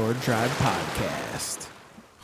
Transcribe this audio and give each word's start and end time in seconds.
Outdoor 0.00 0.14
Drive 0.22 0.50
Podcast. 0.52 1.68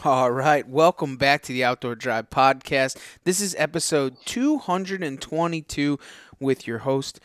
All 0.02 0.30
right, 0.30 0.66
welcome 0.66 1.18
back 1.18 1.42
to 1.42 1.52
the 1.52 1.62
Outdoor 1.62 1.94
Drive 1.94 2.30
Podcast. 2.30 2.96
This 3.24 3.38
is 3.38 3.54
episode 3.58 4.16
222 4.24 5.98
with 6.40 6.66
your 6.66 6.78
host, 6.78 7.20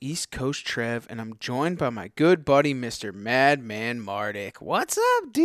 East 0.00 0.30
Coast 0.30 0.66
Trev, 0.66 1.06
and 1.10 1.20
I'm 1.20 1.34
joined 1.38 1.76
by 1.76 1.90
my 1.90 2.10
good 2.16 2.46
buddy, 2.46 2.72
Mr. 2.72 3.12
Madman 3.12 4.00
Mardick. 4.00 4.56
What's 4.62 4.96
up, 4.96 5.32
dude? 5.34 5.44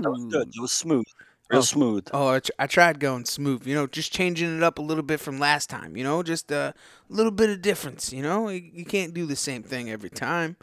That 0.00 0.10
was 0.10 0.24
good. 0.32 0.48
It 0.56 0.60
was 0.62 0.72
smooth. 0.72 1.04
Real 1.50 1.58
Oh. 1.58 1.62
smooth. 1.62 2.08
Oh, 2.14 2.28
I, 2.28 2.40
tr- 2.40 2.50
I 2.58 2.66
tried 2.66 3.00
going 3.00 3.26
smooth, 3.26 3.66
you 3.66 3.74
know, 3.74 3.86
just 3.86 4.12
changing 4.14 4.56
it 4.56 4.62
up 4.62 4.78
a 4.78 4.82
little 4.82 5.04
bit 5.04 5.20
from 5.20 5.38
last 5.38 5.68
time, 5.68 5.94
you 5.94 6.04
know, 6.04 6.22
just 6.22 6.50
a 6.50 6.72
little 7.10 7.32
bit 7.32 7.50
of 7.50 7.60
difference, 7.60 8.14
you 8.14 8.22
know. 8.22 8.48
You, 8.48 8.62
you 8.72 8.86
can't 8.86 9.12
do 9.12 9.26
the 9.26 9.36
same 9.36 9.62
thing 9.62 9.90
every 9.90 10.08
time. 10.10 10.56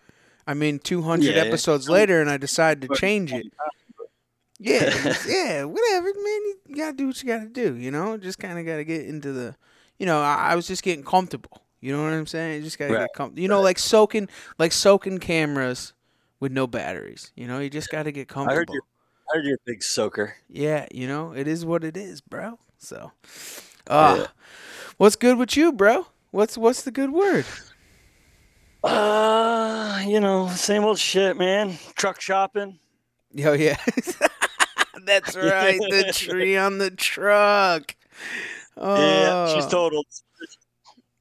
I 0.48 0.54
mean, 0.54 0.80
200 0.80 1.36
Yeah, 1.36 1.36
yeah. 1.36 1.42
episodes 1.42 1.90
later, 1.90 2.22
and 2.22 2.30
I 2.30 2.38
decided 2.38 2.82
to 2.82 2.96
change 3.00 3.34
it. 3.34 3.48
Yeah, 4.60 5.14
yeah, 5.28 5.64
whatever, 5.66 6.06
man. 6.08 6.24
You, 6.26 6.56
you 6.70 6.76
gotta 6.78 6.94
do 6.94 7.08
what 7.08 7.22
you 7.22 7.28
gotta 7.28 7.50
do, 7.50 7.76
you 7.76 7.92
know. 7.92 8.18
Just 8.18 8.40
kind 8.40 8.58
of 8.58 8.66
gotta 8.66 8.84
get 8.84 9.06
into 9.06 9.32
the, 9.32 9.56
you 10.00 10.06
know. 10.06 10.22
I, 10.22 10.52
I 10.52 10.56
was 10.56 10.68
just 10.68 10.84
getting 10.84 11.04
comfortable. 11.04 11.62
You 11.80 11.96
know 11.96 12.04
what 12.04 12.14
I'm 12.14 12.26
saying? 12.26 12.56
You 12.56 12.62
just 12.64 12.80
gotta 12.80 12.94
Right, 12.94 13.02
get 13.02 13.14
comfortable. 13.14 13.42
You 13.42 13.50
know, 13.50 13.62
like 13.62 13.78
soaking, 13.78 14.30
like 14.58 14.72
soaking 14.72 15.20
cameras 15.20 15.94
with 16.40 16.52
no 16.52 16.66
batteries. 16.66 17.32
You 17.36 17.48
know, 17.48 17.60
you 17.60 17.70
just 17.70 17.90
gotta 17.90 18.12
get 18.12 18.28
comfortable. 18.28 18.54
I 18.54 18.56
heard 18.56 18.70
you're, 18.74 18.82
I 18.82 19.38
heard 19.38 19.46
you're 19.46 19.56
a 19.58 19.66
big 19.66 19.84
soaker. 19.84 20.36
Yeah, 20.50 20.88
you 20.92 21.08
know, 21.08 21.34
it 21.34 21.48
is 21.48 21.66
what 21.66 21.84
it 21.84 21.96
is, 21.96 22.22
bro. 22.22 22.58
So, 22.80 23.12
uh, 23.88 24.18
Yeah. 24.18 24.28
what's 24.98 25.16
good 25.16 25.38
with 25.38 25.56
you, 25.56 25.72
bro? 25.72 26.08
What's 26.32 26.58
what's 26.58 26.82
the 26.82 26.92
good 26.92 27.12
word? 27.12 27.46
Uh, 28.84 30.02
you 30.06 30.20
know, 30.20 30.48
same 30.50 30.84
old 30.84 31.00
shit, 31.00 31.38
man. 31.38 31.78
Truck 31.96 32.22
shopping. 32.22 32.80
Yo, 33.34 33.54
yeah, 33.54 33.78
that's 35.06 35.36
right. 35.36 35.80
The 35.80 36.12
tree 36.14 36.58
on 36.58 36.78
the 36.78 36.92
truck. 36.92 37.96
Oh, 38.78 38.96
Yeah, 38.96 39.56
she's 39.56 39.66
totaled. 39.68 40.06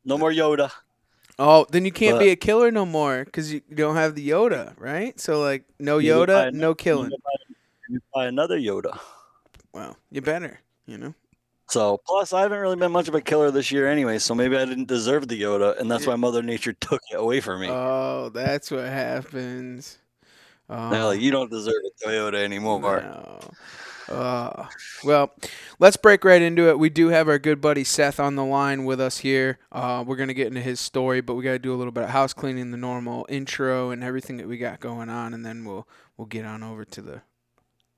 No 0.04 0.16
more 0.18 0.30
Yoda. 0.30 0.70
Oh, 1.38 1.66
then 1.70 1.84
you 1.84 1.92
can't 1.92 2.18
be 2.18 2.30
a 2.30 2.36
killer 2.36 2.70
no 2.70 2.86
more 2.86 3.24
because 3.24 3.52
you 3.52 3.60
don't 3.74 3.96
have 3.96 4.14
the 4.14 4.26
Yoda, 4.28 4.72
right? 4.78 5.18
So 5.20 5.40
like, 5.40 5.64
no 5.78 5.98
Yoda, 5.98 6.52
no 6.52 6.74
killing. 6.74 7.10
You 7.10 7.18
buy- 7.22 7.30
you 7.88 7.94
need 7.94 7.98
to 7.98 8.04
buy 8.14 8.26
another 8.26 8.58
Yoda. 8.58 8.98
Well, 9.72 9.96
you 10.10 10.22
better, 10.22 10.60
you 10.86 10.96
know. 10.96 11.14
So, 11.68 12.00
plus, 12.06 12.32
I 12.32 12.42
haven't 12.42 12.60
really 12.60 12.76
been 12.76 12.92
much 12.92 13.08
of 13.08 13.14
a 13.14 13.20
killer 13.20 13.50
this 13.50 13.72
year 13.72 13.88
anyway, 13.88 14.18
so 14.18 14.34
maybe 14.34 14.56
I 14.56 14.64
didn't 14.64 14.86
deserve 14.86 15.26
the 15.26 15.40
Yoda, 15.40 15.78
and 15.80 15.90
that's 15.90 16.06
why 16.06 16.14
Mother 16.14 16.42
Nature 16.42 16.72
took 16.74 17.02
it 17.10 17.16
away 17.16 17.40
from 17.40 17.60
me. 17.60 17.68
Oh, 17.68 18.30
that's 18.32 18.70
what 18.70 18.84
happens. 18.84 19.98
They're 20.68 21.04
like, 21.04 21.20
you 21.20 21.30
don't 21.30 21.50
deserve 21.50 21.74
a 21.84 22.06
Toyota 22.06 22.42
anymore. 22.42 23.00
No. 23.00 23.40
Uh, 24.08 24.66
well, 25.02 25.32
let's 25.80 25.96
break 25.96 26.24
right 26.24 26.40
into 26.40 26.68
it. 26.68 26.78
We 26.78 26.90
do 26.90 27.08
have 27.08 27.28
our 27.28 27.38
good 27.38 27.60
buddy 27.60 27.82
Seth 27.82 28.20
on 28.20 28.36
the 28.36 28.44
line 28.44 28.84
with 28.84 29.00
us 29.00 29.18
here. 29.18 29.58
Uh, 29.72 30.04
we're 30.06 30.16
gonna 30.16 30.34
get 30.34 30.46
into 30.46 30.60
his 30.60 30.78
story, 30.78 31.20
but 31.20 31.34
we 31.34 31.42
gotta 31.42 31.58
do 31.58 31.74
a 31.74 31.76
little 31.76 31.92
bit 31.92 32.04
of 32.04 32.10
house 32.10 32.32
cleaning, 32.32 32.70
the 32.70 32.76
normal 32.76 33.26
intro, 33.28 33.90
and 33.90 34.04
everything 34.04 34.36
that 34.36 34.46
we 34.46 34.58
got 34.58 34.78
going 34.78 35.08
on, 35.08 35.34
and 35.34 35.44
then 35.44 35.64
we'll 35.64 35.88
we'll 36.16 36.26
get 36.26 36.44
on 36.44 36.62
over 36.62 36.84
to 36.84 37.02
the 37.02 37.22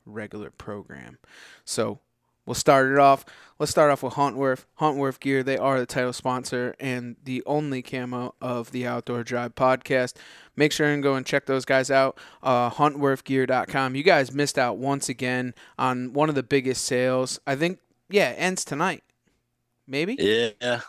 regular 0.06 0.50
program. 0.50 1.18
So 1.66 2.00
we'll 2.48 2.54
start 2.54 2.90
it 2.90 2.98
off. 2.98 3.26
Let's 3.58 3.70
start 3.70 3.90
off 3.90 4.02
with 4.02 4.14
Huntworth. 4.14 4.64
Huntworth 4.80 5.20
Gear. 5.20 5.42
They 5.42 5.58
are 5.58 5.78
the 5.78 5.84
title 5.86 6.12
sponsor 6.12 6.74
and 6.80 7.16
the 7.24 7.42
only 7.44 7.82
camo 7.82 8.34
of 8.40 8.70
the 8.70 8.86
Outdoor 8.86 9.22
Drive 9.22 9.54
podcast. 9.54 10.14
Make 10.56 10.72
sure 10.72 10.86
and 10.88 11.02
go 11.02 11.14
and 11.14 11.26
check 11.26 11.44
those 11.46 11.64
guys 11.64 11.90
out. 11.90 12.18
Uh, 12.42 12.70
HuntworthGear.com. 12.70 13.94
You 13.96 14.02
guys 14.02 14.32
missed 14.32 14.58
out 14.58 14.78
once 14.78 15.08
again 15.08 15.54
on 15.78 16.12
one 16.12 16.28
of 16.28 16.34
the 16.36 16.42
biggest 16.42 16.84
sales. 16.84 17.38
I 17.46 17.54
think, 17.56 17.80
yeah, 18.08 18.30
it 18.30 18.36
ends 18.36 18.64
tonight. 18.64 19.02
Maybe? 19.86 20.16
Yeah. 20.18 20.80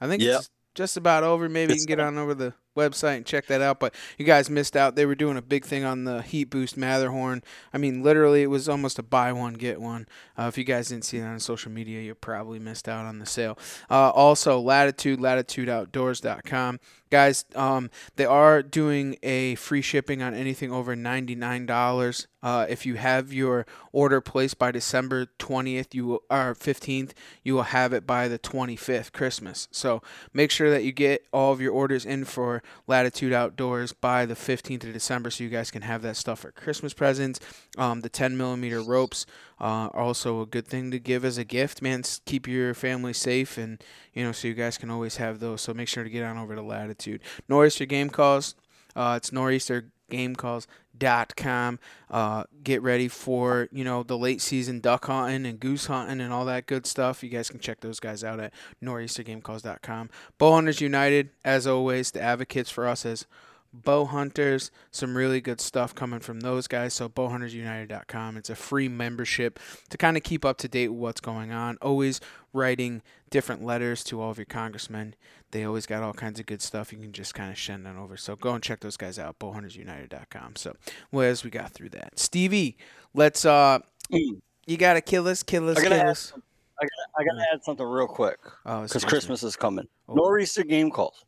I 0.00 0.06
think 0.06 0.22
Yep. 0.22 0.38
it's 0.40 0.50
just 0.74 0.96
about 0.96 1.24
over. 1.24 1.48
Maybe 1.48 1.72
you 1.72 1.78
can 1.80 1.86
get 1.86 2.00
on 2.00 2.18
over 2.18 2.34
the 2.34 2.52
website 2.78 3.16
and 3.16 3.26
check 3.26 3.46
that 3.46 3.60
out. 3.60 3.80
But 3.80 3.94
you 4.16 4.24
guys 4.24 4.48
missed 4.48 4.76
out. 4.76 4.94
They 4.94 5.06
were 5.06 5.14
doing 5.14 5.36
a 5.36 5.42
big 5.42 5.64
thing 5.64 5.84
on 5.84 6.04
the 6.04 6.22
Heat 6.22 6.44
Boost 6.44 6.76
Matterhorn. 6.76 7.42
I 7.72 7.78
mean, 7.78 8.02
literally, 8.02 8.42
it 8.42 8.46
was 8.46 8.68
almost 8.68 8.98
a 8.98 9.02
buy 9.02 9.32
one 9.32 9.54
get 9.54 9.80
one. 9.80 10.06
Uh, 10.38 10.44
if 10.44 10.56
you 10.56 10.64
guys 10.64 10.88
didn't 10.88 11.04
see 11.04 11.18
that 11.18 11.26
on 11.26 11.40
social 11.40 11.70
media, 11.70 12.00
you 12.00 12.14
probably 12.14 12.58
missed 12.58 12.88
out 12.88 13.04
on 13.04 13.18
the 13.18 13.26
sale. 13.26 13.58
Uh, 13.90 14.10
also, 14.10 14.60
Latitude, 14.60 15.20
latitudeoutdoors.com. 15.20 16.80
Guys, 17.10 17.44
um, 17.54 17.90
they 18.16 18.26
are 18.26 18.62
doing 18.62 19.16
a 19.22 19.54
free 19.54 19.80
shipping 19.82 20.22
on 20.22 20.34
anything 20.34 20.70
over 20.70 20.94
$99. 20.94 22.26
Uh, 22.42 22.66
if 22.68 22.86
you 22.86 22.94
have 22.94 23.32
your 23.32 23.66
order 23.92 24.20
placed 24.20 24.58
by 24.58 24.70
December 24.70 25.26
20th, 25.38 25.94
you 25.94 26.06
will, 26.06 26.22
or 26.30 26.54
15th, 26.54 27.12
you 27.42 27.54
will 27.54 27.62
have 27.62 27.92
it 27.92 28.06
by 28.06 28.28
the 28.28 28.38
25th, 28.38 29.12
Christmas. 29.12 29.68
So 29.72 30.02
make 30.32 30.50
sure 30.50 30.70
that 30.70 30.84
you 30.84 30.92
get 30.92 31.26
all 31.32 31.52
of 31.52 31.60
your 31.60 31.72
orders 31.72 32.04
in 32.04 32.24
for 32.24 32.62
Latitude 32.86 33.32
Outdoors 33.32 33.92
by 33.92 34.26
the 34.26 34.34
15th 34.34 34.84
of 34.84 34.92
December 34.92 35.30
so 35.30 35.42
you 35.42 35.50
guys 35.50 35.70
can 35.70 35.82
have 35.82 36.02
that 36.02 36.16
stuff 36.16 36.40
for 36.40 36.52
Christmas 36.52 36.92
presents. 36.94 37.40
Um, 37.76 38.02
the 38.02 38.08
10 38.08 38.36
millimeter 38.36 38.82
ropes 38.82 39.26
uh, 39.60 39.88
also 39.92 40.40
a 40.40 40.46
good 40.46 40.66
thing 40.66 40.90
to 40.90 40.98
give 40.98 41.22
as 41.24 41.38
a 41.38 41.44
gift, 41.44 41.80
man. 41.82 42.02
Keep 42.26 42.48
your 42.48 42.74
family 42.74 43.12
safe 43.12 43.56
and, 43.58 43.82
you 44.12 44.24
know, 44.24 44.32
so 44.32 44.48
you 44.48 44.54
guys 44.54 44.78
can 44.78 44.90
always 44.90 45.16
have 45.16 45.38
those. 45.40 45.60
So 45.62 45.74
make 45.74 45.88
sure 45.88 46.04
to 46.04 46.10
get 46.10 46.22
on 46.24 46.38
over 46.38 46.54
to 46.54 46.62
Latitude. 46.62 47.20
Nor'easter 47.48 47.86
Game 47.86 48.10
Calls. 48.10 48.54
Uh, 48.94 49.14
it's 49.16 49.30
nor'eastergamecalls.com. 49.30 51.78
Uh, 52.10 52.44
get 52.62 52.82
ready 52.82 53.08
for, 53.08 53.68
you 53.70 53.84
know, 53.84 54.02
the 54.02 54.16
late 54.18 54.40
season 54.40 54.80
duck 54.80 55.04
hunting 55.06 55.46
and 55.46 55.60
goose 55.60 55.86
hunting 55.86 56.20
and 56.20 56.32
all 56.32 56.44
that 56.44 56.66
good 56.66 56.84
stuff. 56.86 57.22
You 57.22 57.28
guys 57.28 57.48
can 57.50 57.60
check 57.60 57.80
those 57.80 58.00
guys 58.00 58.24
out 58.24 58.40
at 58.40 58.52
nor'eastergamecalls.com. 58.82 60.10
Bowhunters 60.38 60.80
United, 60.80 61.28
as 61.44 61.66
always, 61.66 62.12
the 62.12 62.22
advocates 62.22 62.70
for 62.70 62.88
us 62.88 63.04
as 63.04 63.26
bow 63.72 64.04
hunters. 64.06 64.70
Some 64.90 65.16
really 65.16 65.40
good 65.40 65.60
stuff 65.60 65.94
coming 65.94 66.20
from 66.20 66.40
those 66.40 66.66
guys. 66.66 66.94
So 66.94 67.08
bowhuntersunited.com. 67.08 68.36
It's 68.36 68.50
a 68.50 68.54
free 68.54 68.88
membership 68.88 69.58
to 69.90 69.96
kind 69.98 70.16
of 70.16 70.22
keep 70.22 70.44
up 70.44 70.58
to 70.58 70.68
date 70.68 70.88
with 70.88 70.98
what's 70.98 71.20
going 71.20 71.52
on. 71.52 71.78
Always 71.82 72.20
writing 72.52 73.02
different 73.30 73.62
letters 73.64 74.02
to 74.04 74.20
all 74.20 74.30
of 74.30 74.38
your 74.38 74.46
congressmen. 74.46 75.14
They 75.50 75.64
always 75.64 75.86
got 75.86 76.02
all 76.02 76.12
kinds 76.14 76.38
of 76.40 76.46
good 76.46 76.62
stuff. 76.62 76.92
You 76.92 76.98
can 76.98 77.12
just 77.12 77.34
kind 77.34 77.50
of 77.50 77.58
send 77.58 77.86
on 77.86 77.96
over. 77.96 78.16
So 78.16 78.36
go 78.36 78.52
and 78.54 78.62
check 78.62 78.80
those 78.80 78.96
guys 78.96 79.18
out. 79.18 79.38
Bowhuntersunited.com. 79.38 80.56
So 80.56 80.74
well, 81.12 81.28
as 81.28 81.44
we 81.44 81.50
got 81.50 81.72
through 81.72 81.90
that, 81.90 82.18
Stevie, 82.18 82.76
let's 83.14 83.44
uh, 83.44 83.78
Mm. 84.12 84.40
you 84.66 84.78
gotta 84.78 85.02
kill 85.02 85.28
us, 85.28 85.42
kill 85.42 85.68
us, 85.68 85.78
kill 85.80 85.92
us. 85.92 86.32
I 86.80 86.84
gotta, 86.84 87.08
I 87.18 87.24
gotta 87.24 87.46
add 87.52 87.62
something 87.64 87.84
real 87.86 88.06
quick 88.06 88.38
Oh, 88.64 88.82
because 88.82 89.02
me. 89.04 89.08
Christmas 89.10 89.42
is 89.42 89.54
coming. 89.56 89.86
Oh. 90.08 90.14
Nor'easter 90.14 90.62
game 90.64 90.90
calls. 90.90 91.24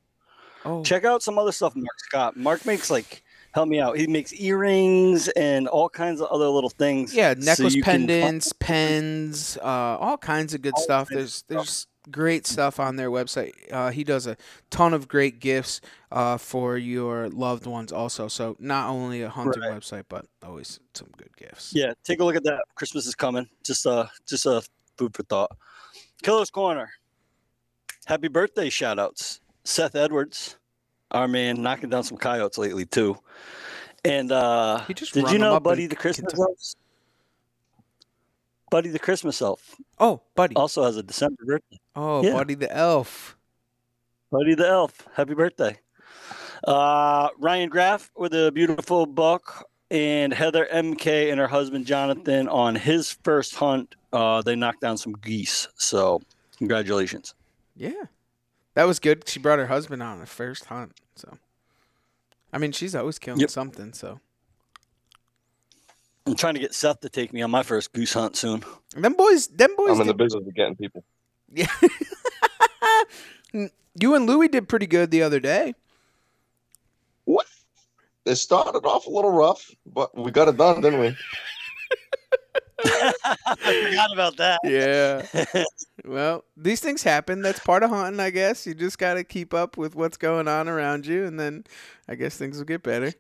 Oh, 0.64 0.82
Check 0.84 1.04
out 1.04 1.22
some 1.22 1.38
other 1.38 1.52
stuff 1.52 1.74
Mark 1.74 1.98
Scott. 2.00 2.36
Mark 2.36 2.66
makes 2.66 2.90
like 2.90 3.22
help 3.52 3.68
me 3.68 3.80
out. 3.80 3.96
He 3.96 4.06
makes 4.06 4.32
earrings 4.34 5.28
and 5.28 5.66
all 5.68 5.88
kinds 5.88 6.20
of 6.20 6.28
other 6.28 6.48
little 6.48 6.70
things. 6.70 7.14
Yeah, 7.14 7.34
so 7.34 7.40
necklace 7.40 7.74
can 7.74 7.82
pendants, 7.82 8.52
pens, 8.52 9.56
uh, 9.58 9.64
all 9.64 10.18
kinds 10.18 10.54
of 10.54 10.62
good 10.62 10.74
All 10.76 10.82
stuff. 10.82 11.08
There's 11.08 11.34
stuff. 11.34 11.48
there's 11.48 11.86
great 12.10 12.46
stuff 12.46 12.78
on 12.80 12.96
their 12.96 13.10
website. 13.10 13.52
Uh, 13.72 13.90
he 13.90 14.04
does 14.04 14.26
a 14.26 14.36
ton 14.70 14.92
of 14.94 15.08
great 15.08 15.40
gifts 15.40 15.80
uh, 16.12 16.36
for 16.36 16.76
your 16.76 17.28
loved 17.30 17.66
ones 17.66 17.92
also. 17.92 18.28
So 18.28 18.56
not 18.58 18.88
only 18.88 19.22
a 19.22 19.28
hunting 19.30 19.62
Right. 19.62 19.72
website, 19.72 20.04
but 20.08 20.26
always 20.42 20.78
some 20.94 21.08
good 21.16 21.34
gifts. 21.36 21.72
Yeah, 21.74 21.92
take 22.04 22.20
a 22.20 22.24
look 22.24 22.36
at 22.36 22.44
that. 22.44 22.64
Christmas 22.74 23.06
is 23.06 23.14
coming. 23.14 23.48
Just 23.64 23.86
uh 23.86 24.06
just 24.26 24.46
a 24.46 24.62
food 24.98 25.14
for 25.16 25.22
thought. 25.24 25.56
Killer's 26.22 26.50
Corner. 26.50 26.90
Happy 28.06 28.28
birthday 28.28 28.68
shout 28.70 28.98
outs. 28.98 29.40
Seth 29.64 29.94
Edwards, 29.94 30.56
our 31.10 31.28
man, 31.28 31.62
knocking 31.62 31.90
down 31.90 32.04
some 32.04 32.16
coyotes 32.18 32.58
lately 32.58 32.86
too. 32.86 33.16
And 34.04 34.32
uh 34.32 34.82
did 34.86 35.30
you 35.30 35.38
know 35.38 35.60
Buddy 35.60 35.86
the 35.86 35.96
Christmas 35.96 36.32
elf? 36.38 36.74
Buddy 38.70 38.88
the 38.90 38.98
Christmas 38.98 39.42
elf 39.42 39.74
Oh, 39.98 40.22
buddy. 40.36 40.54
also 40.56 40.84
has 40.84 40.96
a 40.96 41.02
December 41.02 41.44
birthday. 41.44 41.78
Oh, 41.96 42.22
yeah. 42.24 42.32
buddy 42.32 42.54
the 42.54 42.74
elf. 42.74 43.36
Buddy 44.30 44.54
the 44.54 44.68
Elf, 44.68 45.08
happy 45.12 45.34
birthday. 45.34 45.76
Uh, 46.62 47.30
Ryan 47.38 47.68
Graff 47.68 48.12
with 48.16 48.32
a 48.32 48.52
beautiful 48.52 49.04
buck, 49.04 49.66
and 49.90 50.32
Heather 50.32 50.68
MK 50.72 51.32
and 51.32 51.40
her 51.40 51.48
husband 51.48 51.84
Jonathan 51.84 52.46
on 52.48 52.76
his 52.76 53.18
first 53.24 53.56
hunt. 53.56 53.96
Uh, 54.12 54.40
they 54.40 54.54
knocked 54.54 54.82
down 54.82 54.96
some 54.98 55.14
geese. 55.14 55.66
So, 55.74 56.20
congratulations. 56.58 57.34
Yeah, 57.76 58.04
that 58.74 58.84
was 58.84 58.98
good. 58.98 59.28
She 59.28 59.38
brought 59.38 59.58
her 59.58 59.66
husband 59.66 60.02
on 60.02 60.20
the 60.20 60.26
first 60.26 60.66
hunt. 60.66 60.92
So, 61.16 61.38
I 62.52 62.58
mean, 62.58 62.72
she's 62.72 62.94
always 62.94 63.18
killing 63.18 63.40
Yep. 63.40 63.50
something. 63.50 63.92
So, 63.92 64.20
I'm 66.26 66.34
trying 66.36 66.54
to 66.54 66.60
get 66.60 66.74
Seth 66.74 67.00
to 67.00 67.08
take 67.08 67.32
me 67.32 67.42
on 67.42 67.50
my 67.50 67.62
first 67.62 67.92
goose 67.92 68.12
hunt 68.12 68.36
soon. 68.36 68.62
them 68.94 69.14
boys, 69.14 69.48
them 69.48 69.74
boys. 69.76 69.90
I'm 69.90 70.00
in 70.02 70.06
the 70.06 70.14
business 70.14 70.46
of 70.46 70.54
getting 70.54 70.76
people. 70.76 71.04
Yeah. 71.52 71.66
you 73.98 74.14
and 74.14 74.26
Louie 74.26 74.48
did 74.48 74.68
pretty 74.68 74.86
good 74.86 75.10
the 75.10 75.22
other 75.22 75.40
day. 75.40 75.74
What? 77.24 77.46
It 78.26 78.36
started 78.36 78.84
off 78.86 79.06
a 79.06 79.10
little 79.10 79.32
rough, 79.32 79.68
but 79.86 80.16
we 80.16 80.30
got 80.30 80.48
it 80.48 80.56
done, 80.56 80.80
didn't 80.80 81.00
we? 81.00 81.16
I 82.84 83.56
forgot 83.88 84.12
about 84.12 84.36
that. 84.36 84.60
Yeah. 84.64 85.64
well, 86.04 86.44
these 86.56 86.80
things 86.80 87.02
happen. 87.02 87.42
That's 87.42 87.60
part 87.60 87.82
of 87.82 87.90
hunting, 87.90 88.20
I 88.20 88.30
guess. 88.30 88.66
You 88.66 88.74
just 88.74 88.98
got 88.98 89.14
to 89.14 89.24
keep 89.24 89.54
up 89.54 89.76
with 89.76 89.94
what's 89.94 90.16
going 90.16 90.48
on 90.48 90.68
around 90.68 91.06
you, 91.06 91.24
and 91.26 91.38
then 91.38 91.64
I 92.08 92.14
guess 92.14 92.36
things 92.36 92.58
will 92.58 92.64
get 92.64 92.82
better. 92.82 93.12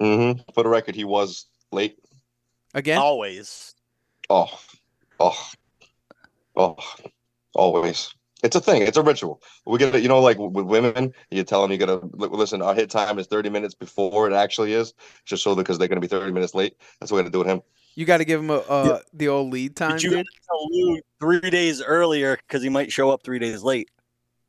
Mm-hmm. 0.00 0.40
For 0.54 0.62
the 0.62 0.68
record, 0.68 0.94
he 0.94 1.04
was 1.04 1.46
late. 1.72 1.98
Again? 2.74 2.98
Always. 2.98 3.74
Oh, 4.28 4.60
oh, 5.20 5.50
oh, 6.56 6.76
always. 7.54 8.12
It's 8.42 8.54
a 8.54 8.60
thing. 8.60 8.82
It's 8.82 8.98
a 8.98 9.02
ritual. 9.02 9.42
We 9.64 9.78
get 9.78 9.94
it. 9.94 10.02
You 10.02 10.08
know, 10.08 10.20
like 10.20 10.38
with 10.38 10.66
women, 10.66 11.14
you 11.30 11.42
tell 11.42 11.62
them 11.62 11.72
you 11.72 11.78
gotta 11.78 12.00
listen. 12.12 12.60
Our 12.60 12.74
hit 12.74 12.90
time 12.90 13.18
is 13.18 13.26
30 13.26 13.48
minutes 13.48 13.74
before 13.74 14.30
it 14.30 14.34
actually 14.34 14.74
is, 14.74 14.92
just 15.24 15.42
so 15.42 15.56
because 15.56 15.78
they're 15.78 15.88
gonna 15.88 16.02
be 16.02 16.06
30 16.06 16.32
minutes 16.32 16.54
late. 16.54 16.76
That's 17.00 17.10
what 17.10 17.16
we 17.16 17.22
got 17.22 17.28
to 17.28 17.32
do 17.32 17.38
with 17.38 17.48
him. 17.48 17.62
You 17.96 18.04
got 18.04 18.18
to 18.18 18.24
give 18.24 18.40
him 18.40 18.50
a, 18.50 18.58
uh, 18.58 19.00
the 19.14 19.28
old 19.28 19.52
lead 19.52 19.74
time, 19.74 19.92
But 19.92 20.02
you 20.04 20.10
dude. 20.10 20.26
to 20.26 20.40
tell 20.46 20.68
Lou 20.70 21.00
three 21.18 21.50
days 21.50 21.82
earlier 21.82 22.36
because 22.36 22.62
he 22.62 22.68
might 22.68 22.92
show 22.92 23.10
up 23.10 23.22
three 23.24 23.38
days 23.38 23.62
late. 23.62 23.90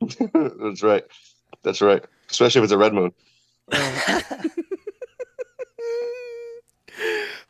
That's 0.00 0.82
right. 0.82 1.04
That's 1.62 1.80
right. 1.80 2.04
Especially 2.30 2.60
if 2.60 2.64
it's 2.64 2.72
a 2.72 2.78
red 2.78 2.92
moon. 2.92 3.12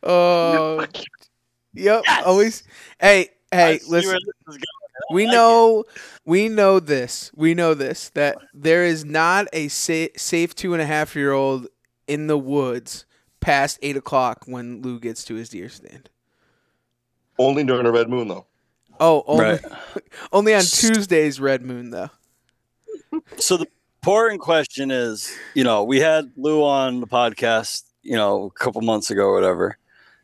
Oh, 0.03 0.87
yep. 1.75 2.05
Always. 2.25 2.63
Hey, 3.01 3.31
hey, 3.51 3.81
listen. 3.89 4.13
this 4.13 4.55
is 4.55 4.57
going. 4.57 4.61
We 5.13 5.25
like 5.27 5.33
it. 5.33 5.37
know, 5.37 5.85
we 6.25 6.49
know 6.49 6.81
this. 6.81 7.31
We 7.35 7.55
know 7.55 7.75
this 7.75 8.11
that 8.11 8.37
there 8.55 8.85
is 8.85 9.05
not 9.05 9.47
a 9.53 9.69
sa- 9.69 10.07
safe 10.17 10.55
two 10.55 10.73
and 10.75 10.83
a 10.83 10.87
half 10.87 11.15
year 11.17 11.33
old 11.33 11.69
in 12.07 12.27
the 12.27 12.39
woods 12.39 13.05
past 13.41 13.79
eight 13.83 13.97
o'clock 13.97 14.45
when 14.47 14.83
Lou 14.83 14.99
gets 15.01 15.25
to 15.25 15.35
his 15.35 15.49
deer 15.49 15.69
stand. 15.69 16.11
Only 17.39 17.65
during 17.65 17.87
a 17.87 17.93
red 17.93 18.09
moon, 18.09 18.29
though. 18.29 18.47
Oh, 19.01 19.23
only, 19.27 19.45
Right. 19.45 19.61
only 20.33 20.55
on 20.55 20.63
Tuesday's 20.63 21.39
red 21.41 21.63
moon 21.63 21.91
though. 21.91 22.11
So 23.37 23.57
the 23.57 23.67
important 24.03 24.41
question 24.41 24.91
is, 24.91 25.33
you 25.55 25.63
know, 25.65 25.85
we 25.85 26.01
had 26.01 26.33
Lou 26.37 26.65
on 26.65 27.01
the 27.01 27.07
podcast, 27.07 27.85
you 28.03 28.17
know, 28.17 28.47
a 28.47 28.51
couple 28.51 28.81
months 28.83 29.11
ago 29.11 29.23
or 29.27 29.35
whatever, 29.35 29.79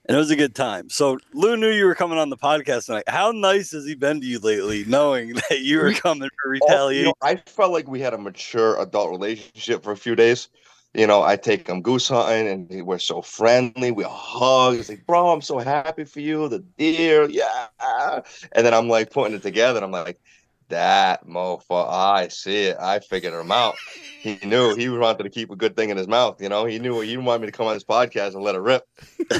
and 0.06 0.16
it 0.16 0.18
was 0.18 0.30
a 0.32 0.36
good 0.36 0.56
time. 0.56 0.90
So 0.90 1.18
Lou 1.32 1.56
knew 1.56 1.70
you 1.70 1.84
were 1.86 1.94
coming 1.94 2.18
on 2.18 2.30
the 2.30 2.36
podcast 2.36 2.86
tonight. 2.86 3.04
How 3.06 3.30
nice 3.30 3.70
has 3.70 3.86
he 3.86 3.94
been 3.94 4.20
to 4.20 4.26
you 4.26 4.40
lately, 4.40 4.84
knowing 4.86 5.34
that 5.48 5.60
you 5.60 5.78
were 5.78 5.92
coming 5.92 6.28
for 6.42 6.48
Oh, 6.48 6.54
you 6.54 6.60
retaliation? 6.60 7.04
know, 7.06 7.14
I 7.22 7.36
felt 7.36 7.70
like 7.72 7.86
we 7.88 8.00
had 8.00 8.12
a 8.12 8.18
mature 8.18 8.80
adult 8.82 9.10
relationship 9.10 9.84
for 9.84 9.92
a 9.92 9.96
few 9.96 10.16
days. 10.16 10.48
You 10.94 11.06
know, 11.08 11.22
I 11.22 11.36
take 11.36 11.68
him 11.68 11.82
goose 11.82 12.08
hunting 12.08 12.70
and 12.70 12.86
we're 12.86 12.98
so 12.98 13.20
friendly. 13.20 13.90
We 13.90 14.04
hug. 14.06 14.76
He's 14.76 14.88
like, 14.88 15.06
bro, 15.06 15.30
I'm 15.30 15.42
so 15.42 15.58
happy 15.58 16.04
for 16.04 16.20
you. 16.20 16.48
The 16.48 16.60
deer. 16.60 17.28
Yeah. 17.28 18.20
And 18.52 18.64
then 18.64 18.72
I'm 18.72 18.88
like 18.88 19.10
putting 19.10 19.34
it 19.36 19.42
together. 19.42 19.78
And 19.78 19.84
I'm 19.84 19.90
like, 19.90 20.20
that 20.68 21.26
mofo. 21.26 21.88
I 21.88 22.28
see 22.28 22.64
it. 22.66 22.76
I 22.80 23.00
figured 23.00 23.34
him 23.34 23.52
out. 23.52 23.74
He 24.20 24.38
knew 24.44 24.74
he 24.74 24.88
wanted 24.88 25.24
to 25.24 25.30
keep 25.30 25.50
a 25.50 25.56
good 25.56 25.76
thing 25.76 25.90
in 25.90 25.96
his 25.96 26.08
mouth. 26.08 26.40
You 26.40 26.48
know, 26.48 26.64
he 26.64 26.78
knew 26.78 27.00
he 27.00 27.10
didn't 27.10 27.24
want 27.24 27.42
me 27.42 27.46
to 27.46 27.52
come 27.52 27.66
on 27.66 27.74
this 27.74 27.84
podcast 27.84 28.34
and 28.34 28.42
let 28.42 28.54
it 28.54 28.60
rip. 28.60 28.86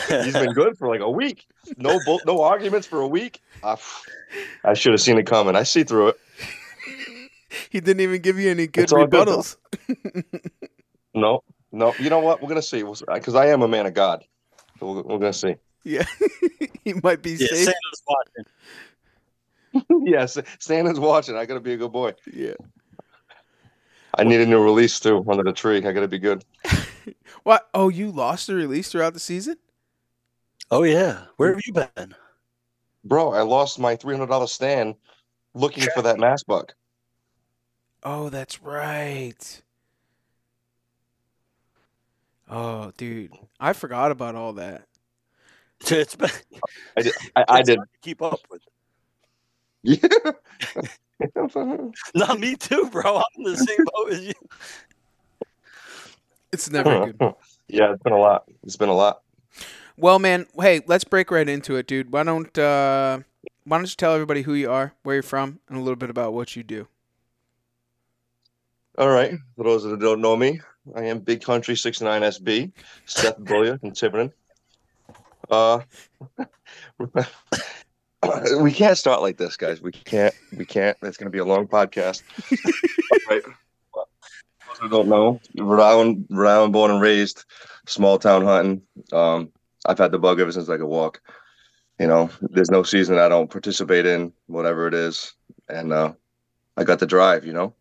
He's 0.09 0.33
been 0.33 0.53
good 0.53 0.77
for 0.77 0.89
like 0.89 1.01
a 1.01 1.11
week. 1.11 1.47
No, 1.77 1.99
bull- 2.05 2.21
no 2.27 2.43
arguments 2.43 2.87
for 2.87 3.01
a 3.01 3.09
week. 3.09 3.41
I, 3.63 3.77
I 4.65 4.75
should 4.75 4.93
have 4.93 5.01
seen 5.01 5.19
it 5.19 5.27
coming. 5.27 5.57
I 5.57 5.63
see 5.63 5.85
through 5.85 6.09
it. 6.09 6.21
He 7.71 7.81
didn't 7.81 8.01
even 8.01 8.21
give 8.21 8.39
you 8.39 8.51
any 8.51 8.67
good 8.67 8.93
all 8.93 9.07
good, 9.07 9.29
rebuttals. 9.29 9.57
No, 11.15 11.43
no. 11.73 11.95
You 11.99 12.11
know 12.11 12.21
what? 12.21 12.43
We're 12.43 12.49
gonna 12.49 12.63
see 12.63 12.83
because 12.83 13.35
I 13.35 13.47
am 13.47 13.63
a 13.63 13.69
man 13.69 13.87
of 13.87 13.95
God. 13.95 14.25
So 14.81 14.93
we're, 14.93 15.03
we're 15.03 15.19
gonna 15.19 15.33
see. 15.33 15.57
yeah, 15.85 16.05
he 16.85 16.95
might 17.03 17.23
be 17.23 17.33
yeah, 17.33 17.49
safe. 17.49 17.65
Santa's 17.65 18.03
watching. 18.07 18.47
yes, 20.07 20.39
Santa's 20.59 21.01
watching. 21.01 21.37
I 21.37 21.47
gotta 21.47 21.61
be 21.61 21.75
a 21.75 21.77
good 21.77 21.93
boy. 21.93 22.15
Yeah. 22.33 22.55
I 24.17 24.23
need 24.23 24.41
a 24.41 24.47
new 24.47 24.63
release 24.63 25.01
too 25.01 25.25
under 25.29 25.43
the 25.43 25.53
tree. 25.53 25.79
I 25.79 25.93
gotta 25.93 26.09
be 26.09 26.19
good. 26.19 26.45
What? 27.43 27.69
Oh, 27.75 27.91
you 27.91 28.11
lost 28.11 28.47
the 28.47 28.55
release 28.55 28.91
throughout 28.91 29.13
the 29.13 29.21
season? 29.21 29.57
Oh 30.71 30.83
yeah, 30.83 31.25
where 31.37 31.51
have 31.51 31.61
you 31.67 31.75
been? 31.75 32.15
Bro, 33.05 33.35
I 33.35 33.43
lost 33.43 33.79
my 33.79 33.97
three 33.97 34.15
hundred 34.15 34.31
dollar 34.31 34.47
stand 34.47 34.95
looking 35.53 35.85
for 35.95 36.01
that 36.03 36.19
mass 36.19 36.43
buck. 36.43 36.75
Oh, 38.03 38.31
that's 38.31 38.63
right. 38.63 39.63
Oh, 42.49 42.93
dude, 42.97 43.33
I 43.59 43.73
forgot 43.73 44.11
about 44.11 44.35
all 44.35 44.55
that. 44.55 44.87
It's 45.91 46.17
been. 46.17 46.31
I 46.97 47.03
did. 47.03 47.13
I, 47.37 47.45
I 47.49 47.63
did. 47.63 47.77
to 47.77 47.85
keep 48.01 48.23
up 48.23 48.41
with. 48.51 48.63
Yeah. 49.83 49.99
Not 52.15 52.41
me 52.41 52.57
too, 52.57 52.89
bro. 52.91 53.19
I'm 53.19 53.25
in 53.37 53.43
the 53.45 53.57
same 53.57 53.85
boat 53.93 54.13
as 54.13 54.21
you. 54.25 54.33
It's 56.53 56.71
never 56.71 57.13
good. 57.13 57.17
yeah, 57.69 57.93
it's 57.93 58.03
been 58.03 58.13
a 58.13 58.19
lot. 58.19 58.45
It's 58.63 58.77
been 58.77 58.89
a 58.89 58.95
lot. 58.95 59.23
Well, 59.97 60.19
man, 60.19 60.47
hey, 60.59 60.81
let's 60.87 61.05
break 61.05 61.31
right 61.31 61.49
into 61.49 61.77
it, 61.77 61.87
dude. 61.87 62.13
Why 62.13 62.23
don't 62.23 62.57
uh, 62.57 63.19
why 63.65 63.77
don't 63.77 63.91
you 63.91 63.97
tell 63.97 64.15
everybody 64.15 64.43
who 64.43 64.55
you 64.55 64.71
are, 64.71 64.95
where 65.03 65.17
you're 65.17 65.23
from, 65.23 65.61
and 65.69 65.77
a 65.77 65.81
little 65.81 65.97
bit 65.97 66.11
about 66.11 66.33
what 66.33 66.57
you 66.57 66.63
do? 66.63 66.89
All 68.97 69.09
right. 69.09 69.35
For 69.57 69.65
those 69.65 69.83
that 69.83 69.99
don't 70.01 70.21
know 70.21 70.37
me, 70.37 70.61
I 70.95 71.05
am 71.05 71.21
Big 71.21 71.43
Country 71.43 71.77
69 71.77 72.23
SB, 72.23 72.73
Seth 73.07 73.39
Beaulieu 73.39 73.79
in 73.83 73.93
Tiverton. 73.93 74.33
Uh, 75.51 75.81
we 78.61 78.73
can't 78.73 78.99
start 78.99 79.23
like 79.23 79.39
this, 79.39 79.57
guys. 79.57 79.81
We 79.81 79.93
can't. 79.93 80.35
We 80.57 80.67
can't. 80.67 80.97
It's 81.03 81.17
going 81.17 81.27
to 81.27 81.31
be 81.31 81.39
a 81.39 81.45
long 81.45 81.67
podcast. 81.67 82.23
Right. 83.31 83.43
who 84.81 84.89
don't 84.91 85.09
know, 85.09 85.41
Rhode 85.57 85.83
Island, 85.83 86.27
Rhode 86.29 86.51
Island, 86.51 86.73
born 86.75 86.91
and 86.91 87.01
raised, 87.01 87.47
small 87.87 88.19
town 88.19 88.45
hunting. 88.45 88.83
Um, 89.15 89.51
I've 89.87 89.97
had 89.97 90.13
the 90.13 90.19
bug 90.19 90.41
ever 90.41 90.53
since 90.53 90.69
I 90.69 90.77
could 90.77 90.85
walk. 90.85 91.23
You 91.99 92.07
know, 92.07 92.29
there's 92.43 92.71
no 92.71 92.83
season 92.83 93.19
I 93.19 93.31
don't 93.31 93.51
participate 93.51 94.05
in, 94.05 94.31
whatever 94.47 94.87
it 94.89 94.93
is, 94.93 95.33
and 95.71 95.91
uh, 95.91 96.13
I 96.77 96.85
got 96.85 96.99
the 96.99 97.07
drive. 97.07 97.47
You 97.47 97.55
know. 97.55 97.75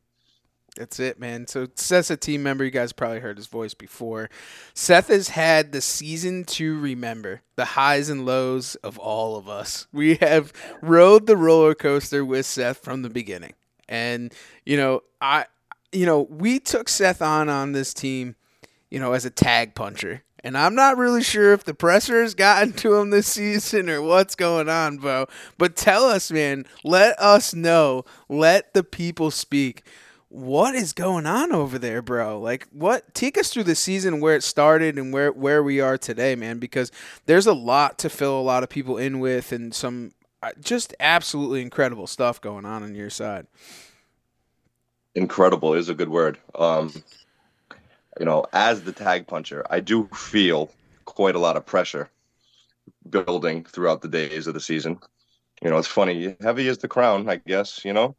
That's 0.78 1.00
it, 1.00 1.20
man. 1.20 1.46
So 1.46 1.68
Seth's 1.76 2.10
a 2.10 2.18
team 2.18 2.42
member. 2.42 2.66
You 2.66 2.72
guys 2.72 2.94
probably 2.94 3.20
heard 3.20 3.38
his 3.38 3.46
voice 3.46 3.76
before. 3.76 4.30
Seth 4.74 5.10
has 5.10 5.30
had 5.30 5.72
the 5.72 5.82
season 5.82 6.46
to 6.46 6.80
remember, 6.80 7.42
the 7.56 7.66
highs 7.66 8.10
and 8.10 8.26
lows 8.26 8.74
of 8.76 8.98
all 8.98 9.36
of 9.36 9.48
us. 9.48 9.86
We 9.94 10.16
have 10.16 10.52
rode 10.82 11.28
the 11.28 11.38
roller 11.38 11.76
coaster 11.76 12.26
with 12.26 12.48
Seth 12.48 12.80
from 12.80 13.04
the 13.04 13.10
beginning. 13.12 13.54
And, 13.88 14.34
you 14.66 14.78
know, 14.78 15.02
I 15.22 15.46
you 15.94 16.06
know, 16.06 16.22
we 16.22 16.60
took 16.60 16.90
Seth 16.90 17.22
on 17.22 17.50
on 17.50 17.72
this 17.72 17.94
team, 17.94 18.36
you 18.90 19.00
know, 19.00 19.14
as 19.14 19.26
a 19.26 19.30
tag 19.30 19.76
puncher. 19.76 20.24
And 20.46 20.58
I'm 20.58 20.76
not 20.76 20.98
really 20.98 21.24
sure 21.24 21.54
if 21.54 21.64
the 21.64 21.74
pressure 21.74 22.22
has 22.22 22.34
gotten 22.34 22.74
to 22.74 22.96
him 22.96 23.12
this 23.12 23.28
season 23.28 23.90
or 23.90 24.02
what's 24.02 24.36
going 24.36 24.68
on, 24.68 24.98
bro. 24.98 25.28
But 25.58 25.78
tell 25.78 26.04
us, 26.04 26.32
man. 26.32 26.66
Let 26.84 27.18
us 27.18 27.54
know. 27.54 28.04
Let 28.28 28.74
the 28.74 28.84
people 28.84 29.32
speak 29.32 29.86
what 30.34 30.74
is 30.74 30.94
going 30.94 31.28
on 31.28 31.52
over 31.52 31.78
there, 31.78 32.02
bro? 32.02 32.40
Like, 32.40 32.68
what? 32.72 33.14
Take 33.14 33.38
us 33.38 33.50
through 33.50 33.66
the 33.66 33.76
season, 33.76 34.20
where 34.20 34.36
it 34.36 34.44
started, 34.44 34.98
and 34.98 35.14
where 35.14 35.32
where 35.32 35.62
we 35.62 35.80
are 35.80 35.98
today, 35.98 36.36
man. 36.36 36.58
Because 36.58 36.92
there's 37.28 37.46
a 37.46 37.54
lot 37.54 38.00
to 38.00 38.10
fill 38.10 38.40
a 38.40 38.42
lot 38.42 38.64
of 38.64 38.70
people 38.70 38.98
in 38.98 39.20
with, 39.20 39.52
and 39.52 39.76
some 39.76 40.12
uh, 40.42 40.50
just 40.60 40.96
absolutely 41.00 41.62
incredible 41.62 42.08
stuff 42.08 42.42
going 42.42 42.66
on 42.66 42.82
on 42.82 42.96
your 42.96 43.12
side. 43.12 43.46
Incredible 45.14 45.76
is 45.76 45.90
a 45.90 45.94
good 45.94 46.10
word. 46.10 46.40
Um, 46.56 46.92
you 48.20 48.26
know, 48.26 48.46
as 48.54 48.82
the 48.82 48.92
tag 48.92 49.28
puncher, 49.28 49.64
I 49.70 49.82
do 49.82 50.10
feel 50.16 50.72
quite 51.06 51.36
a 51.36 51.40
lot 51.40 51.58
of 51.58 51.66
pressure 51.66 52.10
building 53.08 53.66
throughout 53.66 54.02
the 54.02 54.08
days 54.08 54.48
of 54.48 54.56
the 54.56 54.60
season. 54.60 54.98
You 55.62 55.70
know, 55.70 55.78
it's 55.78 55.88
funny. 55.88 56.36
Heavy 56.42 56.68
is 56.68 56.80
the 56.80 56.88
crown, 56.88 57.30
I 57.30 57.36
guess. 57.36 57.86
You 57.86 57.94
know. 57.94 58.16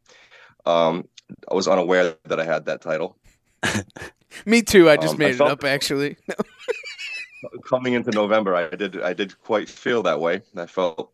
Um, 0.65 1.07
I 1.49 1.53
was 1.53 1.67
unaware 1.67 2.15
that 2.25 2.39
I 2.39 2.45
had 2.45 2.65
that 2.65 2.81
title. 2.81 3.17
Me 4.45 4.61
too. 4.61 4.89
I 4.89 4.97
just 4.97 5.13
um, 5.13 5.19
made 5.19 5.41
I 5.41 5.45
it 5.45 5.51
up 5.51 5.63
actually. 5.63 6.17
coming 7.65 7.93
into 7.93 8.11
November, 8.11 8.55
I 8.55 8.69
did 8.69 9.01
I 9.01 9.13
did 9.13 9.39
quite 9.41 9.69
feel 9.69 10.03
that 10.03 10.19
way. 10.19 10.41
I 10.55 10.65
felt 10.65 11.11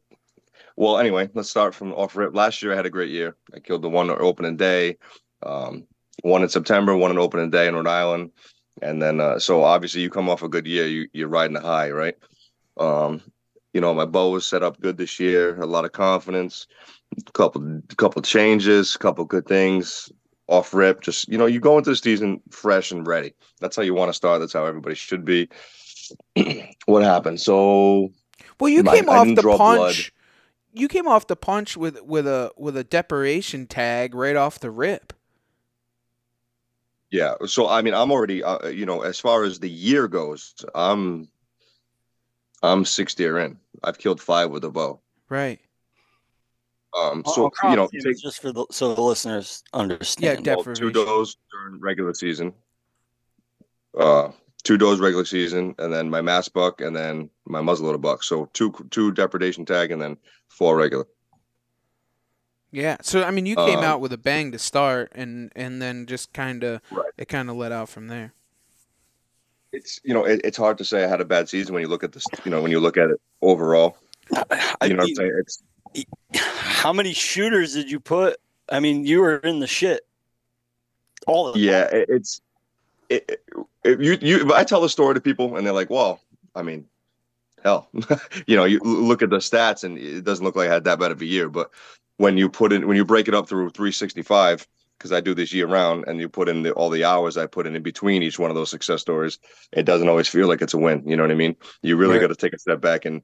well. 0.76 0.98
Anyway, 0.98 1.30
let's 1.34 1.50
start 1.50 1.76
from 1.76 1.94
off 1.94 2.16
rip. 2.16 2.36
Last 2.36 2.62
year, 2.62 2.74
I 2.74 2.76
had 2.76 2.86
a 2.86 2.92
great 2.92 3.10
year. 3.10 3.36
I 3.54 3.60
killed 3.60 3.82
the 3.82 3.90
one 3.90 4.10
opening 4.10 4.58
day, 4.58 4.98
um, 5.44 5.86
one 6.24 6.44
in 6.44 6.50
September, 6.50 6.96
one 6.96 7.12
in 7.12 7.18
opening 7.18 7.50
day 7.50 7.68
in 7.68 7.76
Rhode 7.76 7.88
Island, 7.88 8.32
and 8.82 9.02
then 9.02 9.20
uh, 9.20 9.40
so 9.40 9.64
obviously 9.64 10.02
you 10.02 10.10
come 10.10 10.30
off 10.30 10.44
a 10.44 10.50
good 10.50 10.68
year, 10.68 10.88
you 10.88 11.08
you're 11.14 11.28
riding 11.28 11.58
a 11.58 11.62
high, 11.62 11.92
right? 11.92 12.16
Um, 12.78 13.22
you 13.74 13.82
know, 13.82 13.94
my 13.94 14.06
bow 14.06 14.32
was 14.32 14.46
set 14.46 14.64
up 14.64 14.82
good 14.82 14.98
this 14.98 15.20
year. 15.20 15.60
A 15.62 15.66
lot 15.66 15.86
of 15.86 15.92
confidence 15.92 16.68
couple 17.34 17.82
couple 17.98 18.22
changes, 18.22 18.98
couple 18.98 19.26
good 19.26 19.48
things 19.48 20.12
off 20.48 20.74
rip. 20.74 21.02
Just 21.02 21.28
you 21.28 21.38
know, 21.38 21.46
you 21.46 21.60
go 21.60 21.78
into 21.78 21.90
the 21.90 21.96
season 21.96 22.42
fresh 22.50 22.92
and 22.92 23.08
ready. 23.08 23.34
That's 23.60 23.76
how 23.76 23.82
you 23.82 23.94
want 23.94 24.10
to 24.10 24.14
start. 24.14 24.40
That's 24.40 24.54
how 24.54 24.66
everybody 24.66 24.96
should 24.96 25.26
be. 25.26 25.50
what 26.86 27.04
happened? 27.04 27.40
So, 27.40 28.12
well, 28.60 28.70
you 28.70 28.84
my, 28.84 28.96
came 28.96 29.10
off 29.10 29.28
the 29.28 29.42
punch. 29.42 29.58
Blood. 29.58 29.96
You 30.74 30.88
came 30.88 31.08
off 31.08 31.28
the 31.28 31.36
punch 31.36 31.76
with 31.76 32.02
with 32.02 32.28
a 32.28 32.52
with 32.58 32.78
a 32.78 32.84
depredation 32.84 33.68
tag 33.68 34.16
right 34.16 34.36
off 34.36 34.60
the 34.60 34.72
rip. 34.72 35.14
Yeah. 37.12 37.36
So 37.46 37.68
I 37.68 37.82
mean, 37.82 37.94
I'm 37.94 38.12
already 38.12 38.44
uh, 38.44 38.68
you 38.70 38.86
know, 38.86 39.02
as 39.02 39.20
far 39.20 39.44
as 39.44 39.60
the 39.60 39.70
year 39.70 40.08
goes, 40.08 40.56
I'm 40.74 41.28
I'm 42.64 42.86
six 42.86 43.14
deer 43.14 43.38
in. 43.40 43.58
I've 43.84 43.98
killed 43.98 44.22
five 44.22 44.50
with 44.52 44.64
a 44.64 44.72
bow. 44.72 45.02
Right. 45.30 45.60
Um, 46.98 47.24
so 47.26 47.50
you 47.64 47.76
know, 47.76 47.88
take, 47.88 48.20
just 48.20 48.42
for 48.42 48.52
the 48.52 48.66
so 48.70 48.94
the 48.94 49.02
listeners 49.02 49.64
understand. 49.74 50.46
Yeah, 50.46 50.56
well, 50.56 50.76
two 50.76 50.92
does 50.92 51.38
during 51.52 51.80
regular 51.80 52.14
season. 52.14 52.54
Uh, 53.98 54.32
two 54.64 54.78
does 54.78 55.00
regular 55.00 55.26
season, 55.26 55.76
and 55.80 55.94
then 55.94 56.10
my 56.10 56.22
mass 56.22 56.50
buck, 56.50 56.82
and 56.82 56.96
then 56.96 57.30
my 57.46 57.62
muzzleloader 57.62 58.02
buck. 58.02 58.24
So 58.24 58.50
two 58.54 58.74
two 58.90 59.12
depredation 59.12 59.66
tag, 59.66 59.92
and 59.92 60.02
then 60.02 60.18
four 60.50 60.76
regular. 60.76 61.06
Yeah. 62.72 62.98
So 63.02 63.24
I 63.24 63.32
mean, 63.32 63.46
you 63.46 63.56
came 63.56 63.80
um, 63.80 63.86
out 63.86 64.02
with 64.02 64.14
a 64.14 64.18
bang 64.18 64.52
to 64.52 64.60
start, 64.60 65.12
and 65.16 65.52
and 65.56 65.82
then 65.82 66.06
just 66.06 66.34
kind 66.34 66.64
of 66.64 66.82
right. 66.92 67.12
it 67.18 67.28
kind 67.28 67.50
of 67.50 67.56
let 67.56 67.72
out 67.72 67.90
from 67.90 68.08
there. 68.08 68.34
It's 69.72 70.02
you 70.04 70.14
know 70.14 70.26
it, 70.26 70.42
it's 70.44 70.58
hard 70.58 70.78
to 70.80 70.86
say 70.86 71.04
I 71.04 71.08
had 71.08 71.22
a 71.22 71.26
bad 71.26 71.48
season 71.48 71.74
when 71.74 71.82
you 71.82 71.90
look 71.90 72.04
at 72.04 72.12
this 72.12 72.26
you 72.44 72.52
know 72.52 72.62
when 72.62 72.72
you 72.72 72.80
look 72.80 72.98
at 72.98 73.10
it 73.10 73.22
overall. 73.42 73.98
I, 74.34 74.86
you 74.86 74.90
know 74.90 74.90
mean, 74.90 74.98
what 74.98 75.10
I'm 75.10 75.16
saying? 75.16 75.32
It's 75.40 75.64
how 76.34 76.94
many 76.94 77.14
shooters 77.14 77.74
did 77.74 77.92
you 77.92 78.00
put? 78.00 78.38
I 78.70 78.80
mean, 78.80 79.06
you 79.06 79.22
were 79.22 79.38
in 79.38 79.60
the 79.60 79.68
shit. 79.68 80.06
All 81.28 81.48
of 81.48 81.58
yeah, 81.58 81.84
it, 81.84 82.10
it's 82.10 82.42
it, 83.10 83.44
it, 83.84 84.00
you 84.00 84.18
you. 84.22 84.54
I 84.54 84.64
tell 84.64 84.82
the 84.82 84.90
story 84.90 85.14
to 85.14 85.22
people, 85.22 85.56
and 85.56 85.66
they're 85.66 85.74
like, 85.74 85.90
"Well, 85.90 86.22
I 86.56 86.64
mean, 86.64 86.86
hell, 87.64 87.90
you 88.48 88.56
know, 88.56 88.64
you 88.64 88.80
look 88.80 89.22
at 89.22 89.30
the 89.30 89.38
stats, 89.38 89.84
and 89.84 89.98
it 89.98 90.24
doesn't 90.24 90.44
look 90.44 90.56
like 90.56 90.70
I 90.70 90.74
had 90.74 90.86
that 90.86 91.00
bad 91.00 91.12
of 91.12 91.22
a 91.22 91.26
year." 91.26 91.50
But 91.50 91.70
when 92.18 92.38
you 92.38 92.50
put 92.50 92.74
in, 92.74 92.88
when 92.88 92.98
you 92.98 93.06
break 93.06 93.28
it 93.28 93.36
up 93.36 93.48
through 93.48 93.70
365, 93.72 94.66
because 94.98 95.12
I 95.12 95.20
do 95.20 95.36
this 95.36 95.54
year 95.54 95.68
round, 95.68 96.06
and 96.08 96.20
you 96.20 96.30
put 96.30 96.50
in 96.50 96.64
the, 96.64 96.72
all 96.72 96.90
the 96.90 97.04
hours 97.04 97.38
I 97.38 97.46
put 97.46 97.68
in 97.68 97.76
in 97.76 97.84
between 97.84 98.24
each 98.24 98.40
one 98.40 98.50
of 98.50 98.56
those 98.56 98.72
success 98.72 99.02
stories, 99.02 99.38
it 99.72 99.84
doesn't 99.84 100.08
always 100.10 100.28
feel 100.28 100.48
like 100.48 100.62
it's 100.62 100.74
a 100.74 100.78
win. 100.78 101.04
You 101.06 101.18
know 101.18 101.24
what 101.24 101.32
I 101.32 101.36
mean? 101.36 101.56
You 101.84 101.98
really 101.98 102.14
right. 102.14 102.22
got 102.22 102.28
to 102.28 102.36
take 102.36 102.54
a 102.54 102.60
step 102.60 102.82
back 102.82 103.06
and 103.06 103.22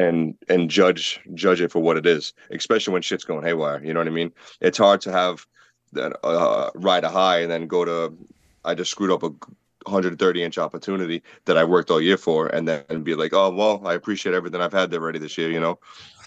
and 0.00 0.34
and 0.48 0.70
judge 0.70 1.20
judge 1.34 1.60
it 1.60 1.70
for 1.70 1.80
what 1.80 1.96
it 1.96 2.06
is, 2.06 2.32
especially 2.50 2.92
when 2.92 3.02
shit's 3.02 3.24
going 3.24 3.44
haywire. 3.44 3.82
You 3.84 3.92
know 3.92 4.00
what 4.00 4.06
I 4.06 4.10
mean? 4.10 4.32
It's 4.60 4.78
hard 4.78 5.00
to 5.02 5.12
have 5.12 5.46
that 5.92 6.18
uh, 6.24 6.70
ride 6.74 7.04
a 7.04 7.10
high 7.10 7.40
and 7.40 7.50
then 7.50 7.66
go 7.66 7.84
to. 7.84 8.16
I 8.64 8.74
just 8.74 8.90
screwed 8.90 9.10
up 9.10 9.22
a 9.22 9.28
130 9.28 10.42
inch 10.42 10.58
opportunity 10.58 11.22
that 11.46 11.56
I 11.56 11.64
worked 11.64 11.90
all 11.90 12.00
year 12.00 12.16
for, 12.16 12.46
and 12.48 12.66
then 12.66 13.02
be 13.02 13.14
like, 13.14 13.32
oh 13.34 13.50
well, 13.50 13.86
I 13.86 13.94
appreciate 13.94 14.34
everything 14.34 14.60
I've 14.60 14.72
had 14.72 14.90
there 14.90 15.00
already 15.00 15.18
this 15.18 15.36
year. 15.36 15.50
You 15.50 15.60
know, 15.60 15.78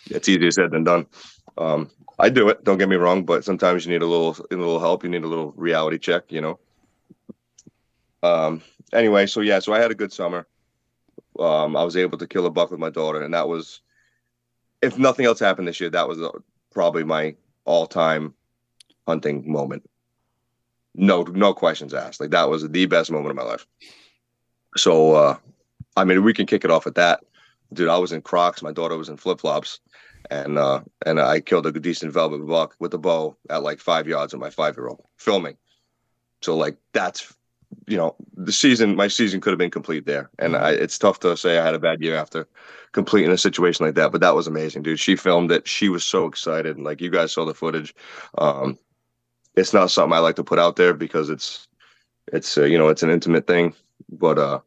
it's 0.05 0.29
easier 0.29 0.51
said 0.51 0.71
than 0.71 0.83
done. 0.83 1.07
Um, 1.57 1.89
I 2.19 2.29
do 2.29 2.49
it. 2.49 2.63
Don't 2.63 2.77
get 2.77 2.89
me 2.89 2.95
wrong, 2.95 3.23
but 3.25 3.43
sometimes 3.43 3.85
you 3.85 3.91
need 3.91 4.03
a 4.03 4.07
little 4.07 4.37
a 4.51 4.55
little 4.55 4.79
help. 4.79 5.03
You 5.03 5.09
need 5.09 5.23
a 5.23 5.27
little 5.27 5.51
reality 5.55 5.97
check. 5.97 6.31
You 6.31 6.41
know. 6.41 6.59
Um. 8.21 8.61
Anyway, 8.91 9.25
so 9.25 9.41
yeah, 9.41 9.57
so 9.57 9.73
I 9.73 9.79
had 9.79 9.89
a 9.89 9.95
good 9.95 10.13
summer 10.13 10.45
um, 11.39 11.75
I 11.75 11.83
was 11.83 11.97
able 11.97 12.17
to 12.17 12.27
kill 12.27 12.45
a 12.45 12.51
buck 12.51 12.71
with 12.71 12.79
my 12.79 12.89
daughter, 12.89 13.21
and 13.21 13.33
that 13.33 13.47
was, 13.47 13.81
if 14.81 14.97
nothing 14.97 15.25
else 15.25 15.39
happened 15.39 15.67
this 15.67 15.79
year, 15.79 15.89
that 15.89 16.07
was 16.07 16.21
uh, 16.21 16.29
probably 16.71 17.03
my 17.03 17.35
all-time 17.65 18.33
hunting 19.07 19.51
moment. 19.51 19.89
No, 20.95 21.23
no 21.23 21.53
questions 21.53 21.93
asked. 21.93 22.19
Like 22.19 22.31
that 22.31 22.49
was 22.49 22.67
the 22.67 22.85
best 22.85 23.11
moment 23.11 23.31
of 23.31 23.35
my 23.35 23.43
life. 23.43 23.65
So, 24.77 25.15
uh, 25.15 25.37
I 25.95 26.03
mean, 26.03 26.23
we 26.23 26.33
can 26.33 26.45
kick 26.45 26.63
it 26.63 26.71
off 26.71 26.87
at 26.87 26.95
that, 26.95 27.23
dude. 27.71 27.89
I 27.89 27.97
was 27.97 28.11
in 28.11 28.21
Crocs. 28.21 28.61
My 28.61 28.71
daughter 28.71 28.97
was 28.97 29.09
in 29.09 29.17
flip 29.17 29.39
flops, 29.39 29.79
and 30.29 30.57
uh, 30.57 30.81
and 31.05 31.19
I 31.19 31.39
killed 31.39 31.65
a 31.65 31.71
decent 31.71 32.13
velvet 32.13 32.45
buck 32.47 32.75
with 32.79 32.93
a 32.93 32.97
bow 32.97 33.35
at 33.49 33.63
like 33.63 33.79
five 33.79 34.07
yards 34.07 34.33
of 34.33 34.39
my 34.39 34.49
five 34.49 34.75
year 34.77 34.87
old 34.87 35.03
filming. 35.17 35.57
So 36.41 36.55
like 36.57 36.77
that's 36.93 37.33
you 37.87 37.97
know, 37.97 38.15
the 38.35 38.51
season, 38.51 38.95
my 38.95 39.07
season 39.07 39.41
could 39.41 39.51
have 39.51 39.59
been 39.59 39.71
complete 39.71 40.05
there. 40.05 40.29
And 40.39 40.55
I, 40.55 40.71
it's 40.71 40.97
tough 40.97 41.19
to 41.21 41.37
say 41.37 41.57
I 41.57 41.65
had 41.65 41.75
a 41.75 41.79
bad 41.79 42.01
year 42.01 42.15
after 42.15 42.47
completing 42.91 43.31
a 43.31 43.37
situation 43.37 43.85
like 43.85 43.95
that. 43.95 44.11
But 44.11 44.21
that 44.21 44.35
was 44.35 44.47
amazing, 44.47 44.83
dude. 44.83 44.99
She 44.99 45.15
filmed 45.15 45.51
it. 45.51 45.67
She 45.67 45.89
was 45.89 46.03
so 46.03 46.25
excited. 46.25 46.79
Like 46.79 47.01
you 47.01 47.09
guys 47.09 47.31
saw 47.31 47.45
the 47.45 47.53
footage. 47.53 47.93
Um, 48.37 48.77
it's 49.55 49.73
not 49.73 49.91
something 49.91 50.13
I 50.13 50.19
like 50.19 50.35
to 50.37 50.43
put 50.43 50.59
out 50.59 50.75
there 50.75 50.93
because 50.93 51.29
it's, 51.29 51.67
it's, 52.31 52.57
uh, 52.57 52.63
you 52.63 52.77
know, 52.77 52.89
it's 52.89 53.03
an 53.03 53.09
intimate 53.09 53.47
thing. 53.47 53.73
But, 54.09 54.37
uh, 54.37 54.59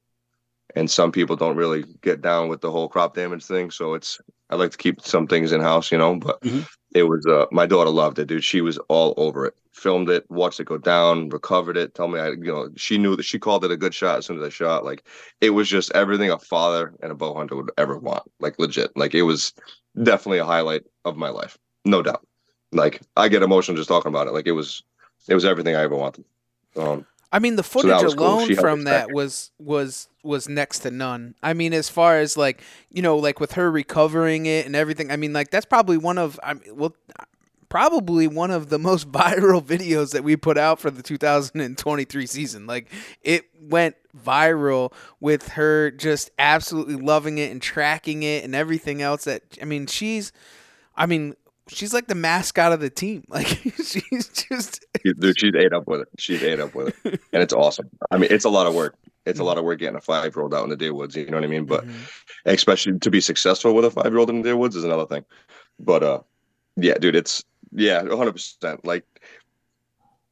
and 0.74 0.90
some 0.90 1.12
people 1.12 1.36
don't 1.36 1.56
really 1.56 1.84
get 2.02 2.20
down 2.20 2.48
with 2.48 2.60
the 2.60 2.70
whole 2.70 2.88
crop 2.88 3.14
damage 3.14 3.44
thing. 3.44 3.70
So 3.70 3.94
it's, 3.94 4.20
I 4.50 4.56
like 4.56 4.70
to 4.70 4.78
keep 4.78 5.00
some 5.00 5.26
things 5.26 5.52
in 5.52 5.60
house, 5.60 5.90
you 5.90 5.98
know, 5.98 6.16
but 6.16 6.40
mm-hmm 6.42 6.60
it 6.96 7.02
was 7.02 7.26
uh 7.26 7.44
my 7.52 7.66
daughter 7.66 7.90
loved 7.90 8.18
it 8.18 8.26
dude 8.26 8.42
she 8.42 8.60
was 8.62 8.78
all 8.88 9.12
over 9.18 9.44
it 9.44 9.54
filmed 9.76 10.08
it 10.08 10.24
watched 10.30 10.58
it 10.58 10.64
go 10.64 10.78
down 10.78 11.28
recovered 11.28 11.76
it 11.76 11.94
tell 11.94 12.08
me 12.08 12.18
i 12.18 12.28
you 12.28 12.50
know 12.50 12.70
she 12.76 12.96
knew 12.96 13.14
that 13.14 13.24
she 13.24 13.38
called 13.38 13.62
it 13.62 13.70
a 13.70 13.76
good 13.76 13.92
shot 13.92 14.18
as 14.18 14.24
soon 14.24 14.38
as 14.38 14.46
i 14.46 14.48
shot 14.48 14.86
like 14.86 15.06
it 15.42 15.50
was 15.50 15.68
just 15.68 15.92
everything 15.94 16.30
a 16.30 16.38
father 16.38 16.94
and 17.02 17.12
a 17.12 17.14
bow 17.14 17.34
hunter 17.34 17.54
would 17.54 17.70
ever 17.76 17.98
want 17.98 18.22
like 18.40 18.58
legit 18.58 18.90
like 18.96 19.14
it 19.14 19.22
was 19.22 19.52
definitely 20.02 20.38
a 20.38 20.46
highlight 20.46 20.82
of 21.04 21.16
my 21.16 21.28
life 21.28 21.58
no 21.84 22.02
doubt 22.02 22.26
like 22.72 23.02
i 23.18 23.28
get 23.28 23.42
emotional 23.42 23.76
just 23.76 23.88
talking 23.88 24.08
about 24.08 24.26
it 24.26 24.32
like 24.32 24.46
it 24.46 24.52
was 24.52 24.82
it 25.28 25.34
was 25.34 25.44
everything 25.44 25.76
i 25.76 25.82
ever 25.82 25.96
wanted 25.96 26.24
um 26.76 27.06
I 27.32 27.38
mean, 27.38 27.56
the 27.56 27.62
footage 27.62 28.00
so 28.00 28.06
alone 28.06 28.46
cool. 28.46 28.56
from 28.56 28.84
that 28.84 29.12
was 29.12 29.50
was 29.58 30.08
was 30.22 30.48
next 30.48 30.78
to 30.80 30.90
none. 30.90 31.34
I 31.42 31.54
mean, 31.54 31.74
as 31.74 31.88
far 31.88 32.18
as 32.18 32.36
like 32.36 32.62
you 32.88 33.02
know, 33.02 33.16
like 33.16 33.40
with 33.40 33.52
her 33.52 33.70
recovering 33.70 34.46
it 34.46 34.64
and 34.64 34.76
everything. 34.76 35.10
I 35.10 35.16
mean, 35.16 35.32
like 35.32 35.50
that's 35.50 35.66
probably 35.66 35.98
one 35.98 36.18
of 36.18 36.38
I 36.42 36.54
mean, 36.54 36.76
well, 36.76 36.94
probably 37.76 38.26
one 38.26 38.50
of 38.50 38.70
the 38.70 38.78
most 38.78 39.12
viral 39.12 39.62
videos 39.62 40.12
that 40.12 40.24
we 40.24 40.34
put 40.34 40.56
out 40.56 40.80
for 40.80 40.90
the 40.90 41.02
2023 41.02 42.26
season. 42.26 42.66
Like 42.66 42.90
it 43.20 43.44
went 43.60 43.96
viral 44.18 44.94
with 45.20 45.48
her 45.48 45.90
just 45.90 46.30
absolutely 46.38 46.96
loving 46.96 47.36
it 47.36 47.50
and 47.52 47.60
tracking 47.60 48.22
it 48.22 48.44
and 48.44 48.54
everything 48.54 49.02
else 49.02 49.24
that 49.24 49.42
I 49.60 49.66
mean, 49.66 49.86
she's 49.86 50.32
I 50.96 51.04
mean, 51.04 51.34
she's 51.68 51.92
like 51.92 52.06
the 52.06 52.14
mascot 52.14 52.72
of 52.72 52.80
the 52.80 52.88
team. 52.88 53.24
Like 53.28 53.46
she's 53.46 54.28
just 54.30 54.82
dude, 55.04 55.38
she's 55.38 55.54
ate 55.54 55.74
up 55.74 55.86
with 55.86 56.00
it. 56.00 56.08
She's 56.16 56.42
ate 56.42 56.60
up 56.60 56.74
with 56.74 56.94
it. 57.04 57.20
And 57.34 57.42
it's 57.42 57.52
awesome. 57.52 57.90
I 58.10 58.16
mean, 58.16 58.32
it's 58.32 58.46
a 58.46 58.50
lot 58.50 58.66
of 58.66 58.74
work. 58.74 58.96
It's 59.26 59.38
a 59.38 59.42
Mm-hmm. 59.42 59.48
lot 59.48 59.58
of 59.58 59.64
work 59.64 59.80
getting 59.80 59.96
a 59.96 60.00
five 60.00 60.34
year 60.34 60.42
old 60.42 60.54
out 60.54 60.64
in 60.64 60.70
the 60.70 60.76
deer 60.76 60.94
woods, 60.94 61.14
you 61.14 61.26
know 61.26 61.36
what 61.36 61.44
I 61.44 61.48
mean? 61.48 61.66
But 61.66 61.84
especially 62.46 62.98
to 63.00 63.10
be 63.10 63.20
successful 63.20 63.74
with 63.74 63.84
a 63.84 63.90
five 63.90 64.06
year 64.06 64.16
old 64.16 64.30
in 64.30 64.36
the 64.38 64.44
deer 64.44 64.56
woods 64.56 64.76
is 64.76 64.84
another 64.84 65.04
thing. 65.04 65.26
But 65.78 66.02
uh 66.02 66.20
yeah, 66.78 66.94
dude, 66.94 67.16
it's 67.16 67.42
yeah, 67.72 68.00
hundred 68.02 68.32
percent. 68.32 68.84
Like 68.84 69.04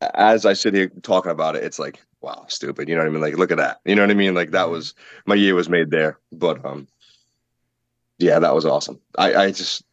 as 0.01 0.45
I 0.47 0.53
sit 0.53 0.75
here 0.75 0.89
talking 1.03 1.31
about 1.31 1.57
it, 1.57 1.65
it's 1.65 1.79
like, 1.79 2.01
wow, 2.21 2.45
stupid. 2.49 2.89
You 2.89 2.95
know 2.95 3.03
what 3.03 3.09
I 3.09 3.13
mean? 3.13 3.21
Like, 3.21 3.37
look 3.37 3.51
at 3.51 3.59
that. 3.59 3.81
You 3.85 3.95
know 3.95 4.03
what 4.03 4.11
I 4.11 4.15
mean? 4.15 4.35
Like 4.35 4.51
that 4.51 4.71
was 4.71 4.95
my 5.27 5.35
year 5.35 5.55
was 5.55 5.69
made 5.69 5.91
there. 5.91 6.19
But 6.33 6.65
um 6.65 6.89
yeah, 8.19 8.39
that 8.39 8.55
was 8.55 8.65
awesome. 8.65 9.01
I, 9.19 9.35
I 9.35 9.51
just 9.51 9.85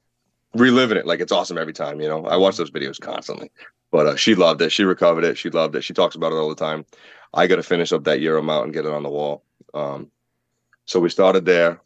reliving 0.54 0.98
it 0.98 1.06
like 1.06 1.20
it's 1.20 1.32
awesome 1.32 1.58
every 1.58 1.74
time, 1.74 2.02
you 2.02 2.08
know. 2.08 2.26
I 2.26 2.38
watch 2.38 2.58
those 2.58 2.72
videos 2.72 3.00
constantly. 3.00 3.52
But 3.92 4.08
uh, 4.08 4.16
she 4.16 4.36
loved 4.36 4.62
it. 4.62 4.72
She 4.72 4.86
recovered 4.86 5.26
it. 5.26 5.38
She 5.38 5.50
loved 5.50 5.76
it. 5.76 5.84
She 5.84 5.94
talks 5.94 6.16
about 6.16 6.32
it 6.32 6.36
all 6.36 6.50
the 6.50 6.56
time. 6.56 6.86
I 7.34 7.48
got 7.48 7.58
to 7.58 7.64
finish 7.64 7.92
up 7.92 8.06
that 8.06 8.22
Euro 8.22 8.42
mount 8.42 8.66
and 8.66 8.74
get 8.74 8.86
it 8.86 8.94
on 8.94 9.04
the 9.04 9.10
wall. 9.10 9.44
Um, 9.74 10.10
so 10.86 11.00
we 11.00 11.10
started 11.10 11.46
there. 11.46 11.82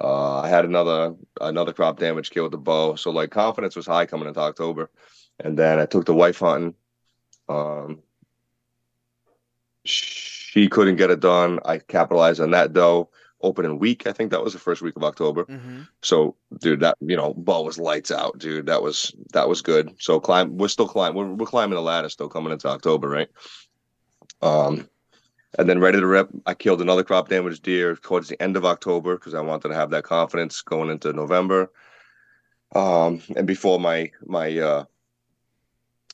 Uh, 0.00 0.40
I 0.40 0.48
had 0.48 0.64
another 0.64 1.14
another 1.40 1.72
crop 1.72 1.98
damage 1.98 2.30
kill 2.30 2.44
with 2.44 2.52
the 2.52 2.58
bow. 2.58 2.96
So 2.96 3.10
like 3.10 3.30
confidence 3.30 3.76
was 3.76 3.86
high 3.86 4.06
coming 4.06 4.28
into 4.28 4.40
October, 4.40 4.90
and 5.40 5.58
then 5.58 5.78
I 5.78 5.86
took 5.86 6.06
the 6.06 6.14
wife 6.14 6.38
hunting. 6.38 6.74
Um, 7.48 8.02
she 9.84 10.68
couldn't 10.68 10.96
get 10.96 11.10
it 11.10 11.20
done. 11.20 11.58
I 11.64 11.78
capitalized 11.78 12.40
on 12.40 12.50
that 12.52 12.72
doe. 12.72 13.10
Opening 13.44 13.80
week, 13.80 14.06
I 14.06 14.12
think 14.12 14.30
that 14.30 14.44
was 14.44 14.52
the 14.52 14.60
first 14.60 14.82
week 14.82 14.94
of 14.94 15.02
October. 15.02 15.42
hmm 15.44 15.80
So, 16.00 16.36
dude, 16.60 16.78
that 16.78 16.96
you 17.00 17.16
know, 17.16 17.34
ball 17.34 17.64
was 17.64 17.76
lights 17.76 18.12
out, 18.12 18.38
dude. 18.38 18.66
That 18.66 18.84
was 18.84 19.12
that 19.32 19.48
was 19.48 19.62
good. 19.62 19.96
So 19.98 20.20
climb, 20.20 20.56
we're 20.56 20.68
still 20.68 20.86
climbing. 20.86 21.16
We're, 21.16 21.34
we're 21.34 21.46
climbing 21.46 21.74
the 21.74 21.82
ladder 21.82 22.08
still 22.08 22.28
coming 22.28 22.52
into 22.52 22.68
October, 22.68 23.08
right? 23.08 23.28
Um, 24.42 24.88
and 25.58 25.68
then 25.68 25.78
ready 25.80 26.00
to 26.00 26.06
rip. 26.06 26.28
I 26.46 26.54
killed 26.54 26.80
another 26.80 27.04
crop 27.04 27.28
damage 27.28 27.60
deer 27.60 27.96
towards 27.96 28.28
the 28.28 28.40
end 28.42 28.56
of 28.56 28.64
October 28.64 29.16
because 29.16 29.34
I 29.34 29.40
wanted 29.40 29.68
to 29.68 29.74
have 29.74 29.90
that 29.90 30.04
confidence 30.04 30.62
going 30.62 30.90
into 30.90 31.12
November. 31.12 31.70
Um, 32.74 33.20
and 33.36 33.46
before 33.46 33.78
my 33.78 34.10
my 34.26 34.58
uh 34.58 34.84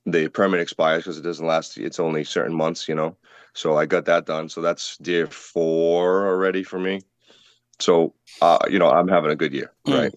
the 0.06 0.28
permit 0.28 0.60
expires 0.60 1.04
because 1.04 1.18
it 1.18 1.22
doesn't 1.22 1.46
last. 1.46 1.76
It's 1.76 2.00
only 2.00 2.24
certain 2.24 2.54
months, 2.54 2.88
you 2.88 2.94
know. 2.94 3.16
So 3.52 3.76
I 3.76 3.86
got 3.86 4.06
that 4.06 4.26
done. 4.26 4.48
So 4.48 4.60
that's 4.60 4.96
deer 4.98 5.26
four 5.26 6.26
already 6.26 6.62
for 6.62 6.78
me. 6.78 7.02
So 7.78 8.14
uh, 8.42 8.58
you 8.70 8.78
know, 8.78 8.90
I'm 8.90 9.08
having 9.08 9.30
a 9.30 9.36
good 9.36 9.52
year, 9.52 9.72
Mm. 9.86 10.02
right? 10.02 10.12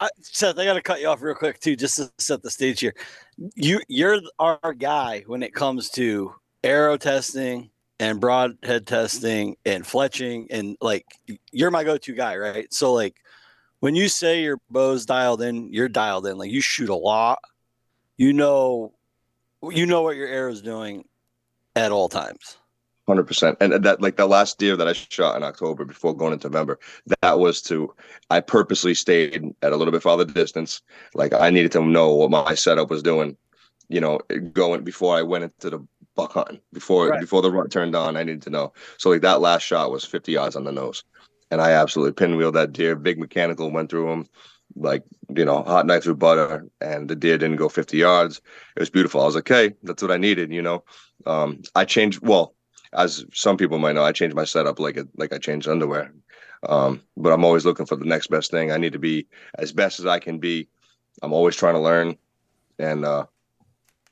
I, 0.00 0.08
Seth, 0.20 0.58
I 0.58 0.64
got 0.64 0.74
to 0.74 0.82
cut 0.82 1.00
you 1.00 1.08
off 1.08 1.22
real 1.22 1.34
quick 1.34 1.58
too, 1.60 1.76
just 1.76 1.96
to 1.96 2.12
set 2.18 2.42
the 2.42 2.50
stage 2.50 2.80
here. 2.80 2.94
You 3.54 3.80
you're 3.88 4.20
our 4.38 4.74
guy 4.74 5.24
when 5.26 5.42
it 5.42 5.54
comes 5.54 5.90
to 5.90 6.34
arrow 6.62 6.96
testing 6.96 7.70
and 8.02 8.20
broadhead 8.20 8.84
testing 8.84 9.56
and 9.64 9.84
fletching 9.84 10.46
and 10.50 10.76
like 10.80 11.06
you're 11.52 11.70
my 11.70 11.84
go-to 11.84 12.12
guy, 12.12 12.36
right? 12.36 12.74
So 12.74 12.92
like 12.92 13.14
when 13.78 13.94
you 13.94 14.08
say 14.08 14.42
your 14.42 14.58
bow's 14.68 15.06
dialed 15.06 15.40
in, 15.40 15.72
you're 15.72 15.88
dialed 15.88 16.26
in. 16.26 16.36
Like 16.36 16.50
you 16.50 16.60
shoot 16.60 16.88
a 16.88 16.96
lot. 16.96 17.38
You 18.16 18.32
know 18.32 18.92
you 19.70 19.86
know 19.86 20.02
what 20.02 20.16
your 20.16 20.26
arrow's 20.26 20.62
doing 20.62 21.04
at 21.76 21.92
all 21.92 22.08
times. 22.08 22.56
Hundred 23.06 23.24
percent, 23.24 23.56
and 23.60 23.72
that 23.84 24.00
like 24.00 24.16
the 24.16 24.26
last 24.26 24.58
deer 24.58 24.76
that 24.76 24.88
I 24.88 24.94
shot 24.94 25.36
in 25.36 25.44
October 25.44 25.84
before 25.84 26.16
going 26.16 26.32
into 26.32 26.48
November, 26.48 26.80
that 27.20 27.38
was 27.38 27.62
to 27.62 27.94
I 28.30 28.40
purposely 28.40 28.94
stayed 28.94 29.54
at 29.62 29.72
a 29.72 29.76
little 29.76 29.92
bit 29.92 30.02
farther 30.02 30.24
distance. 30.24 30.82
Like 31.14 31.32
I 31.32 31.50
needed 31.50 31.70
to 31.72 31.84
know 31.84 32.14
what 32.14 32.32
my 32.32 32.54
setup 32.56 32.90
was 32.90 33.02
doing, 33.02 33.36
you 33.88 34.00
know, 34.00 34.18
going 34.52 34.82
before 34.82 35.16
I 35.16 35.22
went 35.22 35.44
into 35.44 35.70
the 35.70 35.86
buck 36.14 36.32
hunting. 36.32 36.60
Before 36.72 37.08
Right. 37.08 37.20
before 37.20 37.42
the 37.42 37.50
rut 37.50 37.70
turned 37.70 37.94
on, 37.94 38.16
I 38.16 38.22
needed 38.22 38.42
to 38.42 38.50
know. 38.50 38.72
So 38.98 39.10
like 39.10 39.22
that 39.22 39.40
last 39.40 39.62
shot 39.62 39.90
was 39.90 40.04
fifty 40.04 40.32
yards 40.32 40.56
on 40.56 40.64
the 40.64 40.72
nose, 40.72 41.04
and 41.50 41.60
I 41.60 41.72
absolutely 41.72 42.12
pinwheeled 42.12 42.54
that 42.54 42.72
deer. 42.72 42.96
Big 42.96 43.18
mechanical 43.18 43.70
went 43.70 43.90
through 43.90 44.10
him, 44.12 44.26
like 44.74 45.02
you 45.34 45.44
know, 45.44 45.62
hot 45.62 45.86
knife 45.86 46.04
through 46.04 46.16
butter, 46.16 46.66
and 46.80 47.08
the 47.08 47.16
deer 47.16 47.38
didn't 47.38 47.56
go 47.56 47.68
fifty 47.68 47.98
yards. 47.98 48.40
It 48.76 48.80
was 48.80 48.90
beautiful. 48.90 49.20
I 49.20 49.26
was 49.26 49.34
like, 49.34 49.50
okay, 49.50 49.74
that's 49.82 50.02
what 50.02 50.12
I 50.12 50.16
needed, 50.18 50.52
you 50.52 50.62
know. 50.62 50.84
Um, 51.26 51.62
I 51.74 51.84
changed 51.84 52.20
well 52.22 52.54
as 52.92 53.24
some 53.32 53.56
people 53.56 53.78
might 53.78 53.94
know, 53.94 54.04
I 54.04 54.12
changed 54.12 54.36
my 54.36 54.44
setup 54.44 54.78
like 54.78 54.96
it 54.96 55.08
like 55.16 55.32
I 55.32 55.38
changed 55.38 55.68
underwear. 55.68 56.12
Um, 56.68 57.02
but 57.16 57.32
I'm 57.32 57.44
always 57.44 57.64
looking 57.64 57.86
for 57.86 57.96
the 57.96 58.04
next 58.04 58.28
best 58.28 58.50
thing. 58.50 58.70
I 58.70 58.76
need 58.76 58.92
to 58.92 58.98
be 58.98 59.26
as 59.58 59.72
best 59.72 59.98
as 59.98 60.06
I 60.06 60.18
can 60.18 60.38
be. 60.38 60.68
I'm 61.22 61.32
always 61.32 61.56
trying 61.56 61.74
to 61.74 61.80
learn, 61.80 62.16
and 62.78 63.04
uh, 63.04 63.26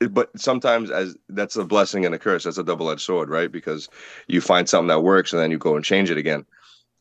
but 0.09 0.29
sometimes 0.39 0.89
as 0.89 1.15
that's 1.29 1.55
a 1.55 1.63
blessing 1.63 2.05
and 2.05 2.15
a 2.15 2.19
curse. 2.19 2.43
That's 2.43 2.57
a 2.57 2.63
double 2.63 2.89
edged 2.89 3.01
sword, 3.01 3.29
right? 3.29 3.51
Because 3.51 3.89
you 4.27 4.41
find 4.41 4.67
something 4.67 4.87
that 4.87 5.01
works 5.01 5.33
and 5.33 5.41
then 5.41 5.51
you 5.51 5.57
go 5.57 5.75
and 5.75 5.85
change 5.85 6.09
it 6.09 6.17
again. 6.17 6.45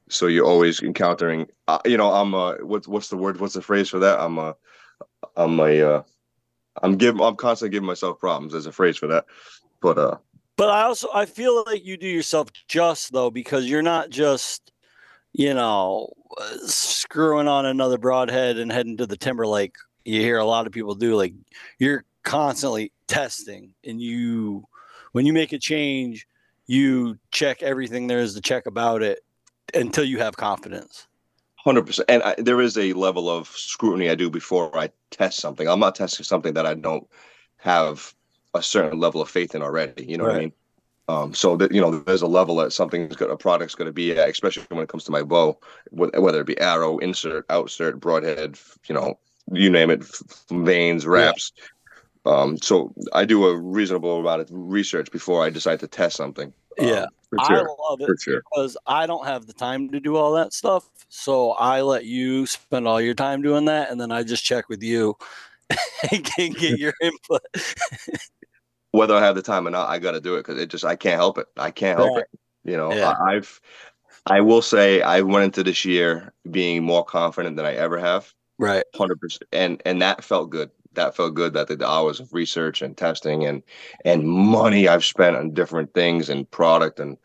So 0.09 0.27
you're 0.27 0.47
always 0.47 0.83
encountering. 0.83 1.47
Uh, 1.69 1.79
you 1.85 1.97
know, 1.97 2.13
I'm 2.13 2.35
uh, 2.35 2.57
what's 2.63 2.89
what's 2.89 3.09
the 3.09 3.17
word? 3.17 3.41
What's 3.41 3.55
the 3.55 3.63
phrase 3.63 3.89
for 3.89 4.01
that? 4.01 4.19
I'm 4.19 4.39
a, 4.39 4.57
I'm 5.37 5.59
a, 5.61 5.81
uh, 5.81 6.03
I'm 6.83 6.97
giving. 6.97 7.21
I'm 7.21 7.37
constantly 7.37 7.73
giving 7.73 7.87
myself 7.87 8.19
problems. 8.19 8.53
There's 8.53 8.67
a 8.67 8.73
phrase 8.73 8.97
for 8.97 9.07
that, 9.07 9.27
but 9.81 9.99
uh, 9.99 10.17
But 10.57 10.71
I 10.71 10.83
also 10.83 11.09
I 11.15 11.27
feel 11.27 11.65
like 11.67 11.85
you 11.85 11.97
do 11.97 12.09
yourself 12.09 12.49
just 12.69 13.13
though 13.13 13.31
because 13.31 13.67
you're 13.67 13.83
not 13.83 14.11
just 14.11 14.73
you 15.33 15.55
know 15.55 16.13
uh, 16.41 16.57
screwing 16.67 17.47
on 17.47 17.65
another 17.65 17.99
broadhead 17.99 18.59
and 18.59 18.73
heading 18.73 18.97
to 18.97 19.07
the 19.07 19.17
timber 19.17 19.47
like 19.47 19.75
you 20.05 20.21
hear 20.21 20.39
a 20.39 20.45
lot 20.45 20.67
of 20.67 20.73
people 20.73 20.95
do. 20.95 21.15
Like 21.15 21.35
you're 21.79 22.05
constantly 22.23 22.93
testing, 23.07 23.75
and 23.85 24.01
you 24.01 24.65
when 25.13 25.27
you 25.27 25.33
make 25.33 25.53
a 25.53 25.59
change, 25.59 26.27
you 26.67 27.19
check 27.31 27.63
everything 27.63 28.07
there 28.07 28.21
is 28.21 28.35
to 28.35 28.41
check 28.41 28.67
about 28.67 29.03
it 29.03 29.21
until 29.75 30.05
you 30.05 30.19
have 30.19 30.37
confidence. 30.37 31.07
Hundred 31.57 31.87
percent, 31.87 32.09
and 32.09 32.23
I, 32.23 32.35
there 32.39 32.61
is 32.61 32.79
a 32.79 32.93
level 32.95 33.29
of 33.29 33.49
scrutiny 33.49 34.09
I 34.09 34.15
do 34.15 34.31
before 34.31 34.77
I 34.77 34.91
test 35.11 35.41
something. 35.41 35.69
I'm 35.69 35.81
not 35.81 35.95
testing 35.95 36.25
something 36.25 36.55
that 36.55 36.67
I 36.67 36.75
don't 36.75 37.07
have 37.59 38.15
a 38.55 38.63
certain 38.63 38.99
level 38.99 39.21
of 39.21 39.29
faith 39.29 39.55
in 39.55 39.63
already. 39.63 40.05
You 40.07 40.17
know 40.17 40.25
what 40.25 40.37
I 40.37 40.39
mean? 40.39 40.53
Um, 41.09 41.35
so 41.35 41.57
that 41.57 41.73
you 41.73 41.81
know, 41.81 41.91
there's 41.91 42.23
a 42.23 42.27
level 42.27 42.57
that 42.57 42.73
something's 42.73 43.17
got 43.17 43.31
a 43.31 43.37
product's 43.37 43.75
going 43.75 43.87
to 43.87 43.93
be 43.93 44.13
at, 44.13 44.29
especially 44.29 44.65
when 44.69 44.83
it 44.83 44.89
comes 44.89 45.05
to 45.05 45.11
my 45.11 45.23
bow, 45.23 45.59
whether 45.91 46.41
it 46.41 46.47
be 46.47 46.59
arrow, 46.61 46.99
insert, 46.99 47.49
outsert, 47.49 47.99
broadhead, 47.99 48.57
you 48.89 48.95
know, 48.95 49.19
you 49.53 49.71
name 49.71 49.91
it, 49.91 50.05
vanes, 50.51 51.07
wraps. 51.07 51.53
Um, 52.27 52.59
so 52.59 52.95
I 53.13 53.25
do 53.25 53.47
a 53.47 53.57
reasonable 53.57 54.21
amount 54.21 54.43
of 54.43 54.49
research 54.51 55.11
before 55.11 55.45
I 55.45 55.51
decide 55.51 55.81
to 55.81 55.89
test 55.89 56.17
something. 56.17 56.53
Um, 56.79 56.87
Yeah. 56.87 57.07
I 57.39 57.55
love 57.55 58.01
it 58.01 58.21
sure. 58.21 58.43
because 58.51 58.77
I 58.87 59.07
don't 59.07 59.25
have 59.25 59.47
the 59.47 59.53
time 59.53 59.89
to 59.91 60.01
do 60.01 60.17
all 60.17 60.33
that 60.35 60.53
stuff. 60.53 60.89
So 61.09 61.53
I 61.53 61.81
let 61.83 62.05
you 62.05 62.47
spend 62.47 62.87
all 62.89 63.01
your 63.01 63.15
time 63.15 63.41
doing 63.41 63.67
that, 63.67 63.91
and 63.91 64.01
then 64.01 64.11
I 64.11 64.23
just 64.25 64.45
check 64.45 64.69
with 64.69 64.83
you 64.83 65.17
and 66.11 66.25
get 66.25 66.79
your 66.79 66.93
input. 67.03 67.41
whether 68.93 69.15
I 69.15 69.21
have 69.21 69.37
the 69.37 69.43
time 69.43 69.67
or 69.67 69.71
not, 69.71 69.89
I 69.89 69.99
got 69.99 70.13
to 70.13 70.21
do 70.21 70.35
it 70.35 70.41
because 70.41 70.61
it 70.61 70.71
just 70.71 70.85
I 70.85 70.97
can't 70.97 71.17
help 71.19 71.39
it. 71.39 71.47
I 71.57 71.71
can't 71.71 71.99
help 71.99 72.17
Right. 72.17 72.25
it. 72.33 72.71
You 72.71 72.77
know, 72.77 72.93
Yeah. 72.93 73.11
I, 73.11 73.35
I've 73.37 73.61
I 74.27 74.41
will 74.41 74.63
say 74.63 75.03
I 75.03 75.23
went 75.23 75.45
into 75.45 75.63
this 75.63 75.85
year 75.85 76.33
being 76.51 76.83
more 76.83 77.05
confident 77.05 77.57
than 77.57 77.65
I 77.67 77.75
ever 77.75 77.99
have, 77.99 78.33
Right. 78.59 78.85
hundred 78.95 79.21
percent, 79.21 79.45
and 79.53 79.81
and 79.87 80.03
that 80.03 80.25
felt 80.25 80.51
good. 80.51 80.71
That 80.95 81.15
felt 81.15 81.35
good. 81.35 81.53
That 81.55 81.69
the 81.69 81.89
hours 81.89 82.21
of 82.21 82.33
research 82.33 82.83
and 82.83 82.97
testing 82.97 83.47
and 83.47 83.63
and 84.05 84.27
money 84.27 84.89
I've 84.89 85.05
spent 85.05 85.37
on 85.37 85.55
different 85.55 85.95
things 85.95 86.29
and 86.29 86.51
product 86.51 86.99
and 86.99 87.17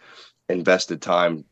invested 0.49 1.01
time. 1.01 1.45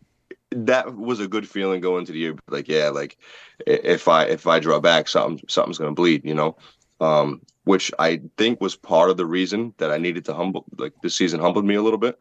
That 0.51 0.95
was 0.95 1.19
a 1.19 1.27
good 1.27 1.49
feeling 1.49 1.81
going 1.81 2.01
into 2.01 2.11
the 2.11 2.19
year. 2.19 2.35
Like, 2.47 2.67
yeah, 2.67 2.89
like 2.89 3.17
if 3.65 4.07
I 4.07 4.25
if 4.25 4.45
I 4.45 4.59
draw 4.59 4.79
back, 4.79 5.07
something 5.07 5.43
something's 5.47 5.79
gonna 5.79 5.93
bleed. 5.93 6.23
You 6.23 6.35
know, 6.35 6.57
um, 6.99 7.41
which 7.63 7.91
I 7.97 8.21
think 8.37 8.61
was 8.61 8.75
part 8.75 9.09
of 9.09 9.17
the 9.17 9.25
reason 9.25 9.73
that 9.77 9.91
I 9.91 9.97
needed 9.97 10.25
to 10.25 10.33
humble, 10.33 10.65
like 10.77 10.93
this 11.01 11.15
season 11.15 11.39
humbled 11.39 11.65
me 11.65 11.75
a 11.75 11.81
little 11.81 11.97
bit, 11.97 12.19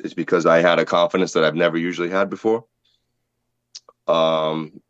is 0.00 0.14
because 0.14 0.46
I 0.46 0.60
had 0.60 0.78
a 0.78 0.84
confidence 0.84 1.32
that 1.32 1.44
I've 1.44 1.56
never 1.56 1.76
usually 1.76 2.10
had 2.10 2.30
before. 2.30 2.64
Um, 4.06 4.80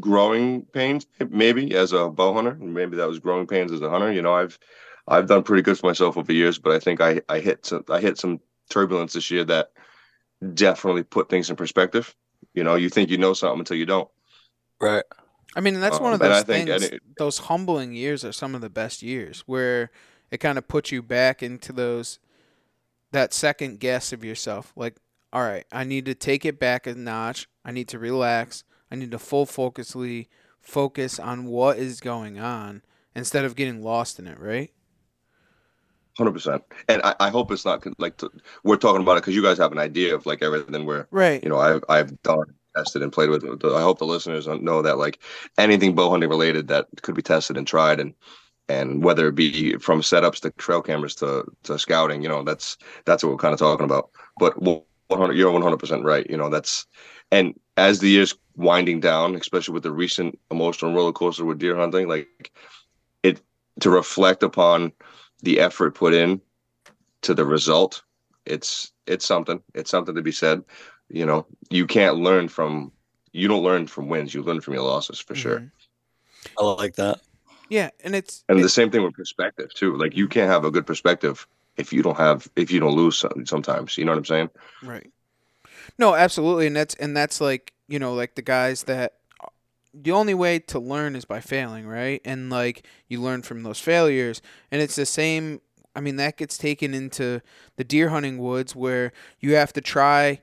growing 0.00 0.62
pains, 0.66 1.06
maybe 1.30 1.74
as 1.74 1.92
a 1.92 2.08
bow 2.08 2.34
hunter, 2.34 2.54
maybe 2.54 2.96
that 2.96 3.08
was 3.08 3.18
growing 3.18 3.46
pains 3.46 3.72
as 3.72 3.80
a 3.80 3.90
hunter. 3.90 4.12
You 4.12 4.22
know, 4.22 4.34
I've 4.34 4.58
I've 5.08 5.26
done 5.28 5.42
pretty 5.42 5.62
good 5.62 5.78
for 5.78 5.86
myself 5.86 6.16
over 6.16 6.26
the 6.26 6.34
years, 6.34 6.58
but 6.58 6.72
I 6.72 6.78
think 6.78 7.00
I 7.00 7.20
I 7.28 7.40
hit 7.40 7.66
some 7.66 7.84
I 7.88 8.00
hit 8.00 8.18
some 8.18 8.40
turbulence 8.70 9.12
this 9.14 9.30
year 9.30 9.44
that 9.44 9.70
definitely 10.54 11.02
put 11.02 11.28
things 11.28 11.50
in 11.50 11.56
perspective. 11.56 12.14
You 12.54 12.64
know, 12.64 12.74
you 12.74 12.88
think 12.88 13.10
you 13.10 13.18
know 13.18 13.32
something 13.34 13.60
until 13.60 13.76
you 13.76 13.86
don't. 13.86 14.08
Right. 14.80 15.04
I 15.54 15.60
mean, 15.60 15.74
and 15.74 15.82
that's 15.82 15.98
one 15.98 16.12
Um, 16.12 16.14
of 16.14 16.20
those 16.20 16.42
things. 16.44 16.84
any- 16.84 16.98
those 17.18 17.38
humbling 17.38 17.94
years 17.94 18.24
are 18.24 18.32
some 18.32 18.54
of 18.54 18.60
the 18.60 18.68
best 18.70 19.02
years, 19.02 19.40
where 19.46 19.90
it 20.30 20.38
kind 20.38 20.58
of 20.58 20.68
puts 20.68 20.92
you 20.92 21.02
back 21.02 21.42
into 21.42 21.72
those 21.72 22.18
that 23.12 23.32
second 23.32 23.80
guess 23.80 24.12
of 24.12 24.24
yourself. 24.24 24.72
Like, 24.76 24.96
all 25.32 25.42
right, 25.42 25.64
I 25.72 25.84
need 25.84 26.04
to 26.06 26.14
take 26.14 26.44
it 26.44 26.58
back 26.58 26.86
a 26.86 26.94
notch. 26.94 27.48
I 27.64 27.72
need 27.72 27.88
to 27.88 27.98
relax. 27.98 28.64
I 28.90 28.96
need 28.96 29.10
to 29.10 29.18
full 29.18 29.46
focusly 29.46 30.28
focus 30.60 31.18
on 31.18 31.44
what 31.46 31.78
is 31.78 32.00
going 32.00 32.38
on 32.38 32.82
instead 33.14 33.44
of 33.44 33.56
getting 33.56 33.82
lost 33.82 34.18
in 34.18 34.26
it. 34.26 34.38
Right? 34.38 34.70
Hundred 36.18 36.32
percent, 36.32 36.62
and 36.88 37.02
I, 37.02 37.14
I 37.20 37.28
hope 37.28 37.50
it's 37.52 37.66
not 37.66 37.84
like 37.98 38.16
to, 38.18 38.30
we're 38.64 38.76
talking 38.78 39.02
about 39.02 39.18
it 39.18 39.20
because 39.20 39.34
you 39.34 39.42
guys 39.42 39.58
have 39.58 39.72
an 39.72 39.78
idea 39.78 40.14
of 40.14 40.24
like 40.24 40.42
everything 40.42 40.86
we're 40.86 41.06
Right. 41.10 41.42
you 41.44 41.50
know 41.50 41.58
I've 41.58 41.84
I've 41.90 42.22
done, 42.22 42.54
tested, 42.74 43.02
and 43.02 43.12
played 43.12 43.28
with. 43.28 43.44
I 43.44 43.82
hope 43.82 43.98
the 43.98 44.06
listeners 44.06 44.46
know 44.46 44.80
that 44.80 44.96
like 44.96 45.22
anything 45.58 45.94
bow 45.94 46.08
hunting 46.08 46.30
related 46.30 46.68
that 46.68 46.86
could 47.02 47.14
be 47.14 47.20
tested 47.20 47.58
and 47.58 47.66
tried, 47.66 48.00
and 48.00 48.14
and 48.70 49.04
whether 49.04 49.28
it 49.28 49.34
be 49.34 49.76
from 49.76 50.00
setups 50.00 50.40
to 50.40 50.50
trail 50.52 50.80
cameras 50.80 51.14
to 51.16 51.44
to 51.64 51.78
scouting, 51.78 52.22
you 52.22 52.30
know 52.30 52.42
that's 52.42 52.78
that's 53.04 53.22
what 53.22 53.30
we're 53.30 53.36
kind 53.36 53.52
of 53.52 53.58
talking 53.58 53.84
about. 53.84 54.08
But 54.38 54.60
one 54.62 54.82
hundred, 55.10 55.34
you're 55.34 55.52
one 55.52 55.60
hundred 55.60 55.80
percent 55.80 56.02
right. 56.02 56.26
You 56.30 56.38
know 56.38 56.48
that's 56.48 56.86
and 57.30 57.54
as 57.76 57.98
the 57.98 58.08
years 58.08 58.34
winding 58.56 59.00
down, 59.00 59.34
especially 59.34 59.74
with 59.74 59.82
the 59.82 59.92
recent 59.92 60.38
emotional 60.50 60.92
roller 60.94 61.12
coaster 61.12 61.44
with 61.44 61.58
deer 61.58 61.76
hunting, 61.76 62.08
like 62.08 62.50
it 63.22 63.40
to 63.80 63.90
reflect 63.90 64.42
upon 64.42 64.92
the 65.42 65.60
effort 65.60 65.94
put 65.94 66.14
in 66.14 66.40
to 67.22 67.34
the 67.34 67.44
result 67.44 68.02
it's 68.46 68.92
it's 69.06 69.26
something 69.26 69.60
it's 69.74 69.90
something 69.90 70.14
to 70.14 70.22
be 70.22 70.32
said 70.32 70.62
you 71.10 71.26
know 71.26 71.44
you 71.68 71.86
can't 71.86 72.16
learn 72.16 72.48
from 72.48 72.90
you 73.32 73.48
don't 73.48 73.62
learn 73.64 73.86
from 73.86 74.08
wins 74.08 74.32
you 74.32 74.42
learn 74.42 74.60
from 74.60 74.74
your 74.74 74.84
losses 74.84 75.18
for 75.18 75.34
sure 75.34 75.58
Mhm. 75.60 75.70
I 76.58 76.64
like 76.64 76.94
that. 76.94 77.20
Yeah, 77.68 77.90
and 78.04 78.14
it's 78.14 78.44
and 78.48 78.60
it- 78.60 78.62
the 78.62 78.68
same 78.68 78.90
thing 78.90 79.02
with 79.02 79.14
perspective 79.14 79.74
too 79.74 79.96
like 79.96 80.16
you 80.16 80.28
can't 80.28 80.50
have 80.50 80.64
a 80.64 80.70
good 80.70 80.86
perspective 80.86 81.46
if 81.76 81.92
you 81.92 82.02
don't 82.02 82.16
have 82.16 82.48
if 82.56 82.70
you 82.70 82.80
don't 82.80 82.94
lose 82.96 83.18
some, 83.18 83.44
sometimes 83.44 83.98
you 83.98 84.04
know 84.04 84.12
what 84.12 84.18
i'm 84.18 84.24
saying 84.24 84.50
Right. 84.82 85.10
No, 85.98 86.14
absolutely, 86.14 86.66
and 86.68 86.76
that's 86.76 86.94
and 86.94 87.16
that's 87.16 87.40
like 87.40 87.72
you 87.88 87.98
know 87.98 88.14
like 88.14 88.34
the 88.34 88.42
guys 88.42 88.84
that 88.84 89.14
the 89.94 90.12
only 90.12 90.34
way 90.34 90.58
to 90.58 90.78
learn 90.78 91.16
is 91.16 91.24
by 91.24 91.40
failing, 91.40 91.86
right? 91.86 92.20
And 92.24 92.50
like 92.50 92.86
you 93.08 93.20
learn 93.20 93.42
from 93.42 93.62
those 93.62 93.80
failures, 93.80 94.42
and 94.70 94.82
it's 94.82 94.96
the 94.96 95.06
same. 95.06 95.60
I 95.94 96.00
mean, 96.00 96.16
that 96.16 96.36
gets 96.36 96.58
taken 96.58 96.92
into 96.92 97.40
the 97.76 97.84
deer 97.84 98.10
hunting 98.10 98.38
woods 98.38 98.76
where 98.76 99.12
you 99.40 99.54
have 99.54 99.72
to 99.72 99.80
try 99.80 100.40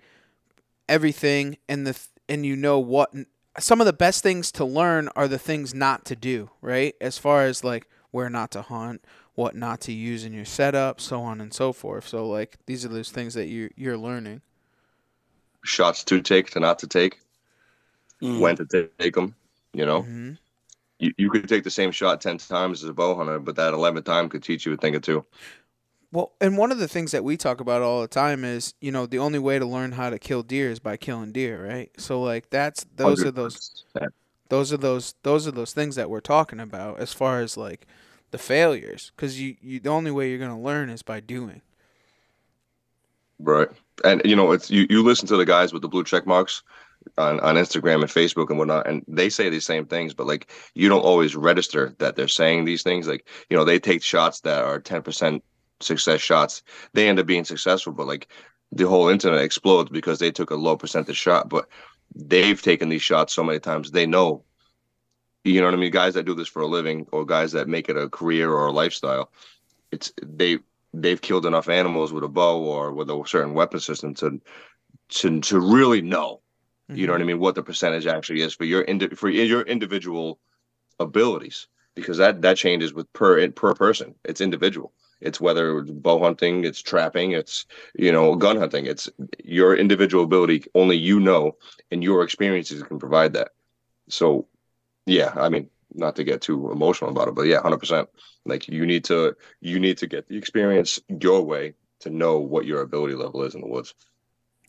everything, 0.90 1.58
and 1.70 1.86
the 1.86 2.00
and 2.28 2.46
you 2.46 2.56
know 2.56 2.80
what. 2.80 3.14
Some 3.60 3.80
of 3.80 3.86
the 3.86 3.94
best 3.94 4.24
things 4.24 4.52
to 4.54 4.66
learn 4.66 5.10
are 5.16 5.28
the 5.28 5.38
things 5.38 5.76
not 5.76 6.06
to 6.06 6.16
do, 6.16 6.50
right? 6.60 6.96
As 7.00 7.20
far 7.20 7.44
as 7.46 7.64
like 7.64 7.88
where 8.10 8.28
not 8.28 8.50
to 8.52 8.64
hunt, 8.64 9.06
what 9.36 9.56
not 9.56 9.80
to 9.82 9.92
use 9.92 10.26
in 10.26 10.34
your 10.34 10.46
setup, 10.46 11.00
so 11.00 11.22
on 11.22 11.40
and 11.40 11.54
so 11.54 11.72
forth. 11.72 12.08
So 12.08 12.28
like 12.28 12.58
these 12.66 12.84
are 12.84 12.90
those 12.90 13.12
things 13.12 13.36
that 13.36 13.48
you 13.48 13.70
you're 13.76 13.98
learning. 13.98 14.42
shots 15.64 16.04
to 16.06 16.22
take 16.22 16.50
to 16.52 16.60
not 16.60 16.80
to 16.80 16.88
take 16.88 17.20
Mm. 18.24 18.40
when 18.40 18.56
to 18.56 18.90
take 19.00 19.14
them 19.16 19.36
you 19.74 19.86
know 19.86 20.02
hmm 20.04 20.32
you, 21.00 21.12
you 21.18 21.30
could 21.30 21.50
take 21.50 21.64
the 21.66 21.72
same 21.72 21.92
shot 21.92 22.22
10 22.22 22.38
times 22.38 22.84
as 22.84 22.90
a 22.90 22.94
bow 22.94 23.16
hunter 23.16 23.40
but 23.40 23.56
that 23.58 23.74
11th 23.74 24.06
time 24.06 24.30
could 24.30 24.44
teach 24.44 24.66
you 24.66 24.74
a 24.74 24.78
thing 24.78 24.96
or 24.96 25.00
two 25.02 25.26
Well, 26.12 26.32
and 26.40 26.58
one 26.58 26.72
of 26.72 26.78
the 26.78 26.88
things 26.88 27.12
that 27.12 27.24
we 27.24 27.36
talk 27.38 27.60
about 27.60 27.82
all 27.82 28.02
the 28.02 28.08
time 28.08 28.44
is, 28.46 28.76
you 28.80 28.92
know, 28.92 29.08
the 29.08 29.18
only 29.20 29.40
way 29.40 29.58
to 29.60 29.66
learn 29.66 29.94
how 29.94 30.12
to 30.12 30.20
kill 30.20 30.44
deer 30.44 30.70
is 30.70 30.80
by 30.80 30.96
killing 30.96 31.32
deer, 31.32 31.66
right? 31.68 31.90
So 31.98 32.22
like 32.22 32.50
that's 32.52 32.86
those 32.96 33.26
are 33.26 33.32
those 33.32 33.84
those 34.50 34.72
are 34.72 34.78
those 34.78 35.16
those 35.24 35.48
are 35.48 35.52
those 35.52 35.74
things 35.74 35.96
that 35.96 36.10
we're 36.10 36.22
talking 36.22 36.60
about 36.60 37.00
as 37.00 37.14
far 37.14 37.42
as 37.42 37.58
like 37.58 37.88
the 38.32 38.38
failures 38.38 39.12
cuz 39.18 39.42
you 39.42 39.56
you 39.62 39.80
the 39.80 39.90
only 39.90 40.12
way 40.12 40.30
you're 40.30 40.40
going 40.40 40.52
to 40.56 40.58
learn 40.58 40.90
is 40.90 41.02
by 41.02 41.20
doing. 41.20 41.62
Right. 43.40 43.70
And 44.04 44.22
you 44.26 44.36
know, 44.36 44.52
it's 44.52 44.70
you, 44.72 44.88
you 44.90 45.04
listen 45.04 45.28
to 45.28 45.38
the 45.38 45.46
guys 45.46 45.74
with 45.74 45.82
the 45.82 45.88
blue 45.88 46.04
check 46.04 46.26
marks 46.26 46.64
on, 47.18 47.40
on 47.40 47.56
Instagram 47.56 48.02
and 48.02 48.10
Facebook 48.10 48.50
and 48.50 48.58
whatnot, 48.58 48.88
and 48.88 49.04
they 49.08 49.30
say 49.30 49.50
these 49.50 49.66
same 49.66 49.86
things, 49.86 50.14
but 50.14 50.28
like 50.28 50.52
you 50.74 50.90
don't 50.90 51.02
always 51.02 51.36
register 51.36 51.96
that 52.00 52.16
they're 52.16 52.28
saying 52.28 52.66
these 52.66 52.84
things. 52.84 53.08
Like, 53.08 53.28
you 53.50 53.58
know, 53.58 53.66
they 53.66 53.80
take 53.80 54.04
shots 54.04 54.42
that 54.42 54.64
are 54.64 54.80
ten 54.80 55.02
percent 55.02 55.44
success 55.80 56.22
shots. 56.22 56.64
They 56.94 57.08
end 57.08 57.20
up 57.20 57.26
being 57.26 57.46
successful, 57.46 57.94
but 57.94 58.08
like 58.08 58.28
the 58.72 58.88
whole 58.88 59.10
internet 59.10 59.42
explodes 59.42 59.90
because 59.90 60.20
they 60.20 60.32
took 60.32 60.50
a 60.50 60.56
low 60.56 60.78
percentage 60.78 61.18
shot. 61.18 61.50
But 61.50 61.68
they've 62.16 62.62
taken 62.62 62.90
these 62.90 63.02
shots 63.02 63.34
so 63.34 63.44
many 63.44 63.60
times 63.60 63.92
they 63.92 64.06
know 64.06 64.44
you 65.44 65.60
know 65.60 65.68
what 65.68 65.74
I 65.74 65.78
mean? 65.78 65.92
Guys 65.92 66.14
that 66.14 66.26
do 66.26 66.36
this 66.36 66.48
for 66.48 66.62
a 66.62 66.68
living 66.68 67.06
or 67.12 67.26
guys 67.26 67.52
that 67.52 67.68
make 67.68 67.90
it 67.90 67.98
a 67.98 68.10
career 68.10 68.50
or 68.52 68.68
a 68.68 68.72
lifestyle, 68.72 69.32
it's 69.92 70.14
they 70.24 70.60
they've 70.94 71.22
killed 71.22 71.46
enough 71.46 71.70
animals 71.70 72.14
with 72.14 72.24
a 72.24 72.30
bow 72.30 72.62
or 72.62 72.94
with 72.94 73.10
a 73.10 73.24
certain 73.28 73.54
weapon 73.54 73.80
system 73.80 74.14
to 74.16 74.40
to 75.10 75.42
to 75.42 75.60
really 75.60 76.02
know, 76.02 76.42
you 76.96 77.08
know 77.08 77.14
what 77.14 77.22
I 77.22 77.24
mm-hmm. 77.24 77.28
mean, 77.28 77.40
what 77.40 77.56
the 77.56 77.64
percentage 77.64 78.08
actually 78.08 78.42
is 78.42 78.54
for 78.54 78.66
your 78.66 78.84
indi- 78.84 79.16
for 79.16 79.30
your 79.30 79.62
individual 79.62 80.40
abilities 81.00 81.68
because 81.96 82.18
that 82.18 82.42
that 82.42 82.58
changes 82.58 82.94
with 82.94 83.12
per 83.14 83.48
per 83.50 83.74
person. 83.74 84.16
It's 84.24 84.42
individual. 84.42 84.94
It's 85.22 85.40
whether 85.40 85.80
it's 85.80 85.92
bow 85.92 86.20
hunting, 86.20 86.66
it's 86.66 86.82
trapping, 86.82 87.32
it's 87.32 87.66
you 87.96 88.12
know 88.12 88.36
gun 88.36 88.58
hunting. 88.58 88.86
It's 88.86 89.10
your 89.44 89.76
individual 89.76 90.24
ability. 90.24 90.66
Only 90.76 90.98
you 90.98 91.20
know, 91.20 91.58
and 91.92 92.04
your 92.04 92.24
experiences 92.24 92.84
can 92.84 93.00
provide 93.00 93.34
that. 93.34 93.50
So, 94.10 94.48
yeah, 95.06 95.34
I 95.36 95.50
mean, 95.50 95.70
not 95.94 96.16
to 96.18 96.24
get 96.24 96.42
too 96.42 96.72
emotional 96.72 97.12
about 97.12 97.30
it, 97.30 97.36
but 97.36 97.44
yeah, 97.44 97.62
hundred 97.62 97.80
percent. 97.80 98.10
Like 98.46 98.68
you 98.68 98.86
need 98.86 99.06
to 99.06 99.36
you 99.62 99.80
need 99.80 99.98
to 100.00 100.08
get 100.08 100.28
the 100.28 100.38
experience 100.38 101.00
your 101.08 101.42
way 101.42 101.74
to 102.02 102.10
know 102.10 102.40
what 102.40 102.66
your 102.66 102.82
ability 102.82 103.16
level 103.16 103.44
is 103.44 103.56
in 103.56 103.62
the 103.62 103.68
woods. 103.68 103.94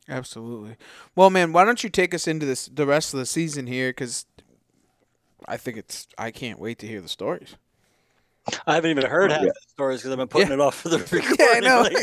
Absolutely. 0.09 0.77
Well, 1.17 1.31
man, 1.31 1.53
why 1.53 1.65
don't 1.65 1.83
you 1.83 1.89
take 1.91 2.15
us 2.15 2.27
into 2.29 2.45
this 2.47 2.67
the 2.67 2.87
rest 2.87 3.15
of 3.15 3.21
the 3.21 3.27
season 3.27 3.67
here 3.67 3.93
cuz 3.93 4.27
I 5.47 5.57
think 5.57 5.77
it's 5.79 6.07
I 6.19 6.31
can't 6.31 6.59
wait 6.59 6.79
to 6.81 6.87
hear 6.87 7.01
the 7.01 7.09
stories. 7.09 7.57
I 8.67 8.75
haven't 8.75 8.91
even 8.91 9.07
heard 9.07 9.33
half 9.33 9.41
Yeah. 9.43 9.49
the 9.49 9.55
stories 9.69 10.01
because 10.01 10.13
I've 10.13 10.19
been 10.19 10.29
putting 10.29 10.53
it 10.53 10.61
off 10.61 10.75
for 10.75 10.91
the 10.91 10.99
recording. 11.11 11.37
yeah, 11.39 11.47
I 11.55 11.61
know. 11.61 11.89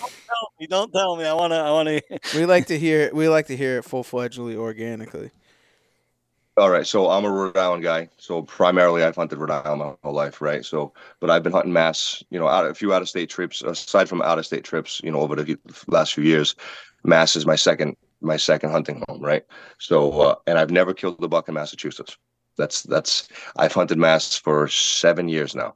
Like, 0.00 0.10
tell 0.26 0.52
me, 0.58 0.66
don't 0.66 0.92
tell 0.92 1.16
me. 1.16 1.24
I 1.24 1.32
wanna. 1.34 1.56
I 1.56 1.70
wanna. 1.70 2.00
we 2.34 2.44
like 2.46 2.66
to 2.66 2.78
hear 2.78 3.10
we 3.12 3.28
like 3.28 3.46
to 3.48 3.56
hear 3.56 3.78
it 3.78 3.84
full-fledgedly 3.84 4.56
organically. 4.56 5.30
All 6.56 6.70
right, 6.70 6.86
so 6.86 7.08
I'm 7.08 7.24
a 7.24 7.30
Rhode 7.30 7.56
Island 7.56 7.82
guy. 7.82 8.08
So 8.18 8.42
primarily, 8.42 9.02
I've 9.04 9.16
hunted 9.16 9.38
Rhode 9.38 9.50
Island 9.50 9.78
my 9.80 9.94
whole 10.02 10.12
life, 10.14 10.40
right? 10.40 10.64
So, 10.64 10.92
but 11.20 11.30
I've 11.30 11.42
been 11.42 11.52
hunting 11.52 11.72
Mass, 11.72 12.22
you 12.30 12.38
know, 12.38 12.48
out 12.48 12.66
a 12.66 12.74
few 12.74 12.92
out 12.92 13.00
of 13.00 13.08
state 13.08 13.30
trips. 13.30 13.62
Aside 13.62 14.08
from 14.08 14.22
out 14.22 14.38
of 14.38 14.44
state 14.46 14.64
trips, 14.64 15.00
you 15.04 15.10
know, 15.10 15.20
over 15.20 15.36
the 15.36 15.58
last 15.86 16.14
few 16.14 16.24
years, 16.24 16.54
Mass 17.04 17.36
is 17.36 17.46
my 17.46 17.56
second 17.56 17.96
my 18.20 18.36
second 18.36 18.70
hunting 18.70 19.02
home, 19.08 19.20
right? 19.20 19.44
So, 19.78 20.20
uh, 20.20 20.34
and 20.46 20.58
I've 20.58 20.70
never 20.70 20.94
killed 20.94 21.22
a 21.22 21.28
buck 21.28 21.48
in 21.48 21.54
Massachusetts. 21.54 22.16
That's 22.56 22.82
that's 22.82 23.28
I've 23.56 23.72
hunted 23.72 23.98
Mass 23.98 24.36
for 24.36 24.68
seven 24.68 25.28
years 25.28 25.54
now, 25.54 25.74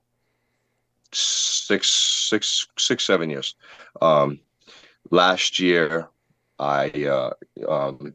six 1.12 1.90
six 1.90 2.66
six 2.78 3.04
seven 3.04 3.30
years. 3.30 3.54
Um, 4.00 4.40
last 5.10 5.58
year, 5.58 6.08
I 6.58 6.88
uh, 6.90 7.30
um, 7.68 8.14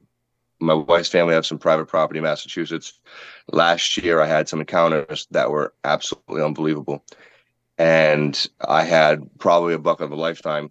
my 0.59 0.73
wife's 0.73 1.09
family 1.09 1.33
have 1.33 1.45
some 1.45 1.57
private 1.57 1.87
property 1.87 2.19
in 2.19 2.23
Massachusetts. 2.23 2.99
Last 3.51 3.97
year, 3.97 4.21
I 4.21 4.27
had 4.27 4.47
some 4.47 4.59
encounters 4.59 5.27
that 5.31 5.49
were 5.49 5.73
absolutely 5.83 6.43
unbelievable. 6.43 7.03
And 7.77 8.47
I 8.67 8.83
had 8.83 9.27
probably 9.39 9.73
a 9.73 9.79
buck 9.79 10.01
of 10.01 10.11
a 10.11 10.15
lifetime 10.15 10.69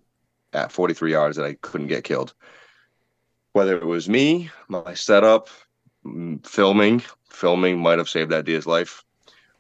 at 0.53 0.73
43 0.73 1.13
yards 1.13 1.37
that 1.37 1.47
I 1.47 1.55
couldn't 1.61 1.89
get 1.89 2.05
killed. 2.05 2.35
Whether 3.53 3.77
it 3.77 3.87
was 3.87 4.09
me, 4.09 4.51
my 4.69 4.95
setup, 4.95 5.49
filming, 6.45 7.03
filming 7.29 7.79
might 7.79 7.99
have 7.99 8.09
saved 8.09 8.31
that 8.31 8.45
deer's 8.45 8.67
life. 8.67 9.05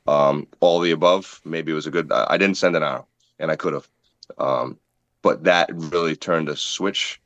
Um, 0.06 0.46
all 0.60 0.80
the 0.80 0.92
above, 0.92 1.40
maybe 1.44 1.72
it 1.72 1.74
was 1.74 1.86
a 1.86 1.90
good. 1.90 2.10
I 2.10 2.26
I 2.30 2.38
didn't 2.38 2.56
send 2.56 2.76
an 2.76 2.82
arrow, 2.82 3.06
and 3.38 3.50
I 3.50 3.56
could 3.56 3.74
have. 3.74 3.88
Um, 4.38 4.78
but 5.22 5.44
that 5.44 5.70
really 5.72 6.16
turned 6.16 6.48
a 6.48 6.56
switch 6.56 7.20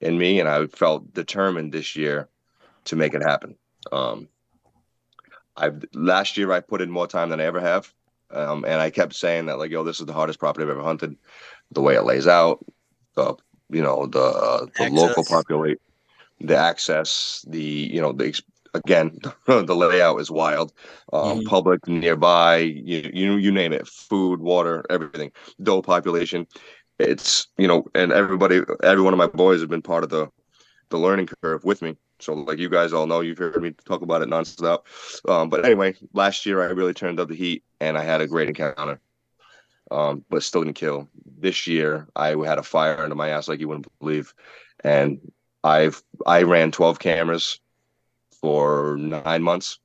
in 0.00 0.18
me, 0.18 0.40
and 0.40 0.48
I 0.48 0.66
felt 0.66 1.12
determined 1.12 1.72
this 1.72 1.96
year 1.96 2.28
to 2.84 2.96
make 2.96 3.14
it 3.14 3.22
happen. 3.22 3.56
Um, 3.90 4.28
I've 5.56 5.84
last 5.92 6.36
year 6.36 6.52
I 6.52 6.60
put 6.60 6.80
in 6.80 6.90
more 6.90 7.06
time 7.06 7.30
than 7.30 7.40
I 7.40 7.44
ever 7.44 7.60
have, 7.60 7.92
um, 8.30 8.64
and 8.64 8.80
I 8.80 8.90
kept 8.90 9.14
saying 9.14 9.46
that 9.46 9.58
like, 9.58 9.70
yo, 9.70 9.84
this 9.84 10.00
is 10.00 10.06
the 10.06 10.12
hardest 10.12 10.38
property 10.38 10.64
I've 10.64 10.70
ever 10.70 10.82
hunted. 10.82 11.16
The 11.72 11.80
way 11.80 11.94
it 11.94 12.04
lays 12.04 12.26
out, 12.26 12.64
the 13.16 13.34
you 13.70 13.82
know 13.82 14.06
the 14.06 14.20
uh, 14.22 14.66
the 14.76 14.84
local 14.86 15.24
population, 15.24 15.78
the 16.40 16.56
access, 16.56 17.44
the 17.48 17.60
you 17.62 18.00
know 18.00 18.12
the 18.12 18.40
again 18.74 19.18
the 19.46 19.74
layout 19.74 20.20
is 20.20 20.30
wild. 20.30 20.72
Um, 21.12 21.40
Mhm. 21.42 21.46
Public 21.46 21.86
nearby, 21.88 22.58
you 22.58 23.10
you 23.12 23.34
you 23.36 23.52
name 23.52 23.72
it, 23.72 23.86
food, 23.86 24.40
water, 24.40 24.84
everything. 24.90 25.32
Doe 25.62 25.82
population. 25.82 26.46
It's 26.98 27.48
you 27.58 27.68
know, 27.68 27.84
and 27.94 28.12
everybody, 28.12 28.62
every 28.82 29.02
one 29.02 29.12
of 29.14 29.18
my 29.18 29.26
boys 29.28 29.60
have 29.60 29.70
been 29.70 29.82
part 29.82 30.04
of 30.04 30.10
the 30.10 30.28
the 30.90 30.98
learning 30.98 31.28
curve 31.42 31.64
with 31.64 31.82
me. 31.82 31.96
So 32.20 32.34
like 32.34 32.58
you 32.58 32.68
guys 32.68 32.92
all 32.92 33.06
know, 33.06 33.20
you've 33.20 33.38
heard 33.38 33.62
me 33.62 33.72
talk 33.86 34.02
about 34.02 34.22
it 34.22 34.28
nonstop. 34.28 34.80
Um, 35.28 35.48
but 35.50 35.64
anyway, 35.64 35.94
last 36.12 36.46
year 36.46 36.62
I 36.62 36.66
really 36.66 36.94
turned 36.94 37.20
up 37.20 37.28
the 37.28 37.34
heat 37.36 37.64
and 37.80 37.98
I 37.98 38.04
had 38.04 38.20
a 38.20 38.26
great 38.28 38.48
encounter. 38.48 39.00
Um, 39.90 40.24
but 40.30 40.42
still 40.42 40.62
didn't 40.62 40.76
kill. 40.76 41.08
This 41.38 41.66
year 41.66 42.08
I 42.16 42.30
had 42.30 42.58
a 42.58 42.62
fire 42.62 43.02
under 43.02 43.14
my 43.14 43.28
ass 43.28 43.48
like 43.48 43.60
you 43.60 43.68
wouldn't 43.68 43.86
believe, 43.98 44.34
and 44.82 45.20
I've 45.62 46.02
I 46.26 46.42
ran 46.42 46.72
12 46.72 46.98
cameras 46.98 47.60
for 48.30 48.96
nine 48.98 49.42
months. 49.42 49.78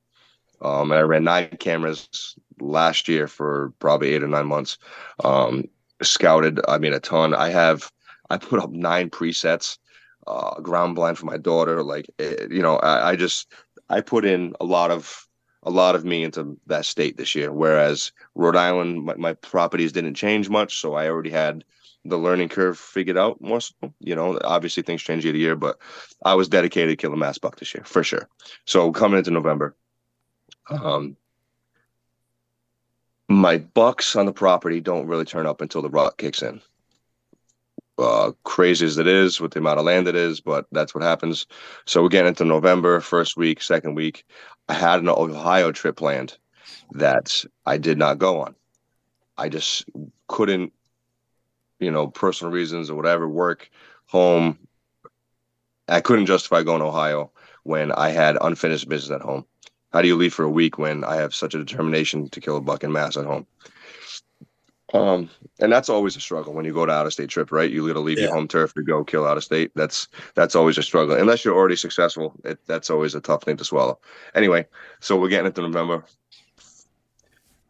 Um, 0.62 0.92
and 0.92 0.98
I 0.98 1.02
ran 1.02 1.24
nine 1.24 1.56
cameras 1.58 2.36
last 2.60 3.08
year 3.08 3.26
for 3.26 3.72
probably 3.78 4.12
eight 4.12 4.22
or 4.22 4.28
nine 4.28 4.46
months. 4.46 4.78
Um, 5.24 5.64
scouted, 6.02 6.60
I 6.68 6.78
mean, 6.78 6.92
a 6.92 7.00
ton. 7.00 7.34
I 7.34 7.48
have, 7.48 7.90
I 8.28 8.36
put 8.36 8.60
up 8.60 8.70
nine 8.70 9.10
presets, 9.10 9.78
uh, 10.26 10.60
ground 10.60 10.94
blind 10.94 11.18
for 11.18 11.26
my 11.26 11.38
daughter. 11.38 11.82
Like, 11.82 12.10
it, 12.18 12.40
eh, 12.40 12.46
you 12.50 12.62
know, 12.62 12.76
I, 12.76 13.10
I 13.10 13.16
just, 13.16 13.50
I 13.88 14.00
put 14.00 14.24
in 14.24 14.54
a 14.60 14.64
lot 14.64 14.90
of, 14.90 15.26
a 15.62 15.70
lot 15.70 15.94
of 15.94 16.04
me 16.04 16.24
into 16.24 16.56
that 16.66 16.86
state 16.86 17.16
this 17.16 17.34
year. 17.34 17.52
Whereas 17.52 18.12
Rhode 18.34 18.56
Island, 18.56 19.04
my, 19.04 19.14
my 19.14 19.32
properties 19.34 19.92
didn't 19.92 20.14
change 20.14 20.48
much. 20.48 20.78
So 20.78 20.94
I 20.94 21.08
already 21.08 21.30
had 21.30 21.64
the 22.04 22.18
learning 22.18 22.48
curve 22.48 22.78
figured 22.78 23.18
out 23.18 23.40
more 23.40 23.60
so. 23.60 23.74
You 24.00 24.14
know, 24.14 24.38
obviously 24.44 24.82
things 24.82 25.02
change 25.02 25.24
year 25.24 25.32
to 25.32 25.38
year, 25.38 25.56
but 25.56 25.78
I 26.24 26.34
was 26.34 26.48
dedicated 26.48 26.90
to 26.90 26.96
killing 26.96 27.18
mass 27.18 27.38
buck 27.38 27.58
this 27.58 27.74
year 27.74 27.84
for 27.84 28.02
sure. 28.02 28.28
So 28.64 28.90
coming 28.92 29.18
into 29.18 29.30
November, 29.30 29.76
um, 30.70 31.16
my 33.28 33.58
bucks 33.58 34.16
on 34.16 34.26
the 34.26 34.32
property 34.32 34.80
don't 34.80 35.06
really 35.06 35.24
turn 35.24 35.46
up 35.46 35.60
until 35.60 35.82
the 35.82 35.90
rut 35.90 36.16
kicks 36.16 36.42
in. 36.42 36.60
Uh, 38.00 38.32
crazy 38.44 38.86
as 38.86 38.96
it 38.96 39.06
is 39.06 39.40
with 39.40 39.52
the 39.52 39.58
amount 39.58 39.78
of 39.78 39.84
land 39.84 40.08
it 40.08 40.16
is, 40.16 40.40
but 40.40 40.66
that's 40.72 40.94
what 40.94 41.04
happens. 41.04 41.46
So 41.84 42.02
we 42.02 42.08
get 42.08 42.24
into 42.24 42.44
November, 42.44 43.00
first 43.00 43.36
week, 43.36 43.60
second 43.60 43.94
week. 43.94 44.24
I 44.68 44.74
had 44.74 45.00
an 45.00 45.08
Ohio 45.08 45.70
trip 45.70 45.96
planned 45.96 46.38
that 46.92 47.44
I 47.66 47.76
did 47.76 47.98
not 47.98 48.18
go 48.18 48.40
on. 48.40 48.54
I 49.36 49.50
just 49.50 49.84
couldn't 50.28 50.72
you 51.80 51.90
know, 51.90 52.06
personal 52.06 52.52
reasons 52.52 52.90
or 52.90 52.94
whatever, 52.94 53.28
work, 53.28 53.70
home. 54.06 54.58
I 55.88 56.00
couldn't 56.00 56.26
justify 56.26 56.62
going 56.62 56.80
to 56.80 56.86
Ohio 56.86 57.32
when 57.64 57.90
I 57.90 58.10
had 58.10 58.38
unfinished 58.40 58.88
business 58.88 59.16
at 59.16 59.22
home. 59.22 59.44
How 59.92 60.02
do 60.02 60.08
you 60.08 60.14
leave 60.14 60.34
for 60.34 60.44
a 60.44 60.50
week 60.50 60.78
when 60.78 61.02
I 61.02 61.16
have 61.16 61.34
such 61.34 61.54
a 61.54 61.58
determination 61.58 62.28
to 62.28 62.40
kill 62.40 62.56
a 62.56 62.60
buck 62.60 62.84
in 62.84 62.92
mass 62.92 63.16
at 63.16 63.24
home? 63.24 63.46
Um, 64.92 65.30
and 65.60 65.72
that's 65.72 65.88
always 65.88 66.16
a 66.16 66.20
struggle 66.20 66.52
when 66.52 66.64
you 66.64 66.72
go 66.72 66.84
to 66.84 66.92
out 66.92 67.06
of 67.06 67.12
state 67.12 67.28
trip, 67.28 67.52
right? 67.52 67.70
You 67.70 67.86
gotta 67.86 68.00
leave 68.00 68.18
yeah. 68.18 68.24
your 68.24 68.34
home 68.34 68.48
turf 68.48 68.74
to 68.74 68.82
go 68.82 69.04
kill 69.04 69.26
out 69.26 69.36
of 69.36 69.44
state. 69.44 69.70
That's 69.74 70.08
that's 70.34 70.56
always 70.56 70.78
a 70.78 70.82
struggle. 70.82 71.16
Unless 71.16 71.44
you're 71.44 71.54
already 71.54 71.76
successful, 71.76 72.34
it, 72.44 72.58
that's 72.66 72.90
always 72.90 73.14
a 73.14 73.20
tough 73.20 73.44
thing 73.44 73.56
to 73.58 73.64
swallow. 73.64 73.98
Anyway, 74.34 74.66
so 74.98 75.16
we're 75.16 75.28
getting 75.28 75.46
into 75.46 75.62
November. 75.62 76.04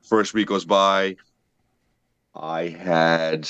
First 0.02 0.34
week 0.34 0.48
goes 0.48 0.64
by. 0.64 1.16
I 2.34 2.68
had 2.68 3.48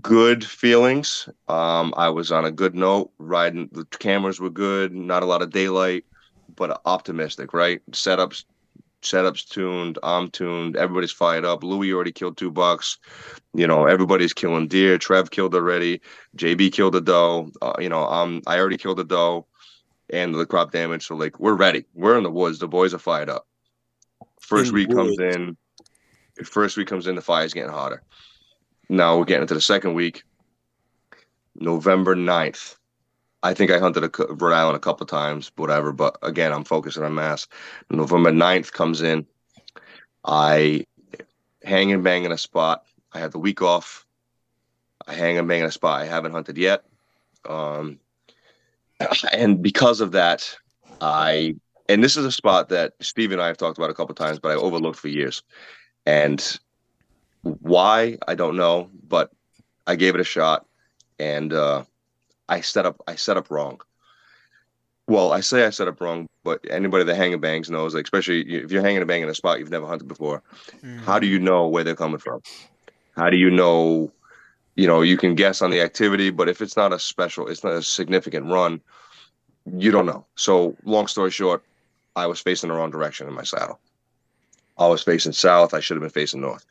good 0.00 0.44
feelings. 0.44 1.28
Um, 1.48 1.94
I 1.96 2.08
was 2.08 2.32
on 2.32 2.44
a 2.44 2.50
good 2.50 2.74
note. 2.74 3.12
Riding 3.18 3.68
the 3.72 3.84
cameras 3.84 4.40
were 4.40 4.50
good. 4.50 4.94
Not 4.94 5.22
a 5.22 5.26
lot 5.26 5.42
of 5.42 5.50
daylight, 5.50 6.04
but 6.56 6.80
optimistic. 6.84 7.54
Right? 7.54 7.82
Setups, 7.92 8.44
setups 9.02 9.48
tuned. 9.48 9.98
I'm 10.02 10.30
tuned. 10.30 10.76
Everybody's 10.76 11.12
fired 11.12 11.44
up. 11.44 11.62
Louis 11.62 11.92
already 11.92 12.12
killed 12.12 12.36
two 12.36 12.50
bucks. 12.50 12.98
You 13.54 13.66
know, 13.66 13.86
everybody's 13.86 14.32
killing 14.32 14.68
deer. 14.68 14.98
Trev 14.98 15.30
killed 15.30 15.54
already. 15.54 16.00
JB 16.36 16.72
killed 16.72 16.96
a 16.96 17.00
doe. 17.00 17.50
Uh, 17.60 17.74
you 17.78 17.88
know, 17.88 18.04
um, 18.06 18.42
I 18.46 18.58
already 18.58 18.78
killed 18.78 19.00
a 19.00 19.04
doe, 19.04 19.46
and 20.10 20.34
the 20.34 20.46
crop 20.46 20.72
damage. 20.72 21.06
So 21.06 21.16
like, 21.16 21.38
we're 21.38 21.54
ready. 21.54 21.84
We're 21.94 22.16
in 22.16 22.24
the 22.24 22.30
woods. 22.30 22.58
The 22.58 22.68
boys 22.68 22.94
are 22.94 22.98
fired 22.98 23.28
up. 23.28 23.46
First 24.40 24.68
in 24.68 24.74
week 24.74 24.88
woods. 24.88 25.16
comes 25.16 25.36
in. 25.36 25.56
First 26.44 26.76
week 26.76 26.88
comes 26.88 27.06
in. 27.06 27.14
The 27.14 27.22
fire's 27.22 27.52
getting 27.52 27.70
hotter 27.70 28.02
now 28.92 29.16
we're 29.16 29.24
getting 29.24 29.42
into 29.42 29.54
the 29.54 29.60
second 29.60 29.94
week. 29.94 30.22
November 31.54 32.14
9th. 32.14 32.76
I 33.42 33.54
think 33.54 33.70
I 33.70 33.78
hunted 33.78 34.04
a, 34.04 34.26
Rhode 34.34 34.54
Island 34.54 34.76
a 34.76 34.80
couple 34.80 35.06
times, 35.06 35.50
whatever. 35.56 35.92
But 35.92 36.18
again, 36.22 36.52
I'm 36.52 36.64
focusing 36.64 37.02
on 37.02 37.14
mass. 37.14 37.48
November 37.90 38.30
9th 38.30 38.72
comes 38.72 39.02
in. 39.02 39.26
I 40.24 40.86
hang 41.64 41.92
and 41.92 42.04
bang 42.04 42.24
in 42.24 42.32
a 42.32 42.38
spot. 42.38 42.84
I 43.12 43.18
have 43.18 43.32
the 43.32 43.38
week 43.38 43.62
off. 43.62 44.06
I 45.06 45.14
hang 45.14 45.38
and 45.38 45.48
bang 45.48 45.60
in 45.60 45.66
a 45.66 45.72
spot 45.72 46.00
I 46.00 46.04
haven't 46.04 46.32
hunted 46.32 46.56
yet. 46.56 46.84
Um, 47.48 47.98
and 49.32 49.62
because 49.62 50.00
of 50.00 50.12
that, 50.12 50.56
I 51.00 51.56
and 51.88 52.02
this 52.02 52.16
is 52.16 52.24
a 52.24 52.32
spot 52.32 52.68
that 52.68 52.94
Steve 53.00 53.32
and 53.32 53.42
I 53.42 53.48
have 53.48 53.56
talked 53.56 53.76
about 53.76 53.90
a 53.90 53.94
couple 53.94 54.14
times, 54.14 54.38
but 54.38 54.52
I 54.52 54.54
overlooked 54.54 54.98
for 54.98 55.08
years. 55.08 55.42
And 56.06 56.58
why 57.42 58.18
I 58.28 58.34
don't 58.36 58.56
know, 58.56 58.88
but 59.08 59.32
I 59.86 59.96
gave 59.96 60.14
it 60.14 60.20
a 60.20 60.24
shot, 60.24 60.66
and 61.18 61.52
uh, 61.52 61.84
I 62.48 62.60
set 62.60 62.86
up 62.86 63.02
I 63.06 63.16
set 63.16 63.36
up 63.36 63.50
wrong. 63.50 63.80
Well, 65.08 65.32
I 65.32 65.40
say 65.40 65.66
I 65.66 65.70
set 65.70 65.88
up 65.88 66.00
wrong, 66.00 66.28
but 66.44 66.64
anybody 66.70 67.04
that 67.04 67.16
hang 67.16 67.32
and 67.32 67.42
bangs 67.42 67.68
knows, 67.68 67.94
like 67.94 68.04
especially 68.04 68.40
if 68.40 68.70
you're 68.70 68.82
hanging 68.82 69.02
a 69.02 69.06
bang 69.06 69.22
in 69.22 69.28
a 69.28 69.34
spot 69.34 69.58
you've 69.58 69.70
never 69.70 69.86
hunted 69.86 70.06
before, 70.06 70.42
mm-hmm. 70.76 70.98
how 70.98 71.18
do 71.18 71.26
you 71.26 71.38
know 71.38 71.66
where 71.66 71.84
they're 71.84 71.96
coming 71.96 72.18
from? 72.18 72.40
How 73.16 73.30
do 73.30 73.36
you 73.36 73.50
know? 73.50 74.12
You 74.74 74.86
know, 74.86 75.02
you 75.02 75.18
can 75.18 75.34
guess 75.34 75.60
on 75.60 75.70
the 75.70 75.82
activity, 75.82 76.30
but 76.30 76.48
if 76.48 76.62
it's 76.62 76.78
not 76.78 76.94
a 76.94 76.98
special, 76.98 77.46
it's 77.46 77.62
not 77.62 77.74
a 77.74 77.82
significant 77.82 78.46
run, 78.46 78.80
you 79.76 79.90
don't 79.90 80.06
know. 80.06 80.24
So, 80.36 80.74
long 80.84 81.08
story 81.08 81.30
short, 81.30 81.62
I 82.16 82.26
was 82.26 82.40
facing 82.40 82.70
the 82.70 82.74
wrong 82.74 82.90
direction 82.90 83.28
in 83.28 83.34
my 83.34 83.42
saddle. 83.42 83.78
I 84.78 84.86
was 84.86 85.02
facing 85.02 85.32
south. 85.32 85.74
I 85.74 85.80
should 85.80 85.98
have 85.98 86.00
been 86.00 86.08
facing 86.08 86.40
north 86.40 86.64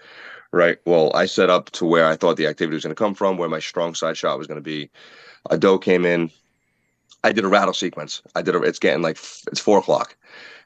right? 0.52 0.78
Well, 0.86 1.12
I 1.16 1.26
set 1.26 1.50
up 1.50 1.72
to 1.72 1.86
where 1.86 2.06
I 2.06 2.16
thought 2.16 2.38
the 2.38 2.48
activity 2.48 2.76
was 2.76 2.84
going 2.84 2.96
to 2.96 3.02
come 3.02 3.16
from, 3.16 3.38
where 3.38 3.50
my 3.50 3.60
strong 3.60 3.96
side 3.96 4.18
shot 4.18 4.38
was 4.38 4.48
going 4.48 4.60
to 4.60 4.62
be. 4.62 4.90
A 5.50 5.58
doe 5.58 5.78
came 5.78 6.06
in. 6.06 6.32
I 7.24 7.32
did 7.32 7.44
a 7.44 7.50
rattle 7.50 7.74
sequence. 7.74 8.22
I 8.36 8.42
did 8.42 8.56
a, 8.56 8.62
it's 8.62 8.80
getting 8.80 9.02
like, 9.02 9.18
it's 9.48 9.60
four 9.60 9.80
o'clock. 9.80 10.16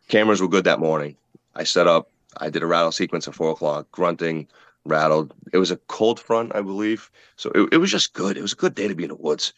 Cameras 0.07 0.41
were 0.41 0.47
good 0.47 0.65
that 0.65 0.79
morning. 0.79 1.15
I 1.55 1.63
set 1.63 1.87
up, 1.87 2.09
I 2.37 2.49
did 2.49 2.63
a 2.63 2.67
rattle 2.67 2.91
sequence 2.91 3.27
at 3.27 3.35
four 3.35 3.51
o'clock, 3.51 3.91
grunting, 3.91 4.47
rattled. 4.85 5.33
It 5.53 5.57
was 5.57 5.71
a 5.71 5.77
cold 5.87 6.19
front, 6.19 6.55
I 6.55 6.61
believe. 6.61 7.09
So 7.35 7.51
it, 7.55 7.73
it 7.73 7.77
was 7.77 7.91
just 7.91 8.13
good. 8.13 8.37
It 8.37 8.41
was 8.41 8.53
a 8.53 8.57
good 8.57 8.75
day 8.75 8.87
to 8.87 8.95
be 8.95 9.03
in 9.03 9.09
the 9.09 9.15
woods. 9.15 9.53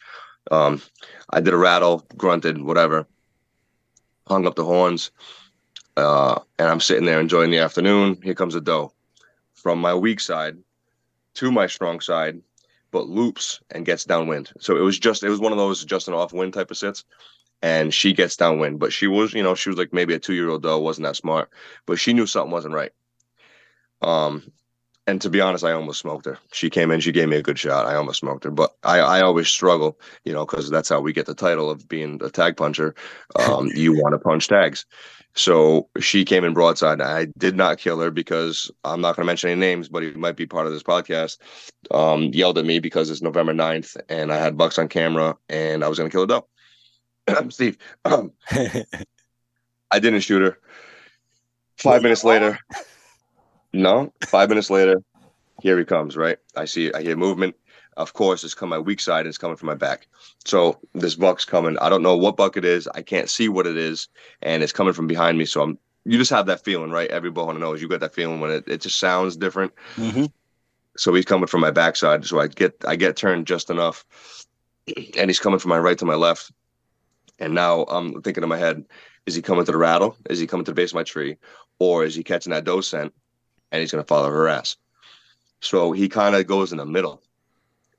Um, 0.50 0.80
I 1.30 1.40
did 1.40 1.54
a 1.54 1.58
rattle, 1.58 2.06
grunted, 2.16 2.62
whatever, 2.62 3.06
hung 4.26 4.46
up 4.46 4.56
the 4.56 4.64
horns. 4.64 5.10
Uh, 5.96 6.40
and 6.58 6.68
I'm 6.68 6.80
sitting 6.80 7.04
there 7.04 7.20
enjoying 7.20 7.50
the 7.50 7.58
afternoon. 7.58 8.20
Here 8.22 8.34
comes 8.34 8.54
a 8.54 8.60
doe 8.60 8.92
from 9.54 9.80
my 9.80 9.94
weak 9.94 10.20
side 10.20 10.56
to 11.34 11.52
my 11.52 11.66
strong 11.66 12.00
side, 12.00 12.40
but 12.90 13.08
loops 13.08 13.60
and 13.70 13.86
gets 13.86 14.04
downwind. 14.04 14.52
So 14.60 14.76
it 14.76 14.80
was 14.80 14.98
just 14.98 15.22
it 15.22 15.28
was 15.28 15.40
one 15.40 15.52
of 15.52 15.58
those 15.58 15.84
just 15.84 16.08
an 16.08 16.14
off 16.14 16.32
wind 16.32 16.54
type 16.54 16.70
of 16.70 16.76
sits. 16.76 17.04
And 17.60 17.92
she 17.92 18.12
gets 18.12 18.36
downwind, 18.36 18.78
but 18.78 18.92
she 18.92 19.08
was, 19.08 19.34
you 19.34 19.42
know, 19.42 19.56
she 19.56 19.68
was 19.68 19.78
like 19.78 19.92
maybe 19.92 20.14
a 20.14 20.20
two 20.20 20.34
year 20.34 20.48
old 20.48 20.62
doe, 20.62 20.78
wasn't 20.78 21.06
that 21.06 21.16
smart, 21.16 21.50
but 21.86 21.98
she 21.98 22.12
knew 22.12 22.26
something 22.26 22.52
wasn't 22.52 22.74
right. 22.74 22.92
Um, 24.00 24.52
and 25.08 25.20
to 25.22 25.30
be 25.30 25.40
honest, 25.40 25.64
I 25.64 25.72
almost 25.72 26.00
smoked 26.00 26.26
her. 26.26 26.38
She 26.52 26.68
came 26.68 26.90
in, 26.90 27.00
she 27.00 27.12
gave 27.12 27.28
me 27.30 27.36
a 27.38 27.42
good 27.42 27.58
shot. 27.58 27.86
I 27.86 27.94
almost 27.94 28.20
smoked 28.20 28.44
her, 28.44 28.50
but 28.50 28.76
I, 28.84 28.98
I 28.98 29.22
always 29.22 29.48
struggle, 29.48 29.98
you 30.24 30.34
know, 30.34 30.44
because 30.44 30.68
that's 30.68 30.90
how 30.90 31.00
we 31.00 31.14
get 31.14 31.24
the 31.24 31.34
title 31.34 31.70
of 31.70 31.88
being 31.88 32.20
a 32.22 32.28
tag 32.28 32.58
puncher. 32.58 32.94
Um, 33.34 33.68
you 33.74 33.94
want 33.94 34.12
to 34.12 34.18
punch 34.18 34.48
tags. 34.48 34.84
So 35.38 35.88
she 36.00 36.24
came 36.24 36.44
in 36.44 36.52
broadside. 36.52 37.00
I 37.00 37.26
did 37.38 37.56
not 37.56 37.78
kill 37.78 38.00
her 38.00 38.10
because 38.10 38.72
I'm 38.82 39.00
not 39.00 39.14
going 39.14 39.24
to 39.24 39.26
mention 39.26 39.50
any 39.50 39.60
names, 39.60 39.88
but 39.88 40.02
he 40.02 40.10
might 40.10 40.34
be 40.34 40.46
part 40.46 40.66
of 40.66 40.72
this 40.72 40.82
podcast. 40.82 41.38
Um, 41.92 42.24
yelled 42.34 42.58
at 42.58 42.64
me 42.64 42.80
because 42.80 43.08
it's 43.08 43.22
November 43.22 43.54
9th 43.54 43.96
and 44.08 44.32
I 44.32 44.36
had 44.36 44.56
bucks 44.56 44.80
on 44.80 44.88
camera 44.88 45.36
and 45.48 45.84
I 45.84 45.88
was 45.88 45.96
going 45.96 46.10
to 46.10 46.14
kill 46.14 46.24
a 46.24 46.26
doe. 46.26 47.50
Steve, 47.50 47.78
um, 48.04 48.32
I 48.50 50.00
didn't 50.00 50.20
shoot 50.20 50.42
her. 50.42 50.58
Five 51.76 52.02
minutes 52.02 52.24
later, 52.24 52.58
no, 53.72 54.12
five 54.26 54.48
minutes 54.48 54.70
later, 54.70 55.00
here 55.62 55.78
he 55.78 55.84
comes, 55.84 56.16
right? 56.16 56.38
I 56.56 56.64
see, 56.64 56.92
I 56.92 57.02
hear 57.02 57.14
movement 57.16 57.54
of 57.98 58.12
course, 58.14 58.44
it's 58.44 58.54
come 58.54 58.68
my 58.68 58.78
weak 58.78 59.00
side 59.00 59.20
and 59.20 59.28
it's 59.28 59.38
coming 59.38 59.56
from 59.56 59.66
my 59.66 59.74
back. 59.74 60.06
So 60.44 60.78
this 60.94 61.16
buck's 61.16 61.44
coming. 61.44 61.76
I 61.78 61.88
don't 61.88 62.02
know 62.02 62.16
what 62.16 62.36
buck 62.36 62.56
it 62.56 62.64
is. 62.64 62.88
I 62.94 63.02
can't 63.02 63.28
see 63.28 63.48
what 63.48 63.66
it 63.66 63.76
is, 63.76 64.08
and 64.40 64.62
it's 64.62 64.72
coming 64.72 64.94
from 64.94 65.06
behind 65.06 65.36
me. 65.36 65.44
So 65.44 65.62
I'm. 65.62 65.78
You 66.04 66.16
just 66.16 66.30
have 66.30 66.46
that 66.46 66.64
feeling, 66.64 66.90
right? 66.90 67.10
Every 67.10 67.30
bow 67.30 67.46
hunter 67.46 67.60
knows 67.60 67.82
you 67.82 67.88
got 67.88 68.00
that 68.00 68.14
feeling 68.14 68.40
when 68.40 68.50
it, 68.50 68.64
it 68.66 68.80
just 68.80 68.98
sounds 68.98 69.36
different. 69.36 69.74
Mm-hmm. 69.96 70.26
So 70.96 71.12
he's 71.12 71.26
coming 71.26 71.48
from 71.48 71.60
my 71.60 71.70
backside. 71.70 72.24
So 72.24 72.40
I 72.40 72.46
get 72.46 72.82
I 72.86 72.96
get 72.96 73.16
turned 73.16 73.46
just 73.46 73.68
enough, 73.68 74.06
and 75.18 75.28
he's 75.28 75.40
coming 75.40 75.58
from 75.58 75.70
my 75.70 75.78
right 75.78 75.98
to 75.98 76.06
my 76.06 76.14
left. 76.14 76.52
And 77.40 77.54
now 77.54 77.82
I'm 77.82 78.22
thinking 78.22 78.42
in 78.42 78.48
my 78.48 78.58
head, 78.58 78.84
is 79.26 79.34
he 79.34 79.42
coming 79.42 79.64
to 79.64 79.72
the 79.72 79.78
rattle? 79.78 80.16
Is 80.30 80.38
he 80.38 80.46
coming 80.46 80.64
to 80.64 80.70
the 80.70 80.74
base 80.74 80.90
of 80.90 80.96
my 80.96 81.04
tree? 81.04 81.36
Or 81.78 82.04
is 82.04 82.14
he 82.14 82.22
catching 82.24 82.52
that 82.52 82.64
doe 82.64 82.80
scent 82.80 83.12
and 83.70 83.80
he's 83.80 83.92
going 83.92 84.02
to 84.02 84.08
follow 84.08 84.30
her 84.30 84.48
ass? 84.48 84.76
So 85.60 85.92
he 85.92 86.08
kind 86.08 86.34
of 86.34 86.46
goes 86.46 86.72
in 86.72 86.78
the 86.78 86.86
middle 86.86 87.22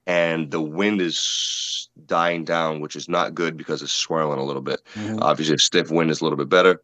and 0.10 0.50
the 0.50 0.60
wind 0.62 1.00
is 1.02 1.88
dying 2.08 2.44
down, 2.44 2.80
which 2.80 2.96
is 2.96 3.08
not 3.08 3.36
good 3.36 3.56
because 3.56 3.84
it's 3.84 3.92
swirling 3.92 4.40
a 4.40 4.44
little 4.44 4.64
bit. 4.64 4.82
Mhm. 4.96 5.20
Obviously, 5.22 5.56
a 5.56 5.60
stiff 5.60 5.92
wind 5.92 6.10
is 6.10 6.20
a 6.22 6.24
little 6.24 6.38
bit 6.38 6.50
better, 6.50 6.82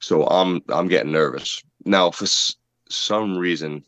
so 0.00 0.24
I'm 0.26 0.60
I'm 0.68 0.86
getting 0.88 1.10
nervous 1.12 1.62
now. 1.86 2.10
For 2.10 2.24
s- 2.24 2.54
some 2.90 3.38
reason, 3.38 3.82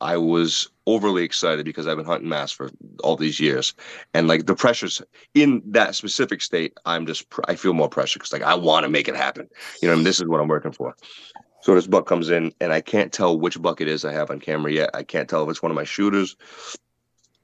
I 0.00 0.16
was 0.16 0.68
overly 0.86 1.24
excited 1.24 1.64
because 1.66 1.86
I've 1.86 1.96
been 1.98 2.06
hunting 2.06 2.28
mass 2.28 2.52
for 2.52 2.70
all 3.04 3.16
these 3.16 3.38
years, 3.38 3.74
and 4.14 4.28
like 4.28 4.46
the 4.46 4.54
pressures 4.54 5.02
in 5.34 5.62
that 5.66 5.94
specific 5.94 6.40
state, 6.40 6.72
I'm 6.86 7.06
just 7.06 7.28
pr- 7.28 7.42
I 7.48 7.54
feel 7.54 7.74
more 7.74 7.88
pressure 7.90 8.18
because 8.18 8.32
like 8.32 8.42
I 8.42 8.54
want 8.54 8.84
to 8.84 8.88
make 8.90 9.08
it 9.08 9.16
happen. 9.16 9.46
You 9.82 9.88
know, 9.88 9.94
and 9.94 10.06
this 10.06 10.20
is 10.20 10.26
what 10.26 10.40
I'm 10.40 10.48
working 10.48 10.72
for. 10.72 10.96
So 11.62 11.74
this 11.74 11.86
buck 11.86 12.06
comes 12.06 12.30
in, 12.30 12.52
and 12.60 12.72
I 12.72 12.80
can't 12.80 13.12
tell 13.12 13.38
which 13.38 13.60
buck 13.60 13.80
it 13.82 13.88
is 13.88 14.04
I 14.04 14.12
have 14.12 14.30
on 14.30 14.40
camera 14.40 14.72
yet. 14.72 14.90
I 14.94 15.02
can't 15.02 15.28
tell 15.28 15.42
if 15.44 15.50
it's 15.50 15.62
one 15.62 15.72
of 15.72 15.76
my 15.76 15.84
shooters, 15.84 16.36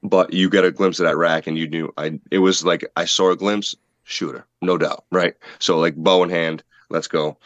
but 0.03 0.33
you 0.33 0.49
get 0.49 0.65
a 0.65 0.71
glimpse 0.71 0.99
of 0.99 1.05
that 1.05 1.17
rack, 1.17 1.47
and 1.47 1.57
you 1.57 1.67
knew 1.67 1.93
I. 1.97 2.19
It 2.31 2.39
was 2.39 2.65
like 2.65 2.85
I 2.95 3.05
saw 3.05 3.31
a 3.31 3.35
glimpse, 3.35 3.75
shooter, 4.03 4.45
no 4.61 4.77
doubt, 4.77 5.05
right? 5.11 5.35
So 5.59 5.79
like 5.79 5.95
bow 5.95 6.23
in 6.23 6.29
hand, 6.29 6.63
let's 6.89 7.07
go, 7.07 7.37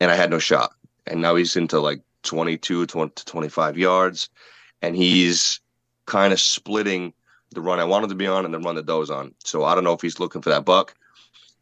and 0.00 0.10
I 0.10 0.16
had 0.16 0.30
no 0.30 0.38
shot, 0.38 0.72
and 1.06 1.20
now 1.20 1.34
he's 1.34 1.56
into 1.56 1.80
like 1.80 2.00
22 2.22 2.86
20 2.86 3.12
to 3.14 3.24
25 3.24 3.78
yards, 3.78 4.28
and 4.82 4.96
he's 4.96 5.60
kind 6.06 6.32
of 6.32 6.40
splitting 6.40 7.12
the 7.54 7.60
run 7.60 7.80
I 7.80 7.84
wanted 7.84 8.08
to 8.08 8.14
be 8.14 8.26
on 8.26 8.44
and 8.44 8.52
the 8.52 8.58
run 8.58 8.74
that 8.76 8.86
Doe's 8.86 9.10
on. 9.10 9.34
So 9.44 9.64
I 9.64 9.74
don't 9.74 9.84
know 9.84 9.92
if 9.92 10.02
he's 10.02 10.20
looking 10.20 10.42
for 10.42 10.50
that 10.50 10.64
buck 10.64 10.94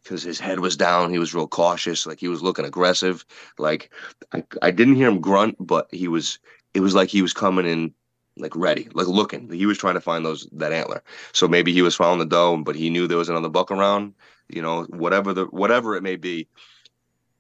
because 0.03 0.23
his 0.23 0.39
head 0.39 0.61
was 0.61 0.77
down. 0.77 1.11
He 1.11 1.19
was 1.19 1.35
real 1.35 1.49
cautious, 1.49 2.07
like 2.07 2.21
he 2.21 2.29
was 2.29 2.43
looking 2.43 2.65
aggressive. 2.65 3.25
Like 3.59 3.93
I, 4.33 4.45
I 4.63 4.71
didn't 4.71 4.97
hear 4.97 5.09
him 5.09 5.21
grunt, 5.21 5.57
but 5.59 5.89
he 5.93 6.09
was. 6.09 6.39
It 6.75 6.81
was 6.81 6.95
like 6.95 7.09
he 7.09 7.23
was 7.23 7.33
coming 7.33 7.67
in, 7.67 7.95
like 8.37 8.55
ready, 8.55 8.89
like 8.93 9.07
looking. 9.07 9.51
He 9.51 9.67
was 9.67 9.79
trying 9.79 9.95
to 9.95 10.01
find 10.01 10.25
those 10.25 10.47
that 10.53 10.73
antler. 10.73 11.03
So 11.33 11.49
maybe 11.49 11.73
he 11.73 11.83
was 11.83 11.95
following 11.95 12.19
the 12.19 12.27
doe, 12.27 12.57
but 12.59 12.77
he 12.77 12.91
knew 12.91 13.07
there 13.07 13.19
was 13.19 13.29
another 13.29 13.49
buck 13.49 13.71
around. 13.71 14.15
You 14.49 14.63
know, 14.63 14.85
whatever 14.85 15.33
the 15.33 15.47
whatever 15.47 15.97
it 15.97 16.03
may 16.03 16.17
be. 16.17 16.49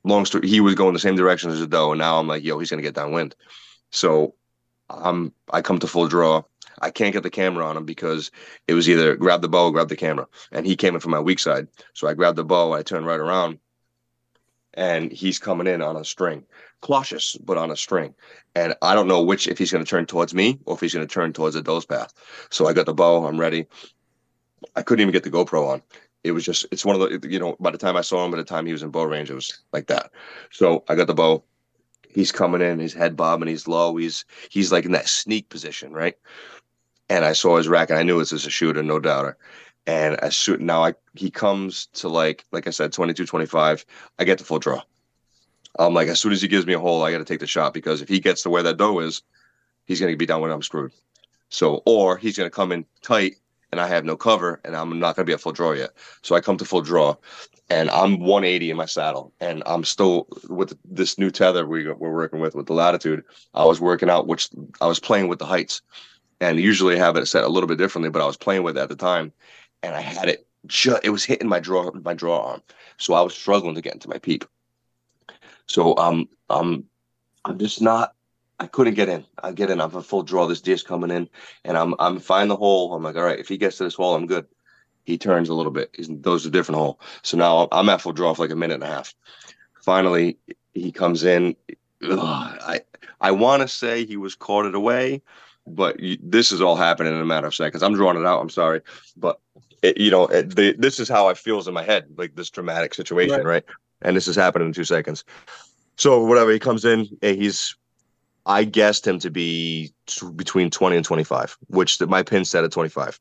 Long 0.04 0.24
story, 0.24 0.48
he 0.48 0.60
was 0.60 0.76
going 0.76 0.92
the 0.92 1.00
same 1.00 1.16
direction 1.16 1.50
as 1.50 1.58
the 1.58 1.66
doe, 1.66 1.90
and 1.92 1.98
now 1.98 2.18
I'm 2.18 2.28
like, 2.28 2.44
yo, 2.44 2.58
he's 2.58 2.70
gonna 2.70 2.82
get 2.82 2.94
downwind. 2.94 3.34
So, 3.90 4.34
um, 4.88 5.32
I 5.50 5.62
come 5.62 5.80
to 5.80 5.88
full 5.88 6.06
draw. 6.06 6.42
I 6.80 6.90
can't 6.90 7.12
get 7.12 7.22
the 7.22 7.30
camera 7.30 7.66
on 7.66 7.76
him 7.76 7.84
because 7.84 8.30
it 8.68 8.74
was 8.74 8.88
either 8.88 9.16
grab 9.16 9.42
the 9.42 9.48
bow 9.48 9.70
grab 9.70 9.88
the 9.88 9.96
camera, 9.96 10.26
and 10.52 10.66
he 10.66 10.76
came 10.76 10.94
in 10.94 11.00
from 11.00 11.10
my 11.10 11.20
weak 11.20 11.38
side. 11.38 11.68
So 11.94 12.06
I 12.06 12.14
grabbed 12.14 12.38
the 12.38 12.44
bow, 12.44 12.72
I 12.72 12.82
turned 12.82 13.06
right 13.06 13.18
around, 13.18 13.58
and 14.76 15.10
he's 15.10 15.38
coming 15.38 15.66
in 15.66 15.82
on 15.82 15.96
a 15.96 16.04
string, 16.04 16.44
cautious 16.82 17.36
but 17.44 17.56
on 17.56 17.70
a 17.70 17.76
string. 17.76 18.14
And 18.54 18.74
I 18.82 18.94
don't 18.94 19.08
know 19.08 19.22
which 19.22 19.48
if 19.48 19.58
he's 19.58 19.72
going 19.72 19.84
to 19.84 19.88
turn 19.88 20.06
towards 20.06 20.34
me 20.34 20.58
or 20.66 20.74
if 20.74 20.80
he's 20.80 20.94
going 20.94 21.06
to 21.06 21.12
turn 21.12 21.32
towards 21.32 21.54
the 21.54 21.62
doe's 21.62 21.86
path. 21.86 22.12
So 22.50 22.66
I 22.66 22.72
got 22.72 22.86
the 22.86 22.94
bow, 22.94 23.26
I'm 23.26 23.40
ready. 23.40 23.66
I 24.76 24.82
couldn't 24.82 25.02
even 25.02 25.12
get 25.12 25.24
the 25.24 25.30
GoPro 25.30 25.68
on. 25.68 25.82
It 26.24 26.32
was 26.32 26.44
just 26.44 26.66
it's 26.70 26.84
one 26.84 27.00
of 27.00 27.22
the 27.22 27.28
you 27.28 27.38
know 27.38 27.56
by 27.60 27.70
the 27.70 27.78
time 27.78 27.96
I 27.96 28.00
saw 28.00 28.24
him, 28.24 28.30
by 28.30 28.36
the 28.36 28.44
time 28.44 28.66
he 28.66 28.72
was 28.72 28.82
in 28.82 28.90
bow 28.90 29.04
range, 29.04 29.30
it 29.30 29.34
was 29.34 29.62
like 29.72 29.86
that. 29.86 30.10
So 30.50 30.84
I 30.88 30.94
got 30.94 31.06
the 31.06 31.14
bow. 31.14 31.42
He's 32.08 32.32
coming 32.32 32.62
in, 32.62 32.78
his 32.78 32.94
head 32.94 33.16
bobbing, 33.16 33.48
he's 33.48 33.68
low, 33.68 33.96
he's 33.96 34.24
he's 34.48 34.72
like 34.72 34.84
in 34.84 34.92
that 34.92 35.08
sneak 35.08 35.48
position, 35.50 35.92
right? 35.92 36.16
And 37.08 37.24
I 37.24 37.34
saw 37.34 37.56
his 37.56 37.68
rack, 37.68 37.90
and 37.90 37.98
I 37.98 38.02
knew 38.02 38.18
this 38.18 38.32
was 38.32 38.46
a 38.46 38.50
shooter, 38.50 38.82
no 38.82 38.98
doubter. 38.98 39.36
And 39.86 40.16
as 40.20 40.36
soon 40.36 40.66
now 40.66 40.84
I 40.84 40.94
he 41.14 41.30
comes 41.30 41.86
to 41.94 42.08
like 42.08 42.44
like 42.52 42.66
I 42.66 42.70
said, 42.70 42.92
22, 42.92 43.26
25, 43.26 43.84
I 44.18 44.24
get 44.24 44.38
the 44.38 44.44
full 44.44 44.58
draw. 44.58 44.82
I'm 45.78 45.94
like, 45.94 46.08
as 46.08 46.20
soon 46.20 46.32
as 46.32 46.42
he 46.42 46.48
gives 46.48 46.66
me 46.66 46.72
a 46.72 46.80
hole, 46.80 47.02
I 47.02 47.12
got 47.12 47.18
to 47.18 47.24
take 47.24 47.40
the 47.40 47.46
shot 47.46 47.74
because 47.74 48.00
if 48.00 48.08
he 48.08 48.18
gets 48.18 48.42
to 48.42 48.50
where 48.50 48.62
that 48.62 48.78
doe 48.78 49.00
is, 49.00 49.22
he's 49.84 50.00
going 50.00 50.12
to 50.12 50.16
be 50.16 50.26
down 50.26 50.40
when 50.40 50.50
I'm 50.50 50.62
screwed. 50.62 50.92
So, 51.48 51.82
or 51.86 52.16
he's 52.16 52.36
going 52.36 52.48
to 52.48 52.54
come 52.54 52.72
in 52.72 52.86
tight 53.02 53.36
and 53.72 53.80
I 53.80 53.88
have 53.88 54.04
no 54.04 54.16
cover 54.16 54.60
and 54.64 54.76
I'm 54.76 54.98
not 54.98 55.16
going 55.16 55.26
to 55.26 55.30
be 55.30 55.34
at 55.34 55.40
full 55.40 55.52
draw 55.52 55.72
yet. 55.72 55.90
So 56.22 56.34
I 56.34 56.40
come 56.40 56.56
to 56.56 56.64
full 56.64 56.80
draw 56.80 57.16
and 57.68 57.90
I'm 57.90 58.20
180 58.20 58.70
in 58.70 58.76
my 58.76 58.86
saddle 58.86 59.32
and 59.40 59.62
I'm 59.66 59.84
still 59.84 60.26
with 60.48 60.76
this 60.84 61.18
new 61.18 61.30
tether 61.30 61.66
we, 61.66 61.86
we're 61.90 62.14
working 62.14 62.40
with, 62.40 62.54
with 62.54 62.66
the 62.66 62.72
latitude. 62.72 63.24
I 63.54 63.64
was 63.64 63.80
working 63.80 64.10
out, 64.10 64.26
which 64.26 64.48
I 64.80 64.86
was 64.86 65.00
playing 65.00 65.28
with 65.28 65.38
the 65.38 65.46
heights 65.46 65.82
and 66.40 66.58
usually 66.58 66.96
have 66.96 67.16
it 67.16 67.26
set 67.26 67.44
a 67.44 67.48
little 67.48 67.68
bit 67.68 67.78
differently, 67.78 68.10
but 68.10 68.22
I 68.22 68.26
was 68.26 68.36
playing 68.36 68.62
with 68.62 68.76
it 68.76 68.80
at 68.80 68.88
the 68.88 68.96
time 68.96 69.32
and 69.86 69.94
I 69.94 70.00
had 70.00 70.28
it 70.28 70.46
just, 70.66 71.04
it 71.04 71.10
was 71.10 71.24
hitting 71.24 71.48
my 71.48 71.60
draw, 71.60 71.90
my 71.92 72.14
draw 72.14 72.40
arm. 72.40 72.62
So 72.98 73.14
I 73.14 73.22
was 73.22 73.34
struggling 73.34 73.74
to 73.76 73.80
get 73.80 73.94
into 73.94 74.08
my 74.08 74.18
peep. 74.18 74.44
So 75.66 75.96
um, 75.96 76.28
um, 76.50 76.84
I'm 77.44 77.58
just 77.58 77.80
not. 77.80 78.14
I 78.58 78.66
couldn't 78.66 78.94
get 78.94 79.08
in. 79.08 79.24
I 79.42 79.52
get 79.52 79.70
in. 79.70 79.80
I'm 79.80 79.94
a 79.94 80.02
full 80.02 80.22
draw. 80.22 80.46
This 80.46 80.62
deer's 80.62 80.82
coming 80.82 81.10
in, 81.10 81.28
and 81.64 81.76
I'm 81.76 81.94
I'm 81.98 82.18
find 82.18 82.50
the 82.50 82.56
hole. 82.56 82.94
I'm 82.94 83.02
like, 83.02 83.16
all 83.16 83.22
right, 83.22 83.38
if 83.38 83.48
he 83.48 83.58
gets 83.58 83.76
to 83.78 83.84
this 83.84 83.94
hole, 83.94 84.14
I'm 84.14 84.26
good. 84.26 84.46
He 85.04 85.18
turns 85.18 85.48
a 85.48 85.54
little 85.54 85.72
bit. 85.72 85.90
He 85.94 86.06
goes 86.16 86.46
a 86.46 86.50
different 86.50 86.78
hole. 86.78 86.98
So 87.22 87.36
now 87.36 87.68
I'm 87.70 87.88
at 87.90 88.00
full 88.00 88.12
draw 88.12 88.34
for 88.34 88.42
like 88.42 88.50
a 88.50 88.56
minute 88.56 88.74
and 88.74 88.82
a 88.82 88.86
half. 88.86 89.14
Finally, 89.82 90.38
he 90.74 90.90
comes 90.90 91.22
in. 91.22 91.54
Ugh, 92.02 92.18
I 92.18 92.80
I 93.20 93.30
want 93.30 93.62
to 93.62 93.68
say 93.68 94.04
he 94.04 94.16
was 94.16 94.34
carted 94.34 94.74
away, 94.74 95.22
but 95.66 96.00
you, 96.00 96.16
this 96.22 96.50
is 96.50 96.60
all 96.60 96.76
happening 96.76 97.14
in 97.14 97.20
a 97.20 97.26
matter 97.26 97.46
of 97.46 97.54
seconds. 97.54 97.82
I'm 97.82 97.94
drawing 97.94 98.18
it 98.18 98.26
out. 98.26 98.40
I'm 98.40 98.50
sorry, 98.50 98.80
but 99.16 99.38
it, 99.82 99.98
you 99.98 100.10
know, 100.10 100.26
it, 100.26 100.54
the, 100.56 100.74
this 100.78 100.98
is 101.00 101.08
how 101.08 101.28
I 101.28 101.34
feels 101.34 101.68
in 101.68 101.74
my 101.74 101.82
head, 101.82 102.06
like 102.16 102.34
this 102.34 102.50
dramatic 102.50 102.94
situation, 102.94 103.38
Right. 103.38 103.46
right? 103.46 103.64
And 104.02 104.16
this 104.16 104.28
is 104.28 104.36
happening 104.36 104.68
in 104.68 104.74
two 104.74 104.84
seconds. 104.84 105.24
So 105.96 106.24
whatever 106.24 106.50
he 106.50 106.58
comes 106.58 106.84
in, 106.84 107.06
eh, 107.22 107.34
he's 107.34 107.76
I 108.46 108.62
guessed 108.62 109.06
him 109.06 109.18
to 109.20 109.30
be 109.30 109.92
t- 110.06 110.30
between 110.36 110.70
20 110.70 110.96
and 110.96 111.04
25, 111.04 111.56
which 111.66 111.98
the, 111.98 112.06
my 112.06 112.22
pin 112.22 112.44
said 112.44 112.64
at 112.64 112.70
25. 112.70 113.18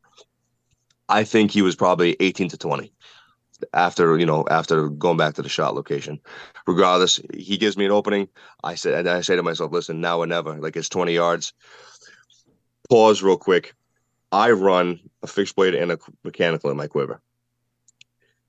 I 1.10 1.24
think 1.24 1.52
he 1.52 1.64
was 1.64 1.76
probably 1.76 2.16
18 2.20 2.50
to 2.50 2.58
20 2.58 2.92
after, 3.74 4.18
you 4.20 4.26
know, 4.26 4.46
after 4.50 4.90
going 4.90 5.18
back 5.18 5.34
to 5.36 5.42
the 5.42 5.50
shot 5.50 5.74
location. 5.74 6.20
Regardless, 6.68 7.20
he 7.34 7.58
gives 7.58 7.76
me 7.78 7.86
an 7.86 7.92
opening. 7.92 8.28
I 8.64 8.76
said, 8.76 8.94
and 8.94 9.10
I 9.10 9.22
say 9.22 9.36
to 9.36 9.44
myself, 9.44 9.72
listen, 9.72 10.00
now 10.00 10.20
or 10.20 10.28
never. 10.28 10.54
Like 10.60 10.76
it's 10.76 10.90
20 10.90 11.14
yards. 11.14 11.54
Pause 12.90 13.24
real 13.24 13.38
quick. 13.38 13.74
I 14.36 14.52
run 14.52 15.00
a 15.24 15.28
fixed 15.28 15.56
blade 15.56 15.76
and 15.76 15.94
a 15.94 16.00
mechanical 16.26 16.70
in 16.70 16.76
my 16.76 16.88
quiver. 16.88 17.22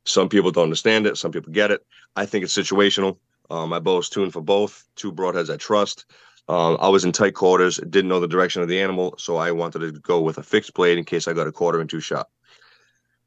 Some 0.05 0.29
people 0.29 0.51
don't 0.51 0.65
understand 0.65 1.07
it. 1.07 1.17
Some 1.17 1.31
people 1.31 1.53
get 1.53 1.71
it. 1.71 1.87
I 2.17 2.27
think 2.27 2.43
it's 2.43 2.59
situational. 2.59 3.19
Um, 3.51 3.69
my 3.71 3.79
bow 3.79 3.99
is 3.99 4.09
tuned 4.09 4.33
for 4.33 4.41
both. 4.41 4.85
Two 4.97 5.13
broadheads 5.13 5.49
I 5.49 5.57
trust. 5.57 6.07
Um, 6.49 6.77
I 6.81 6.89
was 6.89 7.05
in 7.05 7.13
tight 7.13 7.35
quarters, 7.35 7.77
didn't 7.77 8.09
know 8.09 8.19
the 8.19 8.27
direction 8.27 8.63
of 8.63 8.69
the 8.69 8.81
animal, 8.81 9.15
so 9.19 9.37
I 9.37 9.53
wanted 9.53 9.79
to 9.79 9.93
go 9.93 10.21
with 10.21 10.39
a 10.39 10.43
fixed 10.43 10.75
blade 10.75 10.99
in 10.99 11.05
case 11.05 11.29
I 11.29 11.33
got 11.35 11.47
a 11.47 11.53
quarter 11.53 11.81
and 11.81 11.89
two 11.89 12.01
shot. 12.01 12.31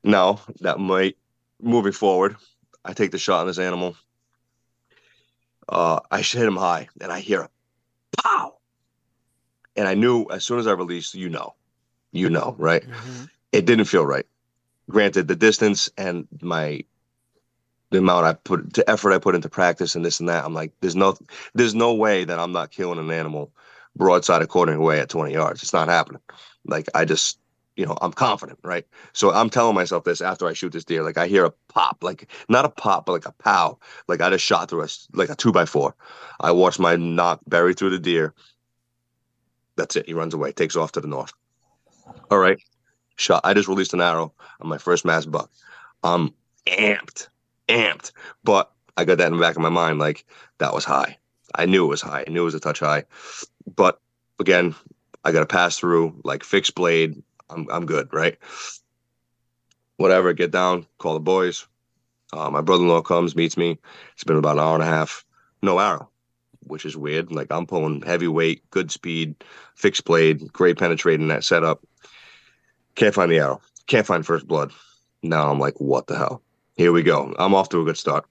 Now 0.04 0.42
that 0.60 0.80
might 0.80 1.16
moving 1.62 1.94
forward, 1.94 2.36
I 2.84 2.92
take 2.92 3.12
the 3.12 3.18
shot 3.18 3.40
on 3.40 3.48
this 3.48 3.60
animal. 3.60 3.96
Uh, 5.70 6.02
I 6.12 6.18
hit 6.22 6.44
him 6.44 6.58
high, 6.58 6.90
and 7.00 7.10
I 7.10 7.22
hear 7.22 7.42
a 7.42 7.50
pow, 8.22 8.58
and 9.78 9.88
I 9.88 9.94
knew 9.94 10.26
as 10.30 10.44
soon 10.44 10.60
as 10.60 10.68
I 10.68 10.74
released, 10.74 11.16
you 11.16 11.30
know, 11.30 11.56
you 12.12 12.30
know, 12.30 12.56
right? 12.58 12.84
Mm-hmm. 12.84 13.26
It 13.52 13.66
didn't 13.66 13.86
feel 13.86 14.06
right. 14.06 14.26
Granted, 14.90 15.28
the 15.28 15.36
distance 15.36 15.90
and 15.98 16.28
my 16.42 16.84
the 17.92 17.98
amount 17.98 18.26
I 18.26 18.34
put 18.34 18.74
the 18.74 18.88
effort 18.90 19.14
I 19.14 19.20
put 19.20 19.36
into 19.36 19.50
practice 19.50 19.96
and 19.96 20.06
this 20.06 20.20
and 20.20 20.30
that. 20.30 20.46
I'm 20.46 20.54
like, 20.54 20.72
there's 20.82 20.96
no 20.96 21.18
there's 21.54 21.76
no 21.76 21.94
way 21.94 22.24
that 22.24 22.40
I'm 22.40 22.52
not 22.52 22.72
killing 22.72 23.00
an 23.00 23.12
animal 23.12 23.52
broadside 23.96 24.42
according 24.42 24.76
away 24.76 25.00
at 25.00 25.10
20 25.10 25.34
yards. 25.34 25.64
It's 25.64 25.74
not 25.74 25.88
happening. 25.88 26.22
Like 26.66 26.88
I 26.94 27.06
just, 27.06 27.40
you 27.76 27.86
know, 27.86 27.98
I'm 28.02 28.14
confident, 28.14 28.60
right? 28.64 28.86
So 29.14 29.32
I'm 29.32 29.50
telling 29.50 29.76
myself 29.76 30.04
this 30.04 30.22
after 30.22 30.48
I 30.48 30.54
shoot 30.54 30.72
this 30.72 30.86
deer. 30.86 31.04
Like 31.04 31.18
I 31.18 31.28
hear 31.28 31.46
a 31.46 31.54
pop, 31.70 32.04
like 32.04 32.30
not 32.48 32.66
a 32.66 32.70
pop, 32.70 33.06
but 33.06 33.14
like 33.14 33.26
a 33.26 33.34
pow. 33.44 33.80
Like 34.08 34.22
I 34.22 34.30
just 34.30 34.46
shot 34.46 34.70
through 34.70 34.84
a 34.84 34.88
like 35.14 35.30
a 35.30 35.36
two 35.36 35.52
by 35.52 35.66
four. 35.66 35.96
I 36.40 36.52
watch 36.52 36.80
my 36.80 36.96
nock 36.96 37.42
bury 37.48 37.74
through 37.74 37.92
the 37.92 38.00
deer. 38.00 38.34
That's 39.76 39.96
it. 39.96 40.06
He 40.06 40.14
runs 40.14 40.34
away, 40.34 40.52
takes 40.52 40.76
off 40.76 40.92
to 40.94 41.02
the 41.02 41.08
north. 41.08 41.34
All 42.32 42.40
right. 42.40 42.60
Shot. 43.16 43.42
I 43.44 43.54
just 43.54 43.68
released 43.68 43.94
an 43.94 44.02
arrow 44.02 44.34
on 44.62 44.70
my 44.70 44.78
first 44.78 45.06
mass 45.06 45.26
buck. 45.26 45.52
I'm 46.04 46.34
amped, 46.68 47.28
amped. 47.68 48.12
But 48.44 48.72
I 48.96 49.06
got 49.06 49.18
that 49.18 49.28
in 49.28 49.38
the 49.38 49.42
back 49.42 49.56
of 49.56 49.62
my 49.62 49.70
mind, 49.70 50.00
like 50.00 50.26
that 50.60 50.74
was 50.74 50.86
high. 50.86 51.18
I 51.56 51.66
knew 51.66 51.86
it 51.86 51.90
was 51.90 52.02
high. 52.02 52.24
I 52.28 52.30
knew 52.30 52.42
it 52.42 52.46
was 52.46 52.56
a 52.56 52.60
touch 52.60 52.80
high. 52.80 53.06
But 53.76 54.00
again, 54.40 54.76
I 55.24 55.32
got 55.32 55.40
to 55.40 55.46
pass 55.46 55.78
through 55.78 56.20
like 56.24 56.44
fixed 56.44 56.76
blade. 56.76 57.22
I'm 57.50 57.68
I'm 57.72 57.86
good, 57.86 58.14
right? 58.14 58.38
Whatever. 59.98 60.34
Get 60.34 60.52
down. 60.52 60.86
Call 60.98 61.16
the 61.16 61.20
boys. 61.20 61.68
Uh, 62.32 62.50
my 62.50 62.62
brother-in-law 62.62 63.02
comes, 63.02 63.36
meets 63.36 63.58
me. 63.58 63.80
It's 64.14 64.24
been 64.24 64.38
about 64.38 64.58
an 64.58 64.64
hour 64.64 64.76
and 64.76 64.84
a 64.84 64.88
half. 64.88 65.26
No 65.62 65.80
arrow, 65.80 66.10
which 66.62 66.86
is 66.86 66.96
weird. 66.96 67.32
Like 67.32 67.48
I'm 67.50 67.66
pulling 67.66 68.02
heavyweight, 68.02 68.70
good 68.70 68.92
speed, 68.92 69.44
fixed 69.76 70.06
blade, 70.06 70.54
great 70.54 70.78
penetrating 70.78 71.28
that 71.30 71.44
setup. 71.44 71.82
Can't 73.00 73.16
find 73.16 73.32
the 73.32 73.40
arrow. 73.40 73.62
Can't 73.88 74.06
find 74.06 74.26
first 74.26 74.46
blood. 74.46 74.74
Now 75.24 75.50
I'm 75.50 75.58
like, 75.58 75.80
what 75.80 76.08
the 76.08 76.18
hell? 76.18 76.44
Here 76.76 76.92
we 76.92 77.02
go. 77.02 77.34
I'm 77.40 77.56
off 77.56 77.70
to 77.70 77.80
a 77.80 77.86
good 77.86 77.96
start. 77.96 78.26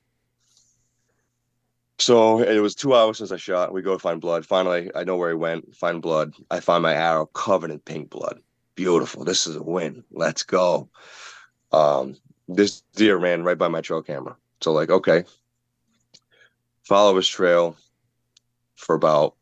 So 1.99 2.43
it 2.43 2.61
was 2.61 2.75
two 2.75 2.95
hours 2.95 3.17
since 3.17 3.33
I 3.33 3.39
shot. 3.39 3.73
We 3.73 3.81
go 3.81 3.97
find 3.97 4.21
blood. 4.21 4.45
Finally, 4.45 4.91
I 4.95 5.05
know 5.05 5.17
where 5.17 5.31
he 5.31 5.37
went. 5.37 5.75
Find 5.75 6.03
blood. 6.03 6.35
I 6.51 6.61
find 6.61 6.83
my 6.83 6.93
arrow 6.93 7.25
covered 7.25 7.71
in 7.71 7.79
pink 7.79 8.11
blood. 8.11 8.41
beautiful. 8.75 9.25
This 9.25 9.47
is 9.47 9.57
a 9.57 9.63
win. 9.63 10.05
Let's 10.11 10.43
go. 10.43 10.91
Um, 11.73 12.17
this 12.47 12.83
deer 12.95 13.17
ran 13.17 13.45
right 13.45 13.57
by 13.57 13.69
my 13.69 13.81
trail 13.81 14.03
camera. 14.03 14.37
So 14.61 14.73
like, 14.75 14.91
okay, 14.91 15.25
follow 16.83 17.17
his 17.17 17.27
trail 17.27 17.75
for 18.77 18.95
about 18.95 19.35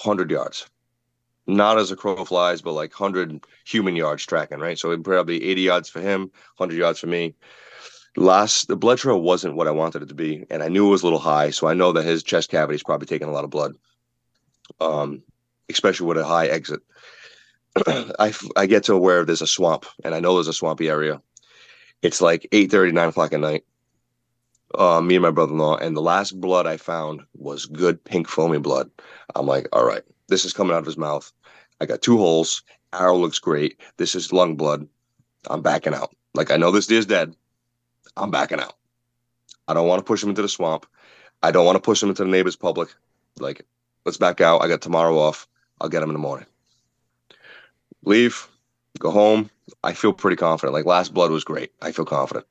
100 0.00 0.30
yards. 0.30 0.68
Not 1.48 1.78
as 1.78 1.90
a 1.90 1.96
crow 1.96 2.24
flies, 2.26 2.60
but 2.60 2.74
like 2.74 2.98
100 2.98 3.42
human 3.64 3.96
yards 3.96 4.24
tracking, 4.26 4.58
right? 4.58 4.78
So 4.78 4.96
probably 4.98 5.42
80 5.42 5.60
yards 5.62 5.88
for 5.88 6.00
him, 6.00 6.30
100 6.58 6.78
yards 6.78 7.00
for 7.00 7.06
me. 7.06 7.34
Last, 8.16 8.68
the 8.68 8.76
blood 8.76 8.98
trail 8.98 9.20
wasn't 9.20 9.54
what 9.54 9.66
I 9.66 9.70
wanted 9.70 10.02
it 10.02 10.08
to 10.10 10.14
be, 10.14 10.44
and 10.50 10.62
I 10.62 10.68
knew 10.68 10.88
it 10.88 10.90
was 10.90 11.02
a 11.02 11.06
little 11.06 11.18
high, 11.18 11.50
so 11.50 11.66
I 11.66 11.74
know 11.74 11.92
that 11.92 12.04
his 12.04 12.22
chest 12.22 12.50
cavity 12.50 12.74
is 12.74 12.82
probably 12.82 13.06
taking 13.06 13.28
a 13.28 13.32
lot 13.32 13.44
of 13.44 13.50
blood, 13.50 13.76
um, 14.80 15.22
especially 15.70 16.06
with 16.06 16.18
a 16.18 16.24
high 16.24 16.48
exit. 16.48 16.80
I, 17.86 18.34
I 18.56 18.66
get 18.66 18.84
to 18.84 18.98
where 18.98 19.24
there's 19.24 19.42
a 19.42 19.46
swamp, 19.46 19.86
and 20.04 20.14
I 20.14 20.20
know 20.20 20.34
there's 20.34 20.48
a 20.48 20.52
swampy 20.52 20.88
area. 20.88 21.22
It's 22.02 22.20
like 22.20 22.46
8 22.52 22.70
30, 22.70 22.92
9 22.92 23.08
o'clock 23.08 23.32
at 23.32 23.40
night. 23.40 23.64
Uh, 24.74 25.00
me 25.00 25.16
and 25.16 25.22
my 25.22 25.30
brother 25.30 25.52
in 25.52 25.58
law, 25.58 25.76
and 25.76 25.96
the 25.96 26.02
last 26.02 26.38
blood 26.38 26.66
I 26.66 26.76
found 26.76 27.22
was 27.34 27.64
good 27.64 28.04
pink 28.04 28.28
foamy 28.28 28.58
blood. 28.58 28.90
I'm 29.34 29.46
like, 29.46 29.66
all 29.72 29.86
right, 29.86 30.02
this 30.28 30.44
is 30.44 30.52
coming 30.52 30.74
out 30.74 30.80
of 30.80 30.86
his 30.86 30.98
mouth. 30.98 31.32
I 31.80 31.86
got 31.86 32.02
two 32.02 32.18
holes. 32.18 32.62
Arrow 32.92 33.16
looks 33.16 33.38
great. 33.38 33.80
This 33.96 34.14
is 34.14 34.32
lung 34.32 34.56
blood. 34.56 34.86
I'm 35.48 35.62
backing 35.62 35.94
out. 35.94 36.14
Like, 36.34 36.50
I 36.50 36.56
know 36.56 36.70
this 36.70 36.86
deer's 36.86 37.06
dead. 37.06 37.34
I'm 38.16 38.30
backing 38.30 38.60
out. 38.60 38.74
I 39.68 39.74
don't 39.74 39.86
want 39.88 40.00
to 40.00 40.04
push 40.04 40.22
him 40.22 40.30
into 40.30 40.42
the 40.42 40.48
swamp. 40.48 40.86
I 41.42 41.50
don't 41.50 41.66
want 41.66 41.76
to 41.76 41.82
push 41.82 42.02
him 42.02 42.08
into 42.08 42.24
the 42.24 42.30
neighbor's 42.30 42.56
public. 42.56 42.88
Like, 43.38 43.64
let's 44.04 44.18
back 44.18 44.40
out. 44.40 44.62
I 44.62 44.68
got 44.68 44.80
tomorrow 44.80 45.18
off. 45.18 45.46
I'll 45.80 45.88
get 45.88 46.02
him 46.02 46.10
in 46.10 46.14
the 46.14 46.20
morning. 46.20 46.46
Leave, 48.04 48.48
go 48.98 49.10
home. 49.10 49.50
I 49.84 49.92
feel 49.92 50.12
pretty 50.12 50.36
confident. 50.36 50.72
Like 50.72 50.86
last 50.86 51.12
blood 51.14 51.30
was 51.30 51.44
great. 51.44 51.72
I 51.82 51.92
feel 51.92 52.04
confident. 52.04 52.46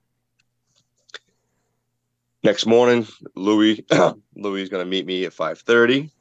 Next 2.44 2.66
morning, 2.66 3.08
Louis 3.36 3.84
Louis 4.36 4.62
is 4.62 4.70
gonna 4.70 4.86
meet 4.86 5.06
me 5.06 5.26
at 5.26 5.34
five 5.34 5.60
thirty. 5.60 6.12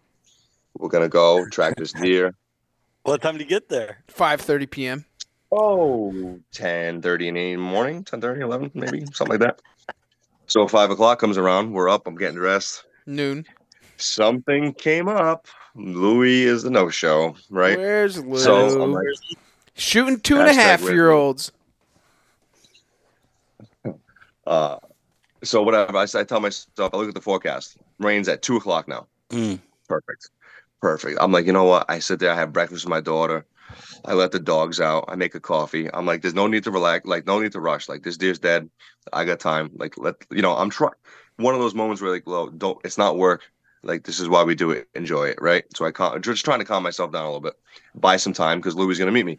We're 0.79 0.89
gonna 0.89 1.09
go 1.09 1.47
track 1.49 1.77
this 1.77 1.93
deer. 2.01 2.35
What 3.07 3.23
time 3.23 3.39
to 3.39 3.45
get 3.45 3.69
there? 3.69 4.03
5:30 4.09 4.69
p.m. 4.69 5.05
Oh, 5.53 6.41
10 6.51 7.01
30 7.01 7.29
in 7.29 7.35
the 7.35 7.57
morning, 7.57 8.03
10 8.03 8.21
30, 8.21 8.41
11, 8.41 8.71
maybe 8.75 9.07
something 9.13 9.39
like 9.39 9.41
that. 9.41 9.63
So 10.49 10.67
five 10.67 10.91
o'clock 10.91 11.21
comes 11.21 11.39
around. 11.39 11.73
We're 11.73 11.89
up. 11.89 12.09
I'm 12.09 12.17
getting 12.17 12.35
dressed. 12.35 12.85
Noon. 13.07 13.47
Something 13.97 14.75
came 14.75 15.07
up. 15.09 15.47
Louis 15.77 16.43
is 16.43 16.65
the 16.65 16.71
no 16.71 16.91
show, 16.91 17.37
right? 17.49 17.79
Where's 17.79 18.21
Lou? 18.25 18.41
So 18.41 18.83
I'm 18.83 18.93
like, 18.93 19.07
Shooting 19.75 20.19
two 20.19 20.41
and 20.41 20.49
a 20.49 20.53
half 20.53 20.57
and 20.57 20.59
a 20.59 20.63
Hashtag 20.63 20.67
half 20.67 20.85
Red 20.89 20.95
year 20.95 21.11
olds. 21.13 21.53
uh, 24.49 24.79
so 25.45 25.63
whatever. 25.63 25.97
I 25.97 26.07
tell 26.07 26.41
myself, 26.41 26.93
I 26.93 26.97
look 26.97 27.09
at 27.09 27.15
the 27.15 27.21
forecast. 27.21 27.77
Rain's 28.01 28.29
at 28.29 28.43
two 28.43 28.57
o'clock 28.57 28.89
now. 28.89 29.07
Mm. 29.31 29.61
Perfect. 29.89 30.31
Perfect. 30.87 31.19
I'm 31.21 31.33
like, 31.33 31.47
you 31.47 31.53
know 31.53 31.65
what? 31.65 31.85
I 31.89 31.99
sit 31.99 32.21
there, 32.21 32.31
I 32.31 32.37
have 32.37 32.53
breakfast 32.53 32.85
with 32.85 32.91
my 32.91 33.01
daughter. 33.01 33.45
I 34.05 34.13
let 34.13 34.31
the 34.31 34.39
dogs 34.39 34.81
out. 34.81 35.05
I 35.09 35.17
make 35.17 35.35
a 35.35 35.41
coffee. 35.41 35.93
I'm 35.93 36.07
like, 36.07 36.23
there's 36.23 36.33
no 36.33 36.47
need 36.47 36.63
to 36.63 36.71
relax. 36.71 37.05
Like, 37.07 37.27
no 37.27 37.41
need 37.41 37.51
to 37.51 37.61
rush. 37.61 37.89
Like, 37.89 38.05
this 38.05 38.17
deer's 38.17 38.39
dead. 38.39 38.71
I 39.13 39.25
got 39.25 39.41
time. 39.41 39.73
Like, 39.75 39.99
let 39.99 40.15
you 40.31 40.43
know, 40.43 40.55
I'm 40.55 40.71
trying. 40.71 40.93
One 41.39 41.57
of 41.57 41.61
those 41.61 41.75
moments 41.75 42.01
where 42.01 42.13
like, 42.13 42.25
well, 42.25 42.47
don't. 42.47 42.79
It's 42.85 42.99
not 42.99 43.19
work. 43.19 43.43
Like, 43.83 44.05
this 44.05 44.21
is 44.21 44.29
why 44.29 44.45
we 44.45 44.55
do 44.55 44.71
it. 44.71 44.87
Enjoy 44.95 45.25
it, 45.25 45.39
right? 45.43 45.65
So 45.75 45.85
I 45.85 45.91
can't. 45.91 46.23
Just 46.23 46.45
trying 46.45 46.61
to 46.61 46.65
calm 46.65 46.85
myself 46.85 47.11
down 47.11 47.25
a 47.25 47.27
little 47.27 47.41
bit. 47.41 47.55
Buy 47.97 48.17
some 48.17 48.33
time 48.33 48.61
because 48.61 48.77
Louis 48.77 48.97
gonna 48.97 49.11
meet 49.11 49.27
me. 49.27 49.39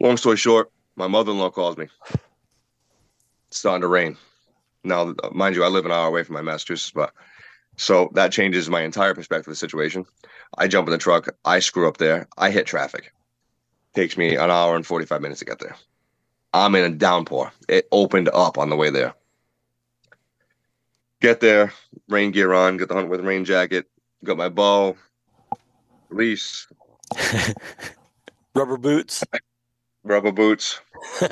Long 0.00 0.16
story 0.16 0.38
short, 0.38 0.72
my 0.96 1.06
mother-in-law 1.06 1.50
calls 1.50 1.76
me. 1.76 1.86
It's 3.46 3.58
starting 3.58 3.82
to 3.82 3.86
rain. 3.86 4.16
Now, 4.82 5.14
mind 5.30 5.54
you, 5.54 5.62
I 5.62 5.68
live 5.68 5.86
an 5.86 5.92
hour 5.92 6.08
away 6.08 6.24
from 6.24 6.34
my 6.34 6.42
Massachusetts 6.42 6.88
spot. 6.88 7.14
So 7.80 8.10
that 8.12 8.30
changes 8.30 8.68
my 8.68 8.82
entire 8.82 9.14
perspective 9.14 9.48
of 9.48 9.52
the 9.52 9.56
situation. 9.56 10.04
I 10.58 10.68
jump 10.68 10.86
in 10.86 10.92
the 10.92 10.98
truck. 10.98 11.34
I 11.46 11.60
screw 11.60 11.88
up 11.88 11.96
there. 11.96 12.28
I 12.36 12.50
hit 12.50 12.66
traffic. 12.66 13.14
Takes 13.94 14.18
me 14.18 14.36
an 14.36 14.50
hour 14.50 14.76
and 14.76 14.86
45 14.86 15.22
minutes 15.22 15.38
to 15.38 15.46
get 15.46 15.60
there. 15.60 15.74
I'm 16.52 16.74
in 16.74 16.84
a 16.84 16.94
downpour. 16.94 17.50
It 17.70 17.88
opened 17.90 18.28
up 18.34 18.58
on 18.58 18.68
the 18.68 18.76
way 18.76 18.90
there. 18.90 19.14
Get 21.22 21.40
there, 21.40 21.72
rain 22.06 22.32
gear 22.32 22.52
on, 22.52 22.76
get 22.76 22.88
the 22.88 22.94
Huntworth 22.94 23.24
rain 23.24 23.46
jacket, 23.46 23.86
got 24.24 24.36
my 24.36 24.50
bow, 24.50 24.96
release, 26.10 26.66
Rubber 28.54 28.76
boots. 28.76 29.24
rubber 30.04 30.32
boots. 30.32 30.80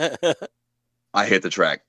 I 1.15 1.27
hit 1.27 1.43
the 1.43 1.51
track. 1.51 1.85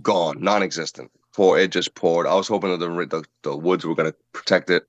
Gone, 0.00 0.42
non-existent. 0.42 1.10
Pour 1.34 1.58
it 1.58 1.72
just 1.72 1.94
poured. 1.94 2.26
I 2.26 2.34
was 2.34 2.48
hoping 2.48 2.70
that 2.70 2.78
the 2.78 3.06
the, 3.06 3.24
the 3.42 3.56
woods 3.56 3.84
were 3.84 3.94
going 3.94 4.10
to 4.10 4.16
protect 4.32 4.70
it. 4.70 4.86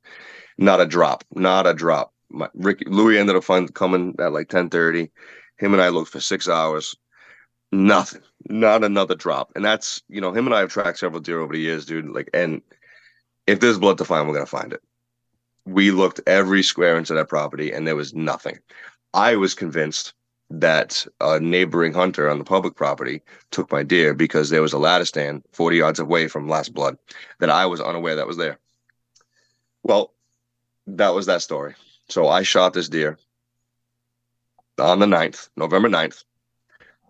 Not 0.57 0.81
a 0.81 0.85
drop. 0.85 1.23
Not 1.33 1.67
a 1.67 1.73
drop. 1.73 2.13
My, 2.29 2.49
Ricky 2.53 2.85
Louis 2.85 3.17
ended 3.17 3.35
up 3.35 3.73
coming 3.73 4.15
at 4.19 4.33
like 4.33 4.49
ten 4.49 4.69
thirty. 4.69 5.11
Him 5.57 5.73
and 5.73 5.81
I 5.81 5.89
looked 5.89 6.11
for 6.11 6.19
six 6.19 6.49
hours. 6.49 6.95
Nothing. 7.71 8.21
Not 8.49 8.83
another 8.83 9.15
drop. 9.15 9.51
And 9.55 9.63
that's 9.63 10.01
you 10.09 10.21
know 10.21 10.33
him 10.33 10.45
and 10.45 10.55
I 10.55 10.59
have 10.59 10.71
tracked 10.71 10.99
several 10.99 11.21
deer 11.21 11.39
over 11.39 11.53
the 11.53 11.59
years, 11.59 11.85
dude. 11.85 12.09
Like, 12.09 12.29
and 12.33 12.61
if 13.47 13.59
there's 13.59 13.79
blood 13.79 13.97
to 13.99 14.05
find, 14.05 14.27
we're 14.27 14.33
gonna 14.33 14.45
find 14.45 14.73
it. 14.73 14.81
We 15.65 15.91
looked 15.91 16.19
every 16.27 16.61
square 16.61 16.97
inch 16.97 17.09
of 17.09 17.15
that 17.15 17.29
property, 17.29 17.71
and 17.71 17.87
there 17.87 17.95
was 17.95 18.13
nothing. 18.13 18.59
I 19.13 19.37
was 19.37 19.53
convinced 19.53 20.13
that 20.59 21.05
a 21.19 21.39
neighboring 21.39 21.93
hunter 21.93 22.29
on 22.29 22.37
the 22.37 22.43
public 22.43 22.75
property 22.75 23.21
took 23.49 23.71
my 23.71 23.81
deer 23.81 24.13
because 24.13 24.49
there 24.49 24.61
was 24.61 24.73
a 24.73 24.77
ladder 24.77 25.05
stand 25.05 25.43
40 25.51 25.77
yards 25.77 25.99
away 25.99 26.27
from 26.27 26.47
last 26.47 26.73
blood 26.73 26.97
that 27.39 27.49
I 27.49 27.65
was 27.65 27.81
unaware 27.81 28.15
that 28.15 28.27
was 28.27 28.37
there. 28.37 28.59
Well, 29.81 30.13
that 30.85 31.09
was 31.09 31.25
that 31.25 31.41
story. 31.41 31.73
So 32.07 32.27
I 32.27 32.43
shot 32.43 32.73
this 32.73 32.87
deer 32.87 33.17
on 34.77 34.99
the 34.99 35.07
9th, 35.07 35.49
November 35.55 35.89
9th, 35.89 36.23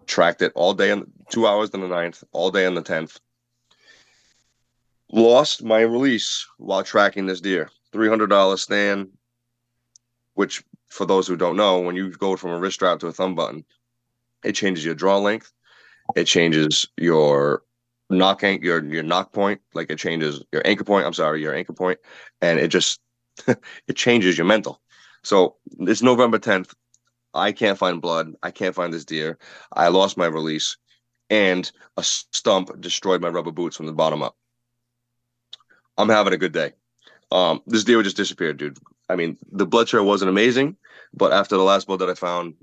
tracked 0.06 0.42
it 0.42 0.54
all 0.56 0.74
day 0.74 0.92
on 0.92 1.12
two 1.30 1.46
hours 1.46 1.72
on 1.74 1.82
the 1.82 1.88
9th, 1.88 2.24
all 2.32 2.50
day 2.50 2.66
on 2.66 2.76
the 2.76 2.82
10th. 2.82 3.20
Lost 5.12 5.64
my 5.64 5.82
release 5.82 6.48
while 6.58 6.84
tracking 6.84 7.26
this 7.26 7.42
deer. 7.42 7.70
$300 7.94 8.58
stand, 8.58 9.10
which 10.34 10.64
for 10.94 11.08
those 11.08 11.28
who 11.28 11.36
don't 11.36 11.58
know, 11.58 11.80
when 11.80 11.96
you 11.96 12.12
go 12.12 12.36
from 12.36 12.52
a 12.52 12.60
wrist 12.60 12.76
strap 12.76 13.00
to 13.00 13.08
a 13.08 13.12
thumb 13.12 13.34
button, 13.34 13.66
it 14.44 14.54
changes 14.54 14.86
your 14.86 14.94
draw 14.94 15.18
length, 15.18 15.52
it 16.16 16.26
changes 16.26 16.88
your 16.98 17.64
nock 18.12 18.44
your 18.44 18.84
your 18.86 19.02
nock 19.02 19.34
point, 19.34 19.60
like 19.74 19.90
it 19.90 19.98
changes 19.98 20.44
your 20.52 20.62
anchor 20.66 20.84
point. 20.84 21.08
I'm 21.08 21.14
sorry, 21.14 21.42
your 21.42 21.56
anchor 21.56 21.74
point, 21.74 22.00
and 22.42 22.60
it 22.60 22.68
just 22.68 23.00
it 23.48 23.96
changes 23.96 24.38
your 24.38 24.46
mental. 24.46 24.82
So 25.24 25.56
it's 25.80 26.04
November 26.04 26.38
10th. 26.38 26.74
I 27.34 27.54
can't 27.54 27.80
find 27.80 28.00
blood. 28.00 28.36
I 28.44 28.52
can't 28.52 28.76
find 28.76 28.94
this 28.94 29.06
deer. 29.06 29.40
I 29.72 29.88
lost 29.88 30.16
my 30.16 30.28
release, 30.28 30.78
and 31.32 31.70
a 31.98 32.04
stump 32.04 32.80
destroyed 32.80 33.22
my 33.22 33.30
rubber 33.30 33.52
boots 33.52 33.78
from 33.78 33.88
the 33.88 33.94
bottom 33.94 34.22
up. 34.22 34.38
I'm 35.98 36.10
having 36.10 36.34
a 36.34 36.38
good 36.38 36.54
day. 36.54 36.74
Um, 37.32 37.64
this 37.66 37.84
deer 37.84 38.04
just 38.04 38.18
disappeared, 38.18 38.58
dude. 38.58 38.78
I 39.10 39.16
mean, 39.16 39.38
the 39.52 39.66
blood 39.66 39.88
trail 39.88 40.06
wasn't 40.06 40.30
amazing, 40.30 40.78
but 41.14 41.34
after 41.34 41.58
the 41.58 41.64
last 41.64 41.88
blood 41.88 42.00
that 42.00 42.10
I 42.10 42.14
found, 42.14 42.56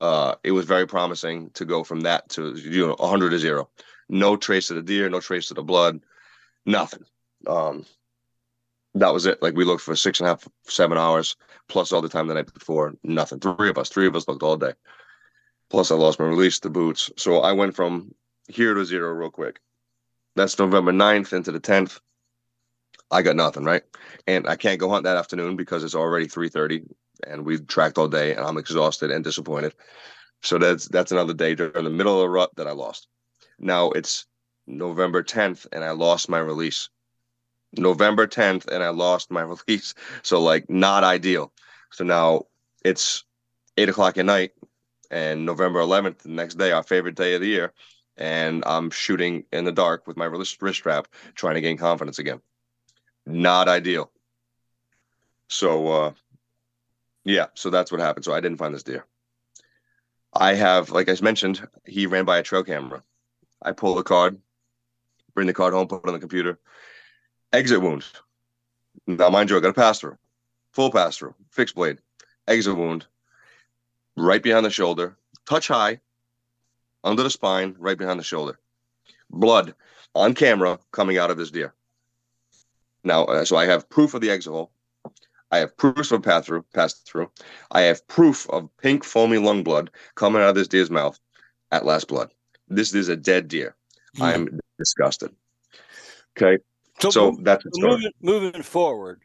uh, 0.00 0.34
it 0.42 0.52
was 0.52 0.66
very 0.66 0.86
promising 0.86 1.50
to 1.50 1.64
go 1.64 1.84
from 1.84 2.00
that 2.02 2.28
to 2.30 2.54
you 2.54 2.86
know 2.86 2.96
100 2.98 3.30
to 3.30 3.38
zero. 3.38 3.68
No 4.08 4.36
trace 4.36 4.70
of 4.70 4.76
the 4.76 4.82
deer, 4.82 5.08
no 5.08 5.20
trace 5.20 5.50
of 5.50 5.56
the 5.56 5.62
blood, 5.62 6.00
nothing. 6.66 7.04
Um, 7.46 7.86
that 8.94 9.12
was 9.12 9.26
it. 9.26 9.40
Like 9.42 9.54
we 9.54 9.64
looked 9.64 9.82
for 9.82 9.96
six 9.96 10.20
and 10.20 10.26
a 10.26 10.30
half, 10.30 10.46
seven 10.64 10.98
hours, 10.98 11.36
plus 11.68 11.92
all 11.92 12.02
the 12.02 12.08
time 12.08 12.26
the 12.26 12.34
night 12.34 12.52
before, 12.52 12.94
nothing. 13.02 13.40
Three 13.40 13.70
of 13.70 13.78
us, 13.78 13.88
three 13.88 14.06
of 14.06 14.16
us 14.16 14.28
looked 14.28 14.42
all 14.42 14.56
day. 14.56 14.72
Plus, 15.70 15.90
I 15.90 15.94
lost 15.94 16.18
my 16.18 16.26
release, 16.26 16.58
the 16.58 16.68
boots. 16.68 17.10
So 17.16 17.40
I 17.40 17.52
went 17.52 17.74
from 17.74 18.14
here 18.48 18.74
to 18.74 18.84
zero 18.84 19.12
real 19.12 19.30
quick. 19.30 19.58
That's 20.36 20.58
November 20.58 20.92
9th 20.92 21.32
into 21.32 21.52
the 21.52 21.60
10th. 21.60 21.98
I 23.12 23.20
got 23.22 23.36
nothing, 23.36 23.64
right? 23.64 23.82
And 24.26 24.48
I 24.48 24.56
can't 24.56 24.80
go 24.80 24.88
hunt 24.88 25.04
that 25.04 25.18
afternoon 25.18 25.56
because 25.56 25.84
it's 25.84 25.94
already 25.94 26.26
3:30 26.26 26.86
and 27.26 27.44
we've 27.44 27.66
tracked 27.66 27.98
all 27.98 28.08
day 28.08 28.34
and 28.34 28.40
I'm 28.44 28.56
exhausted 28.56 29.10
and 29.10 29.22
disappointed. 29.22 29.74
So 30.42 30.58
that's 30.58 30.88
that's 30.88 31.12
another 31.12 31.34
day 31.34 31.54
during 31.54 31.84
the 31.84 31.90
middle 31.90 32.14
of 32.14 32.20
the 32.20 32.28
rut 32.30 32.50
that 32.56 32.66
I 32.66 32.72
lost. 32.72 33.06
Now 33.58 33.90
it's 33.90 34.24
November 34.66 35.22
10th 35.22 35.66
and 35.72 35.84
I 35.84 35.90
lost 35.90 36.30
my 36.30 36.38
release. 36.38 36.88
November 37.74 38.26
10th 38.26 38.66
and 38.68 38.82
I 38.82 38.88
lost 38.88 39.30
my 39.30 39.42
release. 39.68 39.94
So 40.22 40.40
like 40.40 40.70
not 40.70 41.04
ideal. 41.04 41.52
So 41.90 42.04
now 42.04 42.46
it's 42.84 43.24
eight 43.76 43.90
o'clock 43.90 44.16
at 44.16 44.24
night 44.24 44.52
and 45.10 45.44
November 45.44 45.80
11th, 45.80 46.20
the 46.20 46.30
next 46.30 46.54
day, 46.54 46.72
our 46.72 46.82
favorite 46.82 47.14
day 47.14 47.34
of 47.34 47.42
the 47.42 47.46
year. 47.48 47.74
And 48.16 48.62
I'm 48.66 48.90
shooting 48.90 49.44
in 49.52 49.64
the 49.64 49.72
dark 49.72 50.06
with 50.06 50.16
my 50.16 50.24
wrist, 50.24 50.60
wrist 50.62 50.78
strap, 50.78 51.08
trying 51.34 51.54
to 51.54 51.60
gain 51.60 51.76
confidence 51.76 52.18
again. 52.18 52.40
Not 53.26 53.68
ideal. 53.68 54.10
So 55.48 55.88
uh 55.88 56.12
Yeah, 57.24 57.46
so 57.54 57.70
that's 57.70 57.92
what 57.92 58.00
happened. 58.00 58.24
So 58.24 58.34
I 58.34 58.40
didn't 58.40 58.58
find 58.58 58.74
this 58.74 58.82
deer. 58.82 59.06
I 60.34 60.54
have, 60.54 60.90
like 60.90 61.10
I 61.10 61.16
mentioned, 61.20 61.66
he 61.86 62.06
ran 62.06 62.24
by 62.24 62.38
a 62.38 62.42
trail 62.42 62.64
camera. 62.64 63.02
I 63.60 63.72
pull 63.72 63.94
the 63.94 64.02
card, 64.02 64.38
bring 65.34 65.46
the 65.46 65.52
card 65.52 65.74
home, 65.74 65.86
put 65.88 66.02
it 66.04 66.08
on 66.08 66.14
the 66.14 66.20
computer. 66.20 66.58
Exit 67.52 67.82
wound. 67.82 68.04
Now, 69.06 69.28
mind 69.28 69.50
you, 69.50 69.56
I 69.56 69.60
got 69.60 69.68
a 69.68 69.74
pass 69.74 70.00
through, 70.00 70.16
full 70.72 70.90
pass 70.90 71.16
through, 71.16 71.34
fixed 71.50 71.74
blade, 71.74 71.98
exit 72.48 72.76
wound, 72.76 73.06
right 74.16 74.42
behind 74.42 74.64
the 74.64 74.70
shoulder, 74.70 75.16
touch 75.46 75.68
high, 75.68 76.00
under 77.04 77.22
the 77.22 77.30
spine, 77.30 77.74
right 77.78 77.98
behind 77.98 78.18
the 78.18 78.24
shoulder. 78.24 78.58
Blood 79.30 79.74
on 80.14 80.34
camera 80.34 80.78
coming 80.92 81.18
out 81.18 81.30
of 81.30 81.36
this 81.36 81.50
deer. 81.50 81.74
Now, 83.04 83.24
uh, 83.24 83.44
so 83.44 83.56
I 83.56 83.66
have 83.66 83.88
proof 83.88 84.14
of 84.14 84.20
the 84.20 84.30
exit 84.30 84.52
hole. 84.52 84.70
I 85.50 85.58
have 85.58 85.76
proof 85.76 86.10
of 86.12 86.22
pass 86.22 86.46
through, 86.46 86.64
pass 86.72 86.94
through. 86.94 87.30
I 87.72 87.82
have 87.82 88.06
proof 88.08 88.48
of 88.50 88.68
pink 88.78 89.04
foamy 89.04 89.38
lung 89.38 89.62
blood 89.62 89.90
coming 90.14 90.40
out 90.40 90.48
of 90.50 90.54
this 90.54 90.68
deer's 90.68 90.90
mouth 90.90 91.18
at 91.70 91.84
last 91.84 92.08
blood. 92.08 92.32
This 92.68 92.94
is 92.94 93.08
a 93.08 93.16
dead 93.16 93.48
deer. 93.48 93.76
Hmm. 94.16 94.22
I'm 94.22 94.60
disgusted. 94.78 95.30
Okay, 96.36 96.62
So, 97.00 97.10
so 97.10 97.36
that's 97.42 97.64
moving, 97.74 98.10
moving 98.22 98.62
forward, 98.62 99.20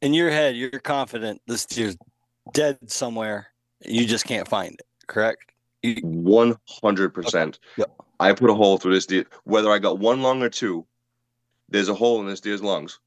in 0.00 0.14
your 0.14 0.30
head, 0.30 0.56
you're 0.56 0.70
confident 0.70 1.42
this 1.46 1.66
deer's 1.66 1.96
dead 2.52 2.78
somewhere. 2.90 3.48
You 3.84 4.06
just 4.06 4.24
can't 4.24 4.48
find 4.48 4.72
it, 4.72 4.86
correct? 5.06 5.44
One 6.02 6.56
hundred 6.82 7.10
percent. 7.10 7.58
I 8.18 8.32
put 8.32 8.50
a 8.50 8.54
hole 8.54 8.78
through 8.78 8.94
this 8.94 9.06
deer. 9.06 9.24
Whether 9.44 9.70
I 9.70 9.78
got 9.78 9.98
one 9.98 10.22
lung 10.22 10.42
or 10.42 10.50
two, 10.50 10.86
there's 11.70 11.88
a 11.88 11.94
hole 11.94 12.20
in 12.20 12.26
this 12.26 12.40
deer's 12.40 12.62
lungs, 12.62 12.98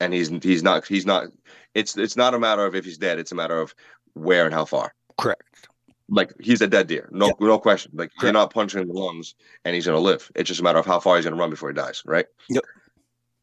and 0.00 0.12
he's 0.12 0.28
he's 0.42 0.62
not 0.62 0.86
he's 0.86 1.06
not. 1.06 1.26
It's 1.74 1.96
it's 1.96 2.16
not 2.16 2.34
a 2.34 2.38
matter 2.38 2.64
of 2.64 2.74
if 2.74 2.84
he's 2.84 2.98
dead. 2.98 3.18
It's 3.18 3.32
a 3.32 3.34
matter 3.36 3.58
of 3.60 3.74
where 4.14 4.44
and 4.46 4.54
how 4.54 4.64
far. 4.64 4.94
correct. 5.18 5.68
Like 6.08 6.34
he's 6.38 6.60
a 6.60 6.66
dead 6.66 6.86
deer, 6.86 7.08
no 7.12 7.26
Yep. 7.28 7.36
no 7.40 7.58
question. 7.58 7.92
Like 7.94 8.10
you're 8.20 8.32
not 8.32 8.52
punching 8.52 8.86
the 8.86 8.92
lungs, 8.92 9.34
and 9.64 9.74
he's 9.74 9.86
gonna 9.86 9.98
live. 9.98 10.30
It's 10.34 10.48
just 10.48 10.60
a 10.60 10.62
matter 10.62 10.78
of 10.78 10.84
how 10.86 11.00
far 11.00 11.16
he's 11.16 11.24
gonna 11.24 11.36
run 11.36 11.48
before 11.50 11.70
he 11.70 11.74
dies, 11.74 12.02
right? 12.04 12.26
Yep. 12.50 12.64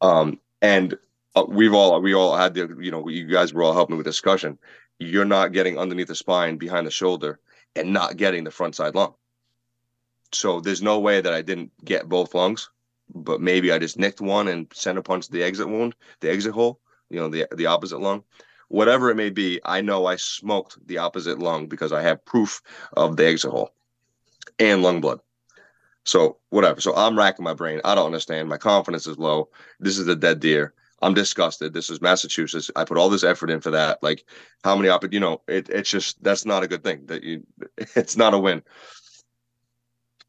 Um, 0.02 0.40
and 0.62 0.96
uh, 1.36 1.46
we've 1.48 1.74
all 1.74 2.00
we 2.02 2.14
all 2.14 2.36
had 2.38 2.54
the 2.54 2.76
you 2.80 2.92
know 2.92 3.08
you 3.08 3.26
guys 3.26 3.52
were 3.54 3.64
all 3.64 3.74
helping 3.74 3.98
with 3.98 4.06
discussion. 4.06 4.60
You're 5.00 5.26
not 5.26 5.52
getting 5.54 5.80
underneath 5.80 6.08
the 6.10 6.16
spine, 6.16 6.58
behind 6.58 6.86
the 6.86 6.92
shoulder, 6.92 7.40
and 7.76 7.92
not 7.94 8.18
getting 8.18 8.44
the 8.44 8.52
front 8.52 8.76
side 8.76 8.94
lung. 8.94 9.16
So 10.32 10.62
there's 10.62 10.84
no 10.84 11.00
way 11.00 11.20
that 11.20 11.34
I 11.34 11.42
didn't 11.42 11.72
get 11.84 12.08
both 12.08 12.36
lungs, 12.36 12.70
but 13.14 13.42
maybe 13.42 13.72
I 13.72 13.80
just 13.80 14.00
nicked 14.00 14.22
one 14.22 14.48
and 14.48 14.68
center 14.74 15.02
punched 15.02 15.32
the 15.32 15.44
exit 15.44 15.70
wound, 15.70 15.96
the 16.20 16.30
exit 16.30 16.54
hole, 16.54 16.80
you 17.10 17.20
know, 17.20 17.30
the 17.30 17.48
the 17.56 17.66
opposite 17.66 18.00
lung. 18.00 18.24
Whatever 18.70 19.10
it 19.10 19.16
may 19.16 19.30
be, 19.30 19.60
I 19.66 19.82
know 19.82 20.06
I 20.06 20.16
smoked 20.16 20.78
the 20.88 20.98
opposite 20.98 21.40
lung 21.40 21.68
because 21.68 21.92
I 21.92 22.02
have 22.04 22.24
proof 22.24 22.62
of 22.94 23.18
the 23.18 23.26
exit 23.26 23.52
hole 23.52 23.74
and 24.60 24.82
lung 24.82 25.02
blood. 25.02 25.20
So 26.04 26.38
whatever. 26.50 26.82
So 26.82 26.96
I'm 26.96 27.18
racking 27.18 27.44
my 27.44 27.54
brain. 27.54 27.82
I 27.84 27.96
don't 27.96 28.06
understand. 28.06 28.50
My 28.50 28.58
confidence 28.58 29.08
is 29.08 29.18
low. 29.18 29.50
This 29.80 29.98
is 29.98 30.08
a 30.08 30.16
dead 30.16 30.40
deer. 30.40 30.74
I'm 31.02 31.14
disgusted. 31.14 31.74
This 31.74 31.90
is 31.90 32.02
Massachusetts. 32.02 32.70
I 32.76 32.86
put 32.86 32.98
all 32.98 33.10
this 33.10 33.24
effort 33.24 33.50
in 33.50 33.60
for 33.60 33.72
that. 33.72 34.02
Like 34.04 34.26
how 34.64 34.76
many 34.76 34.90
op 34.90 35.12
you 35.12 35.20
know, 35.20 35.42
it, 35.48 35.70
it's 35.70 35.90
just 35.90 36.24
that's 36.24 36.46
not 36.46 36.64
a 36.64 36.68
good 36.68 36.84
thing. 36.84 37.06
That 37.08 37.24
you 37.24 37.44
it's 37.78 38.18
not 38.18 38.34
a 38.34 38.40
win. 38.40 38.62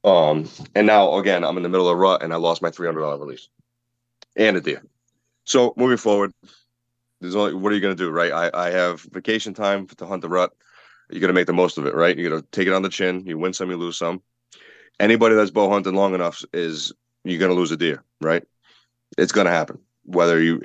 Um, 0.05 0.49
and 0.75 0.87
now 0.87 1.15
again, 1.19 1.45
I'm 1.45 1.57
in 1.57 1.63
the 1.63 1.69
middle 1.69 1.89
of 1.89 1.95
a 1.95 1.97
rut 1.97 2.23
and 2.23 2.33
I 2.33 2.37
lost 2.37 2.63
my 2.63 2.71
three 2.71 2.87
hundred 2.87 3.01
dollar 3.01 3.19
release 3.19 3.49
and 4.37 4.57
a 4.57 4.61
deer. 4.61 4.83
So 5.45 5.75
moving 5.77 5.97
forward, 5.97 6.33
there's 7.21 7.37
only 7.37 7.55
what 7.55 7.73
are 7.73 7.75
you 7.75 7.81
gonna 7.81 7.95
do, 7.95 8.11
right? 8.11 8.33
I, 8.33 8.51
I 8.53 8.71
have 8.71 9.03
vacation 9.13 9.55
time 9.55 9.87
to 9.87 10.07
hunt 10.07 10.23
the 10.23 10.29
rut. 10.29 10.53
You're 11.11 11.21
gonna 11.21 11.33
make 11.33 11.47
the 11.47 11.53
most 11.53 11.79
of 11.79 11.87
it, 11.87 11.95
right? 11.95 12.17
You're 12.17 12.31
gonna 12.31 12.45
take 12.53 12.67
it 12.67 12.73
on 12.73 12.83
the 12.83 12.89
chin. 12.89 13.25
You 13.27 13.39
win 13.39 13.53
some, 13.53 13.71
you 13.71 13.77
lose 13.77 13.97
some. 13.97 14.23
Anybody 14.99 15.35
that's 15.35 15.51
bow 15.51 15.71
hunting 15.71 15.95
long 15.95 16.15
enough 16.15 16.45
is 16.53 16.93
you're 17.25 17.41
gonna 17.41 17.55
lose 17.55 17.71
a 17.71 17.77
deer, 17.77 18.03
right? 18.21 18.43
It's 19.19 19.33
gonna 19.33 19.51
happen. 19.51 19.79
Whether 20.05 20.41
you 20.41 20.61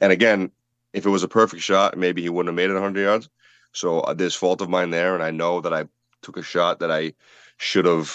and 0.00 0.10
again, 0.10 0.50
if 0.92 1.06
it 1.06 1.10
was 1.10 1.22
a 1.22 1.28
perfect 1.28 1.62
shot, 1.62 1.96
maybe 1.96 2.22
he 2.22 2.28
wouldn't 2.28 2.48
have 2.48 2.56
made 2.56 2.70
it 2.70 2.74
100 2.74 3.00
yards. 3.00 3.28
So 3.72 4.00
uh, 4.00 4.14
there's 4.14 4.34
fault 4.34 4.60
of 4.60 4.68
mine 4.68 4.90
there, 4.90 5.14
and 5.14 5.22
I 5.22 5.30
know 5.30 5.60
that 5.60 5.72
I 5.72 5.84
took 6.22 6.36
a 6.36 6.42
shot 6.42 6.80
that 6.80 6.90
I 6.90 7.12
should 7.56 7.84
have 7.84 8.08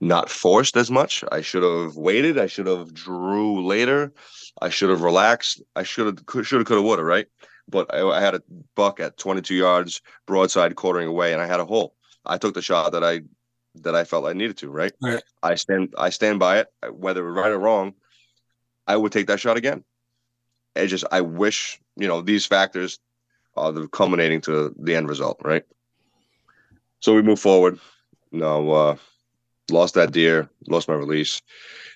not 0.00 0.30
forced 0.30 0.76
as 0.76 0.90
much. 0.90 1.24
I 1.32 1.40
should 1.40 1.62
have 1.62 1.96
waited. 1.96 2.38
I 2.38 2.46
should 2.46 2.66
have 2.66 2.92
drew 2.92 3.66
later. 3.66 4.12
I 4.60 4.68
should 4.68 4.90
have 4.90 5.02
relaxed. 5.02 5.62
I 5.74 5.82
should 5.82 6.06
have, 6.06 6.26
could, 6.26 6.46
should 6.46 6.58
have, 6.58 6.66
could 6.66 6.76
have, 6.76 6.84
would 6.84 6.98
have, 6.98 7.06
right? 7.06 7.26
But 7.68 7.92
I, 7.92 8.06
I 8.06 8.20
had 8.20 8.34
a 8.34 8.42
buck 8.74 9.00
at 9.00 9.16
22 9.16 9.54
yards, 9.54 10.00
broadside, 10.26 10.76
quartering 10.76 11.08
away, 11.08 11.32
and 11.32 11.42
I 11.42 11.46
had 11.46 11.60
a 11.60 11.64
hole. 11.64 11.94
I 12.24 12.38
took 12.38 12.54
the 12.54 12.62
shot 12.62 12.92
that 12.92 13.04
I 13.04 13.22
that 13.82 13.94
I 13.94 14.04
felt 14.04 14.24
I 14.24 14.32
needed 14.32 14.56
to, 14.58 14.70
right? 14.70 14.92
Right. 15.02 15.22
I 15.42 15.54
stand 15.54 15.94
I 15.98 16.10
stand 16.10 16.38
by 16.38 16.60
it, 16.60 16.68
whether 16.90 17.22
right 17.22 17.50
or 17.50 17.58
wrong. 17.58 17.94
I 18.86 18.96
would 18.96 19.12
take 19.12 19.26
that 19.26 19.40
shot 19.40 19.56
again. 19.56 19.84
It 20.74 20.86
just 20.88 21.04
I 21.10 21.20
wish 21.22 21.80
you 21.96 22.08
know 22.08 22.20
these 22.20 22.46
factors 22.46 22.98
are 23.56 23.72
the 23.72 23.88
culminating 23.88 24.40
to 24.42 24.74
the 24.78 24.94
end 24.94 25.08
result, 25.08 25.40
right? 25.44 25.64
So 27.00 27.14
we 27.14 27.22
move 27.22 27.40
forward. 27.40 27.78
No, 28.32 28.70
uh, 28.70 28.96
lost 29.70 29.94
that 29.94 30.12
deer, 30.12 30.48
lost 30.68 30.88
my 30.88 30.94
release. 30.94 31.42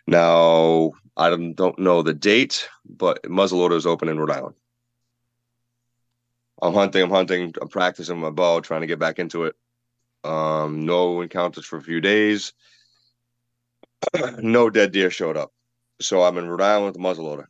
Now 0.07 0.93
I 1.17 1.31
don't, 1.31 1.79
know 1.79 2.03
the 2.03 2.15
date, 2.15 2.69
but 2.85 3.23
muzzleloader 3.25 3.77
is 3.77 3.87
open 3.87 4.09
in 4.09 4.19
Rhode 4.19 4.31
Island. 4.31 4.55
I'm 6.63 6.75
hunting, 6.75 7.03
I'm 7.03 7.11
hunting, 7.11 7.55
I'm 7.61 7.69
practicing 7.69 8.19
my 8.19 8.31
bow, 8.31 8.61
trying 8.61 8.83
to 8.83 8.87
get 8.87 8.99
back 8.99 9.19
into 9.19 9.45
it. 9.45 9.57
Um, 10.25 10.85
no 10.85 11.23
encounters 11.23 11.65
for 11.65 11.79
a 11.79 11.83
few 11.83 12.01
days. 12.01 12.53
no 14.39 14.69
dead 14.71 14.93
deer 14.93 15.11
showed 15.11 15.37
up. 15.37 15.53
So 16.01 16.23
I'm 16.23 16.39
in 16.39 16.49
Rhode 16.49 16.63
Island 16.63 16.87
with 16.87 16.95
the 16.95 17.01
muzzleloader. 17.01 17.47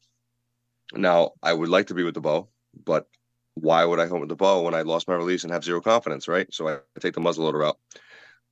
Now 0.92 1.32
I 1.42 1.52
would 1.52 1.68
like 1.68 1.88
to 1.88 1.94
be 1.94 2.02
with 2.02 2.14
the 2.14 2.20
bow, 2.20 2.48
but 2.84 3.08
why 3.54 3.84
would 3.84 4.00
I 4.00 4.06
hunt 4.06 4.20
with 4.20 4.28
the 4.28 4.36
bow 4.36 4.62
when 4.62 4.74
I 4.74 4.82
lost 4.82 5.08
my 5.08 5.14
release 5.14 5.44
and 5.44 5.52
have 5.52 5.64
zero 5.64 5.80
confidence, 5.80 6.28
right? 6.28 6.52
So 6.52 6.68
I 6.68 6.78
take 7.00 7.14
the 7.14 7.20
muzzleloader 7.20 7.66
out. 7.66 7.78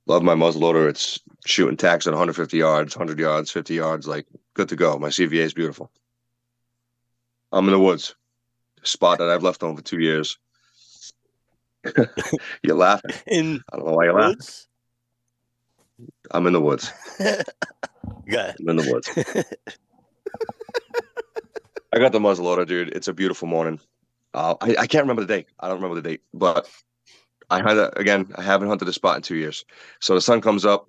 Love 0.09 0.23
my 0.23 0.33
muzzleloader. 0.33 0.89
It's 0.89 1.19
shooting 1.45 1.77
tacks 1.77 2.07
at 2.07 2.13
150 2.13 2.57
yards, 2.57 2.97
100 2.97 3.19
yards, 3.19 3.51
50 3.51 3.75
yards, 3.75 4.07
like 4.07 4.25
good 4.55 4.67
to 4.69 4.75
go. 4.75 4.97
My 4.97 5.09
CVA 5.09 5.41
is 5.41 5.53
beautiful. 5.53 5.91
I'm 7.51 7.65
in 7.65 7.73
the 7.73 7.79
woods, 7.79 8.15
spot 8.81 9.19
that 9.19 9.29
I've 9.29 9.43
left 9.43 9.61
on 9.61 9.75
for 9.75 9.83
two 9.83 9.99
years. 9.99 10.39
you're 12.63 12.75
laughing. 12.75 13.11
In 13.27 13.61
I 13.71 13.77
don't 13.77 13.85
know 13.85 13.93
why 13.93 14.05
you're 14.05 14.13
laughing. 14.15 14.37
woods? 14.37 14.67
I'm 16.31 16.47
in 16.47 16.53
the 16.53 16.61
woods. 16.61 16.91
Good. 17.19 18.55
I'm 18.59 18.69
in 18.69 18.77
the 18.77 18.91
woods. 18.91 19.09
I 21.93 21.99
got 21.99 22.13
the 22.13 22.19
muzzleloader, 22.19 22.65
dude. 22.65 22.89
It's 22.95 23.09
a 23.09 23.13
beautiful 23.13 23.47
morning. 23.47 23.79
Uh, 24.33 24.55
I, 24.59 24.75
I 24.79 24.87
can't 24.87 25.03
remember 25.03 25.21
the 25.21 25.35
date. 25.35 25.47
I 25.59 25.67
don't 25.67 25.77
remember 25.77 26.01
the 26.01 26.09
date, 26.09 26.21
but 26.33 26.67
I 27.49 27.57
had 27.57 27.77
a, 27.77 27.97
again. 27.97 28.31
I 28.35 28.43
haven't 28.43 28.67
hunted 28.67 28.87
a 28.87 28.93
spot 28.93 29.17
in 29.17 29.21
two 29.21 29.35
years. 29.35 29.65
So 29.99 30.13
the 30.13 30.21
sun 30.21 30.41
comes 30.41 30.65
up. 30.65 30.87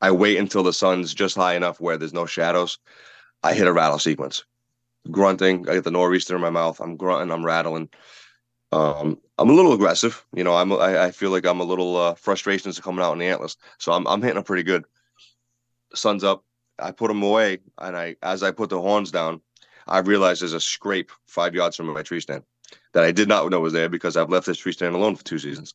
I 0.00 0.10
wait 0.10 0.38
until 0.38 0.62
the 0.62 0.72
sun's 0.72 1.12
just 1.12 1.36
high 1.36 1.54
enough 1.54 1.80
where 1.80 1.98
there's 1.98 2.14
no 2.14 2.26
shadows. 2.26 2.78
I 3.42 3.52
hit 3.54 3.66
a 3.66 3.72
rattle 3.72 3.98
sequence, 3.98 4.44
grunting. 5.10 5.68
I 5.68 5.74
get 5.74 5.84
the 5.84 5.90
nor'easter 5.90 6.34
in 6.34 6.40
my 6.40 6.50
mouth. 6.50 6.80
I'm 6.80 6.96
grunting. 6.96 7.30
I'm 7.30 7.44
rattling. 7.44 7.90
Um, 8.72 9.18
I'm 9.38 9.50
a 9.50 9.52
little 9.52 9.72
aggressive. 9.72 10.24
You 10.34 10.44
know, 10.44 10.54
I'm. 10.54 10.72
I, 10.72 11.04
I 11.04 11.10
feel 11.10 11.30
like 11.30 11.46
I'm 11.46 11.60
a 11.60 11.64
little 11.64 11.96
uh, 11.96 12.14
frustrations 12.14 12.78
are 12.78 12.82
coming 12.82 13.04
out 13.04 13.12
in 13.12 13.18
the 13.18 13.26
antlers. 13.26 13.56
So 13.78 13.92
I'm. 13.92 14.06
I'm 14.06 14.22
hitting 14.22 14.36
them 14.36 14.44
pretty 14.44 14.62
good. 14.62 14.84
Sun's 15.94 16.24
up. 16.24 16.44
I 16.78 16.92
put 16.92 17.08
them 17.08 17.22
away, 17.22 17.58
and 17.78 17.96
I 17.96 18.16
as 18.22 18.42
I 18.42 18.52
put 18.52 18.70
the 18.70 18.80
horns 18.80 19.10
down, 19.10 19.42
I 19.86 19.98
realize 19.98 20.40
there's 20.40 20.54
a 20.54 20.60
scrape 20.60 21.10
five 21.26 21.54
yards 21.54 21.76
from 21.76 21.92
my 21.92 22.02
tree 22.02 22.20
stand 22.20 22.44
that 22.92 23.04
I 23.04 23.12
did 23.12 23.28
not 23.28 23.48
know 23.50 23.60
was 23.60 23.72
there 23.72 23.88
because 23.88 24.16
I've 24.16 24.30
left 24.30 24.46
this 24.46 24.58
tree 24.58 24.72
stand 24.72 24.94
alone 24.94 25.16
for 25.16 25.24
two 25.24 25.38
seasons. 25.38 25.74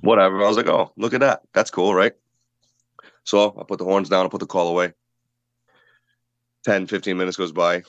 Whatever. 0.00 0.42
I 0.44 0.48
was 0.48 0.56
like, 0.56 0.68
oh, 0.68 0.92
look 0.96 1.14
at 1.14 1.20
that. 1.20 1.42
That's 1.52 1.70
cool, 1.70 1.94
right? 1.94 2.14
So 3.24 3.54
I 3.58 3.64
put 3.64 3.78
the 3.78 3.84
horns 3.84 4.08
down, 4.08 4.26
I 4.26 4.28
put 4.28 4.40
the 4.40 4.46
call 4.46 4.68
away. 4.68 4.92
10, 6.64 6.86
15 6.86 7.16
minutes 7.16 7.36
goes 7.36 7.52
by. 7.52 7.82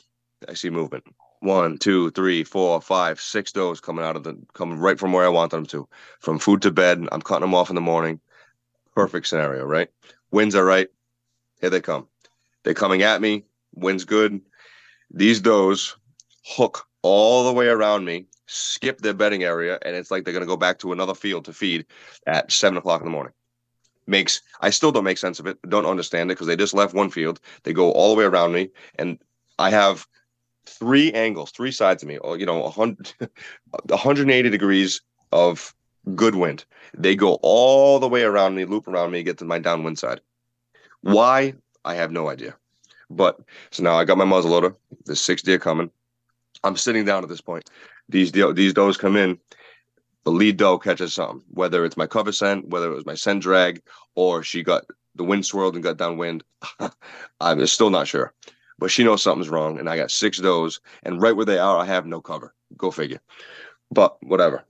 I 0.47 0.53
see 0.53 0.69
movement. 0.69 1.03
One, 1.39 1.77
two, 1.77 2.11
three, 2.11 2.43
four, 2.43 2.79
five, 2.81 3.19
six 3.19 3.51
does 3.51 3.79
coming 3.79 4.05
out 4.05 4.15
of 4.15 4.23
the 4.23 4.37
coming 4.53 4.77
right 4.77 4.99
from 4.99 5.11
where 5.11 5.25
I 5.25 5.29
want 5.29 5.51
them 5.51 5.65
to. 5.67 5.87
From 6.19 6.37
food 6.37 6.61
to 6.61 6.71
bed. 6.71 7.03
I'm 7.11 7.21
cutting 7.21 7.41
them 7.41 7.55
off 7.55 7.69
in 7.69 7.75
the 7.75 7.81
morning. 7.81 8.19
Perfect 8.93 9.27
scenario, 9.27 9.65
right? 9.65 9.89
Winds 10.29 10.55
are 10.55 10.65
right. 10.65 10.89
Here 11.59 11.69
they 11.69 11.81
come. 11.81 12.07
They're 12.63 12.73
coming 12.73 13.01
at 13.01 13.21
me. 13.21 13.45
Wind's 13.73 14.05
good. 14.05 14.41
These 15.09 15.41
does 15.41 15.95
hook 16.45 16.87
all 17.03 17.45
the 17.45 17.53
way 17.53 17.67
around 17.67 18.05
me, 18.05 18.25
skip 18.45 19.01
their 19.01 19.13
bedding 19.13 19.43
area, 19.43 19.79
and 19.83 19.95
it's 19.95 20.11
like 20.11 20.23
they're 20.23 20.33
gonna 20.33 20.45
go 20.45 20.57
back 20.57 20.79
to 20.79 20.91
another 20.91 21.15
field 21.15 21.45
to 21.45 21.53
feed 21.53 21.85
at 22.27 22.51
seven 22.51 22.77
o'clock 22.77 23.01
in 23.01 23.05
the 23.05 23.11
morning. 23.11 23.33
Makes 24.07 24.41
I 24.61 24.69
still 24.69 24.91
don't 24.91 25.03
make 25.03 25.17
sense 25.17 25.39
of 25.39 25.47
it. 25.47 25.57
Don't 25.69 25.85
understand 25.85 26.31
it 26.31 26.35
because 26.35 26.47
they 26.47 26.55
just 26.55 26.73
left 26.73 26.93
one 26.93 27.09
field. 27.09 27.39
They 27.63 27.73
go 27.73 27.91
all 27.91 28.13
the 28.13 28.19
way 28.19 28.25
around 28.25 28.51
me, 28.53 28.69
and 28.95 29.19
I 29.59 29.69
have 29.69 30.07
three 30.65 31.11
angles, 31.13 31.51
three 31.51 31.71
sides 31.71 32.03
of 32.03 32.09
me, 32.09 32.17
you 32.37 32.45
know, 32.45 32.59
100, 32.59 33.13
180 33.87 34.49
degrees 34.49 35.01
of 35.31 35.73
good 36.15 36.35
wind. 36.35 36.65
They 36.97 37.15
go 37.15 37.39
all 37.41 37.99
the 37.99 38.07
way 38.07 38.23
around 38.23 38.55
me, 38.55 38.65
loop 38.65 38.87
around 38.87 39.11
me, 39.11 39.23
get 39.23 39.37
to 39.39 39.45
my 39.45 39.59
downwind 39.59 39.99
side. 39.99 40.21
Why? 41.01 41.53
I 41.83 41.95
have 41.95 42.11
no 42.11 42.29
idea. 42.29 42.55
But 43.09 43.39
so 43.71 43.83
now 43.83 43.97
I 43.97 44.05
got 44.05 44.17
my 44.17 44.25
muzzle 44.25 44.51
loader. 44.51 44.75
There's 45.05 45.19
six 45.19 45.41
deer 45.41 45.59
coming. 45.59 45.89
I'm 46.63 46.77
sitting 46.77 47.05
down 47.05 47.23
at 47.23 47.29
this 47.29 47.41
point. 47.41 47.69
These 48.09 48.31
these 48.31 48.73
does 48.73 48.97
come 48.97 49.15
in. 49.15 49.39
The 50.23 50.31
lead 50.31 50.57
doe 50.57 50.77
catches 50.77 51.13
something, 51.13 51.43
whether 51.49 51.83
it's 51.83 51.97
my 51.97 52.05
cover 52.05 52.31
scent, 52.31 52.67
whether 52.69 52.91
it 52.91 52.95
was 52.95 53.05
my 53.05 53.15
scent 53.15 53.41
drag, 53.41 53.81
or 54.15 54.43
she 54.43 54.61
got 54.61 54.85
the 55.15 55.23
wind 55.23 55.45
swirled 55.45 55.73
and 55.73 55.83
got 55.83 55.97
downwind. 55.97 56.43
I'm 57.41 57.65
still 57.65 57.89
not 57.89 58.07
sure, 58.07 58.33
but 58.77 58.91
she 58.91 59.03
knows 59.03 59.23
something's 59.23 59.49
wrong. 59.49 59.79
And 59.79 59.89
I 59.89 59.95
got 59.97 60.11
six 60.11 60.37
does, 60.37 60.79
and 61.03 61.21
right 61.21 61.35
where 61.35 61.45
they 61.45 61.57
are, 61.57 61.77
I 61.77 61.85
have 61.85 62.05
no 62.05 62.21
cover. 62.21 62.53
Go 62.77 62.91
figure. 62.91 63.19
But 63.89 64.21
whatever. 64.23 64.63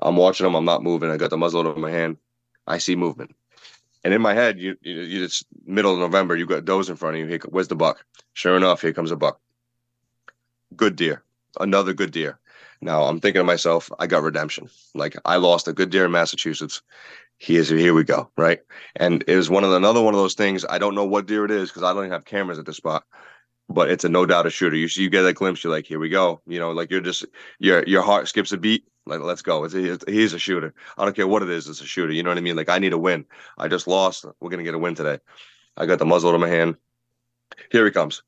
I'm 0.00 0.16
watching 0.16 0.44
them. 0.44 0.56
I'm 0.56 0.64
not 0.64 0.82
moving. 0.82 1.10
I 1.10 1.16
got 1.16 1.30
the 1.30 1.36
muzzle 1.36 1.72
in 1.72 1.80
my 1.80 1.90
hand. 1.90 2.16
I 2.66 2.78
see 2.78 2.96
movement. 2.96 3.34
And 4.04 4.12
in 4.14 4.20
my 4.20 4.34
head, 4.34 4.58
you, 4.58 4.76
you, 4.82 5.00
you 5.00 5.24
it's 5.24 5.44
middle 5.64 5.92
of 5.92 5.98
November. 5.98 6.36
You 6.36 6.46
got 6.46 6.64
does 6.64 6.88
in 6.88 6.96
front 6.96 7.16
of 7.16 7.20
you. 7.20 7.26
Here, 7.26 7.40
where's 7.48 7.68
the 7.68 7.76
buck? 7.76 8.04
Sure 8.32 8.56
enough, 8.56 8.80
here 8.80 8.92
comes 8.92 9.10
a 9.10 9.16
buck. 9.16 9.40
Good 10.76 10.96
deer. 10.96 11.22
Another 11.60 11.92
good 11.92 12.10
deer. 12.10 12.38
Now 12.80 13.04
I'm 13.04 13.20
thinking 13.20 13.40
to 13.40 13.44
myself, 13.44 13.90
I 13.98 14.06
got 14.06 14.22
redemption. 14.22 14.68
Like 14.94 15.16
I 15.24 15.36
lost 15.36 15.68
a 15.68 15.72
good 15.72 15.90
deer 15.90 16.04
in 16.04 16.12
Massachusetts. 16.12 16.82
He 17.38 17.56
is 17.56 17.68
here 17.68 17.94
we 17.94 18.04
go, 18.04 18.30
right? 18.36 18.60
And 18.96 19.24
it 19.26 19.36
was 19.36 19.48
one 19.48 19.64
of 19.64 19.70
the, 19.70 19.76
another 19.76 20.02
one 20.02 20.14
of 20.14 20.20
those 20.20 20.34
things. 20.34 20.64
I 20.68 20.78
don't 20.78 20.94
know 20.94 21.04
what 21.04 21.26
deer 21.26 21.44
it 21.44 21.50
is 21.50 21.70
because 21.70 21.82
I 21.82 21.92
don't 21.92 22.04
even 22.04 22.12
have 22.12 22.24
cameras 22.24 22.58
at 22.58 22.66
the 22.66 22.74
spot 22.74 23.04
but 23.68 23.90
it's 23.90 24.04
a 24.04 24.08
no 24.08 24.24
doubt 24.24 24.46
a 24.46 24.50
shooter. 24.50 24.76
You 24.76 24.88
see, 24.88 25.02
you 25.02 25.10
get 25.10 25.22
that 25.22 25.34
glimpse, 25.34 25.62
you're 25.62 25.72
like, 25.72 25.86
here 25.86 25.98
we 25.98 26.08
go. 26.08 26.40
You 26.46 26.58
know, 26.58 26.72
like 26.72 26.90
you're 26.90 27.00
just 27.00 27.26
your 27.58 27.84
your 27.84 28.02
heart 28.02 28.28
skips 28.28 28.52
a 28.52 28.56
beat. 28.56 28.84
Like, 29.06 29.20
let's 29.20 29.42
go. 29.42 29.64
It's, 29.64 29.74
it's, 29.74 30.04
he's 30.06 30.34
a 30.34 30.38
shooter. 30.38 30.74
I 30.98 31.04
don't 31.04 31.16
care 31.16 31.26
what 31.26 31.42
it 31.42 31.48
is. 31.48 31.66
It's 31.66 31.80
a 31.80 31.86
shooter. 31.86 32.12
You 32.12 32.22
know 32.22 32.30
what 32.30 32.36
I 32.36 32.42
mean? 32.42 32.56
Like, 32.56 32.68
I 32.68 32.78
need 32.78 32.92
a 32.92 32.98
win. 32.98 33.24
I 33.56 33.68
just 33.68 33.86
lost. 33.86 34.26
We're 34.40 34.50
gonna 34.50 34.64
get 34.64 34.74
a 34.74 34.78
win 34.78 34.94
today. 34.94 35.18
I 35.76 35.86
got 35.86 35.98
the 35.98 36.04
muzzle 36.06 36.34
in 36.34 36.40
my 36.40 36.48
hand. 36.48 36.76
Here 37.70 37.84
he 37.84 37.90
comes. 37.90 38.22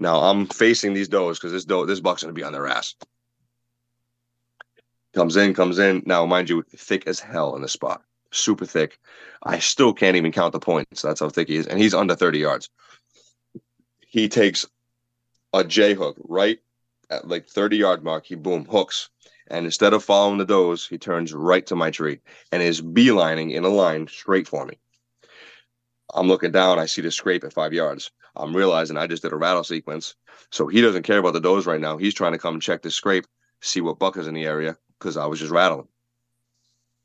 Now 0.00 0.18
I'm 0.20 0.46
facing 0.46 0.94
these 0.94 1.08
does 1.08 1.38
because 1.38 1.52
this 1.52 1.66
doe, 1.66 1.84
this 1.84 2.00
buck's 2.00 2.22
gonna 2.22 2.32
be 2.32 2.42
on 2.42 2.52
their 2.52 2.66
ass. 2.66 2.94
Comes 5.14 5.36
in, 5.36 5.54
comes 5.54 5.78
in. 5.78 6.02
Now, 6.06 6.24
mind 6.24 6.48
you, 6.48 6.64
thick 6.74 7.06
as 7.06 7.20
hell 7.20 7.54
in 7.54 7.62
the 7.62 7.68
spot, 7.68 8.02
super 8.30 8.64
thick. 8.64 8.98
I 9.42 9.58
still 9.58 9.92
can't 9.92 10.16
even 10.16 10.32
count 10.32 10.52
the 10.52 10.60
points. 10.60 11.02
That's 11.02 11.20
how 11.20 11.28
thick 11.28 11.48
he 11.48 11.56
is, 11.56 11.66
and 11.66 11.78
he's 11.78 11.94
under 11.94 12.14
30 12.14 12.38
yards. 12.38 12.70
He 14.00 14.28
takes 14.28 14.66
a 15.52 15.64
J 15.64 15.94
hook 15.94 16.16
right 16.24 16.60
at 17.10 17.28
like 17.28 17.46
30 17.46 17.76
yard 17.76 18.02
mark. 18.02 18.24
He 18.24 18.36
boom 18.36 18.64
hooks. 18.64 19.10
And 19.48 19.66
instead 19.66 19.92
of 19.92 20.04
following 20.04 20.38
the 20.38 20.46
does, 20.46 20.86
he 20.86 20.96
turns 20.96 21.34
right 21.34 21.66
to 21.66 21.76
my 21.76 21.90
tree 21.90 22.20
and 22.52 22.62
is 22.62 22.80
beelining 22.80 23.52
in 23.52 23.64
a 23.64 23.68
line 23.68 24.06
straight 24.06 24.46
for 24.46 24.64
me. 24.64 24.78
I'm 26.14 26.28
looking 26.28 26.52
down. 26.52 26.78
I 26.78 26.86
see 26.86 27.02
the 27.02 27.10
scrape 27.10 27.44
at 27.44 27.52
five 27.52 27.72
yards. 27.72 28.10
I'm 28.36 28.54
realizing 28.54 28.96
I 28.96 29.06
just 29.06 29.22
did 29.22 29.32
a 29.32 29.36
rattle 29.36 29.64
sequence. 29.64 30.14
So 30.50 30.66
he 30.66 30.80
doesn't 30.80 31.02
care 31.02 31.18
about 31.18 31.32
the 31.32 31.40
does 31.40 31.66
right 31.66 31.80
now. 31.80 31.96
He's 31.96 32.14
trying 32.14 32.32
to 32.32 32.38
come 32.38 32.60
check 32.60 32.82
the 32.82 32.90
scrape, 32.90 33.26
see 33.60 33.80
what 33.80 33.98
buck 33.98 34.16
is 34.16 34.26
in 34.26 34.34
the 34.34 34.44
area 34.44 34.76
because 34.98 35.16
I 35.16 35.26
was 35.26 35.38
just 35.38 35.52
rattling. 35.52 35.88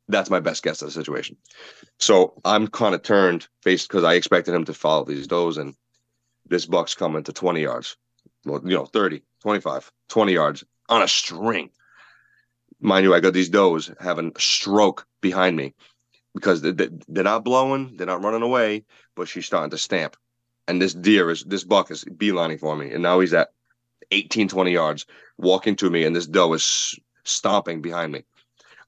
That's 0.07 0.29
my 0.29 0.39
best 0.39 0.63
guess 0.63 0.81
of 0.81 0.87
the 0.87 0.91
situation. 0.91 1.37
So 1.99 2.39
I'm 2.45 2.67
kind 2.67 2.93
of 2.93 3.01
turned 3.01 3.47
faced 3.61 3.87
because 3.87 4.03
I 4.03 4.13
expected 4.13 4.53
him 4.53 4.65
to 4.65 4.73
follow 4.73 5.03
these 5.03 5.25
does, 5.25 5.57
and 5.57 5.75
this 6.45 6.67
buck's 6.67 6.93
coming 6.93 7.23
to 7.23 7.33
20 7.33 7.61
yards 7.61 7.97
well, 8.45 8.61
you 8.63 8.75
know, 8.75 8.85
30, 8.85 9.21
25, 9.41 9.91
20 10.09 10.33
yards 10.33 10.63
on 10.89 11.01
a 11.01 11.07
string. 11.07 11.69
Mind 12.79 13.03
you, 13.03 13.13
I 13.13 13.19
got 13.19 13.33
these 13.33 13.49
does 13.49 13.91
having 13.99 14.31
a 14.35 14.39
stroke 14.39 15.07
behind 15.21 15.57
me 15.57 15.73
because 16.35 16.61
they're 16.61 17.23
not 17.23 17.43
blowing, 17.43 17.95
they're 17.95 18.05
not 18.05 18.23
running 18.23 18.43
away, 18.43 18.83
but 19.15 19.27
she's 19.27 19.45
starting 19.45 19.71
to 19.71 19.77
stamp. 19.77 20.17
And 20.67 20.81
this 20.81 20.93
deer 20.93 21.31
is, 21.31 21.43
this 21.43 21.63
buck 21.63 21.89
is 21.89 22.03
beelining 22.03 22.59
for 22.59 22.75
me. 22.75 22.91
And 22.91 23.01
now 23.01 23.19
he's 23.21 23.33
at 23.33 23.53
18, 24.11 24.49
20 24.49 24.71
yards 24.71 25.05
walking 25.37 25.75
to 25.77 25.89
me, 25.89 26.03
and 26.03 26.15
this 26.15 26.27
doe 26.27 26.53
is 26.53 26.99
stomping 27.23 27.81
behind 27.81 28.11
me. 28.11 28.25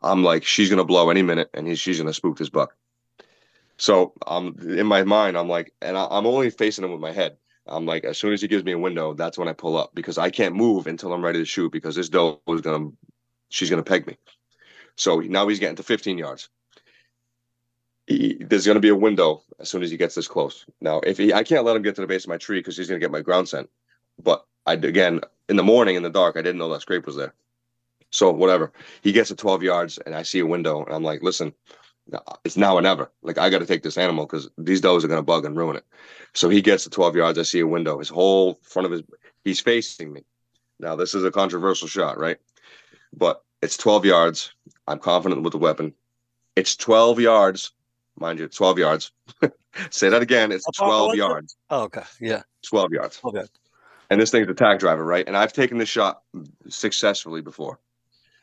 I'm 0.01 0.23
like, 0.23 0.43
she's 0.43 0.69
to 0.69 0.83
blow 0.83 1.09
any 1.09 1.23
minute, 1.23 1.49
and 1.53 1.67
he's, 1.67 1.79
she's 1.79 1.99
to 1.99 2.13
spook 2.13 2.37
this 2.37 2.49
buck. 2.49 2.75
So 3.77 4.13
I'm 4.25 4.55
in 4.77 4.85
my 4.85 5.03
mind, 5.03 5.37
I'm 5.37 5.49
like, 5.49 5.73
and 5.81 5.97
I, 5.97 6.07
I'm 6.09 6.27
only 6.27 6.49
facing 6.49 6.83
him 6.83 6.91
with 6.91 7.01
my 7.01 7.11
head. 7.11 7.37
I'm 7.65 7.85
like, 7.85 8.03
as 8.03 8.17
soon 8.17 8.33
as 8.33 8.41
he 8.41 8.47
gives 8.47 8.63
me 8.63 8.71
a 8.73 8.79
window, 8.79 9.13
that's 9.13 9.37
when 9.37 9.47
I 9.47 9.53
pull 9.53 9.77
up 9.77 9.91
because 9.93 10.17
I 10.17 10.29
can't 10.29 10.55
move 10.55 10.87
until 10.87 11.13
I'm 11.13 11.23
ready 11.23 11.39
to 11.39 11.45
shoot 11.45 11.71
because 11.71 11.95
this 11.95 12.09
doe 12.09 12.41
is 12.47 12.61
gonna, 12.61 12.89
she's 13.49 13.69
gonna 13.69 13.83
peg 13.83 14.07
me. 14.07 14.17
So 14.95 15.19
now 15.19 15.47
he's 15.47 15.59
getting 15.59 15.75
to 15.75 15.83
15 15.83 16.17
yards. 16.17 16.49
He, 18.07 18.37
there's 18.39 18.65
gonna 18.65 18.79
be 18.79 18.89
a 18.89 18.95
window 18.95 19.43
as 19.59 19.69
soon 19.69 19.83
as 19.83 19.91
he 19.91 19.97
gets 19.97 20.15
this 20.15 20.27
close. 20.27 20.65
Now, 20.81 20.99
if 21.01 21.17
he, 21.17 21.33
I 21.33 21.43
can't 21.43 21.65
let 21.65 21.75
him 21.75 21.81
get 21.81 21.95
to 21.95 22.01
the 22.01 22.07
base 22.07 22.23
of 22.23 22.29
my 22.29 22.37
tree 22.37 22.59
because 22.59 22.77
he's 22.77 22.87
gonna 22.87 22.99
get 22.99 23.11
my 23.11 23.21
ground 23.21 23.49
scent. 23.49 23.69
But 24.21 24.45
I 24.65 24.73
again 24.73 25.21
in 25.49 25.55
the 25.55 25.63
morning 25.63 25.95
in 25.95 26.03
the 26.03 26.09
dark, 26.09 26.37
I 26.37 26.41
didn't 26.41 26.57
know 26.57 26.71
that 26.71 26.81
scrape 26.81 27.05
was 27.05 27.15
there. 27.15 27.33
So 28.09 28.31
whatever. 28.31 28.71
He 29.01 29.11
gets 29.11 29.29
to 29.29 29.35
12 29.35 29.63
yards 29.63 29.97
and 29.99 30.15
I 30.15 30.23
see 30.23 30.39
a 30.39 30.45
window 30.45 30.83
and 30.83 30.93
I'm 30.93 31.03
like, 31.03 31.21
listen, 31.21 31.53
it's 32.43 32.57
now 32.57 32.75
or 32.75 32.81
never. 32.81 33.11
Like 33.21 33.37
I 33.37 33.49
got 33.49 33.59
to 33.59 33.65
take 33.65 33.83
this 33.83 33.97
animal 33.97 34.25
because 34.25 34.49
these 34.57 34.81
does 34.81 35.03
are 35.03 35.07
going 35.07 35.19
to 35.19 35.23
bug 35.23 35.45
and 35.45 35.57
ruin 35.57 35.75
it. 35.75 35.85
So 36.33 36.49
he 36.49 36.61
gets 36.61 36.83
to 36.85 36.89
12 36.89 37.15
yards. 37.15 37.37
I 37.37 37.43
see 37.43 37.59
a 37.59 37.67
window. 37.67 37.99
His 37.99 38.09
whole 38.09 38.59
front 38.61 38.85
of 38.85 38.91
his, 38.91 39.03
he's 39.43 39.59
facing 39.59 40.13
me. 40.13 40.23
Now 40.79 40.95
this 40.95 41.13
is 41.13 41.23
a 41.23 41.31
controversial 41.31 41.87
shot, 41.87 42.17
right? 42.17 42.37
But 43.13 43.43
it's 43.61 43.77
12 43.77 44.05
yards. 44.05 44.53
I'm 44.87 44.99
confident 44.99 45.43
with 45.43 45.51
the 45.51 45.57
weapon. 45.57 45.93
It's 46.55 46.75
12 46.75 47.19
yards, 47.19 47.71
mind 48.17 48.39
you, 48.39 48.47
12 48.47 48.79
yards. 48.79 49.11
Say 49.89 50.09
that 50.09 50.21
again. 50.21 50.51
It's 50.51 50.65
12 50.77 51.15
yards. 51.15 51.55
Oh, 51.69 51.83
okay. 51.83 52.03
Yeah. 52.19 52.43
12 52.63 52.91
yards. 52.93 53.19
Okay. 53.23 53.43
And 54.09 54.21
this 54.21 54.31
thing's 54.31 54.47
a 54.47 54.53
tack 54.53 54.79
driver, 54.79 55.03
right? 55.03 55.27
And 55.27 55.35
I've 55.35 55.53
taken 55.53 55.77
this 55.77 55.89
shot 55.89 56.21
successfully 56.69 57.41
before. 57.41 57.79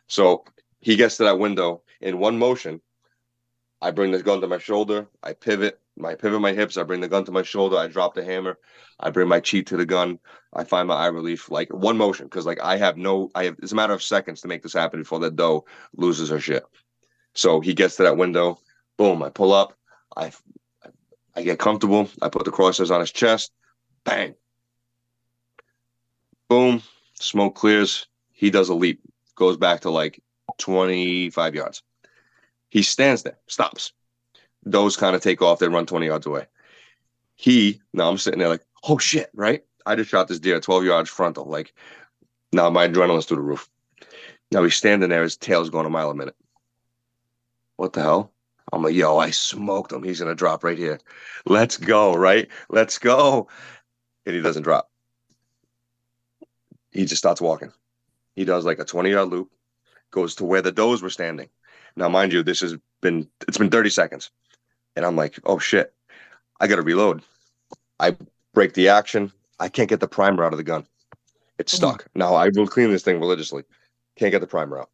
So 0.06 0.44
he 0.80 0.96
gets 0.96 1.16
to 1.16 1.24
that 1.24 1.38
window 1.38 1.82
in 2.00 2.18
one 2.18 2.38
motion 2.38 2.80
I 3.84 3.90
bring 3.90 4.12
the 4.12 4.22
gun 4.22 4.40
to 4.40 4.46
my 4.46 4.56
shoulder. 4.56 5.08
I 5.22 5.34
pivot. 5.34 5.78
My 5.98 6.14
pivot 6.14 6.40
my 6.40 6.54
hips. 6.54 6.78
I 6.78 6.84
bring 6.84 7.02
the 7.02 7.08
gun 7.08 7.26
to 7.26 7.32
my 7.32 7.42
shoulder. 7.42 7.76
I 7.76 7.86
drop 7.86 8.14
the 8.14 8.24
hammer. 8.24 8.58
I 8.98 9.10
bring 9.10 9.28
my 9.28 9.40
cheek 9.40 9.66
to 9.66 9.76
the 9.76 9.84
gun. 9.84 10.18
I 10.54 10.64
find 10.64 10.88
my 10.88 10.94
eye 10.94 11.08
relief 11.08 11.50
like 11.50 11.70
one 11.70 11.98
motion 11.98 12.24
because 12.24 12.46
like 12.46 12.60
I 12.62 12.78
have 12.78 12.96
no. 12.96 13.30
I 13.34 13.44
have. 13.44 13.56
It's 13.62 13.72
a 13.72 13.74
matter 13.74 13.92
of 13.92 14.02
seconds 14.02 14.40
to 14.40 14.48
make 14.48 14.62
this 14.62 14.72
happen 14.72 15.00
before 15.00 15.18
that 15.20 15.36
doe 15.36 15.66
loses 15.94 16.30
her 16.30 16.40
shit. 16.40 16.64
So 17.34 17.60
he 17.60 17.74
gets 17.74 17.96
to 17.96 18.04
that 18.04 18.16
window. 18.16 18.58
Boom! 18.96 19.22
I 19.22 19.30
pull 19.30 19.52
up. 19.52 19.76
I 20.16 20.32
I 21.36 21.42
get 21.42 21.58
comfortable. 21.58 22.08
I 22.22 22.28
put 22.28 22.44
the 22.44 22.52
crosshairs 22.52 22.92
on 22.92 23.00
his 23.00 23.10
chest. 23.10 23.52
Bang. 24.04 24.34
Boom. 26.48 26.82
Smoke 27.14 27.54
clears. 27.54 28.06
He 28.32 28.50
does 28.50 28.68
a 28.68 28.74
leap. 28.74 29.00
Goes 29.34 29.56
back 29.56 29.80
to 29.80 29.90
like 29.90 30.22
25 30.58 31.54
yards. 31.54 31.82
He 32.68 32.82
stands 32.82 33.22
there, 33.22 33.38
stops. 33.46 33.92
Those 34.64 34.96
kind 34.96 35.16
of 35.16 35.22
take 35.22 35.42
off. 35.42 35.58
They 35.58 35.68
run 35.68 35.86
20 35.86 36.06
yards 36.06 36.26
away. 36.26 36.46
He, 37.34 37.80
now 37.92 38.08
I'm 38.08 38.18
sitting 38.18 38.38
there 38.38 38.48
like, 38.48 38.64
oh 38.84 38.98
shit, 38.98 39.30
right? 39.34 39.64
I 39.86 39.96
just 39.96 40.10
shot 40.10 40.28
this 40.28 40.38
deer 40.38 40.60
12 40.60 40.84
yards 40.84 41.10
frontal. 41.10 41.46
Like, 41.46 41.74
now 42.52 42.70
my 42.70 42.88
adrenaline's 42.88 43.26
through 43.26 43.38
the 43.38 43.42
roof. 43.42 43.68
Now 44.52 44.62
he's 44.62 44.76
standing 44.76 45.10
there, 45.10 45.22
his 45.22 45.36
tail's 45.36 45.70
going 45.70 45.86
a 45.86 45.90
mile 45.90 46.10
a 46.10 46.14
minute. 46.14 46.36
What 47.76 47.92
the 47.92 48.02
hell? 48.02 48.33
I'm 48.74 48.82
like, 48.82 48.94
yo, 48.94 49.18
I 49.18 49.30
smoked 49.30 49.92
him. 49.92 50.02
He's 50.02 50.20
gonna 50.20 50.34
drop 50.34 50.64
right 50.64 50.78
here. 50.78 50.98
Let's 51.46 51.76
go, 51.76 52.14
right? 52.14 52.48
Let's 52.68 52.98
go. 52.98 53.48
And 54.26 54.34
he 54.34 54.42
doesn't 54.42 54.62
drop. 54.62 54.90
He 56.92 57.04
just 57.04 57.18
starts 57.18 57.40
walking. 57.40 57.72
He 58.34 58.44
does 58.44 58.64
like 58.64 58.78
a 58.78 58.84
20 58.84 59.10
yard 59.10 59.28
loop, 59.28 59.50
goes 60.10 60.34
to 60.36 60.44
where 60.44 60.62
the 60.62 60.72
does 60.72 61.02
were 61.02 61.10
standing. 61.10 61.48
Now, 61.96 62.08
mind 62.08 62.32
you, 62.32 62.42
this 62.42 62.60
has 62.60 62.76
been 63.00 63.28
it's 63.46 63.58
been 63.58 63.70
30 63.70 63.90
seconds. 63.90 64.30
And 64.96 65.04
I'm 65.04 65.16
like, 65.16 65.38
oh 65.44 65.58
shit, 65.58 65.92
I 66.60 66.66
gotta 66.66 66.82
reload. 66.82 67.22
I 68.00 68.16
break 68.52 68.74
the 68.74 68.88
action. 68.88 69.32
I 69.60 69.68
can't 69.68 69.88
get 69.88 70.00
the 70.00 70.08
primer 70.08 70.44
out 70.44 70.52
of 70.52 70.56
the 70.56 70.64
gun. 70.64 70.86
It's 71.58 71.72
hmm. 71.72 71.76
stuck. 71.76 72.04
Mm. 72.04 72.08
Now 72.16 72.34
I 72.34 72.48
will 72.48 72.66
clean 72.66 72.90
this 72.90 73.02
thing 73.02 73.20
religiously. 73.20 73.64
Can't 74.16 74.32
get 74.32 74.40
the 74.40 74.46
primer 74.46 74.78
out. 74.78 74.90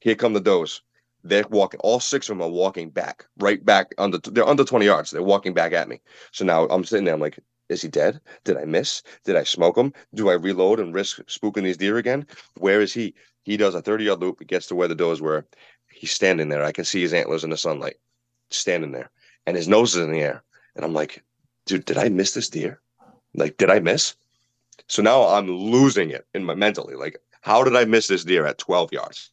Here 0.00 0.14
come 0.14 0.32
the 0.32 0.40
does. 0.40 0.82
They're 1.24 1.46
walking. 1.50 1.80
All 1.80 2.00
six 2.00 2.28
of 2.28 2.36
them 2.36 2.46
are 2.46 2.50
walking 2.50 2.90
back, 2.90 3.26
right 3.38 3.64
back 3.64 3.94
under. 3.98 4.18
They're 4.18 4.48
under 4.48 4.64
20 4.64 4.84
yards. 4.84 5.10
They're 5.10 5.22
walking 5.22 5.54
back 5.54 5.72
at 5.72 5.88
me. 5.88 6.00
So 6.32 6.44
now 6.44 6.66
I'm 6.66 6.84
sitting 6.84 7.04
there. 7.04 7.14
I'm 7.14 7.20
like, 7.20 7.38
is 7.68 7.82
he 7.82 7.88
dead? 7.88 8.20
Did 8.44 8.56
I 8.56 8.64
miss? 8.64 9.02
Did 9.24 9.36
I 9.36 9.42
smoke 9.42 9.76
him? 9.76 9.92
Do 10.14 10.30
I 10.30 10.34
reload 10.34 10.78
and 10.78 10.94
risk 10.94 11.20
spooking 11.26 11.64
these 11.64 11.76
deer 11.76 11.96
again? 11.96 12.26
Where 12.58 12.80
is 12.80 12.94
he? 12.94 13.14
He 13.42 13.56
does 13.56 13.74
a 13.74 13.82
30 13.82 14.04
yard 14.04 14.20
loop. 14.20 14.38
He 14.38 14.44
gets 14.44 14.66
to 14.68 14.74
where 14.74 14.88
the 14.88 14.94
does 14.94 15.20
were. 15.20 15.46
He's 15.90 16.12
standing 16.12 16.48
there. 16.48 16.62
I 16.62 16.72
can 16.72 16.84
see 16.84 17.00
his 17.00 17.14
antlers 17.14 17.42
in 17.42 17.50
the 17.50 17.56
sunlight, 17.56 17.96
standing 18.50 18.92
there, 18.92 19.10
and 19.46 19.56
his 19.56 19.68
nose 19.68 19.94
is 19.94 20.04
in 20.04 20.12
the 20.12 20.20
air. 20.20 20.42
And 20.74 20.84
I'm 20.84 20.92
like, 20.92 21.24
dude, 21.64 21.86
did 21.86 21.96
I 21.96 22.08
miss 22.08 22.32
this 22.32 22.50
deer? 22.50 22.80
Like, 23.34 23.56
did 23.56 23.70
I 23.70 23.80
miss? 23.80 24.14
So 24.88 25.02
now 25.02 25.26
I'm 25.26 25.48
losing 25.48 26.10
it 26.10 26.26
in 26.34 26.44
my 26.44 26.54
mentally. 26.54 26.94
Like, 26.94 27.18
how 27.40 27.64
did 27.64 27.76
I 27.76 27.84
miss 27.84 28.08
this 28.08 28.24
deer 28.24 28.46
at 28.46 28.58
12 28.58 28.92
yards? 28.92 29.30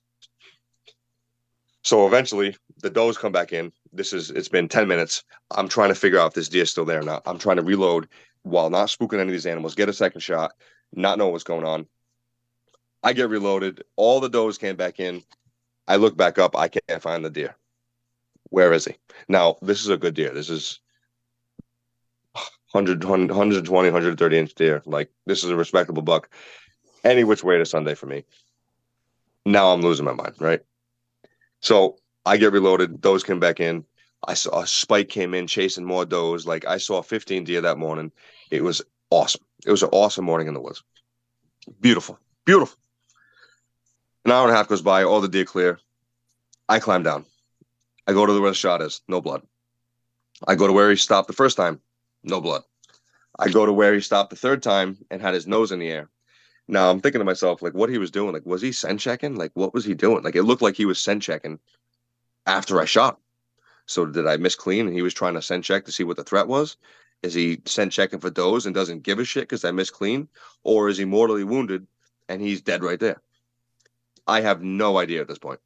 So 1.83 2.07
eventually 2.07 2.55
the 2.81 2.89
does 2.89 3.17
come 3.17 3.31
back 3.31 3.53
in. 3.53 3.71
This 3.91 4.13
is 4.13 4.31
it's 4.31 4.49
been 4.49 4.67
10 4.67 4.87
minutes. 4.87 5.23
I'm 5.51 5.67
trying 5.67 5.89
to 5.89 5.95
figure 5.95 6.19
out 6.19 6.27
if 6.27 6.33
this 6.33 6.49
deer 6.49 6.63
is 6.63 6.71
still 6.71 6.85
there 6.85 7.01
or 7.01 7.03
not. 7.03 7.21
I'm 7.25 7.37
trying 7.37 7.57
to 7.57 7.63
reload 7.63 8.07
while 8.43 8.69
not 8.69 8.89
spooking 8.89 9.19
any 9.19 9.23
of 9.23 9.31
these 9.31 9.45
animals, 9.45 9.75
get 9.75 9.89
a 9.89 9.93
second 9.93 10.21
shot, 10.21 10.51
not 10.93 11.17
know 11.17 11.29
what's 11.29 11.43
going 11.43 11.65
on. 11.65 11.87
I 13.01 13.13
get 13.13 13.29
reloaded. 13.29 13.83
All 13.95 14.19
the 14.19 14.29
does 14.29 14.57
came 14.57 14.75
back 14.75 14.99
in. 14.99 15.23
I 15.87 15.97
look 15.97 16.15
back 16.15 16.39
up. 16.39 16.55
I 16.57 16.69
can't 16.69 17.01
find 17.01 17.23
the 17.23 17.29
deer. 17.29 17.55
Where 18.49 18.71
is 18.71 18.85
he? 18.85 18.95
Now, 19.27 19.57
this 19.61 19.81
is 19.81 19.89
a 19.89 19.97
good 19.97 20.13
deer. 20.13 20.33
This 20.33 20.49
is 20.49 20.79
100, 22.71 23.03
120, 23.03 23.89
130 23.89 24.37
inch 24.37 24.55
deer. 24.55 24.81
Like, 24.85 25.11
this 25.25 25.43
is 25.43 25.49
a 25.49 25.55
respectable 25.55 26.01
buck. 26.01 26.29
Any 27.03 27.25
which 27.25 27.43
way 27.43 27.57
to 27.57 27.65
Sunday 27.65 27.95
for 27.95 28.05
me. 28.05 28.23
Now 29.45 29.73
I'm 29.73 29.81
losing 29.81 30.05
my 30.05 30.13
mind, 30.13 30.35
right? 30.39 30.61
So 31.63 31.95
I 32.25 32.35
get 32.35 32.51
reloaded. 32.51 33.01
Those 33.01 33.23
come 33.23 33.39
back 33.39 33.61
in. 33.61 33.85
I 34.27 34.33
saw 34.35 34.61
a 34.61 34.67
spike 34.67 35.09
came 35.09 35.33
in 35.33 35.47
chasing 35.47 35.85
more 35.85 36.05
does. 36.05 36.45
Like 36.45 36.65
I 36.65 36.77
saw 36.77 37.01
15 37.01 37.45
deer 37.45 37.61
that 37.61 37.77
morning. 37.77 38.11
It 38.51 38.63
was 38.63 38.81
awesome. 39.09 39.41
It 39.65 39.71
was 39.71 39.81
an 39.81 39.89
awesome 39.93 40.25
morning 40.25 40.47
in 40.47 40.53
the 40.53 40.61
woods. 40.61 40.83
Beautiful, 41.79 42.19
beautiful. 42.45 42.77
An 44.25 44.31
hour 44.31 44.43
and 44.43 44.53
a 44.53 44.55
half 44.55 44.67
goes 44.67 44.81
by. 44.81 45.03
All 45.03 45.21
the 45.21 45.29
deer 45.29 45.45
clear. 45.45 45.79
I 46.67 46.79
climb 46.79 47.03
down. 47.03 47.25
I 48.07 48.11
go 48.11 48.25
to 48.25 48.41
where 48.41 48.51
the 48.51 48.55
shot 48.55 48.81
is. 48.81 49.01
No 49.07 49.21
blood. 49.21 49.41
I 50.45 50.55
go 50.55 50.67
to 50.67 50.73
where 50.73 50.89
he 50.89 50.97
stopped 50.97 51.27
the 51.27 51.33
first 51.33 51.55
time. 51.55 51.79
No 52.23 52.41
blood. 52.41 52.63
I 53.39 53.49
go 53.49 53.65
to 53.65 53.71
where 53.71 53.93
he 53.93 54.01
stopped 54.01 54.31
the 54.31 54.35
third 54.35 54.61
time 54.61 54.97
and 55.09 55.21
had 55.21 55.33
his 55.33 55.47
nose 55.47 55.71
in 55.71 55.79
the 55.79 55.89
air. 55.89 56.09
Now 56.67 56.89
I'm 56.89 57.01
thinking 57.01 57.19
to 57.19 57.25
myself, 57.25 57.61
like, 57.61 57.73
what 57.73 57.89
he 57.89 57.97
was 57.97 58.11
doing. 58.11 58.33
Like, 58.33 58.45
was 58.45 58.61
he 58.61 58.71
scent 58.71 58.99
checking? 58.99 59.35
Like, 59.35 59.51
what 59.53 59.73
was 59.73 59.85
he 59.85 59.93
doing? 59.93 60.23
Like, 60.23 60.35
it 60.35 60.43
looked 60.43 60.61
like 60.61 60.75
he 60.75 60.85
was 60.85 60.99
scent 60.99 61.21
checking 61.21 61.59
after 62.45 62.79
I 62.79 62.85
shot. 62.85 63.19
So 63.85 64.05
did 64.05 64.27
I 64.27 64.37
miss 64.37 64.55
clean 64.55 64.87
and 64.87 64.95
he 64.95 65.01
was 65.01 65.13
trying 65.13 65.33
to 65.33 65.41
scent 65.41 65.65
check 65.65 65.85
to 65.85 65.91
see 65.91 66.03
what 66.03 66.17
the 66.17 66.23
threat 66.23 66.47
was? 66.47 66.77
Is 67.21 67.33
he 67.33 67.61
scent 67.65 67.91
checking 67.91 68.19
for 68.19 68.29
those 68.29 68.65
and 68.65 68.75
doesn't 68.75 69.03
give 69.03 69.19
a 69.19 69.25
shit 69.25 69.43
because 69.43 69.65
I 69.65 69.71
miss 69.71 69.89
clean? 69.89 70.27
Or 70.63 70.89
is 70.89 70.97
he 70.97 71.05
mortally 71.05 71.43
wounded 71.43 71.87
and 72.29 72.41
he's 72.41 72.61
dead 72.61 72.83
right 72.83 72.99
there? 72.99 73.21
I 74.27 74.41
have 74.41 74.61
no 74.61 74.97
idea 74.97 75.21
at 75.21 75.27
this 75.27 75.39
point. 75.39 75.59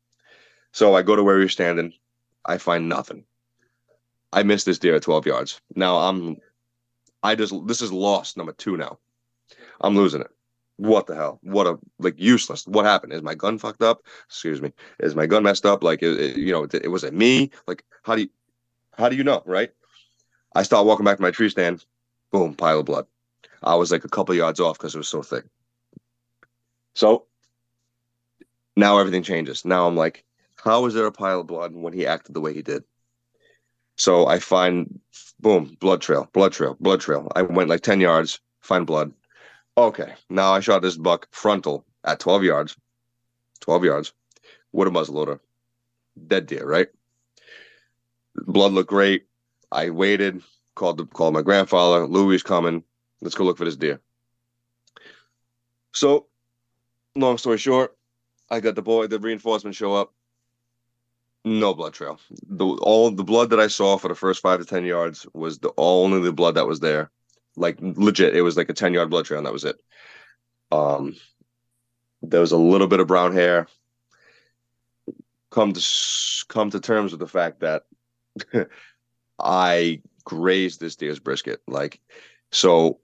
So 0.72 0.96
I 0.96 1.02
go 1.04 1.16
to 1.16 1.24
where 1.24 1.40
he's 1.40 1.52
standing. 1.52 1.94
I 2.46 2.58
find 2.58 2.90
nothing. 2.90 3.26
I 4.34 4.44
missed 4.44 4.66
this 4.66 4.80
deer 4.80 4.96
at 4.96 5.04
12 5.04 5.26
yards. 5.26 5.62
Now 5.76 5.98
I'm, 5.98 6.38
I 7.24 7.36
just, 7.36 7.54
this 7.68 7.82
is 7.82 7.92
lost 7.92 8.38
number 8.38 8.54
two 8.54 8.78
now. 8.78 9.00
I'm 9.80 9.96
losing 9.96 10.22
it. 10.22 10.32
What 10.78 11.08
the 11.08 11.16
hell? 11.16 11.40
What 11.42 11.68
a, 11.68 11.80
like, 12.00 12.16
useless. 12.18 12.66
What 12.68 12.86
happened? 12.86 13.14
Is 13.14 13.22
my 13.22 13.36
gun 13.36 13.58
fucked 13.58 13.82
up? 13.82 14.04
Excuse 14.28 14.62
me. 14.62 14.72
Is 15.00 15.16
my 15.16 15.26
gun 15.26 15.44
messed 15.44 15.66
up? 15.66 15.84
Like, 15.84 16.04
it, 16.04 16.20
it, 16.20 16.38
you 16.38 16.52
know, 16.52 16.64
it, 16.64 16.74
it 16.76 16.92
was 16.92 17.04
it 17.04 17.14
me? 17.14 17.52
Like, 17.66 17.84
how 18.04 18.16
do 18.16 18.22
you, 18.22 18.30
how 18.96 19.10
do 19.10 19.16
you 19.16 19.24
know? 19.24 19.42
Right. 19.46 19.72
I 20.56 20.64
start 20.64 20.86
walking 20.86 21.06
back 21.06 21.18
to 21.18 21.24
my 21.24 21.32
tree 21.32 21.50
stand. 21.50 21.84
Boom, 22.32 22.54
pile 22.54 22.80
of 22.80 22.86
blood. 22.86 23.08
I 23.64 23.76
was 23.76 23.92
like 23.92 24.04
a 24.04 24.10
couple 24.10 24.36
yards 24.36 24.60
off 24.60 24.78
because 24.78 24.94
it 24.94 25.00
was 25.00 25.08
so 25.08 25.22
thick. 25.22 25.46
So 26.94 27.26
now 28.76 29.00
everything 29.00 29.24
changes. 29.24 29.66
Now 29.66 29.88
I'm 29.88 29.96
like, 29.96 30.24
how 30.64 30.86
is 30.86 30.94
there 30.94 31.06
a 31.06 31.12
pile 31.12 31.42
of 31.42 31.48
blood 31.48 31.74
when 31.74 31.94
he 31.94 32.06
acted 32.06 32.34
the 32.34 32.42
way 32.42 32.54
he 32.54 32.62
did? 32.62 32.84
So 33.96 34.28
I 34.28 34.40
find, 34.40 35.00
boom, 35.40 35.76
blood 35.80 36.02
trail, 36.02 36.30
blood 36.34 36.54
trail, 36.54 36.78
blood 36.80 37.02
trail. 37.02 37.32
I 37.36 37.42
went 37.42 37.70
like 37.70 37.82
10 37.82 38.00
yards, 38.00 38.40
find 38.62 38.86
blood. 38.86 39.12
Okay, 39.78 40.16
now 40.28 40.54
I 40.54 40.60
shot 40.60 40.82
this 40.82 40.98
buck 40.98 41.28
frontal 41.30 41.86
at 42.04 42.20
12 42.20 42.44
yards, 42.44 42.76
12 43.60 43.86
yards 43.86 44.14
with 44.72 44.88
a 44.88 44.92
muzzleloader. 44.92 45.40
Dead 46.28 46.48
deer, 46.48 46.66
right? 46.66 46.88
Blood 48.36 48.72
looked 48.72 48.90
great. 48.90 49.28
I 49.72 49.92
waited, 49.92 50.42
called 50.74 50.98
the, 50.98 51.06
called 51.06 51.36
my 51.36 51.44
grandfather. 51.44 52.08
Louis 52.08 52.42
coming. 52.42 52.84
Let's 53.22 53.36
go 53.36 53.44
look 53.44 53.58
for 53.58 53.66
this 53.66 53.76
deer. 53.76 54.02
So, 55.92 56.26
long 57.16 57.38
story 57.38 57.60
short, 57.60 57.96
I 58.50 58.60
got 58.62 58.74
the 58.74 58.82
boy, 58.82 59.06
the 59.06 59.20
reinforcement 59.20 59.76
show 59.76 59.94
up. 59.94 60.12
No 61.46 61.76
blood 61.76 61.94
trail. 61.94 62.20
The 62.48 62.66
all 62.66 63.12
the 63.12 63.24
blood 63.24 63.52
that 63.52 63.60
I 63.60 63.68
saw 63.68 63.98
for 63.98 64.08
the 64.08 64.16
first 64.16 64.42
five 64.42 64.60
to 64.60 64.66
ten 64.66 64.86
yards 64.86 65.28
was 65.34 65.60
the 65.60 65.72
only 65.78 66.22
the 66.22 66.34
blood 66.34 66.56
that 66.56 66.68
was 66.68 66.80
there. 66.80 67.12
Like 67.58 67.78
legit, 67.82 68.36
it 68.36 68.42
was 68.42 68.56
like 68.56 68.70
a 68.70 68.74
ten 68.74 68.94
yard 68.94 69.10
blood 69.10 69.26
trail, 69.26 69.40
and 69.40 69.46
that 69.46 69.54
was 69.54 69.66
it. 69.66 69.76
Um, 70.72 71.16
there 72.22 72.42
was 72.42 72.52
a 72.52 72.58
little 72.58 72.88
bit 72.88 73.00
of 73.00 73.08
brown 73.08 73.34
hair. 73.34 73.68
Come 75.50 75.74
to 75.74 75.82
come 76.48 76.70
to 76.70 76.80
terms 76.80 77.12
with 77.12 77.20
the 77.20 77.28
fact 77.28 77.62
that 77.62 77.84
I 79.40 80.02
grazed 80.24 80.80
this 80.80 80.96
deer's 80.96 81.20
brisket. 81.20 81.62
Like, 81.68 82.00
so 82.52 83.00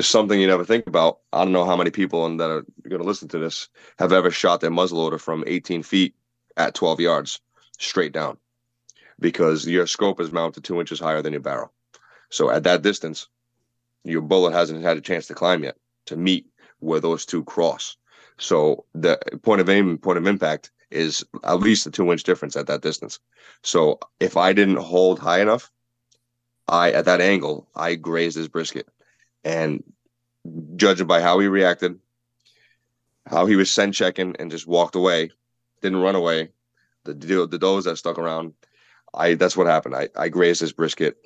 something 0.00 0.40
you 0.40 0.46
never 0.46 0.64
think 0.64 0.86
about. 0.86 1.20
I 1.32 1.44
don't 1.44 1.52
know 1.52 1.64
how 1.64 1.76
many 1.76 1.90
people 1.90 2.26
and 2.26 2.38
that 2.40 2.50
are 2.50 2.64
going 2.88 3.02
to 3.02 3.06
listen 3.06 3.28
to 3.28 3.38
this 3.38 3.68
have 3.98 4.12
ever 4.12 4.30
shot 4.30 4.60
their 4.60 4.70
muzzleloader 4.70 5.20
from 5.20 5.44
18 5.46 5.82
feet 5.82 6.14
at 6.56 6.74
12 6.74 7.00
yards 7.00 7.40
straight 7.78 8.12
down 8.12 8.36
because 9.20 9.66
your 9.66 9.86
scope 9.86 10.20
is 10.20 10.32
mounted 10.32 10.64
two 10.64 10.80
inches 10.80 11.00
higher 11.00 11.22
than 11.22 11.32
your 11.32 11.42
barrel. 11.42 11.72
So 12.30 12.50
at 12.50 12.64
that 12.64 12.82
distance, 12.82 13.28
your 14.08 14.22
bullet 14.22 14.52
hasn't 14.52 14.82
had 14.82 14.96
a 14.96 15.02
chance 15.02 15.26
to 15.26 15.34
climb 15.34 15.62
yet 15.64 15.76
to 16.06 16.16
meet 16.16 16.46
where 16.80 17.00
those 17.00 17.26
two 17.26 17.44
cross. 17.44 17.96
So 18.38 18.84
the 18.94 19.18
point 19.42 19.60
of 19.60 19.68
aim, 19.68 19.88
and 19.88 20.02
point 20.02 20.18
of 20.18 20.26
impact 20.26 20.70
is 20.90 21.24
at 21.44 21.60
least 21.60 21.86
a 21.86 21.90
two 21.90 22.10
inch 22.12 22.22
difference 22.22 22.56
at 22.56 22.66
that 22.68 22.82
distance. 22.82 23.18
So 23.62 23.98
if 24.20 24.36
I 24.36 24.52
didn't 24.52 24.76
hold 24.76 25.18
high 25.18 25.40
enough, 25.40 25.70
I 26.68 26.92
at 26.92 27.04
that 27.06 27.20
angle, 27.20 27.68
I 27.74 27.94
grazed 27.94 28.36
his 28.36 28.48
brisket. 28.48 28.88
And 29.44 29.82
judging 30.76 31.06
by 31.06 31.20
how 31.20 31.38
he 31.38 31.48
reacted, 31.48 31.98
how 33.26 33.46
he 33.46 33.56
was 33.56 33.70
scent 33.70 33.94
checking 33.94 34.36
and 34.38 34.50
just 34.50 34.66
walked 34.66 34.96
away, 34.96 35.30
didn't 35.82 36.00
run 36.00 36.14
away, 36.14 36.50
the 37.04 37.14
the 37.14 37.58
does 37.58 37.84
that 37.84 37.96
stuck 37.96 38.18
around, 38.18 38.54
I 39.14 39.34
that's 39.34 39.56
what 39.56 39.66
happened. 39.66 39.94
I 39.94 40.08
I 40.16 40.28
grazed 40.28 40.60
his 40.60 40.72
brisket. 40.72 41.18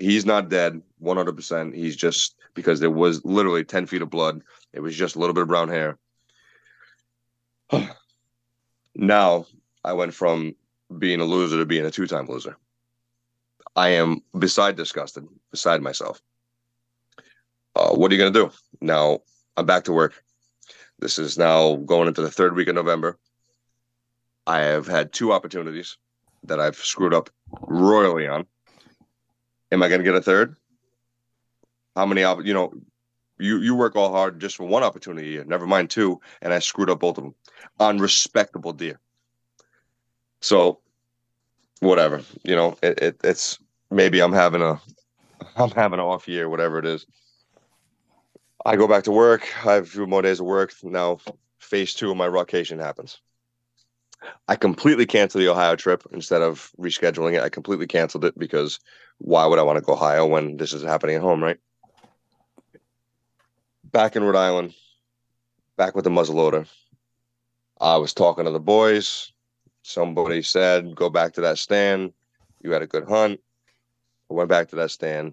He's 0.00 0.24
not 0.26 0.48
dead, 0.48 0.80
one 0.98 1.16
hundred 1.16 1.36
percent. 1.36 1.74
He's 1.74 1.94
just 1.94 2.34
because 2.54 2.80
there 2.80 2.90
was 2.90 3.24
literally 3.24 3.64
ten 3.64 3.86
feet 3.86 4.02
of 4.02 4.10
blood. 4.10 4.42
It 4.72 4.80
was 4.80 4.96
just 4.96 5.14
a 5.14 5.18
little 5.18 5.34
bit 5.34 5.42
of 5.42 5.48
brown 5.48 5.68
hair. 5.68 5.98
now 8.94 9.46
I 9.84 9.92
went 9.92 10.14
from 10.14 10.56
being 10.98 11.20
a 11.20 11.24
loser 11.24 11.58
to 11.58 11.66
being 11.66 11.86
a 11.86 11.90
two-time 11.90 12.26
loser. 12.26 12.56
I 13.76 13.90
am 13.90 14.22
beside 14.36 14.76
disgusted, 14.76 15.28
beside 15.50 15.82
myself. 15.82 16.20
Uh, 17.76 17.94
what 17.94 18.10
are 18.10 18.14
you 18.14 18.20
going 18.20 18.32
to 18.32 18.46
do? 18.46 18.50
Now 18.80 19.20
I'm 19.56 19.66
back 19.66 19.84
to 19.84 19.92
work. 19.92 20.22
This 20.98 21.18
is 21.18 21.38
now 21.38 21.76
going 21.76 22.08
into 22.08 22.22
the 22.22 22.30
third 22.30 22.56
week 22.56 22.68
of 22.68 22.74
November. 22.74 23.18
I 24.46 24.60
have 24.60 24.86
had 24.86 25.12
two 25.12 25.32
opportunities 25.32 25.96
that 26.44 26.58
I've 26.58 26.76
screwed 26.76 27.14
up 27.14 27.30
royally 27.60 28.26
on. 28.26 28.46
Am 29.72 29.82
I 29.82 29.88
going 29.88 30.00
to 30.00 30.04
get 30.04 30.14
a 30.14 30.20
third? 30.20 30.56
How 31.96 32.06
many, 32.06 32.22
you 32.46 32.54
know, 32.54 32.72
you 33.40 33.58
you 33.60 33.74
work 33.74 33.96
all 33.96 34.12
hard 34.12 34.40
just 34.40 34.56
for 34.56 34.64
one 34.64 34.82
opportunity, 34.82 35.28
a 35.28 35.32
year. 35.32 35.44
never 35.44 35.66
mind 35.66 35.90
two, 35.90 36.20
and 36.42 36.52
I 36.52 36.58
screwed 36.58 36.90
up 36.90 37.00
both 37.00 37.18
of 37.18 37.24
them 37.24 37.34
on 37.78 37.98
respectable 37.98 38.72
deer. 38.72 39.00
So, 40.40 40.80
whatever, 41.80 42.22
you 42.44 42.54
know, 42.54 42.76
it, 42.82 42.98
it, 43.00 43.20
it's 43.24 43.58
maybe 43.90 44.20
I'm 44.20 44.32
having 44.32 44.62
a 44.62 44.80
I'm 45.56 45.70
having 45.70 45.98
an 45.98 46.04
off 46.04 46.28
year, 46.28 46.48
whatever 46.48 46.78
it 46.78 46.86
is. 46.86 47.06
I 48.64 48.76
go 48.76 48.86
back 48.86 49.04
to 49.04 49.12
work. 49.12 49.42
I 49.66 49.74
have 49.74 49.84
a 49.84 49.86
few 49.86 50.06
more 50.06 50.22
days 50.22 50.40
of 50.40 50.46
work. 50.46 50.74
Now, 50.82 51.18
phase 51.58 51.94
two 51.94 52.10
of 52.10 52.16
my 52.16 52.28
rotation 52.28 52.78
happens. 52.78 53.20
I 54.48 54.56
completely 54.56 55.06
canceled 55.06 55.42
the 55.42 55.48
Ohio 55.48 55.76
trip 55.76 56.02
instead 56.12 56.42
of 56.42 56.70
rescheduling 56.78 57.34
it. 57.34 57.42
I 57.42 57.48
completely 57.48 57.86
canceled 57.86 58.24
it 58.24 58.38
because 58.38 58.78
why 59.18 59.46
would 59.46 59.58
I 59.58 59.62
want 59.62 59.78
to 59.78 59.84
go 59.84 59.92
Ohio 59.92 60.26
when 60.26 60.56
this 60.56 60.72
is 60.72 60.82
happening 60.82 61.16
at 61.16 61.22
home, 61.22 61.42
right? 61.42 61.58
Back 63.84 64.16
in 64.16 64.24
Rhode 64.24 64.36
Island, 64.36 64.74
back 65.76 65.94
with 65.94 66.04
the 66.04 66.10
muzzleloader. 66.10 66.68
I 67.80 67.96
was 67.96 68.12
talking 68.12 68.44
to 68.44 68.50
the 68.50 68.60
boys. 68.60 69.32
Somebody 69.82 70.42
said, 70.42 70.94
go 70.94 71.08
back 71.08 71.32
to 71.34 71.40
that 71.42 71.58
stand. 71.58 72.12
You 72.60 72.72
had 72.72 72.82
a 72.82 72.86
good 72.86 73.04
hunt. 73.08 73.40
I 74.30 74.34
went 74.34 74.48
back 74.48 74.68
to 74.68 74.76
that 74.76 74.90
stand. 74.90 75.32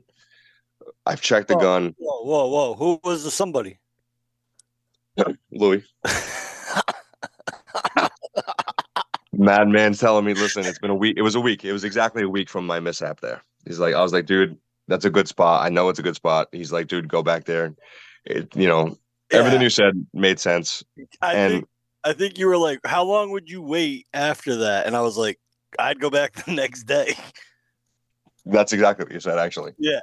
I've 1.06 1.22
checked 1.22 1.50
the 1.50 1.56
whoa, 1.56 1.62
gun. 1.62 1.96
Whoa, 1.98 2.24
whoa, 2.24 2.48
whoa! 2.48 2.74
Who 2.76 3.00
was 3.04 3.24
the 3.24 3.32
somebody? 3.32 3.78
Louis. 5.52 5.84
Madman's 9.38 10.00
telling 10.00 10.26
me, 10.26 10.34
listen, 10.34 10.66
it's 10.66 10.80
been 10.80 10.90
a 10.90 10.96
week. 10.96 11.16
It 11.18 11.22
was 11.22 11.36
a 11.36 11.40
week. 11.42 11.64
It 11.64 11.72
was 11.72 11.84
exactly 11.84 12.24
a 12.24 12.30
week 12.30 12.50
from 12.50 12.66
my 12.66 12.80
mishap 12.80 13.22
there. 13.22 13.44
He's 13.66 13.80
like, 13.80 13.94
I 13.94 14.02
was 14.02 14.12
like, 14.12 14.26
dude, 14.26 14.58
that's 14.88 15.06
a 15.06 15.10
good 15.10 15.28
spot. 15.28 15.66
I 15.66 15.70
know 15.70 15.90
it's 15.90 16.00
a 16.00 16.04
good 16.04 16.16
spot. 16.16 16.48
He's 16.52 16.72
like, 16.72 16.88
dude, 16.88 17.08
go 17.08 17.22
back 17.24 17.46
there. 17.46 17.74
it, 18.26 18.54
you 18.56 18.68
know, 18.68 18.98
everything 19.32 19.62
you 19.62 19.70
said 19.70 20.06
made 20.14 20.40
sense. 20.40 20.84
I 21.22 21.34
and- 21.36 21.54
think 21.54 21.68
I 22.04 22.14
think 22.14 22.38
you 22.38 22.48
were 22.48 22.58
like, 22.58 22.80
how 22.86 23.04
long 23.04 23.32
would 23.32 23.50
you 23.50 23.62
wait 23.62 24.08
after 24.14 24.56
that? 24.58 24.86
And 24.88 24.96
I 24.96 25.02
was 25.02 25.18
like, 25.18 25.40
I'd 25.78 26.00
go 26.00 26.10
back 26.10 26.34
the 26.46 26.54
next 26.54 26.84
day. 26.84 27.16
That's 28.46 28.72
exactly 28.72 29.04
what 29.04 29.12
you 29.14 29.20
said, 29.20 29.38
actually. 29.38 29.74
Yeah. 29.78 30.00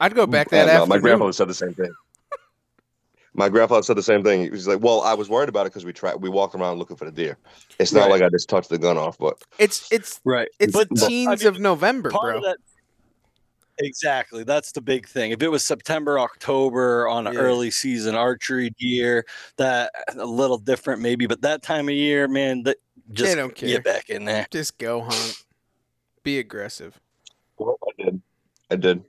I'd 0.00 0.14
go 0.14 0.26
back 0.26 0.48
that 0.50 0.62
And, 0.62 0.70
uh, 0.70 0.72
afternoon. 0.74 0.88
my 0.88 0.98
grandfather 0.98 1.32
said 1.32 1.48
the 1.48 1.54
same 1.54 1.74
thing. 1.74 1.92
My 3.36 3.48
grandfather 3.50 3.82
said 3.82 3.96
the 3.96 4.02
same 4.02 4.24
thing. 4.24 4.40
He 4.42 4.50
was 4.50 4.66
like, 4.66 4.80
"Well, 4.82 5.02
I 5.02 5.12
was 5.14 5.28
worried 5.28 5.48
about 5.50 5.66
it 5.66 5.70
because 5.70 5.84
we 5.84 5.92
tried. 5.92 6.16
We 6.16 6.28
walked 6.30 6.54
around 6.54 6.78
looking 6.78 6.96
for 6.96 7.04
the 7.04 7.12
deer. 7.12 7.36
It's 7.78 7.92
not 7.92 8.02
Right. 8.08 8.12
like 8.12 8.22
I 8.22 8.28
just 8.30 8.48
touched 8.48 8.70
the 8.70 8.78
gun 8.78 8.96
off, 8.96 9.18
but 9.18 9.42
It's 9.58 9.90
it's 9.92 10.20
Right. 10.24 10.48
it's 10.58 10.72
But- 10.72 10.88
the 10.88 10.94
but, 10.94 11.04
I 11.04 11.08
teens 11.08 11.40
mean, 11.44 11.48
of 11.54 11.60
November, 11.60 12.10
bro. 12.10 12.38
of 12.38 12.42
that 12.44 12.56
exactly 13.78 14.42
that's 14.42 14.72
the 14.72 14.80
big 14.80 15.06
thing 15.06 15.32
if 15.32 15.42
it 15.42 15.48
was 15.48 15.62
september 15.62 16.18
october 16.18 17.06
on 17.08 17.26
an 17.26 17.34
Yeah. 17.34 17.40
early 17.40 17.70
season 17.70 18.14
archery 18.14 18.70
deer 18.70 19.26
that 19.58 19.92
a 20.16 20.24
little 20.24 20.56
different 20.56 21.02
maybe 21.02 21.26
but 21.26 21.42
that 21.42 21.62
time 21.62 21.86
of 21.90 21.94
year 21.94 22.26
man 22.26 22.62
that 22.62 22.78
just 23.12 23.36
don't 23.36 23.54
care. 23.54 23.68
get 23.68 23.84
back 23.84 24.08
in 24.08 24.24
there 24.24 24.46
Just 24.50 24.78
go 24.78 25.02
hunt. 25.02 25.44
Be 26.22 26.38
aggressive. 26.38 26.98
well, 27.58 27.78
I 27.86 28.02
did. 28.02 28.22
I 28.70 28.76
did. 28.76 29.04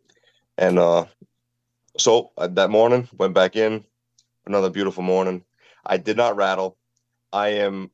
And 0.58 0.78
uh, 0.80 1.06
so 1.98 2.32
uh, 2.38 2.48
that 2.48 2.70
morning, 2.70 3.08
went 3.18 3.34
back 3.34 3.56
in. 3.56 3.86
Another 4.48 4.70
beautiful 4.70 5.04
morning. 5.04 5.44
I 5.86 5.98
did 5.98 6.16
not 6.16 6.38
rattle. 6.38 6.78
I 7.34 7.50
am 7.50 7.92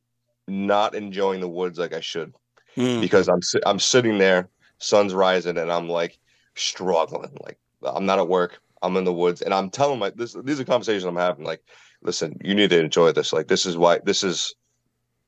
not 0.47 0.93
enjoying 0.93 1.41
the 1.41 1.49
woods 1.49 1.79
like 1.79 1.93
I 1.93 1.99
should 1.99 2.33
Mm. 2.75 3.01
because 3.01 3.27
I'm 3.27 3.39
I'm 3.65 3.79
sitting 3.79 4.17
there, 4.17 4.49
sun's 4.79 5.13
rising, 5.13 5.57
and 5.57 5.71
I'm 5.71 5.87
like 5.89 6.17
struggling. 6.55 7.35
Like 7.43 7.57
I'm 7.83 8.05
not 8.05 8.19
at 8.19 8.27
work. 8.27 8.59
I'm 8.81 8.97
in 8.97 9.03
the 9.03 9.13
woods, 9.13 9.41
and 9.41 9.53
I'm 9.53 9.69
telling 9.69 9.99
my 9.99 10.09
this. 10.11 10.35
These 10.43 10.59
are 10.59 10.65
conversations 10.65 11.05
I'm 11.05 11.15
having. 11.15 11.45
Like, 11.45 11.61
listen, 12.01 12.37
you 12.43 12.53
need 12.55 12.71
to 12.71 12.79
enjoy 12.79 13.11
this. 13.11 13.31
Like, 13.31 13.47
this 13.47 13.65
is 13.65 13.77
why 13.77 13.99
this 14.03 14.23
is 14.23 14.55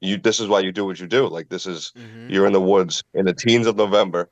you. 0.02 0.18
This 0.18 0.40
is 0.40 0.48
why 0.48 0.60
you 0.60 0.72
do 0.72 0.86
what 0.86 1.00
you 1.00 1.08
do. 1.08 1.28
Like, 1.28 1.50
this 1.50 1.66
is 1.66 1.92
Mhm. 1.96 2.32
you're 2.32 2.48
in 2.48 2.54
the 2.54 2.62
woods 2.62 3.04
in 3.14 3.26
the 3.26 3.34
teens 3.34 3.68
of 3.68 3.76
November, 3.78 4.30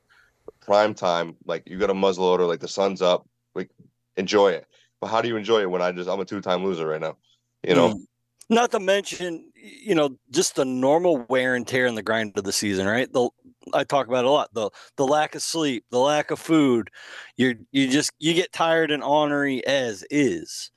prime 0.60 0.94
time. 0.94 1.36
Like 1.44 1.62
you 1.66 1.78
got 1.78 1.90
a 1.90 1.94
muzzle 1.94 2.36
muzzleloader, 2.36 2.48
like 2.48 2.60
the 2.60 2.68
sun's 2.68 3.00
up. 3.00 3.26
Like 3.54 3.70
enjoy 4.16 4.52
it. 4.52 4.66
But 5.04 5.10
how 5.10 5.20
do 5.20 5.28
you 5.28 5.36
enjoy 5.36 5.60
it 5.60 5.70
when 5.70 5.82
I 5.82 5.92
just 5.92 6.08
I'm 6.08 6.18
a 6.18 6.24
two 6.24 6.40
time 6.40 6.64
loser 6.64 6.86
right 6.86 7.00
now? 7.00 7.18
You 7.62 7.74
know, 7.74 7.88
Mm. 7.90 8.06
not 8.48 8.70
to 8.70 8.80
mention 8.80 9.52
you 9.54 9.94
know 9.94 10.16
just 10.30 10.54
the 10.56 10.64
normal 10.64 11.18
wear 11.28 11.54
and 11.54 11.68
tear 11.68 11.84
in 11.84 11.94
the 11.94 12.02
grind 12.02 12.38
of 12.38 12.44
the 12.44 12.52
season 12.52 12.86
right 12.86 13.12
the 13.12 13.28
i 13.74 13.84
talk 13.84 14.06
about 14.06 14.24
it 14.24 14.28
a 14.28 14.30
lot 14.30 14.52
the 14.54 14.70
the 14.96 15.06
lack 15.06 15.34
of 15.34 15.42
sleep 15.42 15.84
the 15.90 15.98
lack 15.98 16.30
of 16.30 16.38
food 16.38 16.88
You're 17.36 17.54
you 17.70 17.86
just 17.90 18.12
you 18.18 18.32
get 18.32 18.50
tired 18.52 18.90
and 18.90 19.02
ornery 19.02 19.66
as 19.66 20.04
is 20.10 20.70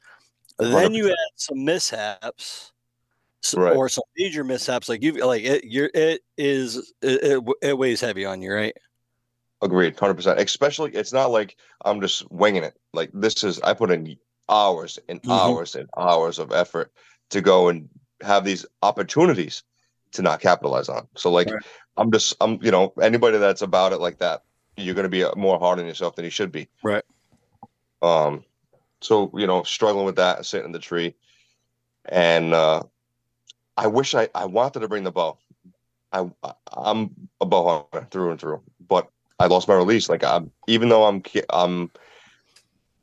then 0.60 0.94
you 0.94 1.06
100%. 1.06 1.12
add 1.12 1.34
some 1.36 1.64
mishaps 1.64 2.74
Right. 3.56 3.76
or 3.78 3.88
some 3.88 4.04
major 4.18 4.44
mishaps 4.44 4.90
like 4.90 5.02
you 5.02 5.14
like 5.26 5.44
it 5.44 5.64
you're 5.64 5.92
it 5.94 6.22
is 6.38 6.94
it, 7.02 7.24
it, 7.24 7.44
it 7.62 7.78
weighs 7.78 8.02
heavy 8.02 8.26
on 8.26 8.42
you 8.42 8.52
right 8.54 8.76
agreed, 9.62 9.98
hundred 10.00 10.16
percent. 10.16 10.40
Especially, 10.40 10.92
it's 10.92 11.14
not 11.14 11.32
like 11.32 11.58
I'm 11.86 12.02
just 12.02 12.30
winging 12.32 12.64
it. 12.64 12.76
Like 12.94 13.10
this 13.14 13.44
is 13.44 13.60
I 13.62 13.74
put 13.74 13.92
in 13.92 14.18
hours 14.50 15.00
and 15.10 15.22
Mhm. 15.24 15.32
hours 15.32 15.76
and 15.76 15.90
hours 15.98 16.40
of 16.40 16.52
effort 16.52 16.92
to 17.32 17.42
go 17.42 17.70
and 17.70 17.90
have 18.22 18.46
these 18.46 18.66
opportunities 18.82 19.64
to 20.14 20.22
not 20.22 20.40
capitalize 20.40 20.90
on. 20.90 21.08
So 21.16 21.32
like 21.32 21.52
Right. 21.52 21.62
I'm 21.98 22.12
just 22.12 22.36
I'm 22.42 22.60
you 22.62 22.72
know 22.72 22.94
anybody 23.02 23.38
that's 23.38 23.62
about 23.62 23.94
it 23.94 24.00
like 24.00 24.20
that, 24.20 24.44
you're 24.78 24.96
gonna 24.96 25.10
be 25.10 25.24
uh, 25.24 25.36
more 25.36 25.60
hard 25.60 25.80
on 25.80 25.86
yourself 25.86 26.16
than 26.16 26.26
you 26.26 26.32
should 26.32 26.52
be. 26.52 26.70
Right. 26.84 27.04
Um, 28.02 28.44
so 29.02 29.32
you 29.34 29.48
know, 29.48 29.64
struggling 29.64 30.06
with 30.06 30.16
that, 30.18 30.46
sitting 30.46 30.68
in 30.68 30.72
the 30.72 30.80
tree, 30.80 31.16
and 32.06 32.54
uh, 32.54 32.84
I 33.76 33.88
wish 33.88 34.16
I 34.16 34.30
I 34.34 34.46
wanted 34.46 34.80
to 34.82 34.88
bring 34.88 35.04
the 35.04 35.12
bow. 35.12 35.38
I 36.12 36.30
I- 36.44 36.54
I'm 36.70 37.30
a 37.42 37.46
bow 37.46 37.88
hunter 37.92 38.08
through 38.12 38.32
and 38.32 38.40
through, 38.40 38.62
but 38.80 39.10
I 39.40 39.48
lost 39.48 39.68
my 39.68 39.76
release. 39.76 40.10
Like 40.10 40.24
I'm 40.24 40.52
even 40.68 40.90
though 40.90 41.06
I'm 41.06 41.24
I'm 41.50 41.92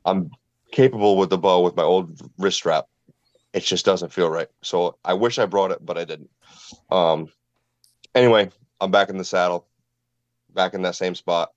I'm 0.05 0.31
capable 0.71 1.17
with 1.17 1.29
the 1.29 1.37
bow 1.37 1.61
with 1.61 1.75
my 1.75 1.83
old 1.83 2.19
wrist 2.37 2.57
strap, 2.57 2.87
it 3.53 3.61
just 3.61 3.85
doesn't 3.85 4.11
feel 4.11 4.29
right. 4.29 4.49
So 4.61 4.97
I 5.05 5.13
wish 5.13 5.39
I 5.39 5.45
brought 5.45 5.71
it, 5.71 5.85
but 5.85 5.97
I 5.97 6.05
didn't. 6.05 6.29
Um. 6.89 7.29
Anyway, 8.13 8.49
I'm 8.79 8.91
back 8.91 9.09
in 9.09 9.17
the 9.17 9.25
saddle, 9.25 9.67
back 10.53 10.73
in 10.73 10.81
that 10.83 10.95
same 10.95 11.15
spot. 11.15 11.51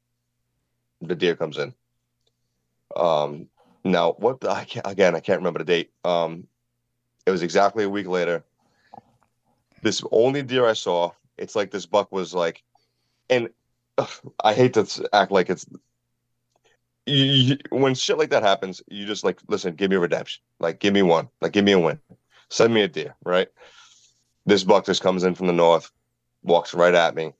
The 1.00 1.14
deer 1.14 1.36
comes 1.36 1.58
in. 1.58 1.74
Um. 2.96 3.48
Now, 3.84 4.12
what 4.18 4.40
the, 4.40 4.50
I 4.50 4.64
can't 4.64 4.86
again? 4.86 5.14
I 5.16 5.20
can't 5.20 5.40
remember 5.40 5.58
the 5.58 5.64
date. 5.64 5.90
Um. 6.04 6.46
It 7.26 7.30
was 7.30 7.42
exactly 7.42 7.84
a 7.84 7.90
week 7.90 8.06
later. 8.06 8.42
This 9.82 10.02
only 10.10 10.42
deer 10.42 10.66
I 10.66 10.72
saw. 10.72 11.10
It's 11.36 11.54
like 11.54 11.70
this 11.70 11.86
buck 11.86 12.10
was 12.10 12.32
like, 12.32 12.64
and 13.28 13.50
I 14.44 14.54
hate 14.54 14.74
to 14.74 15.08
act 15.12 15.30
like 15.32 15.50
it's. 15.50 15.66
You, 17.06 17.24
you- 17.24 17.58
when 17.70 17.94
shit 17.94 18.18
like 18.18 18.30
that 18.30 18.42
happens, 18.42 18.82
you 18.88 19.06
just 19.06 19.24
like 19.24 19.40
listen. 19.48 19.74
Give 19.74 19.90
me 19.90 19.96
a 19.96 20.00
redemption. 20.00 20.42
Like, 20.60 20.78
give 20.80 20.92
me 20.94 21.02
one. 21.02 21.28
Like, 21.40 21.52
give 21.52 21.64
me 21.64 21.72
a 21.72 21.78
win. 21.78 21.98
Send 22.50 22.72
me 22.72 22.82
a 22.82 22.88
deer. 22.88 23.14
Right. 23.24 23.48
This 24.46 24.64
buck 24.64 24.86
just 24.86 25.02
comes 25.02 25.24
in 25.24 25.34
from 25.34 25.46
the 25.46 25.52
north, 25.52 25.90
walks 26.42 26.72
right 26.72 26.94
at 26.94 27.14
me. 27.14 27.32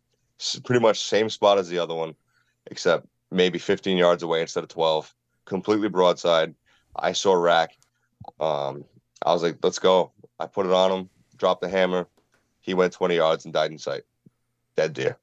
Pretty 0.64 0.80
much 0.80 1.00
same 1.00 1.30
spot 1.30 1.58
as 1.58 1.68
the 1.68 1.78
other 1.78 1.94
one, 1.94 2.14
except 2.66 3.06
maybe 3.30 3.58
15 3.58 3.96
yards 3.96 4.22
away 4.22 4.42
instead 4.42 4.62
of 4.62 4.68
12. 4.68 5.12
Completely 5.46 5.88
broadside. 5.88 6.54
I 6.94 7.12
saw 7.12 7.32
rack. 7.32 7.76
Um, 8.38 8.84
I 9.24 9.32
was 9.32 9.42
like, 9.42 9.58
let's 9.62 9.78
go. 9.78 10.12
I 10.38 10.46
put 10.46 10.66
it 10.66 10.72
on 10.72 10.92
him, 10.92 11.10
dropped 11.36 11.62
the 11.62 11.68
hammer. 11.68 12.06
He 12.60 12.74
went 12.74 12.92
20 12.92 13.16
yards 13.16 13.44
and 13.46 13.54
died 13.54 13.70
in 13.72 13.78
sight. 13.78 14.02
Dead 14.76 14.92
deer. 14.92 15.16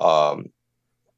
Um, 0.00 0.50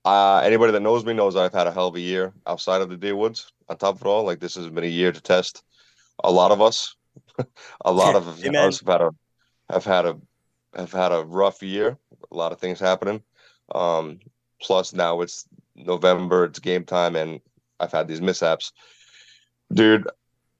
uh, 0.04 0.38
anybody 0.38 0.72
that 0.72 0.80
knows 0.80 1.04
me 1.04 1.12
knows 1.12 1.36
I've 1.36 1.52
had 1.52 1.66
a 1.66 1.72
hell 1.72 1.88
of 1.88 1.96
a 1.96 2.00
year 2.00 2.32
outside 2.46 2.80
of 2.80 2.88
the 2.88 2.96
deer 2.96 3.14
woods. 3.14 3.52
On 3.68 3.76
top 3.76 3.96
of 3.96 4.02
it 4.02 4.06
all, 4.06 4.24
like 4.24 4.40
this 4.40 4.54
has 4.54 4.68
been 4.68 4.84
a 4.84 4.88
year 4.88 5.12
to 5.12 5.20
test 5.20 5.62
a 6.24 6.30
lot 6.30 6.50
of 6.50 6.60
us. 6.60 6.96
a 7.84 7.92
lot 7.92 8.16
of 8.16 8.26
us 8.44 8.80
have 8.80 8.86
had 8.86 9.00
a 9.02 9.10
have 9.70 9.84
had 9.84 10.06
a 10.06 10.16
have 10.74 10.92
had 10.92 11.12
a 11.12 11.24
rough 11.24 11.62
year. 11.62 11.98
A 12.30 12.36
lot 12.36 12.52
of 12.52 12.58
things 12.58 12.80
happening. 12.80 13.22
Um, 13.74 14.20
plus 14.60 14.92
now 14.92 15.20
it's 15.20 15.46
November, 15.76 16.44
it's 16.44 16.58
game 16.58 16.84
time, 16.84 17.16
and 17.16 17.40
I've 17.78 17.92
had 17.92 18.08
these 18.08 18.20
mishaps. 18.20 18.72
Dude, 19.72 20.08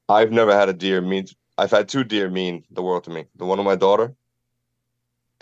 I've 0.07 0.31
never 0.31 0.53
had 0.53 0.69
a 0.69 0.73
deer 0.73 1.01
mean. 1.01 1.25
I've 1.57 1.71
had 1.71 1.89
two 1.89 2.03
deer 2.03 2.29
mean 2.29 2.63
the 2.71 2.81
world 2.81 3.03
to 3.05 3.09
me. 3.09 3.25
The 3.35 3.45
one 3.45 3.59
of 3.59 3.65
my 3.65 3.75
daughter, 3.75 4.15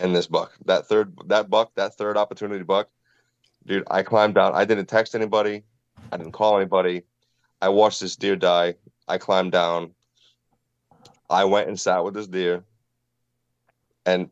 and 0.00 0.14
this 0.14 0.26
buck. 0.26 0.52
That 0.64 0.86
third, 0.86 1.16
that 1.26 1.50
buck, 1.50 1.74
that 1.76 1.94
third 1.94 2.16
opportunity 2.16 2.64
buck. 2.64 2.88
Dude, 3.66 3.84
I 3.90 4.02
climbed 4.02 4.34
down. 4.34 4.54
I 4.54 4.64
didn't 4.64 4.86
text 4.86 5.14
anybody. 5.14 5.62
I 6.10 6.16
didn't 6.16 6.32
call 6.32 6.56
anybody. 6.56 7.02
I 7.60 7.68
watched 7.68 8.00
this 8.00 8.16
deer 8.16 8.36
die. 8.36 8.76
I 9.06 9.18
climbed 9.18 9.52
down. 9.52 9.94
I 11.28 11.44
went 11.44 11.68
and 11.68 11.78
sat 11.78 12.02
with 12.02 12.14
this 12.14 12.26
deer. 12.26 12.64
And 14.06 14.30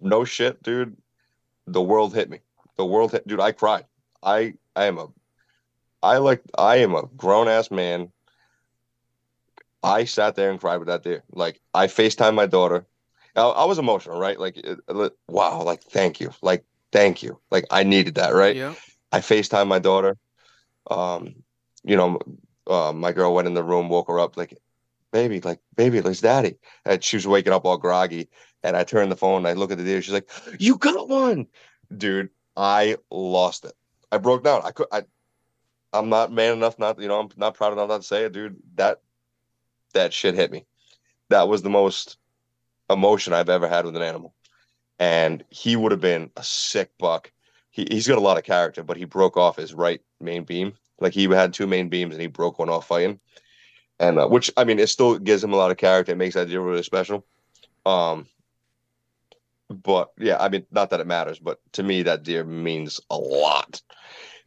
no 0.00 0.24
shit, 0.24 0.62
dude. 0.62 0.96
The 1.66 1.82
world 1.82 2.14
hit 2.14 2.28
me. 2.28 2.40
The 2.76 2.84
world 2.84 3.12
hit, 3.12 3.26
dude. 3.26 3.40
I 3.40 3.52
cried. 3.52 3.86
I 4.22 4.54
I 4.76 4.84
am 4.84 4.98
a, 4.98 5.08
I 6.02 6.18
like 6.18 6.42
I 6.56 6.76
am 6.76 6.94
a 6.94 7.08
grown 7.16 7.48
ass 7.48 7.70
man. 7.70 8.12
I 9.82 10.04
sat 10.04 10.36
there 10.36 10.50
and 10.50 10.60
cried 10.60 10.76
with 10.76 10.88
that 10.88 11.02
deer. 11.02 11.22
Like 11.32 11.60
I 11.72 11.86
Facetime 11.86 12.34
my 12.34 12.46
daughter. 12.46 12.86
I, 13.40 13.48
I 13.48 13.64
was 13.64 13.78
emotional, 13.78 14.18
right? 14.18 14.38
Like, 14.38 14.56
it, 14.56 14.78
it- 14.88 15.12
wow, 15.28 15.62
like 15.62 15.82
thank 15.82 16.20
you, 16.20 16.32
like 16.42 16.64
thank 16.92 17.22
you, 17.22 17.40
like 17.50 17.64
I 17.70 17.82
needed 17.82 18.16
that, 18.16 18.34
right? 18.34 18.56
Yeah. 18.56 18.74
I 19.12 19.20
Facetime 19.20 19.66
my 19.66 19.78
daughter. 19.78 20.16
Um, 20.90 21.36
you 21.82 21.96
know, 21.96 22.18
uh, 22.66 22.92
my 22.92 23.12
girl 23.12 23.34
went 23.34 23.48
in 23.48 23.54
the 23.54 23.64
room, 23.64 23.88
woke 23.88 24.08
her 24.08 24.20
up, 24.20 24.36
like, 24.36 24.56
baby, 25.12 25.40
like, 25.40 25.60
baby, 25.76 25.98
it's 25.98 26.20
daddy. 26.20 26.56
And 26.84 27.02
she 27.02 27.16
was 27.16 27.26
waking 27.26 27.52
up 27.52 27.64
all 27.64 27.78
groggy. 27.78 28.28
And 28.62 28.76
I 28.76 28.84
turned 28.84 29.10
the 29.10 29.16
phone 29.16 29.38
and 29.38 29.48
I 29.48 29.54
look 29.54 29.72
at 29.72 29.78
the 29.78 29.84
deer. 29.84 30.02
She's 30.02 30.12
like, 30.12 30.28
You 30.58 30.76
got 30.76 31.08
one. 31.08 31.46
Dude, 31.96 32.30
I 32.56 32.96
lost 33.10 33.64
it. 33.64 33.72
I 34.12 34.18
broke 34.18 34.44
down. 34.44 34.62
I 34.64 34.70
could 34.70 34.86
I 34.92 35.02
I'm 35.92 36.08
not 36.08 36.32
man 36.32 36.52
enough, 36.52 36.78
not 36.78 37.00
you 37.00 37.08
know, 37.08 37.20
I'm 37.20 37.28
not 37.36 37.54
proud 37.54 37.72
enough 37.72 37.88
not 37.88 38.02
to 38.02 38.06
say 38.06 38.24
it, 38.24 38.32
dude. 38.32 38.56
That 38.76 39.00
that 39.94 40.12
shit 40.12 40.34
hit 40.34 40.50
me. 40.52 40.66
That 41.30 41.48
was 41.48 41.62
the 41.62 41.70
most 41.70 42.16
emotion 42.90 43.32
I've 43.32 43.48
ever 43.48 43.68
had 43.68 43.84
with 43.84 43.96
an 43.96 44.02
animal. 44.02 44.34
And 44.98 45.44
he 45.48 45.76
would 45.76 45.92
have 45.92 46.00
been 46.00 46.30
a 46.36 46.42
sick 46.42 46.90
buck 46.98 47.32
he, 47.70 47.86
he's 47.90 48.06
got 48.06 48.18
a 48.18 48.22
lot 48.22 48.36
of 48.36 48.44
character, 48.44 48.82
but 48.82 48.96
he 48.96 49.04
broke 49.04 49.36
off 49.36 49.56
his 49.56 49.72
right 49.72 50.00
main 50.20 50.44
beam. 50.44 50.74
Like 51.00 51.14
he 51.14 51.24
had 51.24 51.54
two 51.54 51.66
main 51.66 51.88
beams 51.88 52.14
and 52.14 52.20
he 52.20 52.26
broke 52.26 52.58
one 52.58 52.68
off 52.68 52.86
fighting. 52.86 53.20
And 53.98 54.18
uh, 54.18 54.28
which 54.28 54.50
I 54.56 54.64
mean, 54.64 54.78
it 54.78 54.88
still 54.88 55.18
gives 55.18 55.42
him 55.42 55.52
a 55.52 55.56
lot 55.56 55.70
of 55.70 55.76
character. 55.76 56.12
It 56.12 56.16
makes 56.16 56.34
that 56.34 56.48
deer 56.48 56.60
really 56.60 56.82
special. 56.82 57.24
Um, 57.86 58.26
but 59.68 60.10
yeah, 60.18 60.36
I 60.38 60.48
mean, 60.48 60.66
not 60.70 60.90
that 60.90 61.00
it 61.00 61.06
matters, 61.06 61.38
but 61.38 61.60
to 61.72 61.82
me, 61.82 62.02
that 62.02 62.22
deer 62.22 62.44
means 62.44 63.00
a 63.08 63.16
lot. 63.16 63.80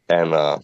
And 0.08 0.34
uh, 0.34 0.58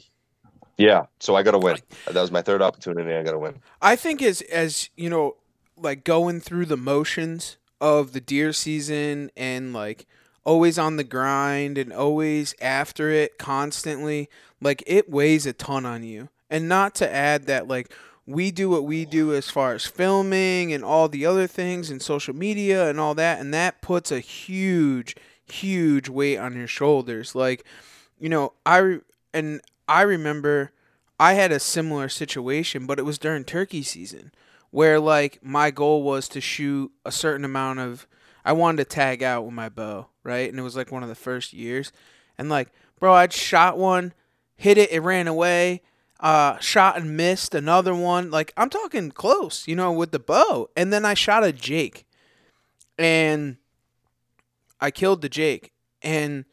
Yeah, 0.77 1.07
so 1.19 1.35
I 1.35 1.43
got 1.43 1.53
to 1.53 1.59
win. 1.59 1.79
That 2.07 2.21
was 2.21 2.31
my 2.31 2.43
third 2.43 2.63
opportunity. 2.63 3.15
I 3.15 3.23
got 3.23 3.33
to 3.33 3.39
win. 3.39 3.61
I 3.81 3.97
think 3.97 4.23
as 4.23 4.43
as 4.43 4.91
you 4.97 5.09
know, 5.09 5.37
like 5.77 6.05
going 6.05 6.41
through 6.41 6.67
the 6.67 6.77
motions 6.77 7.57
of 7.81 8.13
the 8.13 8.21
deer 8.21 8.53
season 8.53 9.31
and 9.37 9.73
like 9.73 10.07
always 10.45 10.79
on 10.79 10.97
the 10.97 11.05
grind 11.05 11.79
and 11.79 11.93
always 11.93 12.55
after 12.61 13.11
it 13.11 13.39
constantly, 13.39 14.29
like 14.61 14.83
it 14.87 15.11
weighs 15.11 15.47
a 15.47 15.53
ton 15.53 15.87
on 15.87 16.03
you. 16.03 16.29
And 16.49 16.69
not 16.69 16.95
to 16.97 17.13
add 17.13 17.47
that 17.47 17.69
like 17.69 17.93
we 18.27 18.51
do 18.51 18.69
what 18.69 18.85
we 18.85 19.05
do 19.05 19.35
as 19.35 19.51
far 19.51 19.75
as 19.75 19.87
filming 19.87 20.73
and 20.73 20.85
all 20.85 21.09
the 21.09 21.27
other 21.27 21.47
things 21.47 21.91
and 21.91 22.03
social 22.03 22.35
media 22.35 22.89
and 22.89 23.01
all 23.01 23.15
that 23.15 23.41
and 23.41 23.53
that 23.55 23.81
puts 23.81 24.13
a 24.13 24.21
huge 24.21 25.17
huge 25.51 26.09
weight 26.09 26.39
on 26.39 26.57
your 26.57 26.67
shoulders. 26.67 27.35
Like, 27.35 27.65
you 28.19 28.29
know, 28.29 28.53
I 28.65 28.99
and 29.35 29.61
I 29.89 30.03
remember 30.03 30.73
I 31.19 31.35
had 31.35 31.53
a 31.53 31.61
similar 31.61 32.09
situation, 32.09 32.87
but 32.87 32.99
it 32.99 33.05
was 33.05 33.19
during 33.19 33.45
turkey 33.45 33.83
season 33.83 34.33
where 34.71 35.01
like 35.01 35.39
my 35.43 35.71
goal 35.71 36.03
was 36.03 36.29
to 36.29 36.41
shoot 36.41 36.93
a 37.05 37.13
certain 37.13 37.45
amount 37.45 37.81
of 37.81 38.07
I 38.45 38.53
wanted 38.53 38.79
to 38.79 38.85
tag 38.85 39.23
out 39.23 39.45
with 39.45 39.55
my 39.55 39.69
bow, 39.69 40.07
right? 40.25 40.49
And 40.49 40.59
it 40.59 40.63
was 40.63 40.77
like 40.77 40.91
one 40.91 41.03
of 41.03 41.09
the 41.09 41.15
first 41.15 41.53
years. 41.53 41.93
And 42.39 42.49
like, 42.49 42.71
bro, 42.99 43.13
I'd 43.13 43.33
shot 43.33 43.77
one, 43.77 44.15
hit 44.57 44.79
it, 44.79 44.91
it 44.91 45.01
ran 45.01 45.29
away. 45.29 45.83
Uh, 46.21 46.59
shot 46.59 46.99
and 46.99 47.17
missed 47.17 47.55
another 47.55 47.95
one. 47.95 48.31
Like 48.31 48.53
I'm 48.57 48.71
talking 48.71 49.11
close, 49.11 49.67
you 49.67 49.75
know, 49.75 49.91
with 49.93 50.11
the 50.13 50.19
bow. 50.19 50.69
And 50.77 50.93
then 50.93 51.05
I 51.05 51.15
shot 51.15 51.45
a 51.45 51.53
Jake, 51.53 52.07
and 52.99 53.57
I 54.81 54.91
killed 54.91 55.23
the 55.23 55.31
Jake. 55.31 55.73
And 56.03 56.45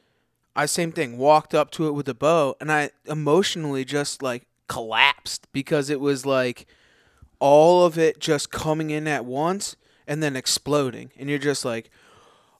I 0.55 0.65
same 0.65 0.91
thing, 0.91 1.17
walked 1.17 1.53
up 1.53 1.69
to 1.71 1.87
it 1.87 1.91
with 1.91 2.07
the 2.07 2.13
bow, 2.13 2.55
and 2.59 2.71
I 2.71 2.89
emotionally 3.05 3.85
just 3.85 4.23
like 4.23 4.47
collapsed 4.67 5.47
because 5.53 5.89
it 5.89 5.99
was 5.99 6.25
like 6.25 6.65
all 7.39 7.85
of 7.85 7.97
it 7.97 8.19
just 8.19 8.51
coming 8.51 8.89
in 8.89 9.07
at 9.07 9.25
once 9.25 9.75
and 10.07 10.23
then 10.23 10.35
exploding, 10.35 11.11
and 11.17 11.29
you're 11.29 11.39
just 11.39 11.65
like, 11.65 11.89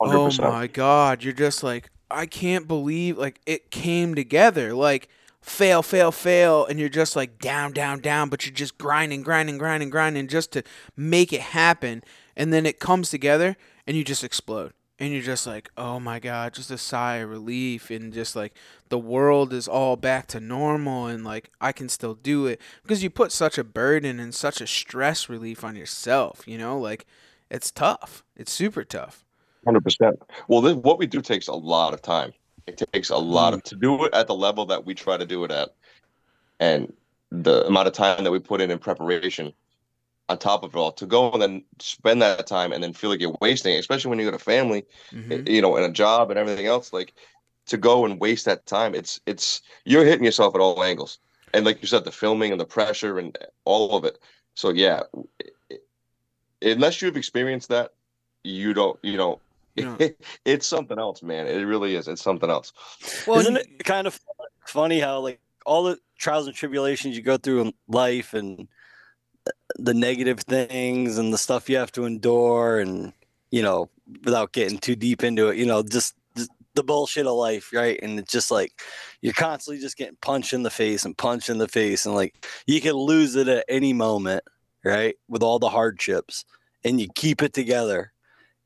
100%. 0.02 0.44
oh 0.44 0.52
my 0.52 0.68
god, 0.68 1.24
you're 1.24 1.34
just 1.34 1.64
like, 1.64 1.90
I 2.10 2.26
can't 2.26 2.68
believe 2.68 3.18
like 3.18 3.42
it 3.46 3.72
came 3.72 4.16
together, 4.16 4.74
like 4.74 5.10
fail, 5.42 5.82
fail, 5.82 6.12
fail, 6.12 6.66
and 6.66 6.80
you're 6.80 6.90
just 6.90 7.16
like 7.16 7.40
down, 7.40 7.72
down, 7.72 8.00
down, 8.00 8.30
but 8.30 8.46
you're 8.46 8.54
just 8.54 8.78
grinding, 8.78 9.24
grinding, 9.24 9.58
grinding, 9.58 9.90
grinding 9.90 10.28
just 10.28 10.52
to 10.54 10.64
make 10.96 11.34
it 11.34 11.42
happen, 11.42 12.04
and 12.36 12.54
then 12.54 12.66
it 12.66 12.80
comes 12.80 13.10
together 13.10 13.58
and 13.86 13.98
you 13.98 14.04
just 14.04 14.24
explode 14.24 14.74
and 15.00 15.14
you're 15.14 15.22
just 15.22 15.46
like, 15.46 15.70
oh 15.78 16.00
my 16.00 16.20
god, 16.20 16.54
just 16.54 16.72
a 16.72 16.78
sigh 16.78 17.18
of 17.18 17.30
relief, 17.30 17.90
and 17.90 18.14
just 18.14 18.36
like 18.36 18.54
the 18.90 18.98
world 18.98 19.54
is 19.54 19.68
all 19.68 19.96
back 19.96 20.28
to 20.28 20.40
normal, 20.40 21.06
and 21.08 21.24
like 21.24 21.52
I 21.62 21.72
can 21.72 21.90
still 21.90 22.16
do 22.16 22.48
it 22.48 22.60
because 22.84 23.04
you 23.04 23.10
put 23.10 23.32
such 23.32 23.58
a 23.58 23.64
burden 23.64 24.20
and 24.20 24.34
such 24.34 24.62
a 24.62 24.68
stress 24.68 25.30
relief 25.30 25.64
on 25.64 25.76
yourself, 25.76 26.48
you 26.48 26.58
know, 26.58 26.80
like 26.80 27.06
it's 27.50 27.72
tough, 27.72 28.24
it's 28.36 28.52
super 28.52 28.84
tough. 28.84 29.24
Hundred 29.66 29.84
percent. 29.84 30.22
Well, 30.48 30.62
this, 30.62 30.76
what 30.76 30.98
we 30.98 31.08
do 31.08 31.22
takes 31.22 31.48
a 31.48 31.54
lot 31.54 31.94
of 31.94 32.02
time. 32.02 32.34
It 32.68 32.82
takes 32.92 33.10
a 33.10 33.18
lot 33.18 33.54
of 33.54 33.64
to 33.64 33.76
do 33.76 34.06
it 34.06 34.14
at 34.14 34.28
the 34.28 34.36
level 34.36 34.66
that 34.66 34.86
we 34.86 34.94
try 34.94 35.18
to 35.18 35.26
do 35.26 35.44
it 35.44 35.52
at, 35.52 35.70
and 36.60 36.92
the 37.32 37.66
amount 37.66 37.88
of 37.88 37.94
time 37.94 38.24
that 38.24 38.32
we 38.32 38.40
put 38.40 38.62
in 38.62 38.72
in 38.72 38.80
preparation. 38.80 39.54
On 40.30 40.38
top 40.38 40.64
of 40.64 40.76
it 40.76 40.78
all, 40.78 40.92
to 40.92 41.06
go 41.06 41.32
and 41.32 41.42
then 41.42 41.64
spend 41.80 42.22
that 42.22 42.46
time 42.48 42.74
and 42.74 42.84
then 42.84 42.92
feel 42.92 43.10
like 43.10 43.22
you're 43.22 43.38
wasting 43.40 43.74
it, 43.76 43.80
especially 43.80 44.10
when 44.10 44.20
you 44.20 44.26
got 44.26 44.34
a 44.34 44.44
family, 44.44 44.84
Mhm. 45.14 45.48
you 45.48 45.62
know, 45.62 45.78
and 45.78 45.86
a 45.86 45.92
job 45.92 46.30
and 46.30 46.38
everything 46.38 46.66
else. 46.66 46.92
Like 46.92 47.14
to 47.68 47.78
go 47.78 48.04
and 48.04 48.20
waste 48.20 48.44
that 48.46 48.66
time, 48.66 48.94
it's 48.94 49.22
it's 49.26 49.62
you're 49.86 50.04
hitting 50.04 50.26
yourself 50.26 50.54
at 50.54 50.60
all 50.60 50.84
angles. 50.84 51.20
And 51.54 51.64
like 51.66 51.82
you 51.82 51.88
said, 51.88 52.04
the 52.04 52.12
filming 52.12 52.52
and 52.52 52.60
the 52.60 52.66
pressure 52.66 53.18
and 53.20 53.38
all 53.64 53.96
of 53.96 54.04
it. 54.04 54.20
So 54.56 54.72
yeah, 54.72 55.04
it- 55.70 55.84
unless 56.62 57.02
you've 57.02 57.16
experienced 57.18 57.70
that, 57.70 57.94
you 58.44 58.74
don't. 58.74 59.00
You 59.04 59.16
know, 59.18 59.40
No. 59.78 59.98
it's 60.46 60.68
something 60.68 61.00
else, 61.00 61.24
man. 61.24 61.48
It 61.48 61.62
really 61.64 61.96
is. 61.96 62.08
It's 62.10 62.22
something 62.22 62.50
else. 62.50 62.74
Well, 63.26 63.40
Isn't 63.40 63.56
it 63.58 63.84
kind 63.86 64.08
of 64.08 64.20
funny 64.66 65.00
how 65.00 65.20
like 65.22 65.40
all 65.66 65.84
the 65.84 65.98
trials 66.18 66.48
and 66.48 66.56
tribulations 66.56 67.16
you 67.16 67.22
go 67.22 67.38
through 67.38 67.62
in 67.62 67.74
life 67.88 68.34
and 68.34 68.68
the 69.76 69.94
negative 69.94 70.40
things 70.42 71.18
and 71.18 71.34
the 71.34 71.38
stuff 71.38 71.70
you 71.70 71.78
have 71.78 71.92
to 71.92 72.06
endure 72.06 72.80
and 72.80 73.14
you 73.52 73.62
know 73.62 73.90
without 74.24 74.52
getting 74.54 74.78
too 74.78 74.96
deep 74.96 75.24
into 75.24 75.50
it 75.50 75.58
you 75.58 75.66
know 75.66 75.84
just, 75.84 76.16
just 76.38 76.50
the 76.76 76.84
bullshit 76.84 77.28
of 77.28 77.36
life 77.36 77.72
right 77.74 78.00
and 78.02 78.18
it's 78.20 78.32
just 78.32 78.50
like 78.50 78.72
you're 79.22 79.34
constantly 79.34 79.82
just 79.82 79.98
getting 79.98 80.18
punched 80.22 80.54
in 80.54 80.64
the 80.64 80.70
face 80.70 81.04
and 81.04 81.18
punched 81.18 81.50
in 81.50 81.58
the 81.58 81.68
face 81.68 82.06
and 82.06 82.16
like 82.16 82.48
you 82.66 82.80
can 82.80 82.94
lose 82.94 83.36
it 83.36 83.48
at 83.48 83.66
any 83.68 83.92
moment 83.94 84.44
right 84.84 85.16
with 85.28 85.44
all 85.44 85.60
the 85.60 85.70
hardships 85.70 86.46
and 86.84 87.02
you 87.02 87.08
keep 87.16 87.42
it 87.42 87.54
together 87.54 88.14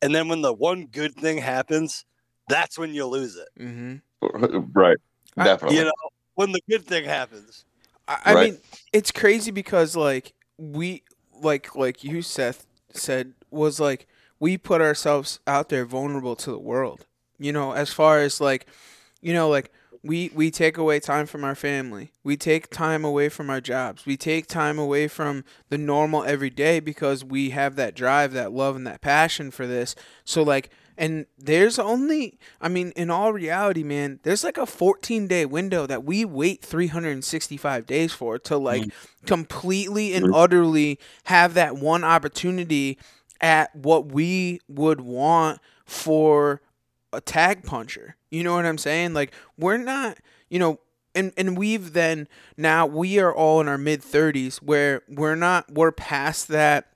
and 0.03 0.13
then 0.13 0.27
when 0.27 0.41
the 0.41 0.53
one 0.53 0.85
good 0.85 1.15
thing 1.15 1.37
happens 1.37 2.05
that's 2.47 2.77
when 2.77 2.93
you 2.93 3.05
lose 3.07 3.35
it 3.37 3.49
mm-hmm. 3.59 4.59
right. 4.73 4.97
I- 5.37 5.43
Definitely. 5.45 5.77
you 5.79 5.85
know 5.85 5.91
when 6.35 6.51
the 6.51 6.61
good 6.69 6.85
thing 6.85 7.05
happens 7.05 7.65
I, 8.07 8.19
I 8.25 8.33
Right. 8.33 8.51
mean, 8.53 8.61
it's 8.93 9.11
crazy 9.11 9.51
because 9.51 9.95
like 9.95 10.33
we 10.57 11.03
like 11.41 11.75
like 11.75 12.03
you 12.03 12.21
Seth 12.21 12.67
said 12.91 13.33
was 13.49 13.79
like 13.79 14.07
we 14.39 14.57
put 14.57 14.81
ourselves 14.81 15.39
out 15.45 15.69
there 15.69 15.85
vulnerable 15.85 16.35
to 16.35 16.51
the 16.51 16.59
world. 16.59 17.05
You 17.39 17.51
know, 17.51 17.71
as 17.73 17.91
far 17.91 18.19
as 18.19 18.39
like 18.41 18.67
you 19.21 19.33
know 19.33 19.49
like 19.49 19.71
we 20.03 20.31
we 20.33 20.49
take 20.49 20.77
away 20.77 20.99
time 20.99 21.25
from 21.25 21.43
our 21.43 21.55
family. 21.55 22.11
We 22.23 22.37
take 22.37 22.69
time 22.69 23.05
away 23.05 23.29
from 23.29 23.49
our 23.49 23.61
jobs. 23.61 24.05
We 24.05 24.17
take 24.17 24.47
time 24.47 24.79
away 24.79 25.07
from 25.07 25.43
the 25.69 25.77
normal 25.77 26.23
everyday 26.23 26.79
because 26.79 27.23
we 27.23 27.51
have 27.51 27.75
that 27.75 27.95
drive, 27.95 28.33
that 28.33 28.51
love 28.51 28.75
and 28.75 28.87
that 28.87 29.01
passion 29.01 29.51
for 29.51 29.67
this. 29.67 29.95
So 30.25 30.41
like 30.41 30.69
and 31.01 31.25
there's 31.35 31.79
only 31.79 32.37
I 32.61 32.69
mean 32.69 32.93
in 32.95 33.09
all 33.09 33.33
reality, 33.33 33.81
man, 33.81 34.19
there's 34.21 34.43
like 34.43 34.59
a 34.59 34.67
14 34.67 35.27
day 35.27 35.47
window 35.47 35.87
that 35.87 36.03
we 36.03 36.23
wait 36.23 36.61
365 36.61 37.87
days 37.87 38.13
for 38.13 38.37
to 38.37 38.55
like 38.55 38.83
mm. 38.83 38.91
completely 39.25 40.13
and 40.13 40.25
mm-hmm. 40.25 40.35
utterly 40.35 40.99
have 41.23 41.55
that 41.55 41.75
one 41.75 42.03
opportunity 42.03 42.99
at 43.41 43.75
what 43.75 44.05
we 44.11 44.61
would 44.69 45.01
want 45.01 45.59
for 45.85 46.61
a 47.11 47.19
tag 47.19 47.63
puncher. 47.63 48.15
You 48.29 48.43
know 48.43 48.53
what 48.53 48.67
I'm 48.67 48.77
saying? 48.77 49.15
Like 49.15 49.33
we're 49.57 49.77
not, 49.77 50.19
you 50.49 50.59
know, 50.59 50.79
and 51.15 51.33
and 51.35 51.57
we've 51.57 51.93
then 51.93 52.27
now 52.57 52.85
we 52.85 53.17
are 53.17 53.33
all 53.33 53.59
in 53.59 53.67
our 53.67 53.79
mid 53.79 54.03
30s 54.03 54.57
where 54.57 55.01
we're 55.07 55.35
not 55.35 55.71
we're 55.73 55.91
past 55.91 56.47
that 56.49 56.90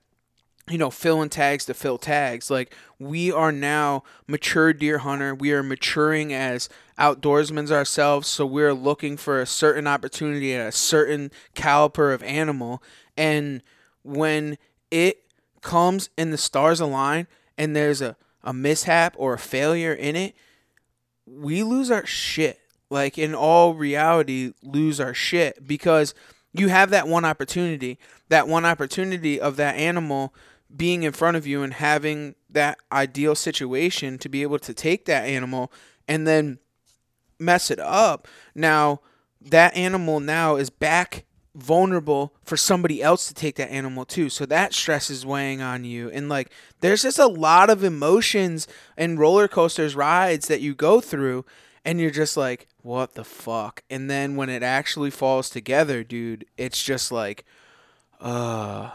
you 0.68 0.78
know, 0.78 0.90
filling 0.90 1.28
tags 1.28 1.64
to 1.66 1.74
fill 1.74 1.98
tags. 1.98 2.50
Like 2.50 2.74
we 2.98 3.30
are 3.30 3.52
now 3.52 4.02
mature 4.26 4.72
deer 4.72 4.98
hunter. 4.98 5.34
We 5.34 5.52
are 5.52 5.62
maturing 5.62 6.32
as 6.32 6.68
outdoorsmen 6.98 7.70
ourselves. 7.70 8.26
So 8.26 8.44
we're 8.44 8.74
looking 8.74 9.16
for 9.16 9.40
a 9.40 9.46
certain 9.46 9.86
opportunity 9.86 10.54
at 10.54 10.66
a 10.66 10.72
certain 10.72 11.30
caliper 11.54 12.12
of 12.12 12.22
animal. 12.22 12.82
And 13.16 13.62
when 14.02 14.58
it 14.90 15.22
comes 15.62 16.10
and 16.18 16.32
the 16.32 16.38
stars 16.38 16.80
align 16.80 17.26
and 17.56 17.74
there's 17.74 18.02
a, 18.02 18.16
a 18.42 18.52
mishap 18.52 19.14
or 19.16 19.34
a 19.34 19.38
failure 19.38 19.92
in 19.92 20.16
it, 20.16 20.34
we 21.26 21.62
lose 21.62 21.90
our 21.90 22.06
shit. 22.06 22.60
Like 22.90 23.18
in 23.18 23.34
all 23.34 23.74
reality, 23.74 24.52
lose 24.62 25.00
our 25.00 25.14
shit 25.14 25.66
because 25.66 26.14
you 26.52 26.68
have 26.68 26.90
that 26.90 27.08
one 27.08 27.24
opportunity, 27.24 27.98
that 28.28 28.48
one 28.48 28.64
opportunity 28.64 29.40
of 29.40 29.56
that 29.56 29.76
animal 29.76 30.32
being 30.74 31.02
in 31.02 31.12
front 31.12 31.36
of 31.36 31.46
you 31.46 31.62
and 31.62 31.74
having 31.74 32.34
that 32.50 32.78
ideal 32.90 33.34
situation 33.34 34.18
to 34.18 34.28
be 34.28 34.42
able 34.42 34.58
to 34.58 34.74
take 34.74 35.04
that 35.04 35.24
animal 35.24 35.72
and 36.08 36.26
then 36.26 36.58
mess 37.38 37.70
it 37.70 37.78
up. 37.78 38.26
Now, 38.54 39.00
that 39.40 39.76
animal 39.76 40.20
now 40.20 40.56
is 40.56 40.70
back 40.70 41.24
vulnerable 41.54 42.34
for 42.44 42.56
somebody 42.56 43.02
else 43.02 43.26
to 43.28 43.34
take 43.34 43.56
that 43.56 43.70
animal 43.70 44.04
too. 44.04 44.28
So 44.28 44.44
that 44.46 44.74
stress 44.74 45.08
is 45.08 45.24
weighing 45.24 45.62
on 45.62 45.84
you. 45.84 46.10
And 46.10 46.28
like 46.28 46.50
there's 46.80 47.02
just 47.02 47.18
a 47.18 47.26
lot 47.26 47.70
of 47.70 47.82
emotions 47.82 48.68
and 48.96 49.18
roller 49.18 49.48
coasters 49.48 49.96
rides 49.96 50.48
that 50.48 50.60
you 50.60 50.74
go 50.74 51.00
through 51.00 51.46
and 51.84 51.98
you're 51.98 52.10
just 52.10 52.36
like, 52.36 52.68
what 52.82 53.14
the 53.14 53.24
fuck? 53.24 53.82
And 53.88 54.10
then 54.10 54.36
when 54.36 54.50
it 54.50 54.62
actually 54.62 55.10
falls 55.10 55.48
together, 55.48 56.04
dude, 56.04 56.44
it's 56.58 56.82
just 56.82 57.10
like, 57.10 57.44
uh 58.20 58.90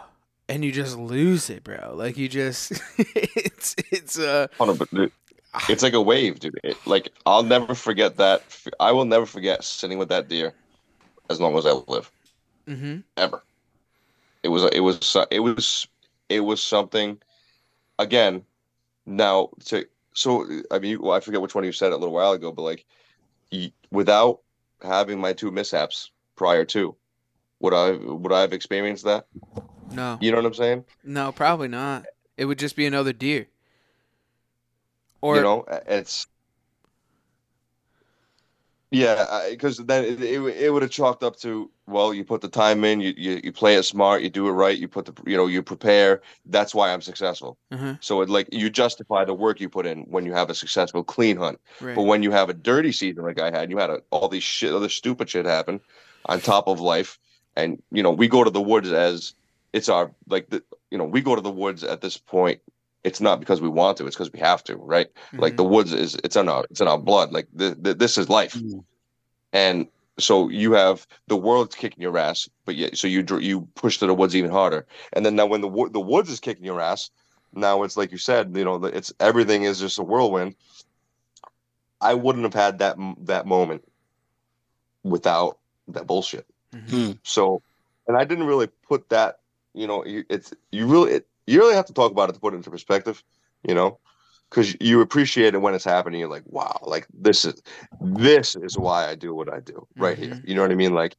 and 0.52 0.66
you 0.66 0.72
just 0.72 0.97
lose 0.97 1.49
it, 1.49 1.64
bro. 1.64 1.93
Like 1.95 2.18
you 2.18 2.28
just 2.30 2.72
it's 2.99 3.76
it's 3.91 4.20
uh 4.20 4.47
Hundred 4.60 4.80
per- 4.80 4.88
dude, 4.93 5.12
It's 5.68 5.84
like 5.84 5.93
a 5.93 6.02
wave, 6.02 6.39
dude. 6.39 6.60
It, 6.64 6.80
like 6.86 7.10
I'll 7.26 7.43
never 7.43 7.76
forget 7.76 8.18
that. 8.18 8.43
I 8.80 8.91
will 8.91 9.06
never 9.06 9.26
forget 9.26 9.64
sitting 9.64 9.97
with 9.97 10.10
that 10.10 10.28
deer 10.28 10.56
as 11.30 11.39
long 11.41 11.58
as 11.58 11.66
I 11.66 11.72
live. 11.88 12.12
hmm 12.68 13.04
Ever. 13.18 13.43
It 14.43 14.49
was. 14.49 14.64
It 14.66 14.82
was. 14.82 15.18
It 15.32 15.39
was. 15.39 15.88
It 16.30 16.41
was 16.41 16.64
something. 16.64 17.22
Again, 17.99 18.45
now 19.06 19.52
to 19.66 19.88
so 20.14 20.47
I 20.72 20.80
mean, 20.80 21.02
well, 21.02 21.14
I 21.14 21.22
forget 21.22 21.41
which 21.41 21.56
one 21.56 21.66
you 21.66 21.74
said 21.74 21.93
a 21.93 21.97
little 21.97 22.14
while 22.14 22.34
ago, 22.34 22.52
but 22.54 22.64
like, 22.64 22.86
without 23.91 24.41
having 24.82 25.20
my 25.20 25.34
two 25.34 25.52
mishaps 25.52 26.12
prior 26.36 26.66
to, 26.66 26.95
Would 27.62 27.74
I 27.76 27.91
would 27.91 28.34
I 28.34 28.41
have 28.41 28.54
experienced 28.54 29.06
that? 29.06 29.28
No, 29.94 30.18
You 30.22 30.32
know 30.32 30.38
what 30.38 30.46
I'm 30.46 30.54
saying? 30.54 30.86
no, 31.04 31.32
probably 31.32 31.68
not. 31.68 32.06
It 32.38 32.46
would 32.46 32.60
just 32.60 32.76
be 32.76 32.86
another 32.86 33.14
deer. 33.14 33.48
Or 35.22 35.36
you 35.36 35.44
know, 35.44 35.66
it's 35.88 36.28
yeah, 38.94 39.48
because 39.50 39.78
then 39.78 40.04
it, 40.04 40.22
it, 40.22 40.42
it 40.42 40.74
would 40.74 40.82
have 40.82 40.92
chalked 40.92 41.24
up 41.24 41.38
to 41.38 41.72
well, 41.88 42.14
you 42.14 42.26
put 42.26 42.42
the 42.42 42.50
time 42.50 42.84
in, 42.84 43.00
you, 43.00 43.14
you 43.16 43.39
you 43.42 43.52
play 43.54 43.76
it 43.76 43.84
smart, 43.84 44.22
you 44.22 44.30
do 44.30 44.48
it 44.50 44.52
right, 44.52 44.78
you 44.78 44.88
put 44.89 45.06
the 45.06 45.14
you 45.26 45.38
know 45.38 45.48
you 45.48 45.64
prepare. 45.64 46.22
That's 46.46 46.76
why 46.76 46.92
I'm 46.92 47.02
successful. 47.02 47.58
uh 47.72 47.96
So 48.02 48.22
it 48.22 48.30
like 48.30 48.50
you 48.52 48.70
justify 48.70 49.24
the 49.24 49.34
work 49.34 49.62
you 49.62 49.70
put 49.70 49.86
in 49.86 50.00
when 50.04 50.26
you 50.26 50.34
have 50.34 50.50
a 50.50 50.56
successful 50.56 51.04
clean 51.06 51.38
hunt. 51.38 51.60
right. 51.80 51.96
But 51.96 52.04
when 52.04 52.22
you 52.22 52.32
have 52.32 52.50
a 52.50 52.54
dirty 52.54 52.92
season 52.92 53.24
like 53.24 53.39
I 53.39 53.50
had, 53.50 53.72
you 53.72 53.78
had 53.78 53.89
a, 53.89 54.02
all 54.10 54.28
these 54.28 54.44
shit, 54.44 54.74
other 54.74 54.89
stupid 54.89 55.30
shit 55.30 55.46
happen 55.46 55.80
on 56.26 56.42
top 56.42 56.68
of 56.68 56.82
life, 56.82 57.18
and 57.56 57.82
you 57.92 58.04
know 58.04 58.12
we 58.12 58.28
go 58.28 58.44
to 58.44 58.52
the 58.52 58.62
woods 58.62 58.92
as 58.92 59.36
it's 59.74 59.90
our 59.90 60.12
like 60.28 60.50
the 60.50 60.64
you 60.90 60.98
know 60.98 61.06
we 61.06 61.22
go 61.22 61.36
to 61.36 61.42
the 61.42 61.52
woods 61.52 61.84
at 61.84 62.02
this 62.02 62.18
point. 62.18 62.62
It's 63.04 63.20
not 63.22 63.40
because 63.40 63.62
we 63.62 63.70
want 63.70 63.98
to; 63.98 64.06
it's 64.06 64.16
because 64.16 64.32
we 64.32 64.40
have 64.40 64.64
to, 64.66 64.76
right? 64.76 65.08
Like 65.34 65.54
Mhm. 65.54 65.58
the 65.58 65.64
woods 65.64 65.92
is 65.94 66.16
it's 66.24 66.36
in 66.36 66.48
our 66.50 66.66
it's 66.70 66.82
in 66.82 66.88
our 66.88 67.00
blood. 67.00 67.32
Like 67.32 67.48
the, 67.54 67.76
the, 67.80 67.94
this 67.96 68.18
is 68.18 68.30
life, 68.30 68.54
Mm. 68.54 68.84
and 69.54 69.88
so 70.20 70.50
you 70.50 70.74
have 70.74 71.08
the 71.28 71.38
world's 71.38 71.76
kicking 71.76 72.02
your 72.04 72.18
ass, 72.18 72.48
but 72.66 72.76
yet 72.76 72.98
so 72.98 73.08
you 73.08 73.26
you 73.40 73.68
push 73.76 73.98
to 74.00 74.08
the 74.08 74.14
woods 74.14 74.36
even 74.36 74.52
harder, 74.52 74.86
and 75.14 75.26
then 75.26 75.36
now 75.36 75.48
when 75.48 75.62
the 75.62 75.68
wo- 75.68 75.90
the 75.90 76.00
woods 76.00 76.30
is 76.30 76.40
kicking 76.40 76.66
your 76.66 76.80
ass, 76.80 77.10
now 77.54 77.82
it's 77.84 77.98
like 77.98 78.12
you 78.12 78.20
said, 78.20 78.56
you 78.56 78.64
know, 78.66 78.76
it's 78.86 79.12
everything 79.20 79.64
is 79.64 79.80
just 79.80 79.98
a 79.98 80.04
whirlwind. 80.04 80.56
I 82.00 82.14
wouldn't 82.14 82.44
have 82.46 82.54
had 82.54 82.80
that 82.80 82.98
that 83.26 83.46
moment 83.48 83.84
without 85.04 85.58
that 85.88 86.06
bullshit. 86.08 86.46
Mhm. 86.74 86.88
Mm. 86.90 87.20
So, 87.24 87.62
and 88.08 88.16
I 88.16 88.26
didn't 88.26 88.46
really 88.48 88.68
put 88.68 89.10
that, 89.10 89.40
you 89.74 89.88
know, 89.88 90.06
you, 90.06 90.24
it's 90.30 90.54
you 90.72 90.86
really 90.88 91.12
it, 91.14 91.28
you 91.48 91.60
really 91.60 91.76
have 91.76 91.86
to 91.86 91.94
talk 91.94 92.12
about 92.12 92.30
it 92.30 92.34
to 92.34 92.40
put 92.40 92.54
it 92.54 92.58
into 92.58 92.70
perspective, 92.72 93.24
you 93.64 93.74
know, 93.74 94.00
because 94.50 94.76
you 94.80 95.02
appreciate 95.02 95.54
it 95.54 95.60
when 95.60 95.74
it's 95.74 95.84
happening. 95.86 96.20
You're 96.20 96.30
like, 96.30 96.44
wow, 96.46 96.80
like 96.84 97.08
this 97.14 97.46
is 97.46 97.62
this 98.02 98.56
is 98.56 98.78
why 98.78 99.08
I 99.08 99.16
do 99.16 99.34
what 99.34 99.52
I 99.52 99.60
do 99.60 99.88
right 99.98 100.18
here. 100.18 100.36
Mhm. 100.36 100.48
You 100.48 100.56
know 100.56 100.62
what 100.62 100.72
I 100.72 100.76
mean? 100.76 100.94
Like 100.94 101.16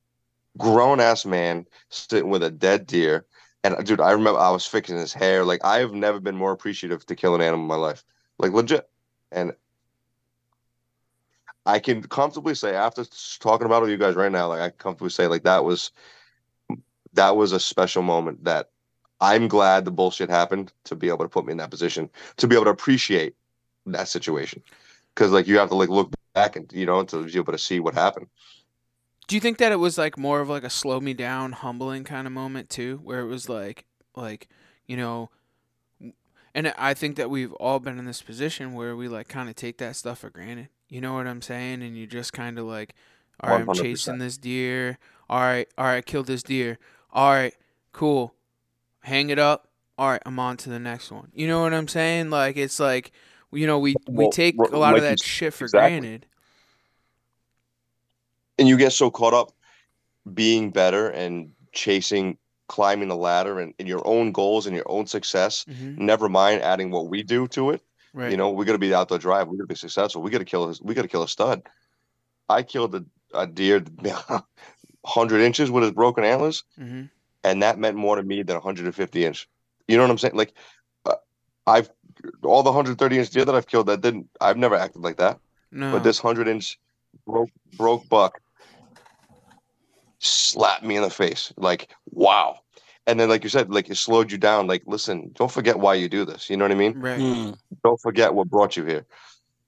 grown 0.58 1.00
ass 1.00 1.24
man 1.24 1.66
sitting 1.90 2.30
with 2.30 2.42
a 2.42 2.50
dead 2.50 2.86
deer. 2.86 3.26
And 3.64 3.84
dude, 3.84 4.00
I 4.00 4.12
remember 4.12 4.38
I 4.40 4.50
was 4.50 4.66
fixing 4.66 4.96
his 4.96 5.12
hair. 5.12 5.44
Like 5.44 5.64
I 5.64 5.78
have 5.78 5.92
never 5.92 6.20
been 6.20 6.36
more 6.36 6.52
appreciative 6.52 7.04
to 7.06 7.14
kill 7.14 7.34
an 7.34 7.40
animal 7.40 7.62
in 7.62 7.68
my 7.68 7.76
life. 7.76 8.04
Like 8.38 8.52
legit. 8.52 8.88
And 9.30 9.52
I 11.66 11.78
can 11.78 12.02
comfortably 12.02 12.54
say 12.54 12.74
after 12.74 13.04
talking 13.40 13.66
about 13.66 13.78
it 13.78 13.82
with 13.82 13.90
you 13.90 13.98
guys 13.98 14.14
right 14.14 14.32
now, 14.32 14.48
like 14.48 14.60
I 14.60 14.68
can 14.70 14.78
comfortably 14.78 15.10
say 15.10 15.26
like 15.26 15.44
that 15.44 15.64
was 15.64 15.90
that 17.14 17.36
was 17.36 17.52
a 17.52 17.60
special 17.60 18.02
moment 18.02 18.44
that 18.44 18.70
I'm 19.20 19.48
glad 19.48 19.84
the 19.84 19.90
bullshit 19.90 20.30
happened 20.30 20.72
to 20.84 20.96
be 20.96 21.08
able 21.08 21.24
to 21.24 21.28
put 21.28 21.46
me 21.46 21.52
in 21.52 21.58
that 21.58 21.70
position 21.70 22.10
to 22.38 22.48
be 22.48 22.56
able 22.56 22.64
to 22.64 22.70
appreciate 22.70 23.34
that 23.86 24.08
situation. 24.08 24.62
Cause 25.14 25.30
like 25.30 25.46
you 25.46 25.58
have 25.58 25.68
to 25.68 25.74
like 25.74 25.90
look 25.90 26.12
back 26.34 26.56
and 26.56 26.70
you 26.72 26.86
know 26.86 27.04
to 27.04 27.24
be 27.24 27.36
able 27.36 27.52
to 27.52 27.58
see 27.58 27.80
what 27.80 27.94
happened. 27.94 28.28
Do 29.28 29.36
you 29.36 29.40
think 29.40 29.58
that 29.58 29.72
it 29.72 29.76
was 29.76 29.98
like 29.98 30.18
more 30.18 30.40
of 30.40 30.48
like 30.48 30.64
a 30.64 30.70
slow 30.70 31.00
me 31.00 31.14
down, 31.14 31.52
humbling 31.52 32.04
kind 32.04 32.26
of 32.26 32.32
moment 32.32 32.68
too, 32.68 33.00
where 33.04 33.20
it 33.20 33.26
was 33.26 33.48
like, 33.48 33.84
like, 34.16 34.48
you 34.86 34.96
know, 34.96 35.30
and 36.54 36.74
I 36.76 36.94
think 36.94 37.16
that 37.16 37.30
we've 37.30 37.52
all 37.54 37.78
been 37.78 37.98
in 37.98 38.04
this 38.04 38.20
position 38.20 38.74
where 38.74 38.94
we 38.96 39.08
like 39.08 39.28
kind 39.28 39.48
of 39.48 39.54
take 39.54 39.78
that 39.78 39.96
stuff 39.96 40.18
for 40.18 40.30
granted. 40.30 40.68
You 40.88 41.00
know 41.00 41.14
what 41.14 41.26
I'm 41.26 41.40
saying? 41.40 41.82
And 41.82 41.96
you 41.96 42.06
just 42.06 42.32
kind 42.32 42.58
of 42.58 42.66
like, 42.66 42.94
all 43.40 43.50
right, 43.50 43.66
I'm 43.66 43.74
chasing 43.74 44.18
this 44.18 44.36
deer. 44.36 44.98
All 45.30 45.40
right, 45.40 45.66
all 45.78 45.86
right, 45.86 46.04
killed 46.04 46.26
this 46.26 46.42
deer. 46.42 46.78
All 47.12 47.30
right, 47.32 47.54
cool. 47.92 48.34
Hang 49.00 49.30
it 49.30 49.38
up. 49.38 49.68
All 49.98 50.08
right, 50.08 50.22
I'm 50.24 50.38
on 50.38 50.56
to 50.58 50.70
the 50.70 50.78
next 50.78 51.10
one. 51.10 51.30
You 51.34 51.46
know 51.46 51.60
what 51.62 51.74
I'm 51.74 51.88
saying? 51.88 52.30
Like 52.30 52.56
it's 52.56 52.80
like, 52.80 53.12
you 53.52 53.66
know, 53.66 53.78
we 53.78 53.96
we 54.08 54.24
Well, 54.24 54.30
take 54.30 54.56
a 54.58 54.76
lot 54.78 54.96
of 54.96 55.02
like 55.02 55.02
you 55.02 55.08
that 55.08 55.12
s- 55.20 55.22
shit 55.22 55.52
for 55.54 55.64
exactly. 55.64 55.90
granted. 55.90 56.26
and 58.58 58.68
you 58.68 58.76
get 58.76 58.92
so 58.92 59.10
caught 59.10 59.34
up 59.34 59.52
being 60.34 60.70
better 60.70 61.08
and 61.08 61.52
chasing 61.72 62.38
climbing 62.68 63.08
the 63.08 63.16
ladder 63.16 63.58
and, 63.60 63.74
and 63.78 63.88
your 63.88 64.06
own 64.06 64.30
goals 64.32 64.66
and 64.66 64.76
your 64.76 64.88
own 64.90 65.06
success 65.06 65.64
hmm 65.66 65.94
never 65.96 66.28
mind 66.28 66.62
adding 66.62 66.90
what 66.90 67.08
we 67.08 67.22
do 67.22 67.46
to 67.48 67.70
it 67.70 67.82
Right. 68.14 68.30
you 68.30 68.36
know 68.36 68.50
we 68.50 68.64
got 68.64 68.72
to 68.72 68.78
be 68.78 68.94
out 68.94 69.08
there 69.08 69.18
drive 69.18 69.48
we 69.48 69.56
got 69.56 69.64
to 69.64 69.68
be 69.68 69.74
successful 69.74 70.22
we 70.22 70.30
got 70.30 70.38
to 70.38 70.44
kill 70.44 70.72
we 70.82 70.94
got 70.94 71.02
to 71.02 71.08
kill 71.08 71.22
a 71.22 71.28
stud 71.28 71.62
i 72.48 72.62
killed 72.62 72.94
a, 72.94 73.04
a 73.34 73.46
deer 73.46 73.82
100 75.02 75.40
inches 75.40 75.70
with 75.70 75.82
his 75.82 75.92
broken 75.92 76.24
antlers 76.24 76.64
hmm 76.76 77.02
and 77.44 77.62
that 77.62 77.78
meant 77.78 77.96
more 77.96 78.16
to 78.16 78.22
me 78.22 78.42
than 78.42 78.54
150 78.54 79.24
inch. 79.24 79.48
You 79.88 79.96
know 79.96 80.04
what 80.04 80.10
i'm 80.10 80.18
saying? 80.18 80.36
Like 80.36 80.54
uh, 81.06 81.14
i've 81.66 81.90
all 82.44 82.62
the 82.62 82.70
130 82.70 83.18
inch 83.18 83.30
deer 83.30 83.44
that 83.44 83.54
i've 83.54 83.66
killed 83.66 83.86
that 83.88 84.00
didn't 84.00 84.28
i've 84.40 84.56
never 84.56 84.76
acted 84.76 85.02
like 85.02 85.16
that. 85.16 85.38
No. 85.70 85.90
but 85.92 86.04
this 86.04 86.22
100 86.22 86.48
inch 86.48 86.78
broke 87.26 87.50
broke 87.76 88.08
buck 88.08 88.40
slapped 90.18 90.84
me 90.84 90.96
in 90.96 91.02
the 91.02 91.10
face. 91.10 91.52
Like 91.56 91.90
wow. 92.10 92.60
And 93.06 93.18
then 93.18 93.28
like 93.28 93.42
you 93.42 93.50
said 93.50 93.70
like 93.70 93.90
it 93.90 93.96
slowed 93.96 94.30
you 94.30 94.38
down. 94.38 94.66
Like 94.66 94.84
listen 94.86 95.32
don't 95.34 95.50
forget 95.50 95.78
why 95.78 95.94
you 95.94 96.08
do 96.08 96.24
this. 96.24 96.48
You 96.48 96.56
know 96.56 96.64
what 96.64 96.72
i 96.72 96.76
mean? 96.76 96.98
Right. 96.98 97.18
Mm. 97.18 97.56
don't 97.82 98.00
forget 98.00 98.34
what 98.34 98.48
brought 98.48 98.76
you 98.76 98.84
here. 98.84 99.04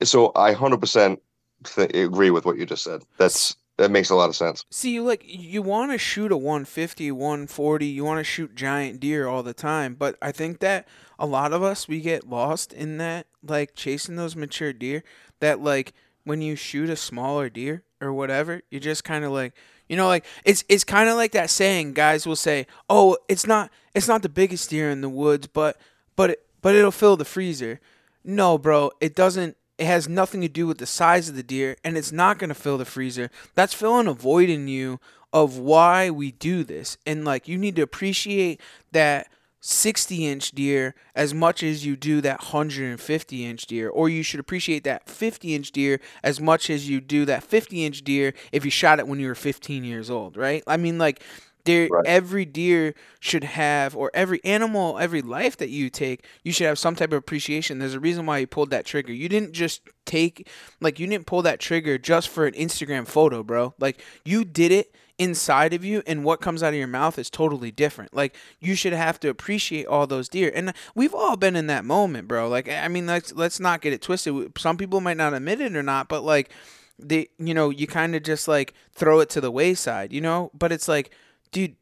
So 0.02 0.32
i 0.36 0.54
100% 0.54 1.18
th- 1.64 1.90
agree 1.94 2.30
with 2.30 2.44
what 2.44 2.56
you 2.56 2.66
just 2.66 2.84
said. 2.84 3.02
That's 3.18 3.56
that 3.76 3.90
makes 3.90 4.10
a 4.10 4.14
lot 4.14 4.28
of 4.28 4.36
sense 4.36 4.64
See, 4.70 4.90
you 4.92 5.02
like 5.02 5.22
you 5.24 5.62
want 5.62 5.92
to 5.92 5.98
shoot 5.98 6.32
a 6.32 6.36
150, 6.36 7.10
140, 7.10 7.86
you 7.86 8.04
want 8.04 8.18
to 8.18 8.24
shoot 8.24 8.54
giant 8.54 9.00
deer 9.00 9.26
all 9.26 9.42
the 9.42 9.54
time, 9.54 9.94
but 9.94 10.16
I 10.22 10.32
think 10.32 10.60
that 10.60 10.86
a 11.18 11.26
lot 11.26 11.52
of 11.52 11.62
us 11.62 11.88
we 11.88 12.00
get 12.00 12.28
lost 12.28 12.72
in 12.72 12.98
that 12.98 13.26
like 13.42 13.74
chasing 13.74 14.16
those 14.16 14.36
mature 14.36 14.72
deer 14.72 15.02
that 15.40 15.60
like 15.60 15.92
when 16.24 16.40
you 16.40 16.56
shoot 16.56 16.88
a 16.90 16.96
smaller 16.96 17.48
deer 17.48 17.84
or 18.00 18.12
whatever, 18.12 18.62
you 18.70 18.80
just 18.80 19.04
kind 19.04 19.24
of 19.24 19.32
like 19.32 19.54
you 19.88 19.96
know 19.96 20.06
like 20.06 20.24
it's 20.44 20.64
it's 20.68 20.84
kind 20.84 21.08
of 21.08 21.16
like 21.16 21.32
that 21.32 21.50
saying 21.50 21.92
guys 21.92 22.26
will 22.26 22.36
say, 22.36 22.66
"Oh, 22.88 23.16
it's 23.28 23.46
not 23.46 23.70
it's 23.94 24.08
not 24.08 24.22
the 24.22 24.28
biggest 24.28 24.70
deer 24.70 24.90
in 24.90 25.00
the 25.00 25.08
woods, 25.08 25.46
but 25.46 25.76
but 26.16 26.30
it, 26.30 26.46
but 26.62 26.74
it'll 26.74 26.90
fill 26.90 27.16
the 27.16 27.24
freezer." 27.24 27.80
No, 28.24 28.56
bro, 28.56 28.90
it 29.00 29.14
doesn't. 29.14 29.56
It 29.78 29.86
has 29.86 30.08
nothing 30.08 30.40
to 30.42 30.48
do 30.48 30.66
with 30.66 30.78
the 30.78 30.86
size 30.86 31.28
of 31.28 31.36
the 31.36 31.42
deer, 31.42 31.76
and 31.82 31.96
it's 31.96 32.12
not 32.12 32.38
going 32.38 32.48
to 32.48 32.54
fill 32.54 32.78
the 32.78 32.84
freezer. 32.84 33.30
That's 33.54 33.74
filling 33.74 34.06
a 34.06 34.12
void 34.12 34.48
in 34.48 34.68
you 34.68 35.00
of 35.32 35.58
why 35.58 36.10
we 36.10 36.30
do 36.30 36.62
this. 36.62 36.96
And, 37.04 37.24
like, 37.24 37.48
you 37.48 37.58
need 37.58 37.74
to 37.76 37.82
appreciate 37.82 38.60
that 38.92 39.28
60 39.60 40.26
inch 40.26 40.52
deer 40.52 40.94
as 41.14 41.32
much 41.32 41.62
as 41.62 41.86
you 41.86 41.96
do 41.96 42.20
that 42.20 42.40
150 42.40 43.44
inch 43.44 43.66
deer. 43.66 43.88
Or 43.88 44.08
you 44.08 44.22
should 44.22 44.38
appreciate 44.38 44.84
that 44.84 45.08
50 45.08 45.54
inch 45.54 45.72
deer 45.72 46.00
as 46.22 46.38
much 46.38 46.68
as 46.68 46.88
you 46.88 47.00
do 47.00 47.24
that 47.24 47.42
50 47.42 47.84
inch 47.84 48.04
deer 48.04 48.34
if 48.52 48.64
you 48.64 48.70
shot 48.70 48.98
it 48.98 49.08
when 49.08 49.18
you 49.18 49.26
were 49.26 49.34
15 49.34 49.82
years 49.82 50.10
old, 50.10 50.36
right? 50.36 50.62
I 50.66 50.76
mean, 50.76 50.98
like, 50.98 51.22
there 51.64 51.88
Right. 51.90 52.04
every 52.06 52.44
deer 52.44 52.94
should 53.20 53.44
have 53.44 53.96
or 53.96 54.10
every 54.14 54.42
animal 54.44 54.98
every 54.98 55.22
life 55.22 55.56
that 55.56 55.70
you 55.70 55.88
take 55.90 56.26
you 56.42 56.52
should 56.52 56.66
have 56.66 56.78
some 56.78 56.94
type 56.94 57.12
of 57.12 57.18
appreciation. 57.18 57.78
There's 57.78 57.94
a 57.94 58.00
reason 58.00 58.26
why 58.26 58.38
you 58.38 58.46
pulled 58.46 58.70
that 58.70 58.84
trigger. 58.84 59.12
You 59.12 59.28
didn't 59.28 59.52
just 59.52 59.82
take 60.04 60.48
like 60.80 60.98
you 60.98 61.06
didn't 61.06 61.26
pull 61.26 61.42
that 61.42 61.60
trigger 61.60 61.96
just 61.98 62.28
for 62.28 62.46
an 62.46 62.54
instagram 62.54 63.06
photo 63.06 63.42
bro. 63.42 63.74
Like 63.78 64.02
you 64.24 64.44
did 64.44 64.72
it 64.72 64.94
inside 65.16 65.72
of 65.72 65.84
you 65.84 66.02
and 66.08 66.24
what 66.24 66.40
comes 66.40 66.60
out 66.62 66.70
of 66.72 66.74
your 66.74 66.88
mouth 66.88 67.18
is 67.20 67.30
totally 67.30 67.70
different. 67.70 68.12
Like 68.14 68.34
you 68.60 68.74
should 68.74 68.92
have 68.92 69.20
to 69.20 69.28
appreciate 69.28 69.86
all 69.86 70.06
those 70.08 70.28
deer. 70.28 70.50
And 70.54 70.74
we've 70.96 71.14
all 71.14 71.36
been 71.36 71.54
in 71.56 71.68
that 71.68 71.84
moment 71.84 72.26
bro. 72.28 72.48
Like 72.48 72.68
i 72.68 72.88
mean 72.88 73.06
let's 73.06 73.32
let's 73.32 73.60
not 73.60 73.80
get 73.80 73.92
it 73.92 74.02
twisted. 74.02 74.58
Some 74.58 74.76
people 74.76 75.00
might 75.00 75.16
not 75.16 75.32
admit 75.32 75.60
it 75.60 75.76
or 75.76 75.82
not 75.82 76.08
but 76.08 76.24
like 76.24 76.50
they 76.98 77.28
you 77.38 77.54
know 77.54 77.70
you 77.70 77.86
kind 77.86 78.14
of 78.14 78.22
just 78.22 78.46
like 78.48 78.74
throw 78.92 79.18
it 79.20 79.28
to 79.30 79.40
the 79.40 79.50
wayside 79.50 80.12
you 80.12 80.20
know? 80.20 80.50
But 80.52 80.72
it's 80.72 80.88
like 80.88 81.10
dude 81.54 81.76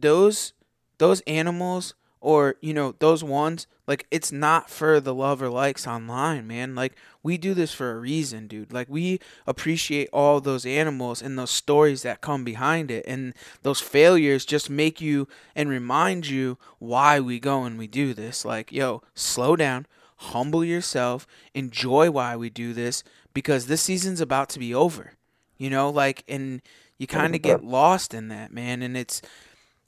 those 0.00 0.54
those 0.98 1.20
animals 1.22 1.94
or 2.20 2.56
you 2.60 2.74
know 2.74 2.94
those 2.98 3.22
ones 3.22 3.66
like 3.86 4.06
it's 4.10 4.32
not 4.32 4.68
for 4.68 5.00
the 5.00 5.14
love 5.14 5.40
or 5.40 5.48
likes 5.48 5.86
online 5.86 6.46
man. 6.46 6.74
Like 6.74 6.94
we 7.22 7.38
do 7.38 7.54
this 7.54 7.72
for 7.72 7.92
a 7.92 7.98
reason 7.98 8.46
dude. 8.46 8.70
Like 8.70 8.88
we 8.90 9.18
appreciate 9.46 10.10
all 10.12 10.40
those 10.40 10.66
animals 10.66 11.22
and 11.22 11.38
those 11.38 11.50
stories 11.50 12.02
that 12.02 12.20
come 12.20 12.44
behind 12.44 12.90
it. 12.90 13.06
And 13.08 13.32
those 13.62 13.80
failures 13.80 14.44
just 14.44 14.68
make 14.68 15.00
you 15.00 15.26
and 15.56 15.70
remind 15.70 16.26
you 16.26 16.58
why 16.78 17.18
we 17.18 17.40
go 17.40 17.64
and 17.64 17.78
we 17.78 17.86
do 17.86 18.12
this. 18.12 18.44
Like 18.44 18.72
yo 18.72 19.02
slow 19.14 19.56
down 19.56 19.86
humble 20.22 20.64
yourself 20.64 21.26
enjoy 21.54 22.10
why 22.10 22.34
we 22.36 22.50
do 22.50 22.72
this 22.72 23.04
because 23.32 23.68
this 23.68 23.80
season's 23.82 24.20
about 24.20 24.48
to 24.50 24.58
be 24.58 24.74
over 24.74 25.12
you 25.58 25.68
know? 25.68 25.90
Like 25.90 26.24
and 26.28 26.62
you 26.98 27.06
kind 27.06 27.34
of 27.34 27.42
get 27.42 27.62
lost 27.64 28.14
in 28.14 28.28
that 28.28 28.52
man 28.52 28.82
and 28.82 28.96
it's 28.96 29.22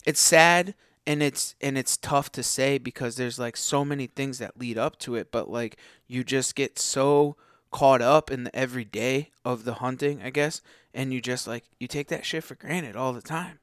it's 0.06 0.20
sad 0.20 0.74
and 1.06 1.22
it's 1.22 1.54
and 1.60 1.78
it's 1.78 1.96
tough 1.96 2.30
to 2.32 2.42
say 2.42 2.78
because 2.78 3.16
there's 3.16 3.38
like 3.38 3.56
so 3.56 3.84
many 3.84 4.06
things 4.06 4.38
that 4.38 4.58
lead 4.58 4.78
up 4.78 4.98
to 4.98 5.16
it 5.16 5.30
but 5.32 5.50
like 5.50 5.76
you 6.06 6.24
just 6.24 6.54
get 6.54 6.78
so 6.78 7.36
caught 7.70 8.02
up 8.02 8.30
in 8.30 8.44
the 8.44 8.56
everyday 8.56 9.30
of 9.44 9.64
the 9.64 9.74
hunting 9.74 10.20
i 10.22 10.30
guess 10.30 10.60
and 10.94 11.12
you 11.12 11.20
just 11.20 11.46
like 11.46 11.64
you 11.78 11.86
take 11.88 12.08
that 12.08 12.26
shit 12.26 12.44
for 12.44 12.54
granted 12.56 12.96
all 12.96 13.12
the 13.12 13.22
time 13.22 13.58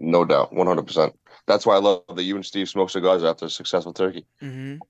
No 0.00 0.24
doubt, 0.26 0.52
one 0.52 0.66
hundred 0.66 0.86
percent. 0.86 1.18
That's 1.46 1.64
why 1.64 1.76
I 1.76 1.78
love 1.78 2.02
that 2.14 2.22
you 2.24 2.34
and 2.36 2.44
Steve 2.44 2.68
smoke 2.68 2.90
cigars 2.90 3.24
after 3.24 3.46
a 3.46 3.50
successful 3.50 3.92
turkey 3.94 4.26
hmm 4.40 4.82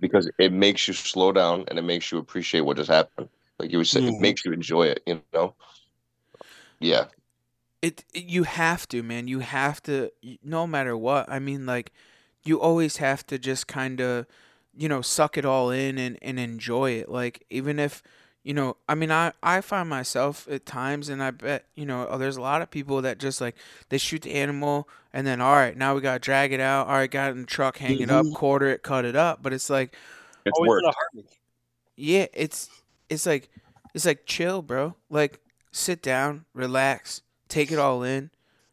because 0.00 0.30
it 0.38 0.52
makes 0.52 0.88
you 0.88 0.94
slow 0.94 1.32
down 1.32 1.64
and 1.68 1.78
it 1.78 1.82
makes 1.82 2.10
you 2.10 2.18
appreciate 2.18 2.62
what 2.62 2.76
just 2.76 2.90
happened. 2.90 3.28
Like 3.58 3.70
you 3.70 3.78
were 3.78 3.84
saying, 3.84 4.06
Mhm. 4.06 4.08
it 4.08 4.20
makes 4.20 4.44
you 4.44 4.52
enjoy 4.52 4.84
it. 4.86 5.02
You 5.06 5.22
know. 5.32 5.54
Yeah. 6.82 7.04
it, 7.80 8.04
it 8.14 8.24
you 8.24 8.42
have 8.44 8.86
to 8.88 9.02
man 9.02 9.28
you 9.28 9.40
have 9.40 9.82
to 9.84 10.10
no 10.42 10.66
matter 10.66 10.96
what 10.96 11.28
i 11.28 11.38
mean 11.38 11.66
like 11.66 11.92
you 12.44 12.60
always 12.60 12.96
have 12.98 13.26
to 13.28 13.38
just 13.38 13.66
kind 13.66 14.00
of 14.00 14.26
you 14.76 14.88
know 14.88 15.02
suck 15.02 15.36
it 15.38 15.44
all 15.44 15.70
in 15.70 15.98
and, 15.98 16.18
and 16.22 16.38
enjoy 16.40 16.90
it 16.92 17.08
like 17.08 17.44
even 17.50 17.78
if 17.78 18.02
you 18.42 18.54
know 18.54 18.76
i 18.88 18.94
mean 18.94 19.10
i 19.10 19.32
i 19.42 19.60
find 19.60 19.88
myself 19.88 20.46
at 20.50 20.64
times 20.66 21.08
and 21.08 21.22
i 21.22 21.30
bet 21.30 21.64
you 21.74 21.84
know 21.86 22.06
oh, 22.10 22.18
there's 22.18 22.36
a 22.36 22.40
lot 22.40 22.62
of 22.62 22.70
people 22.70 23.02
that 23.02 23.18
just 23.18 23.40
like 23.40 23.56
they 23.88 23.98
shoot 23.98 24.22
the 24.22 24.32
animal 24.34 24.88
and 25.12 25.26
then 25.26 25.40
all 25.40 25.54
right 25.54 25.76
now 25.76 25.94
we 25.94 26.00
gotta 26.00 26.18
drag 26.18 26.52
it 26.52 26.60
out 26.60 26.86
all 26.86 26.94
right 26.94 27.10
got 27.10 27.28
it 27.28 27.32
in 27.32 27.40
the 27.42 27.46
truck 27.46 27.76
hang 27.78 28.00
it 28.00 28.10
up 28.10 28.24
Mhm. 28.26 28.34
quarter 28.34 28.68
it 28.68 28.82
cut 28.82 29.04
it 29.04 29.14
up 29.16 29.42
but 29.42 29.52
it's 29.52 29.68
like 29.70 29.94
It's 30.44 30.58
Always 30.58 30.68
work. 30.70 30.82
in 30.82 30.88
a 30.88 30.92
hurry. 31.22 31.24
yeah, 31.96 32.26
it's 32.32 32.68
it's 33.08 33.26
like 33.26 33.48
it's 33.94 34.06
like 34.06 34.24
chill, 34.26 34.62
bro. 34.62 34.94
Like 35.10 35.38
sit 35.72 36.02
down, 36.02 36.44
relax, 36.54 37.22
take 37.48 37.72
it 37.72 37.78
all 37.78 38.02
in, 38.02 38.30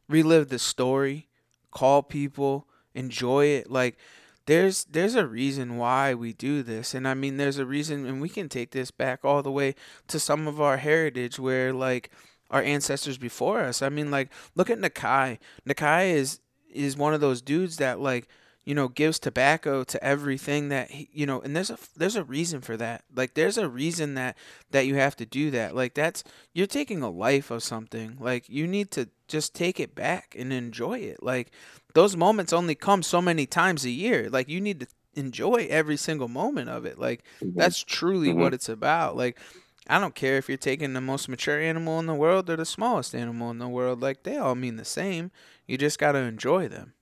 relive 0.08 0.50
the 0.50 0.60
story, 0.60 1.28
call 1.72 2.04
people, 2.04 2.68
enjoy 2.94 3.46
it. 3.46 3.72
Like 3.72 3.98
there's 4.46 4.84
there's 4.86 5.16
a 5.16 5.26
reason 5.26 5.78
why 5.78 6.14
we 6.14 6.34
do 6.34 6.62
this. 6.62 6.94
And 6.94 7.08
I 7.08 7.14
mean 7.14 7.38
there's 7.38 7.58
a 7.58 7.66
reason 7.66 8.06
and 8.06 8.22
we 8.22 8.30
can 8.30 8.50
take 8.50 8.72
this 8.72 8.92
back 8.92 9.24
all 9.24 9.42
the 9.42 9.52
way 9.52 9.76
to 10.08 10.20
some 10.20 10.48
of 10.48 10.62
our 10.62 10.78
heritage 10.78 11.40
where 11.40 11.74
like 11.74 12.12
our 12.52 12.62
ancestors 12.62 13.18
before 13.18 13.62
us. 13.62 13.82
I 13.82 13.90
mean 13.90 14.12
like 14.12 14.30
look 14.56 14.70
at 14.70 14.80
Nakai. 14.80 15.40
Nakai 15.68 16.12
is 16.14 16.40
is 16.72 16.98
one 16.98 17.14
of 17.14 17.22
those 17.22 17.42
dudes 17.42 17.78
that 17.78 18.00
like 18.00 18.28
you 18.70 18.76
know 18.76 18.88
gives 18.88 19.18
tobacco 19.18 19.84
to 19.84 20.04
everything 20.04 20.70
that 20.70 20.91
he, 20.91 21.10
you 21.12 21.26
know 21.26 21.41
and 21.41 21.56
there's 21.56 21.72
a 21.72 21.78
there's 21.98 22.16
a 22.16 22.24
reason 22.24 22.62
for 22.62 22.78
that. 22.78 23.04
Like 23.16 23.34
there's 23.34 23.58
a 23.58 23.68
reason 23.68 24.14
that 24.14 24.38
that 24.70 24.86
you 24.86 24.94
have 24.94 25.16
to 25.16 25.26
do 25.26 25.50
that. 25.50 25.74
Like 25.74 25.96
that's 25.96 26.24
you're 26.54 26.68
taking 26.68 27.02
a 27.02 27.10
life 27.10 27.50
of 27.50 27.64
something. 27.64 28.18
Like 28.20 28.48
you 28.48 28.68
need 28.68 28.91
to 28.91 29.10
just 29.28 29.56
take 29.56 29.80
it 29.80 29.96
back 29.96 30.36
and 30.38 30.54
enjoy 30.54 31.00
it. 31.00 31.24
Like 31.24 31.50
those 31.96 32.16
moments 32.16 32.54
only 32.54 32.76
come 32.76 33.02
so 33.02 33.24
many 33.24 33.48
times 33.48 33.86
a 33.86 33.90
year. 33.90 34.30
Like 34.30 34.48
you 34.48 34.62
need 34.62 34.82
to 34.82 34.88
enjoy 35.16 35.66
every 35.72 35.98
single 35.98 36.28
moment 36.28 36.70
of 36.70 36.86
it. 36.86 37.00
Like 37.00 37.24
mm-hmm. 37.41 37.58
that's 37.58 37.84
truly 37.84 38.30
mm-hmm. 38.30 38.41
what 38.41 38.54
it's 38.54 38.70
about. 38.70 39.18
Like 39.18 39.40
I 39.88 40.00
don't 40.00 40.14
care 40.14 40.38
if 40.38 40.48
you're 40.48 40.60
taking 40.60 40.94
the 40.94 41.02
most 41.02 41.28
mature 41.28 41.60
animal 41.60 41.98
in 41.98 42.06
the 42.06 42.14
world 42.14 42.48
or 42.52 42.56
the 42.56 42.66
smallest 42.66 43.16
animal 43.16 43.50
in 43.50 43.58
the 43.58 43.68
world. 43.68 44.00
Like 44.00 44.22
they 44.22 44.38
all 44.38 44.54
mean 44.54 44.76
the 44.76 44.86
same. 44.86 45.32
You 45.66 45.80
just 45.80 45.98
got 45.98 46.12
to 46.12 46.20
enjoy 46.20 46.68
them. 46.68 46.94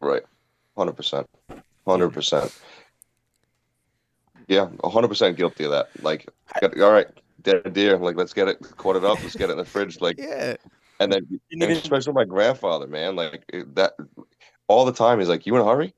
Right. 0.00 0.22
Hundred 0.76 0.92
percent. 0.94 1.26
Hundred 1.86 2.10
percent. 2.10 2.56
Yeah, 4.48 4.68
hundred 4.84 5.08
percent 5.08 5.36
guilty 5.36 5.64
of 5.64 5.70
that. 5.70 5.88
Like, 6.02 6.28
got- 6.60 6.78
all 6.80 6.92
right, 6.92 7.06
dead 7.42 7.72
deer. 7.72 7.96
Like, 7.98 8.16
let's 8.16 8.32
get 8.32 8.48
it 8.48 8.58
quartered 8.76 9.04
up. 9.04 9.22
Let's 9.22 9.36
get 9.36 9.48
it 9.48 9.52
in 9.52 9.58
the 9.58 9.64
fridge. 9.64 10.00
Like, 10.00 10.18
Yeah. 10.18 10.56
and 10.98 11.12
then 11.12 11.26
And 11.30 11.40
and 11.52 11.62
even- 11.62 11.76
especially 11.76 12.12
my 12.14 12.24
grandfather, 12.24 12.86
man. 12.86 13.16
Like 13.16 13.44
that 13.74 13.94
all 14.68 14.84
the 14.84 14.92
time. 14.92 15.18
He's 15.18 15.28
like, 15.28 15.46
"You 15.46 15.54
in 15.56 15.62
a 15.62 15.64
hurry? 15.64 15.94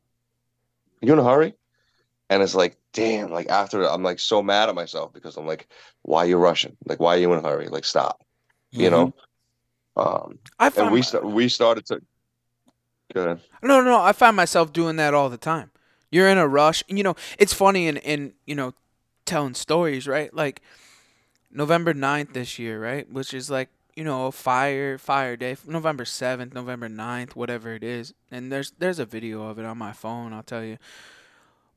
You 1.01 1.13
in 1.13 1.19
a 1.19 1.25
hurry?" 1.25 1.55
And 2.31 2.43
it's 2.43 2.55
like, 2.55 2.77
damn. 2.93 3.31
Like 3.31 3.49
after, 3.49 3.89
I'm 3.89 4.03
like 4.03 4.19
so 4.19 4.43
mad 4.43 4.69
at 4.69 4.75
myself 4.75 5.13
because 5.13 5.37
I'm 5.37 5.47
like, 5.47 5.69
"Why 6.03 6.21
are 6.25 6.29
you 6.29 6.37
rushing? 6.39 6.77
Like, 6.87 7.01
why 7.01 7.17
are 7.17 7.21
you 7.21 7.33
in 7.33 7.39
a 7.45 7.49
hurry? 7.49 7.69
Like, 7.69 7.85
stop." 7.85 8.23
You 8.71 8.91
know. 8.91 9.15
Um, 9.97 10.39
I 10.59 10.71
find 10.71 10.87
and 10.87 10.93
we 10.95 10.99
my- 11.01 11.05
sta- 11.05 11.21
we 11.21 11.49
started 11.49 11.87
to. 11.87 12.01
Go. 13.13 13.39
No, 13.63 13.81
no, 13.81 14.01
I 14.01 14.13
find 14.13 14.37
myself 14.37 14.73
doing 14.73 14.97
that 14.97 15.15
all 15.15 15.29
the 15.29 15.37
time. 15.37 15.71
You're 16.11 16.29
in 16.29 16.39
a 16.39 16.49
rush. 16.49 16.83
and 16.89 16.99
You 16.99 17.05
know, 17.05 17.17
it's 17.39 17.53
funny 17.53 17.87
in, 17.87 17.97
in 17.99 18.35
you 18.47 18.55
know, 18.55 18.75
telling 19.25 19.55
stories, 19.55 20.07
right? 20.07 20.33
Like 20.33 20.63
November 21.51 21.95
9th 21.95 22.33
this 22.33 22.59
year, 22.59 22.83
right? 22.83 23.11
Which 23.11 23.35
is 23.35 23.51
like, 23.51 23.69
you 23.95 24.05
know, 24.05 24.31
fire 24.31 24.97
fire 24.97 25.37
day, 25.37 25.57
November 25.67 26.05
7th, 26.05 26.55
November 26.55 26.89
9th, 26.89 27.35
whatever 27.37 27.75
it 27.75 27.85
is. 27.85 28.15
And 28.31 28.51
there's 28.51 28.73
there's 28.79 28.99
a 28.99 29.05
video 29.05 29.47
of 29.49 29.59
it 29.59 29.65
on 29.65 29.79
my 29.79 29.93
phone, 29.93 30.33
I'll 30.33 30.43
tell 30.43 30.65
you. 30.65 30.79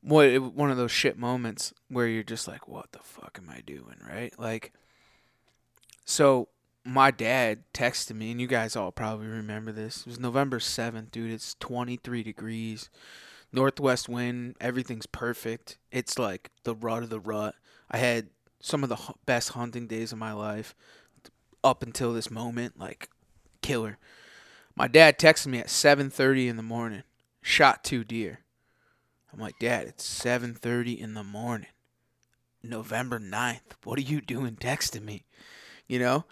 What 0.02 0.54
one 0.54 0.70
of 0.70 0.76
those 0.76 0.92
shit 0.92 1.18
moments 1.18 1.74
where 1.88 2.06
you're 2.06 2.22
just 2.22 2.46
like, 2.46 2.68
"What 2.68 2.92
the 2.92 3.00
fuck 3.00 3.38
am 3.42 3.50
I 3.50 3.60
doing?" 3.60 3.96
right? 4.08 4.32
Like 4.38 4.72
so 6.04 6.48
my 6.86 7.10
dad 7.10 7.64
texted 7.74 8.14
me, 8.14 8.30
and 8.30 8.40
you 8.40 8.46
guys 8.46 8.76
all 8.76 8.92
probably 8.92 9.26
remember 9.26 9.72
this. 9.72 10.00
It 10.00 10.06
was 10.06 10.20
November 10.20 10.58
7th, 10.58 11.10
dude. 11.10 11.32
It's 11.32 11.54
23 11.60 12.22
degrees, 12.22 12.90
northwest 13.52 14.08
wind. 14.08 14.56
Everything's 14.60 15.06
perfect. 15.06 15.78
It's 15.90 16.18
like 16.18 16.50
the 16.62 16.74
rut 16.74 17.02
of 17.02 17.10
the 17.10 17.20
rut. 17.20 17.56
I 17.90 17.98
had 17.98 18.28
some 18.60 18.82
of 18.82 18.88
the 18.88 18.98
best 19.26 19.50
hunting 19.50 19.86
days 19.86 20.12
of 20.12 20.18
my 20.18 20.32
life 20.32 20.74
up 21.64 21.82
until 21.82 22.12
this 22.12 22.30
moment. 22.30 22.78
Like, 22.78 23.10
killer. 23.62 23.98
My 24.76 24.88
dad 24.88 25.18
texted 25.18 25.48
me 25.48 25.58
at 25.58 25.70
7:30 25.70 26.48
in 26.48 26.56
the 26.56 26.62
morning. 26.62 27.02
Shot 27.42 27.82
two 27.82 28.04
deer. 28.04 28.40
I'm 29.32 29.40
like, 29.40 29.58
Dad, 29.58 29.86
it's 29.86 30.04
7:30 30.04 30.98
in 30.98 31.14
the 31.14 31.24
morning. 31.24 31.68
November 32.62 33.18
9th. 33.18 33.76
What 33.84 33.98
are 33.98 34.02
you 34.02 34.20
doing 34.20 34.56
texting 34.56 35.02
me? 35.02 35.24
You 35.86 35.98
know? 35.98 36.24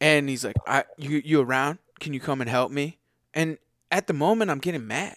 And 0.00 0.28
he's 0.28 0.44
like, 0.44 0.56
"I 0.66 0.84
you 0.96 1.20
you 1.24 1.40
around? 1.40 1.78
Can 1.98 2.12
you 2.14 2.20
come 2.20 2.40
and 2.40 2.48
help 2.48 2.72
me?" 2.72 2.98
And 3.34 3.58
at 3.90 4.06
the 4.06 4.12
moment, 4.14 4.50
I'm 4.50 4.58
getting 4.58 4.86
mad 4.86 5.16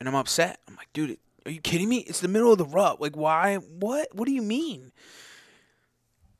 and 0.00 0.08
I'm 0.08 0.14
upset. 0.14 0.60
I'm 0.66 0.76
like, 0.76 0.92
"Dude, 0.92 1.18
are 1.46 1.50
you 1.52 1.60
kidding 1.60 1.88
me? 1.88 1.98
It's 1.98 2.20
the 2.20 2.28
middle 2.28 2.50
of 2.52 2.58
the 2.58 2.64
rut. 2.64 3.00
Like, 3.00 3.16
why? 3.16 3.56
What? 3.56 4.14
What 4.14 4.26
do 4.26 4.32
you 4.32 4.42
mean?" 4.42 4.92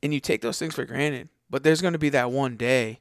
And 0.03 0.13
you 0.13 0.19
take 0.19 0.41
those 0.41 0.59
things 0.59 0.75
for 0.75 0.85
granted. 0.85 1.29
But 1.49 1.63
there's 1.63 1.81
gonna 1.81 1.97
be 1.97 2.09
that 2.09 2.31
one 2.31 2.57
day 2.57 2.99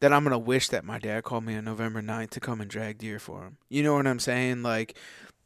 that 0.00 0.12
I'm 0.12 0.22
gonna 0.24 0.38
wish 0.38 0.68
that 0.68 0.84
my 0.84 0.98
dad 0.98 1.24
called 1.24 1.44
me 1.44 1.56
on 1.56 1.64
November 1.64 2.02
9th 2.02 2.30
to 2.30 2.40
come 2.40 2.60
and 2.60 2.70
drag 2.70 2.98
deer 2.98 3.18
for 3.18 3.42
him. 3.44 3.56
You 3.68 3.82
know 3.82 3.94
what 3.94 4.06
I'm 4.06 4.18
saying? 4.18 4.62
Like 4.62 4.96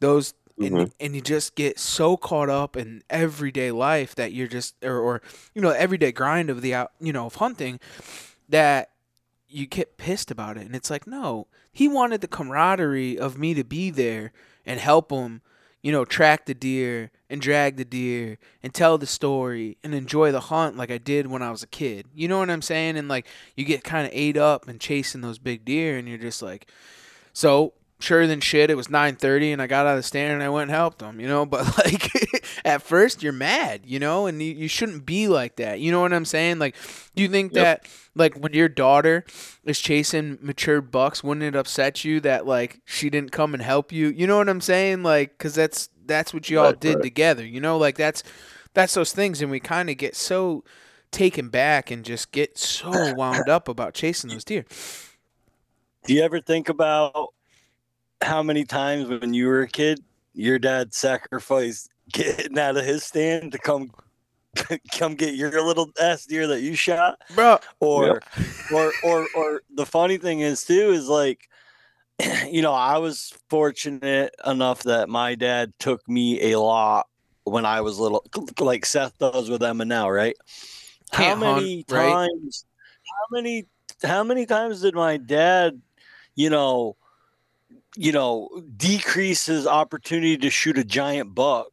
those 0.01 0.35
and, 0.59 0.75
Mhm. 0.75 0.93
and 1.01 1.15
you 1.15 1.23
just 1.23 1.55
get 1.55 1.79
so 1.79 2.19
caught 2.19 2.51
up 2.51 2.77
in 2.77 3.03
everyday 3.09 3.71
life 3.71 4.15
that 4.17 4.33
you're 4.33 4.47
just 4.49 4.75
or, 4.85 4.99
or 4.99 5.23
you 5.55 5.63
know 5.63 5.71
everyday 5.71 6.13
grind 6.13 6.51
of 6.51 6.61
the 6.61 6.75
out 6.75 6.93
you 7.01 7.15
know 7.15 7.25
of 7.27 7.37
hunting 7.37 7.81
that 8.51 8.91
you 9.49 9.67
get 9.67 9.97
pissed 9.97 10.31
about 10.31 10.57
it. 10.57 10.67
And 10.67 10.77
it's 10.77 10.91
like 10.91 11.07
no 11.07 11.47
he 11.73 11.89
wanted 11.89 12.21
the 12.21 12.29
camaraderie 12.29 13.19
of 13.19 13.39
me 13.39 13.55
to 13.55 13.65
be 13.65 13.91
there 13.91 14.33
and 14.67 14.81
help 14.81 15.11
him 15.11 15.43
you 15.83 15.93
know 15.93 16.05
track 16.05 16.47
the 16.47 16.55
deer 16.55 17.11
and 17.29 17.41
drag 17.41 17.77
the 17.77 17.85
deer 17.85 18.39
and 18.63 18.75
tell 18.75 18.99
the 18.99 19.07
story 19.07 19.79
and 19.83 19.95
enjoy 19.95 20.33
the 20.33 20.41
hunt 20.41 20.77
like 20.77 20.91
I 20.91 20.99
did 20.99 21.29
when 21.29 21.43
I 21.43 21.51
was 21.51 21.63
a 21.63 21.69
kid. 21.69 22.07
You 22.15 22.29
know 22.29 22.39
what 22.39 22.51
I'm 22.51 22.63
saying? 22.63 22.97
And 22.97 23.09
like 23.09 23.27
you 23.57 23.65
get 23.65 23.85
kind 23.85 24.07
of 24.07 24.13
ate 24.13 24.37
up 24.37 24.69
and 24.69 24.81
chasing 24.81 25.21
those 25.21 25.39
big 25.39 25.65
deer 25.65 25.97
and 25.97 26.09
you're 26.09 26.19
just 26.19 26.43
like 26.43 26.67
so 27.33 27.73
sure 28.01 28.27
than 28.27 28.41
shit 28.41 28.71
it 28.71 28.77
was 28.77 28.91
9:30 28.91 29.53
and 29.53 29.63
I 29.63 29.67
got 29.67 29.87
out 29.87 29.93
of 29.93 29.99
the 29.99 30.03
stand 30.03 30.33
and 30.35 30.43
I 30.43 30.49
went 30.49 30.71
and 30.71 30.77
helped 30.77 30.99
them 31.01 31.21
you 31.21 31.29
know? 31.29 31.47
But 31.51 31.77
like 31.79 32.11
at 32.65 32.83
first 32.83 33.23
you're 33.23 33.33
mad 33.33 33.83
you 33.85 33.99
know? 33.99 34.27
And 34.27 34.43
you, 34.43 34.53
you 34.53 34.69
shouldn't 34.69 35.07
be 35.07 35.29
like 35.29 35.57
that 35.57 35.81
you 35.81 35.93
know 35.93 36.01
what 36.01 36.13
I'm 36.13 36.25
saying? 36.25 36.59
Like 36.59 36.77
do 37.15 37.23
you 37.23 37.29
think 37.29 37.53
Yep. 37.53 37.69
that 37.69 37.87
like 38.15 38.35
when 38.37 38.53
your 38.53 38.69
daughter 38.69 39.25
is 39.65 39.81
chasing 39.81 40.39
mature 40.41 40.81
bucks 40.81 41.23
wouldn't 41.23 41.45
it 41.45 41.57
upset 41.57 42.05
you 42.05 42.21
that 42.21 42.47
like 42.47 42.81
she 42.85 43.11
didn't 43.11 43.33
come 43.33 43.55
and 43.55 43.63
help 43.63 43.93
you? 43.93 44.09
You 44.09 44.27
know 44.27 44.39
what 44.39 44.49
I'm 44.49 44.61
saying? 44.61 45.03
Like 45.03 45.39
cuz 45.39 45.55
that's 45.55 45.89
that's 46.07 46.35
what 46.35 46.51
you 46.51 46.61
all 46.61 46.73
Right, 46.73 46.75
did 46.75 47.03
right. 47.03 47.03
together 47.03 47.45
you 47.47 47.61
know? 47.61 47.79
Like 47.79 47.97
that's 47.97 48.23
that's 48.75 48.95
those 48.95 49.13
things 49.13 49.43
and 49.43 49.51
we 49.51 49.61
kind 49.61 49.91
of 49.91 49.97
get 49.97 50.17
so 50.17 50.65
taken 51.11 51.49
back 51.49 51.91
and 51.91 52.05
just 52.05 52.31
get 52.33 52.57
so 52.57 52.97
wound 53.09 53.49
up 53.49 53.69
about 53.69 53.95
chasing 53.95 54.31
those 54.31 54.45
deer. 54.45 54.65
Do 56.07 56.15
you 56.15 56.23
ever 56.23 56.41
think 56.41 56.69
about 56.69 57.33
how 58.23 58.43
many 58.43 58.65
times 58.65 59.09
when 59.09 59.35
you 59.35 59.47
were 59.47 59.63
a 59.63 59.69
kid, 59.69 60.03
your 60.35 60.59
dad 60.59 60.95
sacrificed 60.95 61.91
getting 62.13 62.59
out 62.59 62.77
of 62.77 62.85
his 62.85 63.05
stand 63.05 63.53
to 63.53 63.59
come 63.59 63.91
come 64.93 65.15
get 65.15 65.35
your 65.35 65.65
little 65.65 65.91
ass 66.01 66.27
deer 66.27 66.47
that 66.49 66.61
you 66.61 66.75
shot? 66.75 67.21
bro 67.35 67.59
Or 67.81 68.21
or 68.75 68.93
or 69.05 69.27
or 69.37 69.63
the 69.75 69.87
funny 69.87 70.19
thing 70.19 70.41
is 70.41 70.65
too 70.65 70.91
is 70.91 71.09
like 71.09 71.49
you 72.51 72.63
know, 72.63 72.75
I 72.75 72.99
was 72.99 73.33
fortunate 73.49 74.35
enough 74.47 74.83
that 74.83 75.09
my 75.09 75.35
dad 75.35 75.73
took 75.79 76.07
me 76.09 76.53
a 76.53 76.61
lot 76.61 77.07
when 77.45 77.65
I 77.65 77.81
was 77.81 77.99
little 77.99 78.25
like 78.59 78.85
Seth 78.85 79.17
does 79.19 79.49
with 79.49 79.63
Emma 79.63 79.85
now, 79.85 80.11
right? 80.11 80.37
how 81.13 81.25
Can't 81.25 81.43
hunt, 81.43 81.57
many 81.57 81.85
right? 81.89 82.13
times 82.13 82.65
how 83.05 83.37
many 83.37 83.67
how 84.03 84.25
many 84.25 84.47
times 84.47 84.83
did 84.83 84.95
my 84.95 85.17
dad 85.17 85.81
you 86.37 86.51
know 86.51 86.97
you 87.97 88.13
know 88.13 88.49
decrease 88.77 89.47
his 89.47 89.67
opportunity 89.67 90.37
to 90.37 90.51
shoot 90.51 90.79
a 90.79 90.85
giant 90.85 91.35
buck 91.35 91.71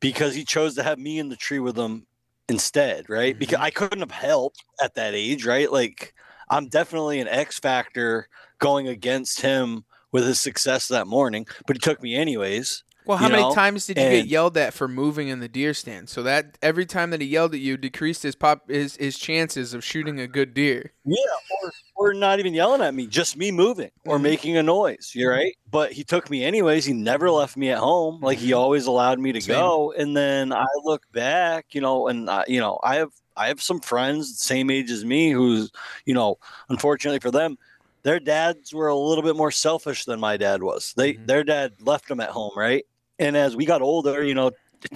because 0.00 0.34
he 0.34 0.44
chose 0.44 0.74
to 0.74 0.82
have 0.82 0.98
me 0.98 1.18
in 1.18 1.28
the 1.28 1.36
tree 1.36 1.58
with 1.58 1.78
him 1.78 2.06
instead 2.48 3.08
right 3.08 3.38
because 3.38 3.58
Mhm. 3.58 3.62
i 3.62 3.70
couldn't 3.70 4.00
have 4.00 4.10
helped 4.10 4.64
at 4.82 4.94
that 4.94 5.14
age 5.14 5.44
right 5.46 5.70
like 5.70 6.14
I'm 6.52 6.66
definitely 6.66 7.20
an 7.20 7.28
X 7.28 7.60
factor 7.60 8.28
going 8.58 8.88
against 8.88 9.40
him 9.40 9.84
with 10.10 10.26
his 10.26 10.40
success 10.40 10.88
that 10.88 11.06
morning, 11.06 11.46
but 11.64 11.76
he 11.76 11.80
took 11.80 12.02
me 12.02 12.16
anyways. 12.16 12.82
Well, 13.10 13.18
how 13.18 13.26
you 13.26 13.32
many 13.32 13.42
know, 13.42 13.54
times 13.54 13.86
did 13.86 13.98
you 13.98 14.08
get 14.08 14.26
yelled 14.26 14.56
at 14.56 14.72
for 14.72 14.86
moving 14.86 15.26
in 15.26 15.40
the 15.40 15.48
deer 15.48 15.74
stand? 15.74 16.08
So 16.08 16.22
that 16.22 16.56
every 16.62 16.86
time 16.86 17.10
that 17.10 17.20
he 17.20 17.26
yelled 17.26 17.52
at 17.54 17.58
you 17.60 17.76
decreased 17.76 18.22
his 18.22 18.36
pop 18.36 18.70
his, 18.70 18.94
his 18.98 19.18
chances 19.18 19.74
of 19.74 19.82
shooting 19.82 20.20
a 20.20 20.28
good 20.28 20.54
deer. 20.54 20.92
Yeah, 21.04 21.16
or 21.64 21.72
or 21.96 22.14
not 22.14 22.38
even 22.38 22.54
yelling 22.54 22.82
at 22.82 22.94
me, 22.94 23.08
just 23.08 23.36
me 23.36 23.50
moving 23.50 23.90
or 24.06 24.18
Mhm. 24.18 24.22
making 24.22 24.56
a 24.56 24.62
noise. 24.62 25.10
You're 25.12 25.32
right. 25.32 25.56
But 25.68 25.92
he 25.92 26.04
took 26.04 26.30
me 26.30 26.44
anyways. 26.44 26.84
He 26.84 26.92
never 26.92 27.32
left 27.32 27.56
me 27.56 27.70
at 27.70 27.78
home. 27.78 28.20
Like 28.22 28.38
he 28.38 28.52
always 28.52 28.86
allowed 28.86 29.18
me 29.18 29.32
to 29.32 29.40
Same. 29.40 29.54
go. 29.56 29.92
And 29.98 30.16
then 30.16 30.52
I 30.52 30.66
look 30.84 31.02
back, 31.12 31.66
you 31.74 31.80
know, 31.80 32.06
and 32.06 32.30
I, 32.30 32.44
you 32.46 32.60
know, 32.60 32.78
I 32.84 32.94
have 32.94 33.10
I 33.36 33.48
have 33.48 33.60
some 33.60 33.80
friends 33.80 34.30
the 34.38 34.44
same 34.44 34.70
age 34.70 34.88
as 34.90 35.04
me 35.04 35.32
who's, 35.32 35.70
you 36.06 36.14
know, 36.14 36.38
unfortunately 36.68 37.18
for 37.18 37.32
them, 37.32 37.56
their 38.04 38.20
dads 38.20 38.72
were 38.72 38.88
a 38.88 38.96
little 38.96 39.24
bit 39.24 39.34
more 39.36 39.50
selfish 39.50 40.04
than 40.04 40.20
my 40.20 40.36
dad 40.36 40.62
was. 40.62 40.94
They 40.96 41.14
Mhm. 41.14 41.26
their 41.26 41.42
dad 41.44 41.74
left 41.80 42.06
them 42.08 42.20
at 42.20 42.30
home, 42.30 42.52
right? 42.56 42.84
And 43.20 43.36
as 43.36 43.54
we 43.54 43.66
got 43.66 43.82
older, 43.82 44.24
you 44.24 44.34
know, 44.34 44.50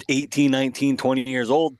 18, 0.09 0.49
19, 0.51 0.97
20 0.97 1.29
years 1.29 1.49
old, 1.51 1.77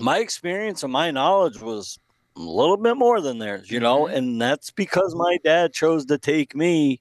my 0.00 0.18
experience 0.18 0.84
and 0.84 0.92
my 0.92 1.10
knowledge 1.10 1.60
was 1.60 1.98
a 2.36 2.40
little 2.40 2.76
bit 2.76 2.96
more 2.96 3.20
than 3.20 3.38
theirs, 3.38 3.70
you 3.70 3.80
know, 3.80 4.02
Mhm. 4.04 4.14
and 4.16 4.40
that's 4.40 4.70
because 4.70 5.14
my 5.16 5.38
dad 5.42 5.72
chose 5.72 6.06
to 6.06 6.18
take 6.18 6.54
me 6.54 7.00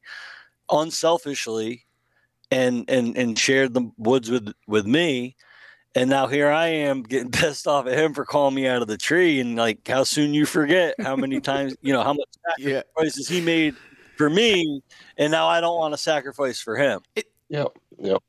unselfishly 0.71 1.85
and 2.51 2.89
and 2.89 3.15
and 3.17 3.37
shared 3.37 3.73
the 3.75 3.91
woods 3.97 4.31
with 4.31 4.51
with 4.67 4.87
me. 4.87 5.35
And 5.93 6.09
now 6.09 6.25
here 6.27 6.49
I 6.49 6.67
am 6.67 7.03
getting 7.03 7.31
pissed 7.53 7.67
off 7.67 7.85
at 7.85 7.97
him 7.97 8.13
for 8.15 8.25
calling 8.25 8.55
me 8.55 8.67
out 8.67 8.81
of 8.81 8.87
the 8.87 8.97
tree 8.97 9.39
and 9.39 9.55
like 9.55 9.87
how 9.87 10.03
soon 10.03 10.33
you 10.33 10.45
forget 10.47 10.95
how 10.99 11.15
many 11.15 11.39
times, 11.51 11.75
you 11.81 11.93
know, 11.93 12.01
how 12.03 12.13
much 12.13 12.29
Yeah. 12.57 12.81
sacrifices 12.95 13.27
he 13.27 13.41
made 13.41 13.75
for 14.17 14.29
me 14.29 14.81
and 15.17 15.31
now 15.31 15.47
I 15.47 15.61
don't 15.61 15.77
want 15.77 15.93
to 15.93 15.97
sacrifice 15.99 16.59
for 16.59 16.77
him. 16.77 17.01
Yep. 17.49 17.67
Yep. 17.99 18.23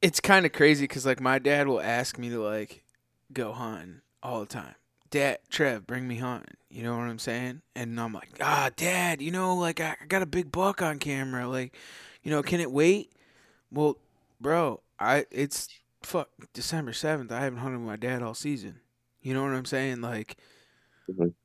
It's 0.00 0.20
kind 0.20 0.46
of 0.46 0.52
crazy 0.52 0.84
because 0.84 1.04
like 1.06 1.20
my 1.20 1.38
dad 1.38 1.66
will 1.66 1.80
ask 1.80 2.18
me 2.18 2.28
to 2.30 2.42
like 2.42 2.84
go 3.32 3.52
hunting 3.52 4.00
all 4.22 4.40
the 4.40 4.46
time. 4.46 4.74
Dad, 5.10 5.38
Trev, 5.48 5.86
bring 5.86 6.06
me 6.06 6.16
hunting. 6.16 6.54
You 6.70 6.82
know 6.82 6.96
what 6.96 7.04
I'm 7.04 7.18
saying? 7.18 7.62
And 7.74 7.98
I'm 7.98 8.12
like, 8.12 8.28
ah, 8.40 8.70
Dad, 8.76 9.22
you 9.22 9.30
know, 9.30 9.54
like 9.56 9.80
I, 9.80 9.96
I 10.00 10.06
got 10.06 10.22
a 10.22 10.26
big 10.26 10.52
buck 10.52 10.82
on 10.82 10.98
camera. 10.98 11.48
Like, 11.48 11.74
you 12.22 12.30
know, 12.30 12.42
can 12.42 12.60
it 12.60 12.70
wait? 12.70 13.12
Well, 13.72 13.96
bro, 14.40 14.80
I 15.00 15.26
it's 15.30 15.68
fuck 16.02 16.28
December 16.52 16.92
seventh. 16.92 17.32
I 17.32 17.40
haven't 17.40 17.58
hunted 17.60 17.78
with 17.78 17.86
my 17.86 17.96
dad 17.96 18.22
all 18.22 18.34
season. 18.34 18.80
You 19.22 19.34
know 19.34 19.42
what 19.42 19.52
I'm 19.52 19.64
saying? 19.64 20.00
Like, 20.00 20.36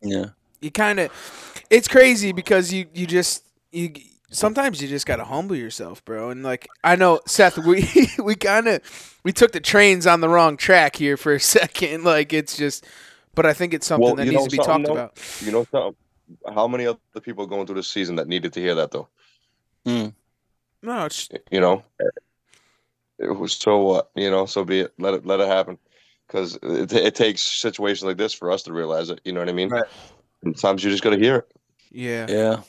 Yeah. 0.01 0.25
you 0.61 0.71
kind 0.71 0.99
of 0.99 1.63
it's 1.69 1.88
crazy 1.88 2.31
because 2.34 2.71
you 2.71 2.85
you 2.93 3.07
just 3.07 3.45
you 3.71 3.93
sometimes 4.34 4.81
you 4.81 4.88
just 4.88 5.05
got 5.05 5.18
to 5.18 5.23
humble 5.26 5.55
yourself 5.55 6.03
bro 6.05 6.30
and 6.30 6.43
like 6.43 6.68
i 6.84 6.95
know 6.95 7.19
seth 7.27 7.57
we 7.57 7.88
we 8.23 8.35
kind 8.35 8.68
of 8.68 8.81
we 9.23 9.31
took 9.31 9.51
the 9.51 9.60
trains 9.60 10.05
on 10.07 10.22
the 10.22 10.30
wrong 10.30 10.57
track 10.57 10.95
here 10.95 11.18
for 11.18 11.34
a 11.34 11.39
second 11.57 12.03
like 12.03 12.34
it's 12.34 12.57
just 12.57 12.85
but 13.35 13.45
i 13.45 13.53
think 13.53 13.73
it's 13.73 13.88
something 13.88 14.03
Well, 14.05 14.15
that 14.15 14.27
needs 14.27 14.43
to 14.43 14.49
be 14.49 14.57
talked 14.57 14.85
though? 14.85 14.91
about 14.93 15.39
You 15.41 15.51
know 15.51 15.65
something? 15.72 15.95
How 16.53 16.68
many 16.68 16.88
other 16.88 16.99
people 17.22 17.45
going 17.45 17.65
through 17.68 17.76
the 17.76 17.84
season 17.84 18.15
that 18.15 18.27
needed 18.27 18.53
to 18.53 18.60
hear 18.60 18.76
that 18.76 18.91
though? 18.91 19.07
Hmm. 19.85 20.07
no 20.81 21.05
it's 21.05 21.30
You 21.51 21.60
know, 21.60 21.84
it 23.19 23.38
was 23.38 23.53
so 23.53 23.77
what? 23.80 24.10
You 24.15 24.31
know, 24.31 24.45
so 24.45 24.64
be 24.64 24.81
it. 24.81 24.93
Let 24.97 25.14
it 25.14 25.26
let 25.26 25.39
it 25.39 25.47
happen, 25.47 25.77
because 26.27 26.57
it, 26.64 26.91
it 26.93 27.15
takes 27.15 27.41
situations 27.41 28.03
like 28.03 28.18
this 28.18 28.34
for 28.34 28.51
us 28.51 28.64
to 28.64 28.73
realize 28.73 29.10
it. 29.10 29.22
You 29.26 29.34
know 29.34 29.41
what 29.41 29.49
I 29.49 29.53
mean? 29.53 29.69
Right. 29.69 29.84
Sometimes 30.43 30.84
you 30.84 30.89
just 30.91 31.03
got 31.03 31.11
to 31.11 31.19
hear 31.19 31.38
it. 31.38 31.51
yeah 31.91 32.26
Yeah. 32.30 32.61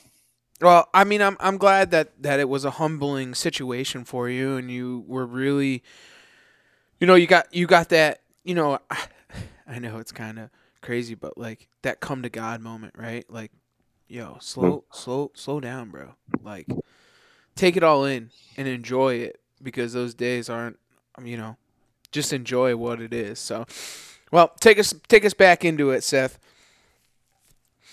Well 0.61 0.89
i 0.93 1.03
mean 1.03 1.21
i'm 1.21 1.37
i'm 1.39 1.57
glad 1.57 1.91
that 1.91 2.11
that 2.21 2.39
it 2.39 2.47
was 2.49 2.65
a 2.65 2.71
humbling 2.71 3.33
situation 3.33 4.03
for 4.03 4.29
you 4.29 4.55
and 4.55 4.71
you 4.71 5.03
were 5.07 5.25
really 5.25 5.83
you 6.99 7.07
know 7.07 7.15
you 7.15 7.27
got 7.27 7.53
you 7.53 7.67
got 7.67 7.89
that 7.89 8.21
you 8.43 8.55
know 8.55 8.79
i 9.67 9.79
know 9.79 9.97
it's 9.97 10.11
kind 10.11 10.39
of 10.39 10.49
crazy 10.85 11.15
but 11.15 11.35
like 11.35 11.67
that 11.81 11.99
come 11.99 12.21
to 12.21 12.29
god 12.29 12.61
moment 12.61 12.93
right? 12.95 13.25
Like 13.29 13.51
yo 14.07 14.37
slow 14.39 14.83
slow 14.91 15.31
slow 15.33 15.59
down 15.59 15.89
bro. 15.89 16.13
Like 16.43 16.67
take 17.55 17.75
it 17.75 17.83
all 17.83 18.05
in 18.05 18.29
and 18.55 18.67
enjoy 18.67 19.15
it 19.15 19.39
because 19.61 19.93
those 19.93 20.13
days 20.13 20.47
aren't 20.47 20.77
um, 21.17 21.25
you 21.25 21.37
know 21.37 21.57
just 22.11 22.31
enjoy 22.31 22.75
what 22.75 23.01
it 23.01 23.13
is. 23.13 23.39
So 23.39 23.65
well 24.31 24.49
take 24.59 24.77
us 24.77 24.93
take 25.07 25.25
us 25.25 25.33
back 25.33 25.65
into 25.65 25.89
it 25.89 26.03
seth 26.03 26.37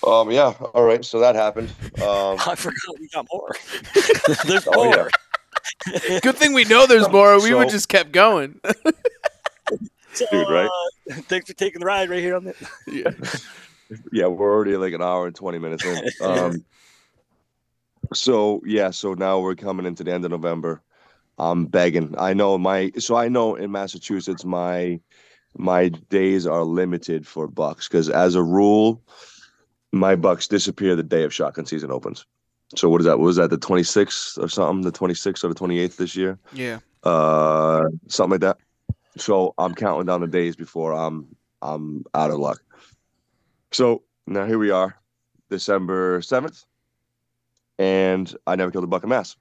Um. 0.04 0.30
Yeah. 0.30 0.52
All 0.74 0.84
right. 0.84 1.04
So 1.04 1.20
that 1.20 1.34
happened. 1.34 1.70
Um. 2.00 2.38
I 2.46 2.54
forgot 2.56 2.98
we 3.00 3.08
got 3.08 3.26
more. 3.32 3.54
There's 4.46 4.66
Oh, 4.66 4.84
yeah. 4.84 4.96
more. 4.96 6.20
good 6.20 6.36
thing 6.36 6.52
we 6.52 6.64
know 6.64 6.86
there's 6.86 7.08
more 7.10 7.40
we 7.40 7.52
would 7.54 7.68
just 7.68 7.88
kept 7.88 8.12
going 8.12 8.60
So, 10.12 10.26
Dude, 10.30 10.48
right? 10.48 10.68
uh, 11.10 11.14
thanks 11.28 11.48
for 11.50 11.56
taking 11.56 11.80
the 11.80 11.86
ride 11.86 12.08
right 12.10 12.20
here 12.20 12.36
on 12.36 12.44
the. 12.44 12.54
yeah 12.86 13.10
Yeah, 14.12 14.26
we're 14.26 14.52
already 14.52 14.76
like 14.76 14.92
an 14.92 15.02
hour 15.02 15.26
and 15.26 15.34
twenty 15.34 15.58
minutes 15.58 15.84
in. 15.84 16.10
Um. 16.20 16.64
So 18.14 18.60
yeah, 18.66 18.90
so 18.90 19.14
now 19.14 19.40
we're 19.40 19.54
coming 19.54 19.86
into 19.86 20.04
the 20.04 20.12
end 20.12 20.24
of 20.24 20.30
November. 20.30 20.82
I'm 21.38 21.64
begging. 21.66 22.14
I 22.18 22.34
know 22.34 22.58
my 22.58 22.92
so 22.98 23.16
I 23.16 23.28
know 23.28 23.54
in 23.54 23.70
Massachusetts 23.72 24.44
my 24.44 25.00
my 25.56 25.88
days 25.88 26.46
are 26.46 26.64
limited 26.64 27.26
for 27.26 27.46
bucks 27.48 27.88
because 27.88 28.08
as 28.10 28.34
a 28.34 28.42
rule, 28.42 29.02
my 29.92 30.16
bucks 30.16 30.48
disappear 30.48 30.96
the 30.96 31.02
day 31.02 31.24
of 31.24 31.34
shotgun 31.34 31.66
season 31.66 31.90
opens. 31.90 32.24
So 32.74 32.88
what 32.88 33.00
is 33.00 33.06
that? 33.06 33.18
What 33.18 33.26
was 33.26 33.36
that 33.36 33.50
the 33.50 33.58
26th 33.58 34.42
or 34.42 34.48
something? 34.48 34.82
The 34.82 34.92
26th 34.92 35.44
or 35.44 35.48
the 35.48 35.54
28th 35.54 35.96
this 35.96 36.16
year? 36.16 36.38
yeah 36.54 36.78
Uh, 37.04 37.84
something 38.08 38.32
like 38.32 38.40
that. 38.40 38.56
So 39.18 39.54
I'm 39.58 39.74
counting 39.74 40.06
down 40.06 40.22
the 40.22 40.26
days 40.26 40.56
before 40.56 40.92
I'm 40.92 41.36
I'm 41.60 42.04
out 42.14 42.30
of 42.30 42.38
luck. 42.38 42.62
So 43.70 44.02
now 44.26 44.46
here 44.46 44.58
we 44.58 44.70
are, 44.70 44.96
December 45.50 46.20
7th, 46.20 46.64
and 47.78 48.34
I 48.46 48.56
never 48.56 48.70
killed 48.70 48.84
a 48.84 48.88
buck 48.88 49.02
in 49.04 49.10
mass. 49.10 49.36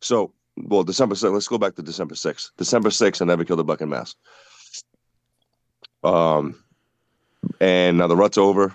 So, 0.00 0.32
well, 0.56 0.82
December 0.82 1.14
6th, 1.14 1.32
let's 1.32 1.48
go 1.48 1.58
back 1.58 1.76
to 1.76 1.82
December 1.82 2.14
6th. 2.14 2.50
December 2.56 2.88
6th, 2.88 3.22
I 3.22 3.24
never 3.24 3.44
killed 3.44 3.60
a 3.60 3.64
buck 3.64 3.80
in 3.80 3.88
mass. 3.88 4.16
Um, 6.02 6.62
and 7.60 7.98
now 7.98 8.08
the 8.08 8.16
rut's 8.16 8.38
over. 8.38 8.74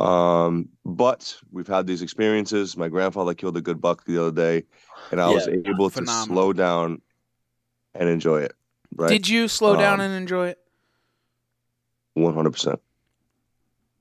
Um, 0.00 0.68
but 0.84 1.36
we've 1.52 1.66
had 1.66 1.86
these 1.86 2.02
experiences. 2.02 2.76
My 2.76 2.88
grandfather 2.88 3.34
killed 3.34 3.56
a 3.56 3.60
good 3.60 3.80
buck 3.80 4.04
the 4.04 4.20
other 4.20 4.32
day, 4.32 4.66
and 5.10 5.20
I 5.20 5.30
was 5.30 5.46
Yeah, 5.46 5.54
able 5.66 5.90
to 5.90 6.06
slow 6.06 6.52
down 6.52 7.00
and 7.94 8.08
enjoy 8.08 8.40
it. 8.42 8.54
Right. 8.96 9.10
did 9.10 9.28
you 9.28 9.48
slow 9.48 9.76
down 9.76 9.94
Um, 9.94 10.00
and 10.00 10.14
enjoy 10.14 10.48
it 10.48 10.58
One 12.14 12.34
hundred 12.34 12.52
percent. 12.52 12.80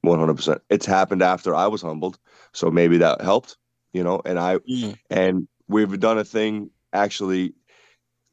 One 0.02 0.20
hundred 0.20 0.36
percent. 0.36 0.61
It's 0.70 0.86
happened 0.86 1.22
after 1.24 1.56
I 1.56 1.68
was 1.68 1.82
humbled, 1.82 2.20
so 2.52 2.70
maybe 2.70 2.98
that 2.98 3.22
helped, 3.22 3.57
you 3.94 4.03
know. 4.03 4.22
And 4.26 4.40
I 4.40 4.57
Mm. 4.57 4.98
and 5.10 5.48
we've 5.68 5.99
done 5.99 6.18
a 6.18 6.24
thing 6.24 6.70
actually, 6.91 7.53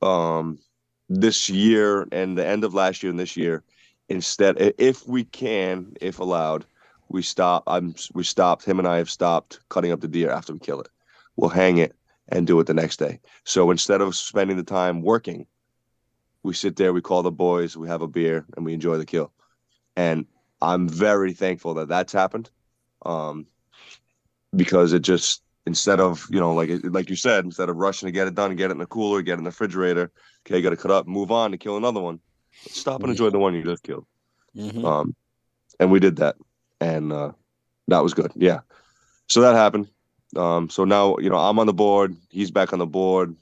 um, 0.03 0.59
this 1.09 1.49
year 1.49 2.07
and 2.12 2.37
the 2.37 2.47
end 2.47 2.65
of 2.65 2.74
last 2.74 3.03
year 3.03 3.11
and 3.11 3.19
this 3.19 3.37
year. 3.37 3.62
Instead, 4.09 4.57
if 4.78 5.07
we 5.07 5.24
can, 5.24 5.95
if 6.01 6.19
allowed, 6.19 6.66
we 7.11 7.23
stop. 7.23 7.65
I'm 7.66 7.95
we 8.15 8.24
stopped. 8.24 8.65
Him 8.65 8.78
and 8.78 8.89
I 8.89 8.97
have 8.97 9.11
stopped 9.11 9.61
cutting 9.69 9.93
up 9.93 10.01
the 10.01 10.09
deer 10.09 10.31
after 10.31 10.55
we 10.55 10.59
kill 10.61 10.81
it. 10.81 10.89
We'll 11.37 11.51
hang 11.51 11.77
it 11.78 11.95
and 12.28 12.47
do 12.47 12.59
it 12.61 12.66
the 12.66 12.74
next 12.74 12.99
day. 12.99 13.20
So 13.45 13.70
instead 13.70 14.01
of 14.01 14.16
spending 14.16 14.57
the 14.57 14.62
time 14.62 15.03
working, 15.03 15.47
we 16.43 16.55
sit 16.55 16.77
there, 16.77 16.95
we 16.95 17.03
call 17.03 17.23
the 17.23 17.31
boys, 17.31 17.77
we 17.77 17.89
have 17.89 18.01
a 18.01 18.09
beer, 18.09 18.47
and 18.57 18.65
we 18.65 18.73
enjoy 18.73 18.97
the 18.97 19.05
kill 19.05 19.32
and 19.97 20.27
I'm 20.62 20.89
very 20.89 21.32
thankful 21.32 21.74
that 21.74 21.89
that's 21.89 22.12
happened, 22.12 22.51
um, 23.05 23.47
because 24.55 24.93
it 24.93 25.01
just 25.01 25.43
instead 25.66 26.01
of 26.01 26.27
you 26.31 26.41
know 26.41 26.55
like 26.55 26.70
like 26.85 27.11
you 27.11 27.16
said, 27.16 27.45
instead 27.45 27.69
of 27.69 27.77
rushing 27.77 28.07
to 28.07 28.12
get 28.12 28.27
it 28.27 28.35
done, 28.35 28.55
get 28.57 28.70
it 28.70 28.73
in 28.73 28.78
the 28.78 28.87
cooler, 28.87 29.23
get 29.23 29.35
it 29.35 29.39
in 29.39 29.45
the 29.45 29.51
refrigerator, 29.51 30.11
okay, 30.45 30.57
you 30.57 30.62
got 30.62 30.70
to 30.70 30.77
cut 30.77 30.91
up, 30.91 31.07
move 31.07 31.31
on 31.31 31.51
to 31.51 31.59
kill 31.59 31.77
another 31.77 32.01
one. 32.01 32.20
Stop 32.69 33.03
and 33.03 33.11
enjoy 33.11 33.31
the 33.31 33.39
one 33.39 33.55
you 33.55 33.65
just 33.65 33.82
killed. 33.82 34.07
Mhm. 34.57 34.85
Um, 34.85 35.15
and 35.78 35.91
we 35.91 36.01
did 36.01 36.16
that, 36.16 36.37
and 36.81 37.12
uh, 37.12 37.32
that 37.89 38.02
was 38.02 38.15
good. 38.15 38.32
Yeah, 38.35 38.61
so 39.28 39.40
that 39.40 39.55
happened. 39.55 39.89
Um, 40.36 40.70
so 40.70 40.85
now 40.85 41.16
you 41.19 41.31
know 41.31 41.36
I'm 41.36 41.59
on 41.59 41.66
the 41.66 41.73
board. 41.73 42.16
He's 42.31 42.51
back 42.51 42.73
on 42.73 42.78
the 42.78 42.86
board. 42.86 43.36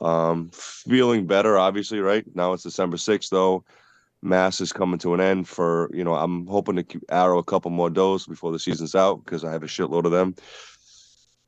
Um, 0.00 0.50
feeling 0.52 1.26
better, 1.26 1.58
obviously. 1.58 2.00
Right 2.00 2.24
now 2.34 2.52
it's 2.52 2.62
December 2.62 2.96
sixth, 2.96 3.30
though. 3.30 3.64
Mass 4.22 4.60
is 4.60 4.72
coming 4.72 4.98
to 5.00 5.14
an 5.14 5.20
end. 5.20 5.48
For 5.48 5.90
you 5.92 6.04
know, 6.04 6.14
I'm 6.14 6.46
hoping 6.46 6.76
to 6.76 6.82
keep- 6.82 7.04
arrow 7.10 7.38
a 7.38 7.44
couple 7.44 7.70
more 7.70 7.90
does 7.90 8.26
before 8.26 8.52
the 8.52 8.58
season's 8.58 8.94
out 8.94 9.24
because 9.24 9.44
I 9.44 9.52
have 9.52 9.62
a 9.62 9.66
shitload 9.66 10.04
of 10.04 10.12
them. 10.12 10.34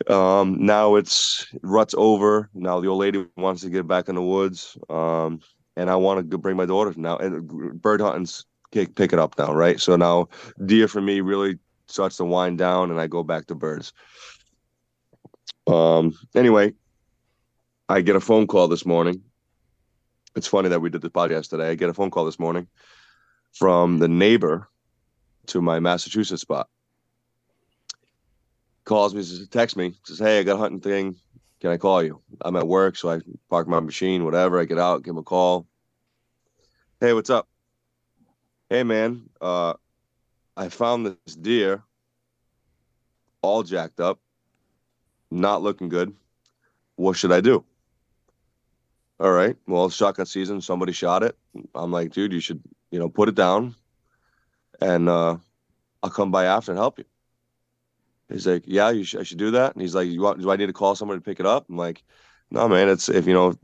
Um, 0.09 0.65
now 0.65 0.97
it's 0.97 1.47
rut's 1.63 1.95
over. 1.97 2.51
Now 2.55 2.81
the 2.81 2.89
old 2.89 3.01
lady 3.01 3.27
wants 3.37 3.63
to 3.63 3.71
get 3.71 3.87
back 3.87 4.09
in 4.09 4.15
the 4.15 4.23
woods. 4.23 4.77
Um, 4.89 5.41
and 5.77 5.89
I 5.91 5.97
want 5.97 6.31
to 6.31 6.39
bring 6.39 6.57
my 6.57 6.67
daughter 6.67 6.93
now. 6.97 7.17
And 7.19 7.81
bird 7.81 8.01
hunting's 8.01 8.45
kick, 8.73 8.97
pick 8.97 9.13
it 9.13 9.19
up 9.19 9.39
now, 9.39 9.53
right? 9.53 9.79
So 9.79 9.95
now 9.97 10.29
deer 10.65 10.89
for 10.89 11.01
me 11.01 11.21
really 11.21 11.59
starts 11.87 12.17
to 12.17 12.25
wind 12.25 12.59
down, 12.59 12.91
and 12.91 13.01
I 13.01 13.07
go 13.07 13.23
back 13.23 13.47
to 13.47 13.55
birds. 13.55 13.93
Um. 15.69 16.15
Anyway, 16.35 16.75
I 17.89 18.01
get 18.01 18.17
a 18.17 18.21
phone 18.21 18.49
call 18.49 18.67
this 18.67 18.85
morning. 18.85 19.23
It's 20.35 20.49
funny 20.49 20.71
that 20.71 20.81
we 20.81 20.91
did 20.91 21.03
this 21.03 21.11
podcast 21.11 21.51
today. 21.51 21.71
I 21.71 21.75
get 21.75 21.91
a 21.91 21.95
phone 21.95 22.11
call 22.11 22.25
this 22.25 22.39
morning 22.39 22.67
from 23.53 23.99
the 23.99 24.09
neighbor 24.09 24.69
to 25.47 25.61
my 25.61 25.79
Massachusetts 25.79 26.43
spot. 26.43 26.69
Calls 28.85 29.15
me, 29.15 29.23
says, 29.23 29.47
text 29.49 29.77
me, 29.77 29.95
says, 30.05 30.19
"Hey, 30.19 30.41
I 30.41 30.43
got 30.43 30.57
a 30.57 30.59
hunting 30.59 30.81
thing. 30.81 31.17
Can 31.61 31.71
I 31.71 31.77
call 31.77 32.03
you? 32.03 32.21
I'm 32.41 32.57
at 32.57 32.67
work, 32.67 32.97
so 32.97 33.11
I 33.11 33.21
park 33.49 33.69
my 33.69 33.79
machine, 33.79 34.25
whatever. 34.25 34.59
I 34.59 34.65
get 34.65 34.79
out, 34.79 35.05
give 35.05 35.13
him 35.13 35.19
a 35.19 35.23
call. 35.23 35.69
Hey, 36.99 37.13
what's 37.13 37.31
up? 37.31 37.52
Hey, 38.73 38.85
man, 38.85 39.29
uh, 39.39 39.75
I 40.57 40.71
found 40.71 41.05
this 41.05 41.35
deer 41.35 41.83
all 43.43 43.63
jacked 43.63 44.01
up, 44.01 44.19
not 45.31 45.61
looking 45.61 45.91
good. 45.91 46.15
What 46.97 47.19
should 47.19 47.33
I 47.33 47.43
do? 47.43 47.67
All 49.21 49.31
right. 49.31 49.59
Well, 49.67 49.91
shotgun 49.91 50.25
season. 50.25 50.63
Somebody 50.63 50.93
shot 50.93 51.23
it. 51.23 51.37
I'm 51.75 51.93
like, 51.93 52.13
dude, 52.13 52.33
you 52.33 52.41
should, 52.41 52.63
you 52.91 52.99
know, 52.99 53.11
put 53.11 53.29
it 53.29 53.35
down 53.35 53.75
and 54.81 55.07
uh, 55.07 55.37
I'll 56.03 56.09
come 56.09 56.31
by 56.31 56.47
after 56.47 56.73
and 56.73 56.79
help 56.79 56.99
you. 56.99 57.05
He's 58.31 58.47
like, 58.47 58.63
yeah, 58.65 58.89
you 58.89 59.05
should, 59.05 59.21
I 59.21 59.25
should 59.25 59.37
do 59.37 59.51
that. 59.51 59.75
And 59.75 59.83
he's 59.83 59.95
like, 59.95 60.09
you 60.09 60.23
want, 60.23 60.41
do 60.41 60.51
I 60.51 60.57
need 60.57 60.69
to 60.69 60.73
call 60.73 60.95
somebody 60.95 61.21
to 61.21 61.25
pick 61.25 61.41
it 61.41 61.47
up? 61.47 61.67
I'm 61.69 61.77
like, 61.77 62.03
no, 62.51 62.67
man, 62.69 62.89
it's 62.89 63.11
if, 63.11 63.27
you 63.27 63.35
know, 63.35 63.55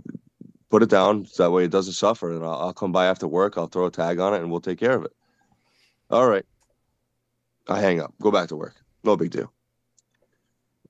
put 0.71 0.83
it 0.83 0.89
down 0.89 1.25
so 1.27 1.43
that 1.43 1.51
way 1.51 1.65
it 1.65 1.71
doesn't 1.71 1.95
suffer. 1.95 2.33
And 2.33 2.45
I'll, 2.45 2.55
I'll 2.55 2.73
come 2.73 2.93
by 2.93 3.07
after 3.07 3.27
work. 3.27 3.57
I'll 3.57 3.67
throw 3.67 3.87
a 3.87 3.91
tag 3.91 4.19
on 4.19 4.35
it 4.35 4.41
and 4.41 4.51
we'll 4.51 4.61
take 4.61 4.79
care 4.79 4.95
of 4.95 5.05
it. 5.05 5.13
All 6.11 6.29
right. 6.29 6.45
I 7.69 7.81
hang 7.81 8.01
up, 8.01 8.15
go 8.21 8.31
back 8.31 8.49
to 8.49 8.57
work. 8.57 8.75
No 9.05 9.17
big 9.17 9.31
deal. 9.31 9.53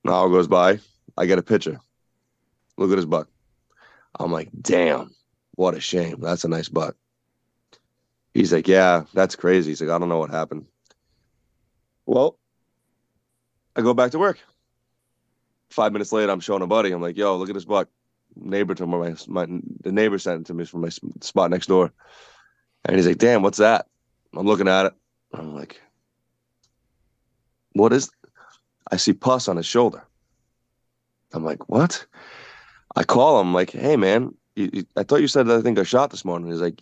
An 0.05 0.11
hour 0.11 0.29
goes 0.29 0.47
by. 0.47 0.79
I 1.17 1.25
get 1.25 1.39
a 1.39 1.43
picture. 1.43 1.79
Look 2.77 2.91
at 2.91 2.97
his 2.97 3.05
buck. 3.05 3.27
I'm 4.17 4.31
like, 4.31 4.49
damn, 4.61 5.13
what 5.55 5.75
a 5.75 5.81
shame. 5.81 6.21
That's 6.21 6.45
a 6.45 6.47
nice 6.47 6.69
buck. 6.69 6.95
He's 8.33 8.53
like, 8.53 8.67
yeah, 8.67 9.03
that's 9.13 9.35
crazy. 9.35 9.71
He's 9.71 9.81
like, 9.81 9.89
I 9.89 9.99
don't 9.99 10.09
know 10.09 10.19
what 10.19 10.29
happened. 10.29 10.65
Well, 12.05 12.39
I 13.75 13.81
go 13.81 13.93
back 13.93 14.11
to 14.11 14.19
work. 14.19 14.39
Five 15.69 15.91
minutes 15.91 16.11
later, 16.11 16.31
I'm 16.31 16.39
showing 16.39 16.61
a 16.61 16.67
buddy. 16.67 16.91
I'm 16.91 17.01
like, 17.01 17.17
yo, 17.17 17.37
look 17.37 17.49
at 17.49 17.55
this 17.55 17.65
buck. 17.65 17.89
Neighbor 18.35 18.75
to 18.75 18.85
my, 18.87 19.15
my 19.27 19.45
the 19.81 19.91
neighbor 19.91 20.17
sent 20.17 20.41
it 20.41 20.47
to 20.47 20.53
me 20.53 20.65
from 20.65 20.81
my 20.81 20.89
spot 20.89 21.51
next 21.51 21.67
door. 21.67 21.91
And 22.85 22.95
he's 22.95 23.07
like, 23.07 23.17
damn, 23.17 23.41
what's 23.41 23.57
that? 23.57 23.87
I'm 24.35 24.45
looking 24.45 24.67
at 24.67 24.87
it. 24.87 24.93
I'm 25.33 25.53
like, 25.53 25.81
what 27.73 27.93
is 27.93 28.09
I 28.91 28.97
see 28.97 29.13
pus 29.13 29.47
on 29.47 29.57
his 29.57 29.65
shoulder. 29.65 30.05
I'm 31.33 31.43
like, 31.43 31.69
what? 31.69 32.05
I 32.95 33.03
call 33.03 33.39
him 33.39 33.53
like, 33.53 33.71
hey 33.71 33.95
man, 33.97 34.33
you, 34.55 34.69
you, 34.73 34.85
I 34.97 35.03
thought 35.03 35.21
you 35.21 35.27
said 35.27 35.47
that 35.47 35.59
I 35.59 35.61
think 35.61 35.77
I 35.77 35.83
shot 35.83 36.09
this 36.09 36.25
morning. 36.25 36.49
He's 36.49 36.61
like, 36.61 36.81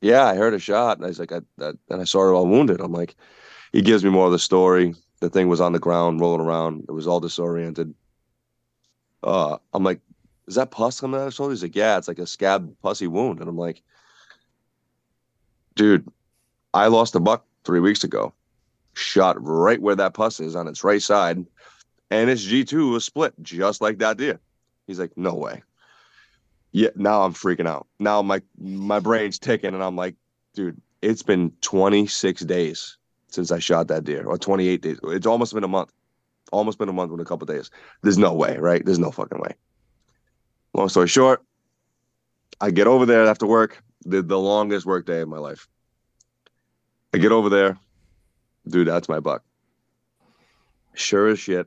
yeah, 0.00 0.24
I 0.26 0.34
heard 0.36 0.54
a 0.54 0.58
shot. 0.58 0.98
And 0.98 1.06
I 1.06 1.08
was 1.08 1.18
like, 1.18 1.32
I, 1.32 1.40
I, 1.60 1.72
and 1.88 2.00
I 2.00 2.04
saw 2.04 2.20
her 2.20 2.34
all 2.34 2.46
wounded. 2.46 2.80
I'm 2.80 2.92
like, 2.92 3.16
he 3.72 3.82
gives 3.82 4.04
me 4.04 4.10
more 4.10 4.26
of 4.26 4.32
the 4.32 4.38
story. 4.38 4.94
The 5.20 5.30
thing 5.30 5.48
was 5.48 5.60
on 5.60 5.72
the 5.72 5.78
ground, 5.78 6.20
rolling 6.20 6.46
around. 6.46 6.84
It 6.88 6.92
was 6.92 7.06
all 7.06 7.18
disoriented. 7.18 7.94
Uh, 9.22 9.56
I'm 9.72 9.82
like, 9.82 10.00
is 10.48 10.54
that 10.54 10.70
pus 10.70 11.00
coming 11.00 11.20
out 11.20 11.26
of 11.26 11.34
shoulder? 11.34 11.52
He's 11.52 11.62
like, 11.62 11.76
yeah, 11.76 11.98
it's 11.98 12.08
like 12.08 12.18
a 12.18 12.26
scab 12.26 12.74
pussy 12.82 13.06
wound. 13.06 13.40
And 13.40 13.48
I'm 13.48 13.58
like, 13.58 13.82
dude, 15.76 16.10
I 16.72 16.86
lost 16.86 17.14
a 17.14 17.20
buck 17.20 17.44
three 17.64 17.80
weeks 17.80 18.02
ago, 18.02 18.32
shot 18.94 19.36
right 19.40 19.80
where 19.80 19.94
that 19.94 20.14
pus 20.14 20.40
is 20.40 20.56
on 20.56 20.66
its 20.66 20.82
right 20.82 21.02
side, 21.02 21.44
and 22.10 22.30
its 22.30 22.44
G2 22.46 22.92
was 22.92 23.04
split 23.04 23.34
just 23.42 23.82
like 23.82 23.98
that 23.98 24.16
deer. 24.16 24.40
He's 24.86 24.98
like, 24.98 25.16
no 25.16 25.34
way. 25.34 25.62
Yeah, 26.72 26.90
now 26.96 27.22
I'm 27.22 27.34
freaking 27.34 27.68
out. 27.68 27.86
Now 27.98 28.22
my 28.22 28.42
my 28.58 29.00
brain's 29.00 29.38
ticking, 29.38 29.74
and 29.74 29.82
I'm 29.82 29.96
like, 29.96 30.14
dude, 30.54 30.80
it's 31.02 31.22
been 31.22 31.52
26 31.60 32.42
days 32.42 32.96
since 33.28 33.52
I 33.52 33.58
shot 33.58 33.88
that 33.88 34.04
deer, 34.04 34.24
or 34.26 34.38
28 34.38 34.80
days. 34.80 34.98
It's 35.04 35.26
almost 35.26 35.52
been 35.54 35.64
a 35.64 35.68
month. 35.68 35.92
Almost 36.52 36.78
been 36.78 36.88
a 36.88 36.92
month 36.94 37.10
with 37.10 37.20
a 37.20 37.26
couple 37.26 37.46
days. 37.46 37.70
There's 38.02 38.16
no 38.16 38.32
way, 38.32 38.56
right? 38.56 38.84
There's 38.84 38.98
no 38.98 39.10
fucking 39.10 39.40
way. 39.40 39.54
Long 40.74 40.88
story 40.88 41.08
short, 41.08 41.42
I 42.60 42.70
get 42.70 42.86
over 42.86 43.06
there 43.06 43.26
after 43.26 43.46
work, 43.46 43.82
the, 44.04 44.22
the 44.22 44.38
longest 44.38 44.86
work 44.86 45.06
day 45.06 45.20
of 45.20 45.28
my 45.28 45.38
life. 45.38 45.68
I 47.14 47.18
get 47.18 47.32
over 47.32 47.48
there, 47.48 47.78
dude, 48.68 48.88
that's 48.88 49.08
my 49.08 49.20
buck. 49.20 49.42
Sure 50.94 51.28
as 51.28 51.38
shit. 51.38 51.66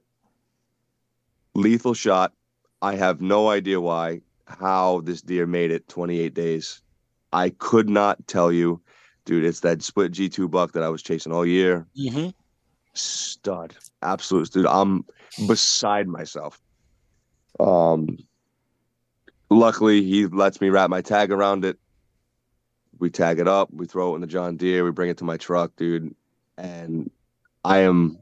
Lethal 1.55 1.93
shot. 1.93 2.33
I 2.81 2.95
have 2.95 3.21
no 3.21 3.49
idea 3.49 3.79
why, 3.79 4.21
how 4.45 5.01
this 5.01 5.21
deer 5.21 5.45
made 5.45 5.71
it 5.71 5.87
28 5.87 6.33
days. 6.33 6.81
I 7.33 7.49
could 7.49 7.89
not 7.89 8.27
tell 8.27 8.51
you, 8.51 8.81
dude. 9.25 9.45
It's 9.45 9.61
that 9.61 9.81
split 9.81 10.11
G2 10.11 10.49
buck 10.49 10.73
that 10.73 10.83
I 10.83 10.89
was 10.89 11.01
chasing 11.01 11.31
all 11.31 11.45
year. 11.45 11.87
Mm-hmm. 11.97 12.29
Stud, 12.93 13.75
absolute 14.01 14.51
dude. 14.51 14.65
I'm 14.65 15.05
beside 15.47 16.07
myself. 16.07 16.59
Um, 17.59 18.17
luckily 19.51 20.01
he 20.01 20.25
lets 20.27 20.61
me 20.61 20.69
wrap 20.69 20.89
my 20.89 21.01
tag 21.01 21.31
around 21.31 21.65
it. 21.65 21.77
We 22.97 23.09
tag 23.09 23.39
it 23.39 23.47
up, 23.47 23.69
we 23.71 23.85
throw 23.85 24.13
it 24.13 24.15
in 24.15 24.21
the 24.21 24.27
John 24.27 24.57
Deere, 24.57 24.83
we 24.83 24.91
bring 24.91 25.09
it 25.09 25.17
to 25.17 25.23
my 25.23 25.37
truck, 25.37 25.75
dude, 25.75 26.15
and 26.57 27.09
I 27.65 27.79
am 27.79 28.19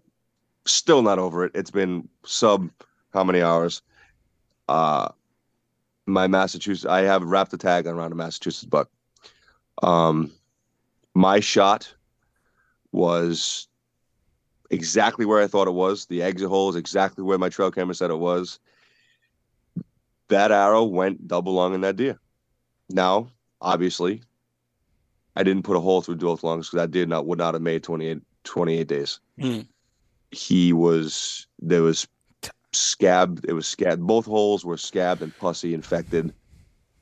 still 0.66 1.02
not 1.02 1.20
over 1.20 1.46
it. 1.46 1.52
It's 1.54 1.72
been 1.72 2.08
sub 2.26 2.70
how 3.14 3.24
many 3.24 3.42
hours? 3.42 3.82
Uh, 4.68 5.10
my 6.06 6.28
Massachusetts, 6.28 6.90
I 6.90 7.02
have 7.02 7.24
wrapped 7.24 7.52
the 7.52 7.58
tag 7.58 7.88
around 7.88 8.12
a 8.12 8.16
Massachusetts 8.16 8.66
buck. 8.66 8.90
Um, 9.84 10.32
my 11.14 11.40
shot 11.40 11.94
was 12.92 13.68
exactly 14.70 15.26
where 15.26 15.42
I 15.42 15.48
thought 15.48 15.68
it 15.68 15.72
was. 15.72 16.06
The 16.06 16.22
exit 16.22 16.48
hole 16.48 16.70
is 16.70 16.76
exactly 16.76 17.24
where 17.24 17.38
my 17.38 17.50
trail 17.50 17.72
camera 17.72 17.96
said 17.96 18.12
it 18.12 18.20
was. 18.20 18.60
That 20.30 20.52
arrow 20.52 20.84
went 20.84 21.28
double 21.28 21.54
lung 21.54 21.74
in 21.74 21.82
that 21.82 21.96
deer. 21.96 22.20
Now, 22.90 23.30
obviously, 23.62 24.22
I 25.36 25.44
didn't 25.44 25.64
put 25.64 25.78
a 25.78 25.80
hole 25.80 26.02
through 26.02 26.18
both 26.18 26.44
lungs 26.44 26.68
because 26.68 26.78
that 26.84 26.92
deer 26.92 27.06
not 27.06 27.26
would 27.26 27.40
not 27.40 27.54
have 27.54 27.64
made 27.64 27.84
28, 27.84 28.22
28 28.44 28.88
days. 28.88 29.20
Hmm. 29.40 29.62
He 30.32 30.74
was 30.74 31.48
there 31.60 31.82
was 31.82 32.08
scabbed. 32.72 33.46
It 33.48 33.54
was 33.54 33.68
scabbed. 33.68 34.02
Both 34.06 34.26
holes 34.26 34.64
were 34.64 34.78
scabbed 34.78 35.22
and 35.22 35.36
pussy 35.38 35.74
infected. 35.74 36.34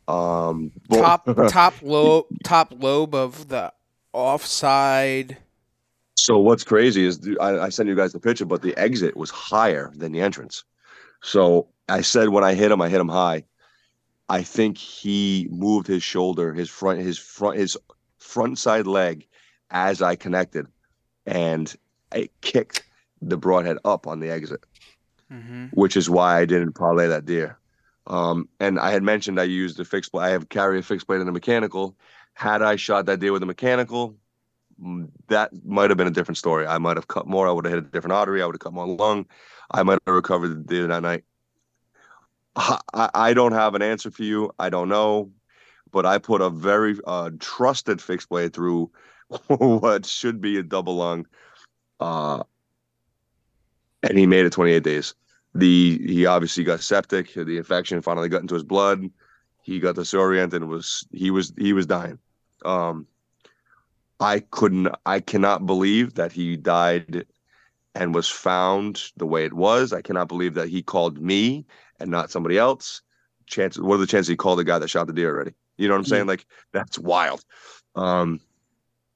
Um, 0.07 0.71
bo- 0.87 1.01
top 1.01 1.25
top 1.49 1.73
lobe 1.81 2.25
top 2.43 2.73
lobe 2.77 3.13
of 3.13 3.49
the 3.49 3.73
offside. 4.13 5.37
So 6.15 6.37
what's 6.37 6.63
crazy 6.63 7.05
is 7.05 7.19
I, 7.41 7.59
I 7.59 7.69
sent 7.69 7.89
you 7.89 7.95
guys 7.95 8.13
the 8.13 8.19
picture, 8.19 8.45
but 8.45 8.61
the 8.61 8.75
exit 8.77 9.15
was 9.17 9.29
higher 9.29 9.91
than 9.95 10.11
the 10.11 10.21
entrance. 10.21 10.63
So 11.21 11.67
I 11.89 12.01
said 12.01 12.29
when 12.29 12.43
I 12.43 12.53
hit 12.53 12.71
him, 12.71 12.81
I 12.81 12.89
hit 12.89 13.01
him 13.01 13.09
high. 13.09 13.43
I 14.29 14.43
think 14.43 14.77
he 14.77 15.47
moved 15.49 15.87
his 15.87 16.03
shoulder, 16.03 16.53
his 16.53 16.69
front, 16.69 16.99
his 16.99 17.17
front, 17.17 17.57
his 17.57 17.77
front 18.17 18.57
side 18.57 18.85
leg 18.87 19.25
as 19.71 20.01
I 20.01 20.15
connected, 20.15 20.67
and 21.25 21.73
it 22.13 22.31
kicked 22.41 22.83
the 23.21 23.37
broadhead 23.37 23.77
up 23.85 24.07
on 24.07 24.19
the 24.19 24.29
exit, 24.29 24.61
Mm-hmm. 25.31 25.65
which 25.73 25.97
is 25.97 26.09
why 26.09 26.39
I 26.39 26.45
didn't 26.45 26.73
parlay 26.73 27.07
that 27.07 27.25
deer. 27.25 27.57
Um, 28.05 28.47
and 28.61 28.79
I 28.79 28.91
had 28.91 29.03
mentioned 29.03 29.39
I 29.39 29.43
used 29.43 29.77
a 29.79 29.85
fixed 29.85 30.13
blade. 30.13 30.27
I 30.27 30.29
have 30.29 30.47
carry 30.47 30.79
a 30.79 30.83
fixed 30.83 31.07
blade 31.07 31.19
and 31.19 31.29
a 31.29 31.33
mechanical. 31.33 31.97
Had 32.33 32.61
I 32.61 32.77
shot 32.77 33.05
that 33.07 33.19
deer 33.19 33.33
with 33.33 33.43
a 33.43 33.45
mechanical, 33.45 34.15
mm, 34.81 35.09
that 35.27 35.51
might 35.65 35.89
have 35.89 35.97
been 35.97 36.07
a 36.07 36.11
different 36.11 36.37
story. 36.37 36.65
I 36.65 36.77
might 36.77 36.95
have 36.95 37.09
cut 37.09 37.27
more. 37.27 37.47
I 37.47 37.51
would 37.51 37.65
have 37.65 37.73
hit 37.73 37.83
a 37.83 37.87
different 37.87 38.13
artery. 38.13 38.41
I 38.41 38.45
would 38.45 38.55
have 38.55 38.61
cut 38.61 38.73
more 38.73 38.87
lung. 38.87 39.25
I 39.71 39.83
might 39.83 39.99
have 40.05 40.15
recovered 40.15 40.67
the 40.67 40.87
that 40.87 41.01
night. 41.01 41.23
I, 42.55 42.79
I- 43.13 43.33
don't 43.33 43.51
have 43.51 43.75
an 43.75 43.81
answer 43.81 44.09
for 44.11 44.23
you. 44.23 44.51
I 44.57 44.69
don't 44.69 44.89
know, 44.89 45.31
but 45.91 46.05
I 46.05 46.17
put 46.17 46.41
a 46.41 46.49
very 46.49 46.97
uh, 47.05 47.31
trusted 47.39 48.01
fixed 48.01 48.29
blade 48.29 48.53
through 48.53 48.91
what 49.47 50.05
should 50.05 50.41
be 50.41 50.57
a 50.57 50.63
double 50.63 50.95
lung, 50.95 51.27
uh, 51.99 52.43
and 54.03 54.17
he 54.17 54.25
made 54.25 54.45
it 54.45 54.51
28 54.51 54.83
days. 54.83 55.13
The 55.53 55.99
he 56.05 56.25
obviously 56.25 56.63
got 56.63 56.81
septic. 56.81 57.33
The 57.33 57.57
infection 57.57 58.01
finally 58.01 58.29
got 58.29 58.41
into 58.41 58.53
his 58.53 58.63
blood. 58.63 59.03
He 59.63 59.79
got 59.79 59.95
disoriented 59.95 60.61
and 60.61 60.69
was 60.69 61.05
he 61.11 61.31
was 61.31 61.53
he 61.57 61.73
was 61.73 61.85
dying. 61.85 62.19
Um, 62.63 63.07
I 64.19 64.39
couldn't. 64.39 64.89
I 65.05 65.19
cannot 65.19 65.65
believe 65.65 66.15
that 66.15 66.31
he 66.31 66.57
died 66.57 67.25
and 67.97 68.15
was 68.15 68.29
found 68.29 69.11
the 69.17 69.25
way 69.25 69.45
it 69.45 69.53
was. 69.53 69.91
I 69.91 70.01
cannot 70.01 70.27
believe 70.27 70.53
that 70.53 70.69
he 70.69 70.81
called 70.81 71.19
me 71.19 71.65
and 71.99 72.11
not 72.11 72.31
somebody 72.31 72.57
else. 72.57 73.01
Chances. 73.47 73.81
What 73.81 73.95
are 73.95 73.99
the 73.99 74.07
chances 74.07 74.27
he 74.27 74.35
called 74.35 74.59
the 74.59 74.63
guy 74.63 74.79
that 74.79 74.89
shot 74.89 75.07
the 75.07 75.13
deer 75.13 75.33
already? 75.33 75.53
You 75.77 75.87
know 75.87 75.95
what 75.95 75.99
I'm 75.99 76.05
saying? 76.05 76.27
Like 76.27 76.45
that's 76.73 76.99
wild. 76.99 77.43
Um, 77.95 78.39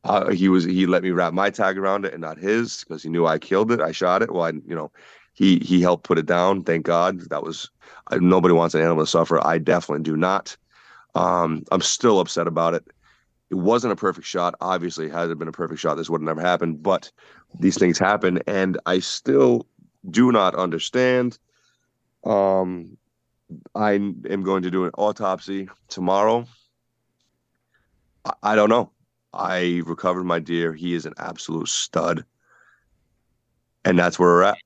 Uh, 0.04 0.32
he 0.32 0.50
was 0.50 0.64
he 0.64 0.88
let 0.88 1.04
me 1.04 1.12
wrap 1.12 1.32
my 1.32 1.52
tag 1.52 1.78
around 1.78 2.06
it 2.06 2.14
and 2.14 2.22
not 2.22 2.38
his 2.40 2.84
because 2.84 3.04
he 3.04 3.10
knew 3.10 3.28
I 3.28 3.38
killed 3.38 3.72
it. 3.72 3.80
I 3.82 3.92
shot 3.92 4.24
it. 4.24 4.32
Well, 4.32 4.46
I, 4.46 4.50
you 4.50 4.76
know, 4.76 4.92
he 5.34 5.60
he 5.60 5.80
helped 5.80 6.06
put 6.06 6.18
it 6.18 6.26
down. 6.26 6.64
Thank 6.64 6.86
God. 6.86 7.20
That 7.30 7.44
was 7.44 7.70
I, 8.08 8.18
nobody 8.18 8.54
wants 8.54 8.74
an 8.74 8.82
animal 8.82 9.04
to 9.04 9.10
suffer. 9.10 9.46
I 9.46 9.60
definitely 9.60 10.04
do 10.04 10.18
not. 10.18 10.58
Um, 11.14 11.64
I'm 11.72 11.82
still 11.82 12.20
upset 12.20 12.48
about 12.48 12.74
it. 12.74 12.84
It 13.52 13.56
wasn't 13.56 13.94
a 13.94 13.96
perfect 13.96 14.26
shot. 14.26 14.56
Obviously, 14.60 15.08
had 15.08 15.30
it 15.30 15.38
been 15.38 15.48
a 15.48 15.52
perfect 15.52 15.82
shot, 15.82 15.98
this 15.98 16.10
would 16.10 16.22
have 16.22 16.26
never 16.26 16.42
happened. 16.42 16.82
But 16.82 17.12
these 17.60 17.78
things 17.78 18.00
happen, 18.00 18.40
and 18.48 18.78
I 18.86 19.00
still 19.00 19.68
do 20.10 20.32
not 20.32 20.56
understand. 20.56 21.38
Um, 22.24 22.98
I 23.76 23.94
am 23.94 24.44
going 24.44 24.64
to 24.64 24.72
do 24.72 24.86
an 24.86 24.92
autopsy 24.98 25.70
tomorrow. 25.90 26.46
I, 28.26 28.34
I 28.44 28.56
don't 28.56 28.70
know. 28.70 28.92
I 29.34 29.82
recovered 29.86 30.26
my 30.26 30.40
deer. 30.40 30.74
He 30.74 30.94
is 30.94 31.06
an 31.06 31.14
absolute 31.18 31.70
stud. 31.70 32.26
And 33.86 33.98
that's 33.98 34.20
where 34.20 34.30
we're 34.30 34.44
at. 34.44 34.58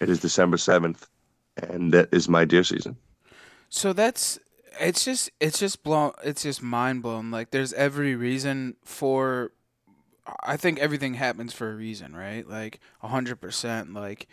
It 0.00 0.10
is 0.10 0.20
December 0.20 0.56
7th, 0.56 1.06
and 1.56 1.92
that 1.92 2.08
is 2.12 2.28
my 2.28 2.44
deer 2.44 2.64
season. 2.64 2.96
So 3.68 3.92
that's 3.92 4.38
it's 4.78 5.04
just 5.04 5.30
it's 5.40 5.58
just 5.58 5.82
blown 5.82 6.12
it's 6.22 6.42
just 6.42 6.62
mind 6.62 7.02
blown. 7.02 7.30
Like 7.30 7.50
there's 7.50 7.72
every 7.72 8.14
reason 8.14 8.76
for 8.84 9.52
I 10.42 10.56
think 10.56 10.78
everything 10.78 11.14
happens 11.14 11.52
for 11.52 11.70
a 11.70 11.76
reason, 11.76 12.14
right? 12.14 12.48
Like 12.48 12.80
a 13.02 13.08
hundred 13.08 13.40
percent. 13.40 13.94
Like 13.94 14.26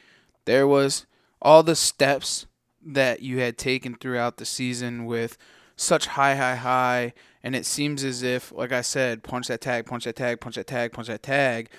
there 0.45 0.68
was 0.68 1.06
all 1.41 1.64
the 1.64 1.76
steps 1.76 2.48
that 2.86 3.22
you 3.22 3.40
had 3.40 3.57
taken 3.57 3.95
throughout 3.95 4.38
the 4.38 4.45
season 4.45 5.06
with 5.06 5.38
such 5.76 6.07
high, 6.07 6.36
high, 6.36 6.56
high, 6.56 7.14
and 7.41 7.56
it 7.56 7.65
seems 7.65 8.03
as 8.03 8.24
if, 8.24 8.52
like 8.52 8.72
I 8.72 8.82
said, 8.82 9.24
punch 9.24 9.48
that 9.48 9.61
tag, 9.61 9.86
punch 9.86 10.06
that 10.06 10.15
tag, 10.15 10.40
punch 10.40 10.56
that 10.56 10.68
tag, 10.68 10.91
punch 10.94 11.07
that 11.07 11.24
tag, 11.24 11.70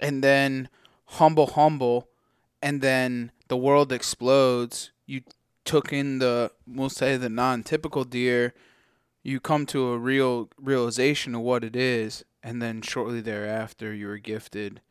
and 0.00 0.22
then 0.22 0.68
humble, 1.06 1.48
humble, 1.48 2.08
and 2.62 2.80
then 2.80 3.30
the 3.48 3.56
world 3.56 3.92
explodes. 3.92 4.90
You 5.06 5.22
took 5.64 5.92
in 5.92 6.18
the, 6.18 6.50
we'll 6.66 6.90
say, 6.90 7.16
the 7.16 7.28
non-typical 7.28 8.04
deer. 8.04 8.54
You 9.22 9.40
come 9.40 9.64
to 9.66 9.92
a 9.92 9.98
real 9.98 10.50
realization 10.58 11.34
of 11.34 11.40
what 11.40 11.64
it 11.64 11.76
is, 11.76 12.24
and 12.44 12.60
then 12.60 12.82
shortly 12.82 13.22
thereafter, 13.22 13.92
you 13.92 14.06
were 14.06 14.18
gifted 14.18 14.82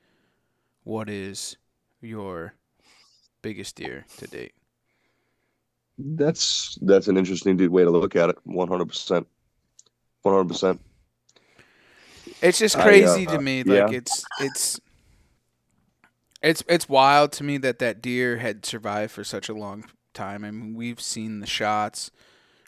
what 0.84 1.10
is 1.10 1.56
your 2.02 2.56
biggest 3.42 3.76
deer 3.76 4.06
to 4.18 4.28
date. 4.28 4.54
That's 5.98 6.78
that's 6.82 7.08
an 7.08 7.18
interesting 7.18 7.56
way 7.72 7.84
to 7.84 7.92
look 7.92 8.16
at 8.16 8.32
it. 8.32 8.38
One 8.44 8.68
hundred 8.68 8.88
percent. 8.88 9.28
One 10.24 10.34
hundred 10.34 10.48
percent. 10.50 10.82
It's 12.42 12.58
just 12.58 12.76
I, 12.76 12.82
uh, 12.82 12.84
crazy 12.84 13.26
to 13.28 13.40
me. 13.40 13.64
Like 13.64 13.92
yeah. 13.92 13.98
it's 13.98 14.26
it's 14.42 14.80
it's 16.42 16.64
it's 16.68 16.90
wild 16.90 17.32
to 17.34 17.44
me 17.44 17.58
that 17.60 17.80
that 17.80 18.02
deer 18.02 18.38
had 18.38 18.66
survived 18.66 19.12
for 19.12 19.24
such 19.24 19.48
a 19.48 19.54
long 19.54 19.86
time. 20.14 20.44
I 20.44 20.52
mean, 20.52 20.74
we've 20.74 21.00
seen 21.00 21.40
the 21.40 21.48
shots 21.48 22.10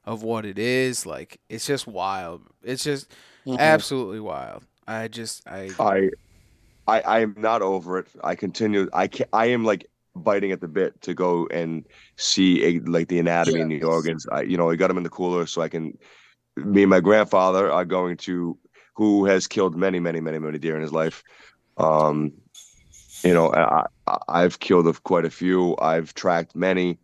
of 0.06 0.22
what 0.24 0.46
it 0.46 0.60
is. 0.60 1.06
Like 1.06 1.40
it's 1.50 1.66
just 1.66 1.88
wild. 1.88 2.44
It's 2.64 2.84
just 2.84 3.12
Mhm. 3.46 3.60
absolutely 3.60 4.20
wild. 4.20 4.64
I 4.88 5.08
just 5.08 5.48
I 5.48 5.72
I 5.80 6.10
I 6.88 7.02
I 7.02 7.20
am 7.20 7.36
not 7.38 7.62
over 7.62 8.00
it. 8.00 8.08
I 8.24 8.36
continue. 8.36 8.88
I 8.94 9.08
can 9.08 9.28
I 9.34 9.48
am 9.48 9.64
like 9.64 9.88
biting 10.16 10.52
at 10.52 10.62
the 10.62 10.68
bit 10.68 11.02
to 11.02 11.14
go 11.14 11.48
and 11.48 11.86
see 12.16 12.64
a, 12.64 12.80
like 12.82 13.08
the 13.08 13.20
anatomy 13.20 13.62
and 13.62 13.72
the 13.72 13.84
organs. 13.84 14.26
I 14.32 14.42
you 14.42 14.58
know 14.58 14.70
I 14.70 14.76
got 14.76 14.88
them 14.88 14.98
in 14.98 15.04
the 15.04 15.10
cooler 15.10 15.46
so 15.46 15.62
I 15.62 15.70
can. 15.70 15.98
Me 16.58 16.84
and 16.84 16.90
my 16.90 17.02
grandfather 17.02 17.70
are 17.70 17.84
going 17.84 18.16
to 18.18 18.58
who 18.96 19.26
has 19.26 19.48
killed 19.48 19.76
many 19.76 20.00
many 20.00 20.22
many 20.22 20.40
many 20.40 20.58
deer 20.58 20.76
in 20.76 20.82
his 20.82 20.94
life. 20.94 21.24
Um, 21.78 22.32
you 23.24 23.34
know 23.34 23.52
I, 23.54 23.86
I 24.08 24.18
I've 24.28 24.60
killed 24.60 24.88
of 24.88 25.04
quite 25.04 25.26
a 25.26 25.30
few. 25.30 25.76
I've 25.78 26.14
tracked 26.14 26.56
many. 26.56 27.00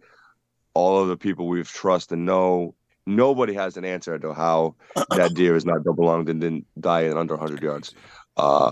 All 0.73 1.01
of 1.01 1.09
the 1.09 1.17
people 1.17 1.47
we've 1.47 1.67
trust 1.67 2.11
and 2.11 2.25
know. 2.25 2.75
Nobody 3.05 3.53
has 3.53 3.77
an 3.77 3.85
answer 3.85 4.19
to 4.19 4.33
how 4.33 4.75
that 5.15 5.33
deer 5.33 5.55
is 5.55 5.65
not 5.65 5.83
belonged 5.83 6.29
and 6.29 6.41
didn't 6.41 6.65
die 6.79 7.01
in 7.01 7.17
under 7.17 7.35
100 7.35 7.61
yards. 7.61 7.93
Uh, 8.37 8.71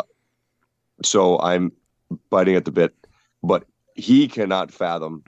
so 1.04 1.40
I'm 1.40 1.72
biting 2.30 2.56
at 2.56 2.66
the 2.66 2.72
bit, 2.72 2.94
but 3.44 3.66
he 3.96 4.28
cannot 4.28 4.72
fathom 4.72 5.24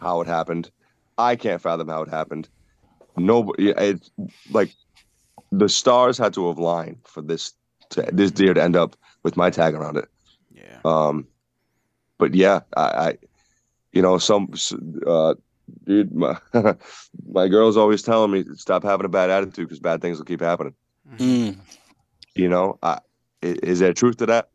how 0.00 0.20
it 0.20 0.26
happened. 0.26 0.70
I 1.18 1.36
can't 1.36 1.60
fathom 1.60 1.88
how 1.88 2.02
it 2.02 2.08
happened. 2.08 2.48
Nobody, 3.16 3.70
it's 3.70 4.10
like 4.50 4.72
the 5.50 5.68
stars 5.68 6.16
had 6.18 6.32
to 6.34 6.48
have 6.48 6.58
lined 6.58 6.98
for 7.04 7.20
this 7.20 7.52
to, 7.90 8.08
this 8.12 8.30
deer 8.30 8.54
to 8.54 8.62
end 8.62 8.76
up 8.76 8.96
with 9.22 9.36
my 9.36 9.50
tag 9.50 9.74
around 9.74 9.96
it. 9.96 10.08
yeah. 10.50 10.80
Um, 10.84 11.26
but 12.18 12.34
yeah, 12.34 12.60
I, 12.76 12.82
I 12.82 13.18
you 13.92 14.00
know, 14.00 14.18
some 14.18 14.52
uh, 15.06 15.34
dude, 15.84 16.14
my 16.14 16.38
my 17.28 17.48
girl's 17.48 17.76
always 17.76 18.02
telling 18.02 18.30
me 18.30 18.44
stop 18.54 18.82
having 18.82 19.06
a 19.06 19.08
bad 19.08 19.30
attitude 19.30 19.68
because 19.68 19.80
bad 19.80 20.00
things 20.00 20.18
will 20.18 20.24
keep 20.24 20.40
happening. 20.40 20.74
Mm. 21.16 21.58
You 22.34 22.48
know, 22.48 22.78
I, 22.82 22.98
is 23.42 23.80
there 23.80 23.92
truth 23.92 24.18
to 24.18 24.26
that? 24.26 24.48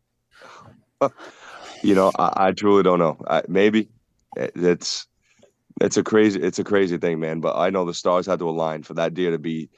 you 1.82 1.94
know, 1.94 2.10
I, 2.18 2.48
I 2.48 2.52
truly 2.52 2.82
don't 2.82 2.98
know. 2.98 3.18
I, 3.28 3.42
maybe 3.48 3.88
it's 4.36 5.06
it's 5.80 5.96
a 5.96 6.02
crazy 6.02 6.40
it's 6.40 6.58
a 6.58 6.64
crazy 6.64 6.98
thing, 6.98 7.20
man. 7.20 7.40
But 7.40 7.56
I 7.56 7.70
know 7.70 7.84
the 7.84 7.94
stars 7.94 8.26
had 8.26 8.38
to 8.40 8.48
align 8.48 8.82
for 8.82 8.94
that 8.94 9.14
deer 9.14 9.30
to 9.30 9.38
be 9.38 9.68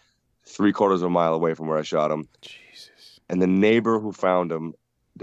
three 0.47 0.73
quarters 0.73 1.03
of 1.03 1.07
a 1.07 1.11
mile 1.11 1.35
away 1.35 1.55
from 1.55 1.67
where 1.69 1.79
I 1.79 1.83
shot 1.83 2.11
him, 2.11 2.29
Jesus. 2.41 3.21
and 3.29 3.41
the 3.41 3.47
neighbor 3.47 3.99
who 3.99 4.13
found 4.13 4.51
him 4.51 4.75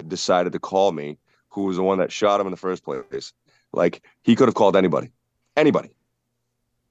decided 0.08 0.54
to 0.54 0.60
call 0.60 0.92
me, 0.92 1.18
who 1.50 1.64
was 1.64 1.78
the 1.78 1.84
one 1.84 1.98
that 2.00 2.12
shot 2.12 2.40
him 2.40 2.48
in 2.48 2.52
the 2.52 2.58
first 2.58 2.84
place. 2.84 3.34
Like 3.74 4.04
he 4.24 4.36
could 4.36 4.48
have 4.48 4.56
called 4.56 4.76
anybody, 4.76 5.12
anybody, 5.56 5.90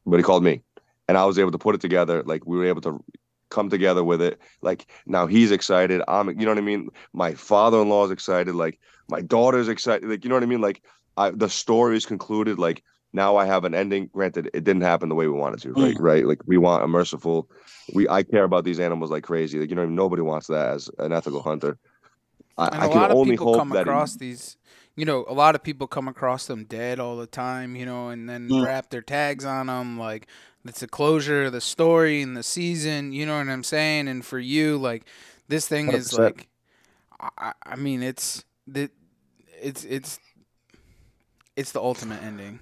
but 0.06 0.16
he 0.18 0.22
called 0.22 0.44
me, 0.44 0.62
and 1.08 1.18
I 1.18 1.24
was 1.24 1.38
able 1.38 1.50
to 1.52 1.58
put 1.58 1.74
it 1.74 1.80
together. 1.80 2.22
Like 2.24 2.46
we 2.46 2.56
were 2.56 2.66
able 2.66 2.80
to 2.82 3.02
come 3.50 3.68
together 3.70 4.02
with 4.04 4.20
it. 4.22 4.40
Like 4.62 4.86
now 5.06 5.26
he's 5.26 5.50
excited. 5.52 6.02
I'm, 6.08 6.28
you 6.28 6.46
know 6.46 6.50
what 6.52 6.58
I 6.58 6.62
mean. 6.62 6.88
My 7.12 7.34
father-in-law 7.34 8.06
is 8.06 8.10
excited. 8.10 8.54
Like 8.54 8.78
my 9.08 9.20
daughter's 9.20 9.68
excited. 9.68 10.08
Like 10.08 10.24
you 10.24 10.28
know 10.28 10.36
what 10.36 10.42
I 10.42 10.46
mean. 10.46 10.60
Like 10.60 10.82
I, 11.16 11.30
the 11.30 11.48
story 11.48 11.96
is 11.96 12.06
concluded. 12.06 12.58
Like 12.58 12.82
now 13.12 13.36
I 13.36 13.46
have 13.46 13.64
an 13.64 13.74
ending. 13.74 14.10
Granted, 14.12 14.50
it 14.52 14.64
didn't 14.64 14.82
happen 14.82 15.08
the 15.08 15.14
way 15.14 15.26
we 15.26 15.32
wanted 15.32 15.60
to. 15.62 15.68
Mm. 15.70 15.84
Right, 15.86 16.00
right. 16.00 16.26
Like 16.26 16.40
we 16.46 16.56
want 16.58 16.84
a 16.84 16.88
merciful. 16.88 17.48
We 17.94 18.08
I 18.08 18.22
care 18.22 18.44
about 18.44 18.64
these 18.64 18.80
animals 18.80 19.10
like 19.10 19.24
crazy. 19.24 19.58
Like 19.60 19.70
you 19.70 19.76
know, 19.76 19.86
nobody 19.86 20.22
wants 20.22 20.48
that 20.48 20.70
as 20.74 20.90
an 20.98 21.12
ethical 21.12 21.42
hunter. 21.42 21.78
I, 22.58 22.66
And 22.68 22.82
I 22.82 22.86
a 22.86 22.88
can 22.88 22.98
lot 22.98 23.10
of 23.10 23.16
only 23.18 23.32
people 23.32 23.46
hope 23.46 23.58
come 23.58 23.68
that. 23.70 23.78
it- 23.80 23.82
across 23.82 24.16
these 24.16 24.56
you 24.96 25.04
know, 25.04 25.24
a 25.28 25.34
lot 25.34 25.54
of 25.54 25.62
people 25.62 25.86
come 25.86 26.08
across 26.08 26.46
them 26.46 26.64
dead 26.64 26.98
all 26.98 27.16
the 27.16 27.26
time, 27.26 27.76
you 27.76 27.86
know, 27.86 28.08
and 28.08 28.28
then 28.28 28.48
Mm. 28.50 28.62
wrap 28.62 28.90
their 28.90 29.02
tags 29.02 29.44
on 29.44 29.66
them 29.66 29.98
like 29.98 30.26
it's 30.64 30.82
a 30.82 30.88
closure 30.88 31.44
of 31.44 31.52
the 31.52 31.60
story 31.60 32.22
and 32.22 32.36
the 32.36 32.42
season, 32.42 33.12
you 33.12 33.24
know 33.24 33.38
what 33.38 33.48
I'm 33.48 33.62
saying? 33.62 34.08
And 34.08 34.24
for 34.24 34.38
you, 34.38 34.76
like 34.78 35.04
this 35.48 35.68
thing 35.68 35.92
is 35.92 36.12
100%. 36.12 36.18
like 36.18 36.48
I, 37.38 37.52
I 37.64 37.76
mean, 37.76 38.02
it's 38.02 38.44
the 38.66 38.90
it's 39.62 39.84
it's 39.84 40.18
it's 41.56 41.72
the 41.72 41.80
ultimate 41.80 42.22
ending. 42.22 42.60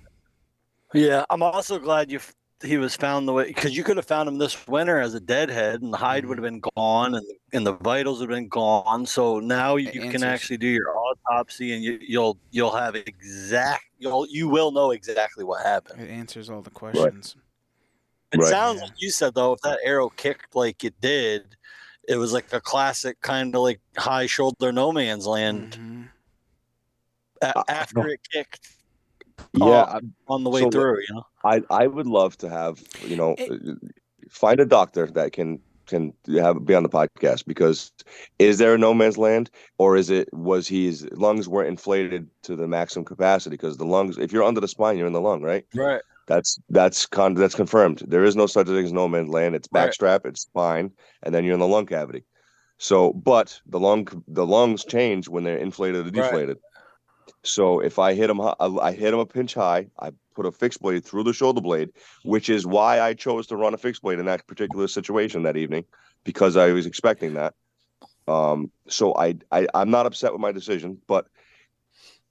Yeah, 0.93 1.25
I'm 1.31 1.43
also 1.43 1.79
glad 1.79 2.11
you 2.11 2.19
f- 2.19 2.35
he 2.65 2.79
was 2.79 2.97
found 2.97 3.29
the 3.29 3.33
way 3.33 3.47
because 3.47 3.77
you 3.77 3.85
could 3.85 3.97
have 3.97 4.07
found 4.07 4.29
him 4.29 4.39
this 4.39 4.67
winter 4.67 4.99
as 4.99 5.15
a 5.15 5.21
deadhead, 5.21 5.83
and 5.83 5.93
the 5.93 5.97
hide 5.99 6.25
would 6.27 6.39
have 6.39 6.43
been 6.45 6.61
gone, 6.77 7.15
and 7.15 7.27
and 7.53 7.67
the 7.67 7.73
vitals 7.75 8.21
would 8.21 8.31
have 8.31 8.37
been 8.37 8.49
gone. 8.49 9.07
So 9.07 9.39
now 9.41 9.77
you 9.77 10.11
can 10.11 10.23
actually 10.25 10.57
do 10.57 10.67
your 10.67 10.97
autopsy, 10.97 11.73
and 11.75 11.83
you, 11.85 11.99
you'll 12.01 12.39
you'll 12.51 12.75
have 12.75 12.95
exact 12.97 13.85
you'll 13.99 14.27
you 14.29 14.49
will 14.49 14.71
know 14.73 14.91
exactly 14.93 15.45
what 15.45 15.65
happened. 15.65 16.01
It 16.01 16.11
answers 16.11 16.51
all 16.51 16.63
the 16.63 16.71
questions. 16.71 17.37
It 18.33 18.39
Right. 18.39 18.49
sounds 18.51 18.81
Yeah. 18.81 18.87
like 18.87 18.95
you 19.01 19.11
said 19.11 19.35
though, 19.35 19.53
if 19.53 19.61
that 19.61 19.79
arrow 19.85 20.09
kicked 20.09 20.57
like 20.57 20.83
it 20.85 21.01
did, 21.01 21.57
it 22.09 22.17
was 22.17 22.33
like 22.33 22.53
a 22.53 22.61
classic 22.61 23.21
kind 23.21 23.55
of 23.55 23.63
like 23.63 23.81
high 23.97 24.27
shoulder 24.27 24.73
no 24.73 24.91
man's 24.91 25.27
land 25.27 25.79
Mhm. 25.81 26.09
a- 27.43 27.71
after 27.71 28.09
it 28.09 28.21
kicked 28.33 28.69
Yeah. 29.53 30.01
On 30.29 30.43
the 30.45 30.51
way 30.51 30.63
So- 30.63 30.71
through. 30.71 31.01
You 31.09 31.15
know, 31.15 31.27
I 31.45 31.63
I 31.71 31.87
would 31.87 32.07
love 32.07 32.37
to 32.39 32.49
have 32.49 32.83
you 33.07 33.17
know 33.17 33.35
It- 33.39 33.51
uh, 33.53 33.75
find 34.31 34.59
a 34.61 34.67
doctor 34.67 35.07
that 35.07 35.33
can 35.33 35.61
can 35.87 36.15
have 36.41 36.65
be 36.65 36.75
on 36.75 36.83
the 36.83 36.89
podcast 36.89 37.45
because 37.47 37.93
is 38.39 38.57
there 38.57 38.75
a 38.75 38.79
no 38.79 38.95
man's 38.95 39.19
land 39.19 39.51
or 39.77 39.97
is 39.99 40.09
it 40.09 40.33
was 40.33 40.67
his 40.67 41.07
lungs 41.13 41.47
weren't 41.47 41.69
inflated 41.69 42.27
to 42.43 42.57
the 42.57 42.67
maximum 42.67 43.05
capacity 43.05 43.55
because 43.55 43.77
the 43.77 43.85
lungs 43.85 44.17
if 44.17 44.33
you're 44.33 44.43
under 44.43 44.63
the 44.63 44.69
spine 44.69 44.97
you're 44.97 45.07
in 45.07 45.13
the 45.13 45.21
lung 45.21 45.43
right 45.43 45.67
right? 45.75 46.01
that's 46.27 46.59
that's 46.71 47.05
con 47.05 47.35
that's 47.35 47.55
confirmed 47.55 48.03
there 48.09 48.25
is 48.25 48.35
no 48.35 48.47
such 48.47 48.67
thing 48.67 48.85
as 48.85 48.95
no 48.95 49.07
man's 49.07 49.29
land 49.29 49.55
it's 49.55 49.69
Right. 49.71 49.91
backstrap 49.91 50.25
it's 50.25 50.41
spine 50.41 50.91
and 51.23 51.35
then 51.35 51.45
you're 51.45 51.53
in 51.55 51.61
the 51.61 51.67
lung 51.67 51.85
cavity 51.85 52.25
so 52.79 53.13
but 53.13 53.61
the 53.67 53.79
lung 53.79 54.09
the 54.27 54.47
lungs 54.47 54.87
change 54.87 55.29
when 55.29 55.45
they're 55.45 55.59
inflated 55.59 56.01
or 56.07 56.11
Right. 56.11 56.15
deflated 56.15 56.59
so 57.43 57.81
if 57.81 57.99
I 57.99 58.15
hit 58.15 58.31
him, 58.31 58.39
hi- 58.39 58.55
I 58.59 58.67
I 58.89 58.93
hit 58.93 59.13
him 59.13 59.21
a 59.21 59.27
pinch 59.27 59.55
high. 59.55 59.89
I 59.99 60.11
put 60.35 60.47
a 60.47 60.53
fixed 60.53 60.81
blade 60.83 61.05
through 61.05 61.23
the 61.25 61.33
shoulder 61.33 61.61
blade, 61.61 61.91
which 62.25 62.49
is 62.49 62.67
why 62.67 63.01
I 63.01 63.15
chose 63.15 63.47
to 63.49 63.57
run 63.57 63.75
a 63.75 63.79
fixed 63.79 64.03
blade 64.03 64.19
in 64.19 64.27
that 64.27 64.47
particular 64.47 64.89
situation 64.89 65.43
that 65.45 65.57
evening, 65.57 65.85
because 66.25 66.57
I 66.57 66.71
was 66.73 66.87
expecting 66.87 67.35
that. 67.35 67.55
Um, 68.27 68.71
so 68.89 69.15
I, 69.17 69.37
I 69.53 69.67
I'm 69.75 69.91
not 69.91 70.07
upset 70.07 70.33
with 70.33 70.41
my 70.41 70.53
decision, 70.53 70.99
but 71.07 71.27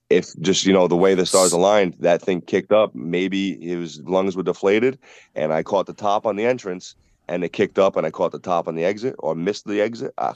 if 0.09 0.25
just 0.41 0.65
you 0.65 0.73
know 0.73 0.88
the 0.88 0.95
way 0.95 1.15
the 1.15 1.25
stars 1.25 1.53
aligned, 1.53 1.95
that 1.99 2.21
thing 2.21 2.41
kicked 2.41 2.71
up. 2.71 2.93
Maybe 2.95 3.57
his 3.59 4.01
lungs 4.01 4.35
were 4.35 4.43
deflated, 4.43 4.99
and 5.35 5.53
I 5.53 5.63
caught 5.63 5.85
the 5.85 5.93
top 5.93 6.25
on 6.25 6.35
the 6.35 6.45
entrance, 6.45 6.95
and 7.27 7.43
it 7.43 7.53
kicked 7.53 7.80
up, 7.80 7.95
and 7.95 8.05
I 8.05 8.11
caught 8.11 8.31
the 8.31 8.39
top 8.39 8.67
on 8.67 8.75
the 8.75 8.84
exit, 8.84 9.15
or 9.19 9.35
missed 9.35 9.65
the 9.65 9.81
exit. 9.81 10.13
Ah, 10.17 10.35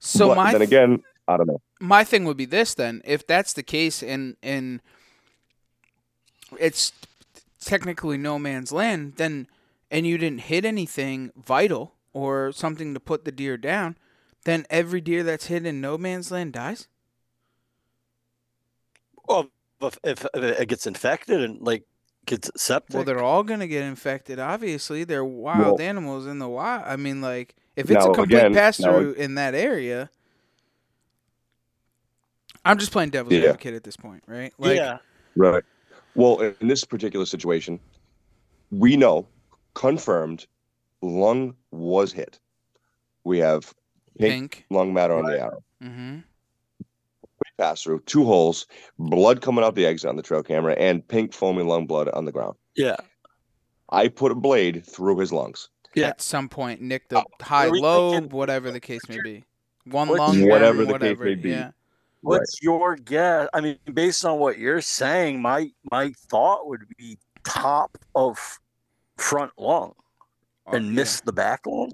So 0.00 0.28
but 0.28 0.36
my 0.36 0.52
then 0.52 0.62
again, 0.62 1.02
I 1.28 1.36
don't 1.36 1.46
know. 1.46 1.60
my 1.80 2.04
thing 2.04 2.24
would 2.24 2.36
be 2.36 2.46
this 2.46 2.74
then 2.74 3.00
if 3.04 3.26
that's 3.26 3.52
the 3.52 3.62
case 3.62 4.02
and 4.02 4.36
and 4.42 4.80
it's 6.58 6.92
technically 7.60 8.16
no 8.16 8.38
man's 8.38 8.72
land 8.72 9.14
then 9.16 9.46
and 9.90 10.06
you 10.06 10.16
didn't 10.18 10.40
hit 10.42 10.64
anything 10.64 11.30
vital 11.36 11.94
or 12.12 12.50
something 12.52 12.94
to 12.94 13.00
put 13.00 13.24
the 13.24 13.32
deer 13.32 13.56
down 13.56 13.96
then 14.44 14.64
every 14.70 15.00
deer 15.00 15.22
that's 15.22 15.46
hit 15.46 15.66
in 15.66 15.80
no 15.82 15.98
man's 15.98 16.30
land 16.30 16.54
dies? 16.54 16.88
Well, 19.28 19.50
if, 19.82 19.98
if 20.02 20.26
if 20.34 20.42
it 20.60 20.68
gets 20.68 20.86
infected 20.86 21.42
and 21.42 21.60
like 21.60 21.84
gets 22.26 22.50
septic, 22.56 22.94
well 22.94 23.04
they're 23.04 23.22
all 23.22 23.42
going 23.42 23.60
to 23.60 23.68
get 23.68 23.82
infected 23.84 24.38
obviously. 24.38 25.04
They're 25.04 25.24
wild 25.24 25.78
Well- 25.78 25.80
animals 25.88 26.26
in 26.26 26.38
the 26.38 26.48
wild 26.48 26.84
i 26.86 26.96
mean 26.96 27.20
like 27.20 27.54
if 27.76 27.90
it's 27.90 28.04
a 28.04 28.10
complete 28.10 28.36
again, 28.38 28.54
pass 28.54 28.76
through 28.78 29.12
in 29.12 29.34
that 29.36 29.54
area 29.54 30.10
i'm 32.64 32.78
just 32.78 32.92
playing 32.92 33.10
devil's 33.10 33.34
Yeah. 33.34 33.48
advocate 33.50 33.74
at 33.74 33.84
this 33.84 33.96
point 33.96 34.22
right? 34.26 34.52
Like 34.58 34.76
yeah, 34.76 34.98
Right. 35.36 35.62
Well, 36.14 36.40
in 36.40 36.68
this 36.68 36.84
particular 36.84 37.26
situation, 37.26 37.78
we 38.70 38.96
know 38.96 39.26
confirmed 39.74 40.46
lung 41.02 41.54
was 41.70 42.12
hit. 42.12 42.38
We 43.24 43.38
have 43.38 43.72
pink, 44.18 44.32
pink 44.32 44.64
lung 44.70 44.92
matter 44.92 45.14
on 45.14 45.24
the 45.24 45.40
arrow. 45.40 45.62
mm-hmm 45.82 46.18
Pass 47.58 47.82
through 47.82 48.00
two 48.06 48.24
holes, 48.24 48.66
blood 48.98 49.42
coming 49.42 49.62
out 49.62 49.74
the 49.74 49.84
exit 49.84 50.08
on 50.08 50.16
the 50.16 50.22
trail 50.22 50.42
camera, 50.42 50.72
and 50.78 51.06
pink 51.06 51.34
foaming 51.34 51.66
lung 51.68 51.86
blood 51.86 52.08
on 52.08 52.24
the 52.24 52.32
ground. 52.32 52.54
yeah, 52.74 52.96
I 53.90 54.08
put 54.08 54.32
a 54.32 54.34
blade 54.34 54.86
through 54.86 55.18
his 55.18 55.30
lungs. 55.30 55.68
Yeah. 55.94 56.06
at 56.08 56.22
some 56.22 56.48
point 56.48 56.80
nick 56.80 57.08
the 57.08 57.22
high 57.42 57.66
are 57.66 57.72
lobe 57.72 58.32
whatever 58.32 58.70
the 58.70 58.78
case 58.80 59.00
may 59.08 59.20
be 59.20 59.44
one 59.86 60.08
lung 60.08 60.48
Whatever 60.48 60.84
down, 60.84 60.92
the 60.92 60.98
case 61.00 61.18
may 61.18 61.34
be. 61.34 61.50
yeah 61.50 61.70
What's 62.22 62.62
your 62.62 62.96
guess? 62.96 63.48
I 63.54 63.60
mean, 63.60 63.78
based 63.92 64.24
on 64.24 64.38
what 64.38 64.58
you're 64.58 64.82
saying, 64.82 65.40
my 65.40 65.70
my 65.90 66.12
thought 66.28 66.68
would 66.68 66.82
be 66.98 67.18
top 67.44 67.96
of 68.14 68.58
front 69.16 69.52
lung 69.58 69.94
Oh, 70.66 70.76
and 70.76 70.86
yeah. 70.86 70.92
miss 70.92 71.20
the 71.20 71.32
back 71.32 71.66
lung. 71.66 71.92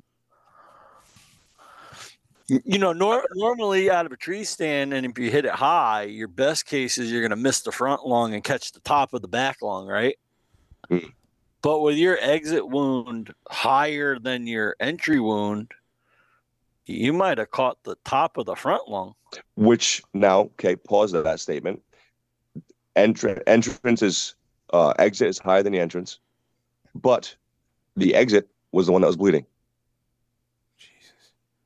You 2.48 2.60
you 2.64 2.78
know, 2.78 2.92
nor- 2.92 3.26
normally 3.34 3.90
out 3.90 4.06
of 4.06 4.12
a 4.12 4.16
tree 4.16 4.44
stand, 4.44 4.92
and 4.92 5.04
if 5.04 5.18
you 5.18 5.30
hit 5.30 5.44
it 5.44 5.52
high, 5.52 6.02
your 6.02 6.28
best 6.28 6.66
case 6.66 6.98
is 6.98 7.10
you're 7.10 7.20
going 7.20 7.30
to 7.30 7.36
miss 7.36 7.60
the 7.60 7.72
front 7.72 8.06
lung 8.06 8.34
and 8.34 8.44
catch 8.44 8.72
the 8.72 8.80
top 8.80 9.14
of 9.14 9.22
the 9.22 9.28
back 9.28 9.62
lung, 9.62 9.86
right? 9.86 10.16
Mm. 10.90 11.12
But 11.62 11.80
with 11.80 11.96
your 11.96 12.18
exit 12.20 12.68
wound 12.68 13.34
higher 13.50 14.18
than 14.20 14.46
your 14.46 14.76
entry 14.78 15.18
wound, 15.18 15.72
you 16.86 17.12
might 17.12 17.38
have 17.38 17.50
caught 17.50 17.82
the 17.82 17.96
top 18.04 18.36
of 18.36 18.46
the 18.46 18.54
front 18.54 18.88
lung. 18.88 19.14
Which 19.56 20.02
now, 20.14 20.40
okay, 20.40 20.76
pause 20.76 21.12
to 21.12 21.22
that 21.22 21.40
statement. 21.40 21.82
Entr- 22.96 23.42
entrance 23.46 24.02
is 24.02 24.34
uh, 24.72 24.90
exit 24.98 25.28
is 25.28 25.38
higher 25.38 25.62
than 25.62 25.72
the 25.72 25.80
entrance, 25.80 26.18
but 26.94 27.34
the 27.96 28.14
exit 28.14 28.48
was 28.72 28.86
the 28.86 28.92
one 28.92 29.00
that 29.02 29.06
was 29.08 29.16
bleeding 29.16 29.44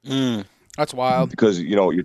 Jesus. 0.05 0.47
That's 0.77 0.95
wild. 0.95 1.31
because 1.31 1.59
you 1.61 1.77
know 1.77 1.91
you're 1.91 2.05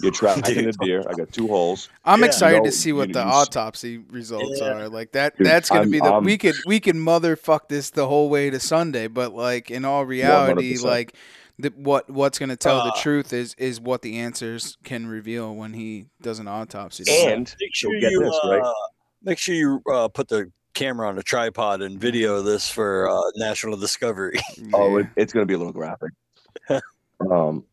you're 0.00 0.12
tracking 0.12 0.42
the 0.42 0.72
Dude. 0.72 0.78
deer. 0.80 1.04
I 1.08 1.14
got 1.14 1.32
two 1.32 1.46
holes. 1.48 1.88
I'm 2.04 2.20
Yeah. 2.20 2.26
excited 2.26 2.58
No, 2.58 2.64
to 2.64 2.72
see 2.72 2.92
what 2.92 3.12
the 3.12 3.20
you 3.20 3.28
s- 3.28 3.34
autopsy 3.34 3.98
results 3.98 4.60
Yeah. 4.60 4.72
are. 4.72 4.88
Like 4.88 5.12
that 5.12 5.36
Dude, 5.36 5.46
that's 5.46 5.68
gonna 5.68 5.80
I'm- 5.82 5.90
be 5.90 6.00
the 6.00 6.06
I'm- 6.12 6.24
we 6.24 6.38
could 6.38 6.56
we 6.66 6.80
can 6.80 6.96
motherfuck 6.98 7.68
this 7.68 7.90
the 7.90 8.06
whole 8.08 8.28
way 8.28 8.50
to 8.50 8.58
Sunday, 8.60 9.06
but 9.08 9.34
like 9.34 9.70
in 9.70 9.84
all 9.84 10.04
reality, 10.04 10.74
100%. 10.76 10.84
like 10.84 11.14
the, 11.58 11.70
what 11.70 12.08
what's 12.08 12.38
gonna 12.38 12.56
tell 12.56 12.84
the 12.84 12.92
Uh, 12.92 13.00
truth 13.02 13.32
is 13.32 13.54
is 13.58 13.80
what 13.80 14.02
the 14.02 14.18
answers 14.18 14.76
can 14.84 15.06
reveal 15.06 15.54
when 15.54 15.72
he 15.74 16.06
does 16.22 16.38
an 16.38 16.48
autopsy. 16.48 17.04
And 17.08 17.54
Make 17.60 17.74
sure 17.74 17.98
get 18.00 18.12
you 18.12 18.20
this, 18.20 18.38
right? 18.44 18.62
uh, 18.62 18.72
make 19.22 19.38
sure 19.38 19.54
you 19.54 19.82
uh, 19.92 20.08
put 20.08 20.28
the 20.28 20.52
camera 20.74 21.08
on 21.08 21.18
a 21.18 21.22
tripod 21.22 21.82
and 21.82 21.98
video 22.00 22.40
this 22.42 22.70
for 22.70 23.08
uh, 23.08 23.20
National 23.36 23.76
Discovery. 23.76 24.38
Oh, 24.72 24.98
it, 24.98 25.06
it's 25.16 25.32
going 25.32 25.42
to 25.42 25.46
be 25.46 25.54
a 25.54 25.58
little 25.58 25.72
graphic. 25.72 26.12
um, 27.30 27.64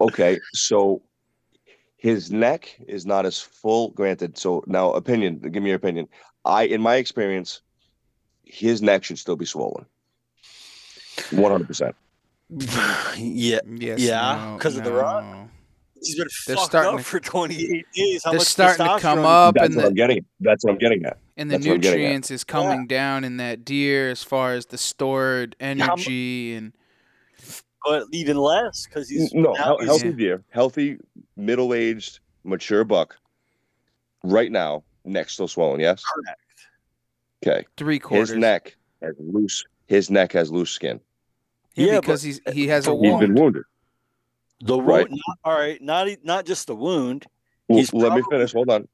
okay, 0.00 0.38
so 0.52 1.02
his 1.96 2.30
neck 2.30 2.76
is 2.88 3.06
not 3.06 3.24
as 3.24 3.40
full. 3.40 3.90
Granted, 3.90 4.36
so 4.36 4.64
now 4.66 4.92
opinion. 4.92 5.38
Give 5.38 5.62
me 5.62 5.70
your 5.70 5.76
opinion. 5.76 6.08
I, 6.44 6.64
in 6.64 6.80
my 6.80 6.96
experience, 6.96 7.62
his 8.44 8.82
neck 8.82 9.04
should 9.04 9.18
still 9.18 9.36
be 9.36 9.44
swollen. 9.46 9.86
One 11.30 11.52
hundred 11.52 11.68
percent. 11.68 11.94
Yeah, 13.16 13.60
Yes, 13.66 14.00
Yeah, 14.00 14.50
no, 14.52 14.58
'cause 14.58 14.76
of 14.76 14.84
the 14.84 14.92
rock. 14.92 15.48
he's 16.02 16.16
been 16.16 16.26
They're 16.46 16.56
fucked 16.56 16.66
starting 16.70 16.92
up 16.94 16.98
to- 16.98 17.04
for 17.04 17.20
28 17.20 17.86
days. 17.94 18.24
How 18.24 18.30
They're 18.32 18.38
much 18.38 18.46
starting 18.48 18.86
to 18.86 18.98
come 18.98 19.18
testosterone- 19.18 19.48
up 19.48 19.54
That's 19.54 19.66
and 19.66 19.76
what 19.76 19.82
the 19.82 19.88
I'm 19.88 19.94
getting. 19.94 20.18
At. 20.18 20.24
That's 20.40 20.64
what 20.64 20.72
I'm 20.72 20.78
getting 20.78 21.04
at. 21.04 21.18
and 21.36 21.50
the 21.50 21.54
That's 21.56 21.66
what 21.66 21.74
I'm 21.74 21.80
getting 21.80 21.94
at. 22.00 22.02
nutrients 22.02 22.30
is 22.30 22.44
coming 22.44 22.86
down 22.86 23.24
in 23.24 23.36
that 23.38 23.64
deer 23.64 24.10
as 24.10 24.22
far 24.22 24.54
as 24.54 24.66
the 24.66 24.78
stored 24.78 25.54
mu- 25.60 25.66
energy 25.66 26.54
and 26.54 26.72
But 27.84 28.04
even 28.12 28.36
less 28.36 28.84
because 28.86 29.08
he's 29.08 29.32
no, 29.32 29.52
now 29.52 29.54
hel- 29.54 29.78
he's- 29.78 29.86
healthy 29.88 30.12
deer, 30.12 30.42
healthy, 30.50 30.98
middle-aged, 31.36 32.18
mature 32.44 32.84
buck. 32.84 33.16
Right 34.22 34.52
now, 34.52 34.82
neck 35.06 35.30
still 35.30 35.48
swollen. 35.48 35.80
Yes. 35.80 36.02
Correct. 36.04 36.40
Okay. 37.42 37.66
three 37.78 37.98
quarters. 37.98 38.28
His 38.30 38.38
neck 38.38 38.76
has 39.00 39.14
loose. 39.18 39.64
His 39.86 40.10
neck 40.10 40.32
has 40.32 40.50
loose 40.52 40.70
skin. 40.70 41.00
Yeah, 41.74 41.86
Yeah, 41.94 42.00
because 42.00 42.22
he's 42.22 42.40
he 42.52 42.68
has 42.68 42.86
a 42.86 42.90
but 42.90 43.00
He's 43.02 43.10
wound. 43.10 43.20
been 43.20 43.34
wounded. 43.34 43.62
The 44.62 44.76
wound, 44.76 44.88
Right. 44.88 45.10
not, 45.10 45.38
all 45.44 45.54
right, 45.58 45.80
not 45.80 46.08
not 46.22 46.46
just 46.46 46.66
the 46.66 46.76
wound. 46.76 47.26
Well, 47.68 47.84
let 47.92 48.12
me 48.14 48.22
finish. 48.28 48.52
Hold 48.52 48.70
on, 48.70 48.88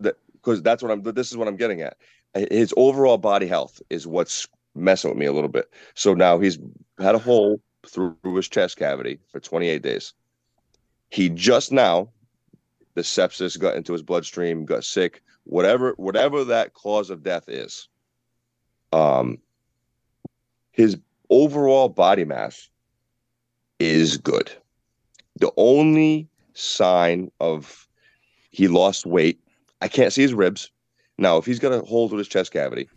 because 0.00 0.62
that's 0.62 0.82
what 0.82 0.92
I'm. 0.92 1.02
This 1.02 1.30
is 1.30 1.36
what 1.36 1.48
I'm 1.48 1.56
getting 1.56 1.80
at. 1.80 1.96
His 2.34 2.72
overall 2.76 3.18
body 3.18 3.46
health 3.46 3.80
is 3.90 4.06
what's 4.06 4.46
messing 4.74 5.10
with 5.10 5.18
me 5.18 5.26
a 5.26 5.32
little 5.32 5.48
bit. 5.48 5.72
So 5.94 6.14
now 6.14 6.38
he's 6.38 6.58
had 7.00 7.14
a 7.14 7.18
hole 7.18 7.60
through 7.86 8.16
his 8.22 8.48
chest 8.48 8.76
cavity 8.76 9.18
for 9.32 9.40
28 9.40 9.82
days. 9.82 10.12
He 11.10 11.30
just 11.30 11.72
now, 11.72 12.10
the 12.94 13.00
sepsis 13.00 13.58
got 13.58 13.76
into 13.76 13.92
his 13.92 14.02
bloodstream, 14.02 14.66
got 14.66 14.84
sick, 14.84 15.22
whatever, 15.44 15.94
whatever 15.96 16.44
that 16.44 16.74
cause 16.74 17.08
of 17.10 17.22
death 17.22 17.48
is. 17.48 17.88
Um, 18.92 19.38
his 20.70 20.98
overall 21.30 21.88
body 21.88 22.24
mass 22.24 22.68
is 23.78 24.16
good. 24.16 24.50
The 25.40 25.52
only 25.56 26.28
sign 26.54 27.30
of 27.40 27.88
he 28.50 28.68
lost 28.68 29.06
weight. 29.06 29.40
I 29.80 29.88
can't 29.88 30.12
see 30.12 30.22
his 30.22 30.34
ribs. 30.34 30.70
Now, 31.18 31.36
if 31.36 31.46
he's 31.46 31.58
got 31.58 31.72
a 31.72 31.80
hole 31.80 32.08
through 32.08 32.18
his 32.18 32.28
chest 32.28 32.52
cavity, 32.52 32.88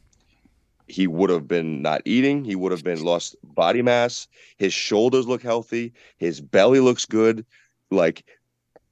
he 0.88 1.08
would 1.08 1.30
have 1.30 1.48
been 1.48 1.82
not 1.82 2.02
eating. 2.06 2.44
He 2.44 2.56
would 2.56 2.72
have 2.72 2.84
been 2.84 3.04
lost 3.04 3.36
body 3.44 3.82
mass. 3.82 4.28
His 4.58 4.74
shoulders 4.74 5.28
look 5.28 5.42
healthy. 5.42 5.94
His 6.18 6.42
belly 6.42 6.80
looks 6.80 7.06
good. 7.06 7.46
Like 7.90 8.26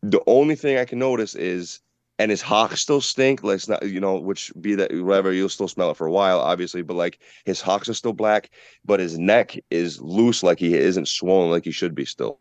the 0.02 0.22
only 0.28 0.56
thing 0.56 0.78
I 0.78 0.86
can 0.86 0.99
notice 0.99 1.36
is, 1.36 1.82
and 2.20 2.30
his 2.30 2.41
hocks 2.41 2.82
still 2.82 3.02
stink. 3.02 3.44
Like 3.44 3.56
it's 3.56 3.68
not, 3.68 3.82
you 3.82 4.00
know, 4.00 4.20
which 4.20 4.52
be 4.62 4.76
that 4.76 4.91
whatever 4.94 5.34
you'll 5.34 5.50
still 5.50 5.68
smell 5.68 5.90
it 5.90 5.98
for 5.98 6.06
a 6.06 6.12
while, 6.12 6.40
obviously. 6.40 6.84
But 6.84 6.98
like 6.98 7.20
his 7.46 7.62
hocks 7.62 7.90
are 7.90 7.94
still 7.96 8.14
black, 8.14 8.52
but 8.86 9.00
his 9.00 9.18
neck 9.18 9.58
is 9.72 10.00
loose, 10.02 10.44
like 10.44 10.60
he 10.60 10.76
isn't 10.76 11.08
swollen 11.08 11.50
like 11.50 11.66
he 11.66 11.72
should 11.72 11.96
be 11.96 12.06
still. 12.06 12.40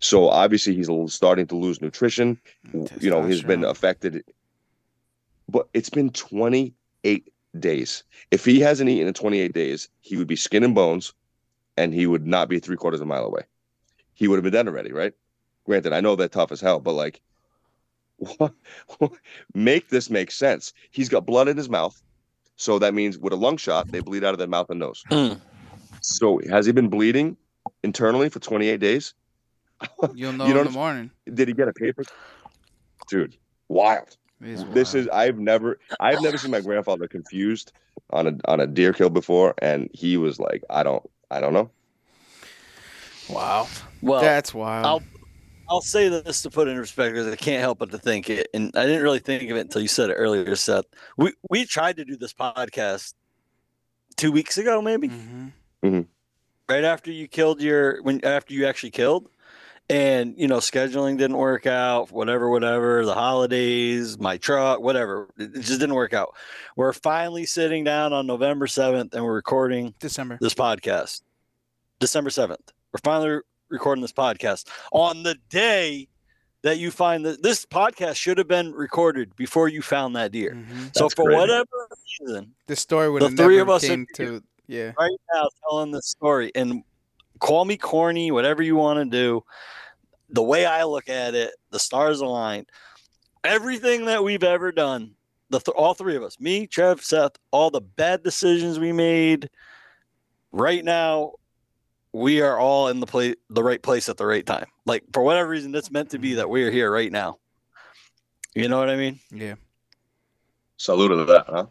So 0.00 0.28
obviously 0.28 0.76
he's 0.76 0.88
starting 1.12 1.46
to 1.48 1.56
lose 1.56 1.80
nutrition 1.80 2.38
you 3.00 3.10
know 3.10 3.24
he's 3.24 3.42
been 3.42 3.64
affected 3.64 4.22
but 5.48 5.68
it's 5.74 5.90
been 5.90 6.10
28 6.10 7.32
days 7.58 8.04
if 8.30 8.44
he 8.44 8.60
hasn't 8.60 8.88
eaten 8.88 9.08
in 9.08 9.14
28 9.14 9.52
days 9.52 9.88
he 10.00 10.16
would 10.16 10.26
be 10.26 10.36
skin 10.36 10.62
and 10.62 10.74
bones 10.74 11.12
and 11.76 11.94
he 11.94 12.06
would 12.06 12.26
not 12.26 12.48
be 12.48 12.58
three 12.58 12.76
quarters 12.76 13.00
of 13.00 13.06
a 13.06 13.08
mile 13.08 13.24
away 13.24 13.42
he 14.14 14.28
would 14.28 14.36
have 14.36 14.44
been 14.44 14.52
dead 14.52 14.68
already 14.68 14.92
right 14.92 15.14
granted 15.64 15.92
i 15.92 16.00
know 16.00 16.14
they're 16.14 16.28
tough 16.28 16.52
as 16.52 16.60
hell 16.60 16.78
but 16.80 16.92
like 16.92 17.20
make 19.54 19.88
this 19.88 20.10
make 20.10 20.30
sense 20.30 20.72
he's 20.90 21.08
got 21.08 21.26
blood 21.26 21.48
in 21.48 21.56
his 21.56 21.68
mouth 21.68 22.00
so 22.56 22.78
that 22.78 22.94
means 22.94 23.18
with 23.18 23.32
a 23.32 23.36
lung 23.36 23.56
shot 23.56 23.86
they 23.92 24.00
bleed 24.00 24.24
out 24.24 24.32
of 24.34 24.38
their 24.38 24.48
mouth 24.48 24.68
and 24.70 24.80
nose 24.80 25.04
Mm. 25.10 25.40
so 26.00 26.40
has 26.50 26.66
he 26.66 26.72
been 26.72 26.88
bleeding 26.88 27.36
internally 27.82 28.28
for 28.28 28.40
28 28.40 28.78
days 28.80 29.14
You'll 30.14 30.32
know 30.32 30.46
you 30.46 30.54
know 30.54 30.60
in 30.60 30.66
the 30.66 30.72
morning. 30.72 31.10
did 31.32 31.48
he 31.48 31.54
get 31.54 31.68
a 31.68 31.72
paper 31.72 32.02
dude 33.08 33.36
wild 33.68 34.16
It 34.40 34.48
is 34.48 34.64
this 34.72 34.94
is 34.94 35.06
I've 35.08 35.38
never 35.38 35.78
I've 36.00 36.20
never 36.20 36.36
seen 36.38 36.50
my 36.50 36.60
grandfather 36.60 37.06
confused 37.06 37.72
on 38.10 38.26
a 38.26 38.50
on 38.50 38.60
a 38.60 38.66
deer 38.66 38.92
kill 38.92 39.10
before, 39.10 39.54
and 39.60 39.90
he 39.92 40.16
was 40.16 40.38
like, 40.40 40.62
I 40.70 40.82
don't 40.82 41.02
I 41.30 41.40
don't 41.40 41.52
know. 41.52 41.70
wow. 43.28 43.66
Well, 44.00 44.20
That's 44.22 44.54
wild. 44.54 44.86
I'll- 44.86 45.02
I'll 45.68 45.80
say 45.80 46.08
this 46.08 46.42
to 46.42 46.50
put 46.50 46.68
it 46.68 46.72
in 46.72 46.76
perspective 46.78 47.14
because 47.14 47.32
I 47.32 47.36
can't 47.36 47.60
help 47.60 47.78
but 47.78 47.90
to 47.90 47.98
think 47.98 48.30
it, 48.30 48.48
and 48.54 48.72
I 48.74 48.86
didn't 48.86 49.02
really 49.02 49.18
think 49.18 49.48
of 49.50 49.56
it 49.56 49.60
until 49.60 49.82
you 49.82 49.88
said 49.88 50.10
it 50.10 50.14
earlier, 50.14 50.56
Seth. 50.56 50.84
We 51.16 51.32
we 51.50 51.64
tried 51.64 51.96
to 51.96 52.04
do 52.04 52.16
this 52.16 52.32
podcast 52.32 53.14
two 54.16 54.32
weeks 54.32 54.58
ago, 54.58 54.80
maybe 54.82 55.08
hmm 55.08 56.00
right 56.68 56.84
after 56.84 57.10
you 57.10 57.28
killed 57.28 57.62
your 57.62 58.02
when 58.02 58.24
after 58.24 58.52
you 58.54 58.66
actually 58.66 58.90
killed, 58.90 59.28
and 59.90 60.34
you 60.36 60.48
know 60.48 60.58
scheduling 60.58 61.18
didn't 61.18 61.36
work 61.36 61.66
out, 61.66 62.10
whatever, 62.12 62.48
whatever. 62.50 63.04
The 63.04 63.14
holidays, 63.14 64.18
my 64.18 64.36
truck, 64.38 64.80
whatever, 64.80 65.28
it 65.38 65.54
it 65.54 65.60
just 65.60 65.80
didn't 65.80 65.94
work 65.94 66.12
out. 66.14 66.34
We're 66.76 66.92
finally 66.92 67.46
sitting 67.46 67.84
down 67.84 68.12
on 68.12 68.26
November 68.26 68.66
seventh, 68.66 69.14
and 69.14 69.24
we're 69.24 69.34
recording 69.34 69.94
December. 70.00 70.38
this 70.40 70.54
podcast. 70.54 71.22
December 72.00 72.30
7th. 72.30 72.70
We're 72.92 73.00
finally 73.02 73.28
re- 73.30 73.40
recording 73.70 74.02
this 74.02 74.12
podcast 74.12 74.66
on 74.92 75.22
the 75.22 75.36
day 75.50 76.08
that 76.62 76.78
you 76.78 76.90
find 76.90 77.24
that 77.24 77.42
this 77.42 77.64
podcast 77.64 78.16
should 78.16 78.38
have 78.38 78.48
been 78.48 78.72
recorded 78.72 79.34
before 79.36 79.68
you 79.68 79.80
found 79.82 80.16
that 80.16 80.32
deer. 80.32 80.54
hmm 80.54 80.86
so 80.94 81.08
for 81.08 81.24
crazy. 81.26 81.38
whatever 81.38 81.88
reason, 82.20 82.54
The 82.66 82.76
story 82.76 83.10
would 83.10 83.22
The 83.22 83.30
three 83.30 83.56
never 83.56 83.60
of 83.62 83.70
us 83.70 83.82
came 83.86 84.06
to. 84.14 84.42
Yeah. 84.66 84.92
right 84.98 85.16
now 85.32 85.48
telling 85.68 85.92
the 85.92 86.02
story 86.02 86.50
and 86.54 86.82
call 87.38 87.64
me 87.64 87.76
corny, 87.76 88.30
whatever 88.30 88.62
you 88.62 88.76
want 88.76 88.98
to 88.98 89.04
do. 89.04 89.44
The 90.30 90.42
way 90.42 90.66
I 90.66 90.84
look 90.84 91.08
at 91.08 91.34
it, 91.34 91.52
the 91.70 91.78
stars 91.78 92.20
aligned. 92.20 92.66
Everything 93.44 94.04
that 94.06 94.22
we've 94.24 94.42
ever 94.42 94.72
done, 94.72 95.14
the 95.48 95.60
th- 95.60 95.74
all 95.74 95.94
three 95.94 96.16
of 96.16 96.22
us, 96.22 96.38
me, 96.40 96.66
Trev, 96.66 97.00
Seth, 97.02 97.32
all 97.50 97.70
the 97.70 97.80
bad 97.80 98.22
decisions 98.24 98.78
we 98.78 98.92
made, 98.92 99.48
right 100.52 100.84
now, 100.84 101.32
we 102.12 102.40
are 102.40 102.58
all 102.58 102.88
in 102.88 103.00
the 103.00 103.06
place, 103.06 103.36
the 103.50 103.62
right 103.62 103.82
place 103.82 104.08
at 104.08 104.16
the 104.16 104.26
right 104.26 104.44
time. 104.44 104.66
Like 104.86 105.04
for 105.12 105.22
whatever 105.22 105.48
reason, 105.48 105.74
it's 105.74 105.90
meant 105.90 106.10
to 106.10 106.18
be 106.18 106.34
that 106.34 106.48
we're 106.48 106.70
here 106.70 106.90
right 106.90 107.12
now. 107.12 107.38
You 108.54 108.68
know 108.68 108.78
what 108.78 108.90
I 108.90 108.96
mean? 108.96 109.20
Yeah. 109.30 109.54
Salute 110.76 111.08
to 111.08 111.24
that, 111.26 111.46
huh? 111.46 111.66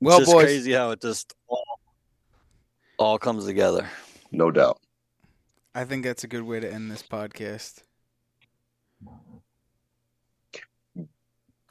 Well, 0.00 0.18
it's 0.18 0.26
just 0.26 0.32
boys. 0.32 0.44
crazy 0.44 0.72
how 0.72 0.90
it 0.90 1.00
just 1.00 1.34
all, 1.48 1.80
all 2.98 3.18
comes 3.18 3.46
together. 3.46 3.88
No 4.30 4.50
doubt. 4.50 4.80
I 5.74 5.84
think 5.84 6.04
that's 6.04 6.24
a 6.24 6.28
good 6.28 6.42
way 6.42 6.60
to 6.60 6.72
end 6.72 6.90
this 6.90 7.02
podcast. 7.02 7.82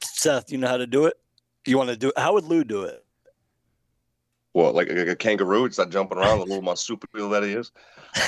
Seth, 0.02 0.50
you 0.50 0.58
know 0.58 0.68
how 0.68 0.78
to 0.78 0.86
do 0.86 1.06
it? 1.06 1.14
You 1.64 1.78
want 1.78 1.90
to 1.90 1.96
do 1.96 2.08
it? 2.08 2.18
How 2.18 2.32
would 2.32 2.44
Lou 2.44 2.64
do 2.64 2.82
it? 2.82 3.04
Well, 4.58 4.72
like 4.72 4.88
a, 4.88 5.12
a 5.12 5.14
kangaroo, 5.14 5.66
it's 5.66 5.78
not 5.78 5.90
jumping 5.90 6.18
around, 6.18 6.40
the 6.40 6.44
little 6.46 6.62
marsupial 6.62 7.28
that 7.28 7.44
he 7.44 7.52
is. 7.52 7.70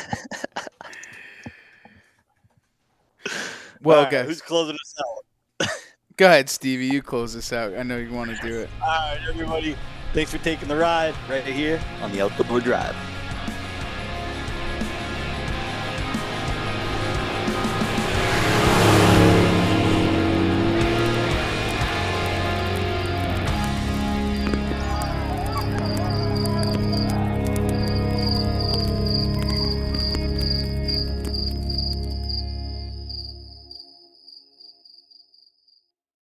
Well, 3.82 3.96
All 3.96 4.02
right, 4.04 4.12
guys, 4.12 4.26
who's 4.26 4.42
closing 4.42 4.74
us 4.74 4.94
out? 5.62 5.68
go 6.18 6.26
ahead, 6.26 6.50
Stevie. 6.50 6.84
You 6.84 7.00
close 7.00 7.32
this 7.32 7.50
out. 7.50 7.74
I 7.74 7.82
know 7.82 7.96
you 7.96 8.12
want 8.12 8.30
to 8.30 8.36
do 8.46 8.58
it. 8.58 8.68
All 8.82 8.88
right, 8.88 9.18
everybody. 9.26 9.74
Thanks 10.12 10.30
for 10.30 10.36
taking 10.36 10.68
the 10.68 10.76
ride 10.76 11.14
right 11.30 11.42
here 11.42 11.80
on 12.02 12.12
the 12.12 12.20
Outdoor 12.20 12.60
Drive. 12.60 12.94